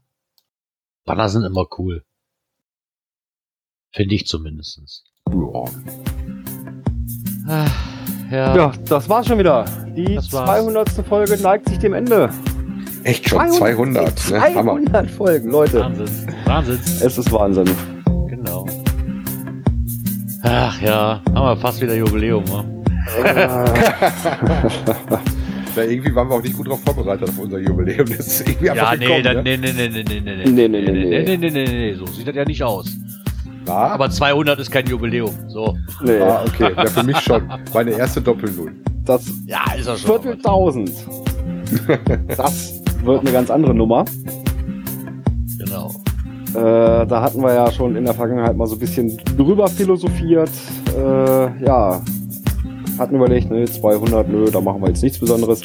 Banner 1.04 1.28
sind 1.28 1.44
immer 1.44 1.66
cool. 1.78 2.02
Finde 3.92 4.14
ich 4.14 4.26
zumindest. 4.26 5.04
Ja. 5.32 5.64
Ah, 7.48 7.66
ja. 8.30 8.56
Ja, 8.56 8.72
das 8.88 9.08
war's 9.08 9.26
schon 9.26 9.38
wieder. 9.38 9.64
Die 9.96 10.14
Das 10.16 10.32
war's. 10.32 10.48
200. 10.60 10.90
Folge 11.08 11.36
neigt 11.42 11.68
sich 11.68 11.78
dem 11.78 11.94
Ende. 11.94 12.30
Echt 13.04 13.28
schon 13.28 13.48
200, 13.50 14.30
ne? 14.30 14.40
Hammer. 14.40 14.72
200 14.74 15.10
Folgen, 15.10 15.50
Leute. 15.50 15.80
Wahnsinn. 15.80 16.08
Wahnsinn. 16.44 16.78
Es 17.00 17.18
ist 17.18 17.30
Wahnsinn. 17.32 17.68
Genau. 18.28 18.66
Ach 20.42 20.80
ja, 20.80 21.20
haben 21.34 21.34
wir 21.34 21.56
fast 21.56 21.80
wieder 21.80 21.94
Jubiläum, 21.94 22.44
ne? 22.44 22.64
Ja, 25.76 25.82
irgendwie 25.82 26.14
waren 26.14 26.28
wir 26.28 26.34
auch 26.36 26.42
nicht 26.42 26.56
gut 26.56 26.66
darauf 26.66 26.80
vorbereitet 26.82 27.28
auf 27.28 27.38
unser 27.38 27.58
Jubiläum. 27.58 28.06
Das 28.08 28.26
ist 28.26 28.48
irgendwie 28.48 28.66
Ja, 28.66 28.94
nee, 28.96 29.04
gekommen, 29.06 29.22
dann, 29.24 29.36
ne? 29.36 29.42
nee, 29.42 29.56
nee, 29.56 29.72
nee, 29.72 29.88
nee, 29.88 30.02
nee, 30.02 30.20
nee, 30.20 30.44
Nee, 30.46 30.68
nee, 30.68 30.80
nee, 30.80 30.90
nee. 30.90 31.22
nee, 31.24 31.36
nee, 31.36 31.50
nee, 31.50 31.64
nee, 31.64 31.94
so 31.94 32.06
sieht 32.06 32.26
das 32.26 32.34
ja 32.34 32.44
nicht 32.44 32.62
aus. 32.62 32.96
Na? 33.66 33.72
Aber 33.94 34.08
200 34.10 34.58
ist 34.60 34.70
kein 34.70 34.86
Jubiläum, 34.86 35.34
so. 35.48 35.76
nee, 36.02 36.18
Ah, 36.20 36.42
okay. 36.46 36.72
Ja, 36.76 36.86
für 36.86 37.02
mich 37.02 37.18
schon. 37.18 37.42
Meine 37.74 37.90
erste 37.92 38.20
Doppel-Null. 38.20 38.72
das 39.04 39.26
Ja, 39.46 39.60
ist 39.78 39.86
er 39.88 39.96
schon. 39.96 40.10
Vierteltausend. 40.22 40.90
Das 42.36 42.80
wird 43.04 43.20
eine 43.22 43.32
ganz 43.32 43.50
andere 43.50 43.74
Nummer. 43.74 44.04
Genau. 45.58 45.90
Äh, 46.54 47.06
da 47.06 47.20
hatten 47.22 47.40
wir 47.42 47.52
ja 47.54 47.70
schon 47.72 47.96
in 47.96 48.04
der 48.04 48.14
Vergangenheit 48.14 48.56
mal 48.56 48.66
so 48.66 48.76
ein 48.76 48.78
bisschen 48.78 49.16
drüber 49.36 49.66
philosophiert. 49.68 50.50
Äh, 50.96 51.64
ja, 51.64 52.00
hatten 52.98 53.16
überlegt, 53.16 53.50
ne, 53.50 53.64
200, 53.64 54.28
nö, 54.28 54.48
da 54.50 54.60
machen 54.60 54.80
wir 54.80 54.88
jetzt 54.88 55.02
nichts 55.02 55.18
Besonderes. 55.18 55.62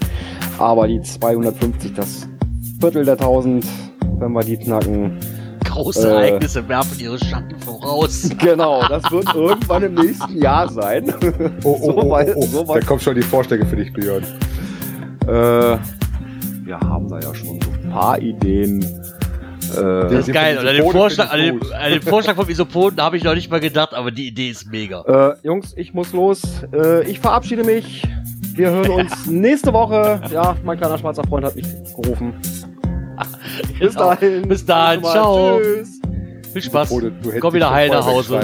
Aber 0.57 0.87
die 0.87 1.01
250, 1.01 1.93
das 1.93 2.27
Viertel 2.79 3.05
der 3.05 3.13
1000, 3.13 3.63
wenn 4.19 4.31
wir 4.33 4.41
die 4.43 4.57
knacken. 4.57 5.17
Große 5.71 6.07
Äh. 6.07 6.11
Ereignisse 6.11 6.67
werfen 6.67 6.99
ihre 6.99 7.17
Schatten 7.19 7.59
voraus. 7.59 8.29
Genau, 8.37 8.81
das 8.87 9.09
wird 9.11 9.25
irgendwann 9.35 9.83
im 9.83 9.93
nächsten 9.95 10.37
Jahr 10.41 10.69
sein. 10.69 11.13
Oh, 11.63 11.77
oh, 11.81 11.85
So 11.85 11.97
oh, 11.97 12.09
weit- 12.11 12.35
oh, 12.35 12.39
oh. 12.41 12.45
so 12.45 12.63
Da 12.63 12.67
weit- 12.69 12.85
kommt 12.87 13.01
schon 13.01 13.15
die 13.15 13.21
Vorschläge 13.21 13.65
für 13.65 13.75
dich, 13.75 13.91
Björn. 13.93 14.23
Äh, 15.27 15.77
wir 16.65 16.79
haben 16.79 17.07
da 17.09 17.19
ja 17.19 17.33
schon 17.35 17.59
so 17.61 17.69
ein 17.71 17.89
paar 17.91 18.19
Ideen. 18.19 18.81
Äh, 18.83 19.75
Das 19.75 20.27
ist 20.27 20.33
geil. 20.33 20.57
Und 20.57 20.67
an 20.67 20.75
den 20.75 20.91
Vorschlag, 20.91 21.31
an 21.31 21.39
den, 21.39 21.59
an 21.73 21.91
den 21.91 22.01
Vorschlag 22.01 22.35
vom 22.35 22.49
Isopoden 22.49 22.99
habe 23.01 23.17
ich 23.17 23.23
noch 23.23 23.35
nicht 23.35 23.49
mal 23.49 23.59
gedacht, 23.59 23.93
aber 23.93 24.11
die 24.11 24.27
Idee 24.27 24.49
ist 24.49 24.69
mega. 24.71 25.01
Äh, 25.41 25.47
Jungs, 25.47 25.73
ich 25.77 25.93
muss 25.93 26.11
los. 26.13 26.41
Äh, 26.73 27.03
ich 27.09 27.19
verabschiede 27.19 27.63
mich. 27.63 28.03
Wir 28.55 28.69
hören 28.69 28.89
uns 28.91 29.27
nächste 29.27 29.71
Woche. 29.71 30.21
Ja, 30.33 30.57
mein 30.65 30.77
kleiner 30.77 30.97
schwarzer 30.97 31.23
Freund 31.23 31.45
hat 31.45 31.55
mich 31.55 31.65
gerufen. 31.95 32.33
Bis 33.79 33.93
Genau. 33.93 34.09
dahin. 34.13 34.47
Bis 34.47 34.65
dahin. 34.65 35.03
Ciao. 35.03 35.59
Tschüss. 35.59 35.99
Viel 36.53 36.61
Spaß. 36.61 36.91
Oder 36.91 37.09
du 37.11 37.27
hättest 37.29 37.41
Komm 37.41 37.53
wieder 37.53 37.71
heil 37.71 37.89
nach 37.89 38.05
Hause. 38.05 38.39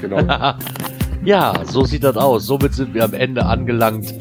Genau. 0.00 0.18
Ja, 1.22 1.52
so 1.66 1.84
sieht 1.84 2.02
das 2.02 2.16
aus. 2.16 2.46
Somit 2.46 2.72
sind 2.72 2.94
wir 2.94 3.04
am 3.04 3.12
Ende 3.12 3.44
angelangt. 3.44 4.14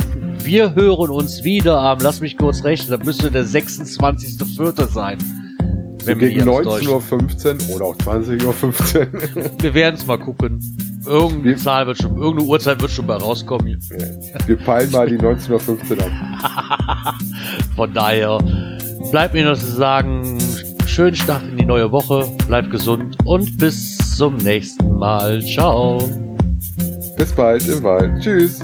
Wir 0.44 0.76
hören 0.76 1.10
uns 1.12 1.46
wieder 1.46 1.80
am, 1.80 2.00
lass 2.02 2.20
mich 2.20 2.38
kurz 2.38 2.66
rechnen, 2.66 2.90
das 2.90 3.06
müsste 3.06 3.32
der 3.32 3.46
26.04. 3.46 4.88
sein. 4.92 5.18
So 6.02 6.08
Wenn 6.08 6.20
wir 6.20 6.28
gegen 6.28 6.44
hier 6.44 6.52
uns 6.54 6.68
19.15 6.68 7.70
Uhr 7.70 7.76
oder 7.78 7.86
auch 7.86 7.96
20.15 7.96 8.98
Uhr. 8.98 9.52
Wir 9.62 9.74
werden 9.74 9.96
es 9.96 10.06
mal 10.08 10.18
gucken. 10.20 10.60
Irgendeine 11.06 11.44
Wir- 11.46 11.58
Zahl 11.58 11.88
wird 11.88 12.00
schon, 12.02 12.18
irgendeine 12.18 12.50
Uhrzeit 12.50 12.82
wird 12.82 12.92
schon 12.92 13.06
mal 13.06 13.18
rauskommen. 13.18 13.80
Wir 14.46 14.58
peilen 14.58 14.92
mal 14.92 15.08
die 15.08 15.18
19.15 15.18 15.98
Uhr 15.98 16.04
ab. 16.04 17.16
Von 17.78 17.94
daher 17.94 18.40
bleibt 19.12 19.34
mir 19.34 19.46
noch 19.46 19.58
zu 19.58 19.72
sagen, 19.72 20.38
schönen 20.86 21.16
Start 21.16 21.44
in 21.44 21.58
die 21.58 21.66
neue 21.66 21.92
Woche, 21.92 22.28
bleibt 22.48 22.70
gesund 22.72 23.18
und 23.26 23.58
bis 23.58 23.98
zum 24.18 24.38
nächsten 24.38 24.98
Mal. 24.98 25.42
Ciao. 25.42 25.98
Bis 27.18 27.32
bald 27.34 27.68
im 27.68 27.84
Wald. 27.84 28.22
Tschüss. 28.22 28.60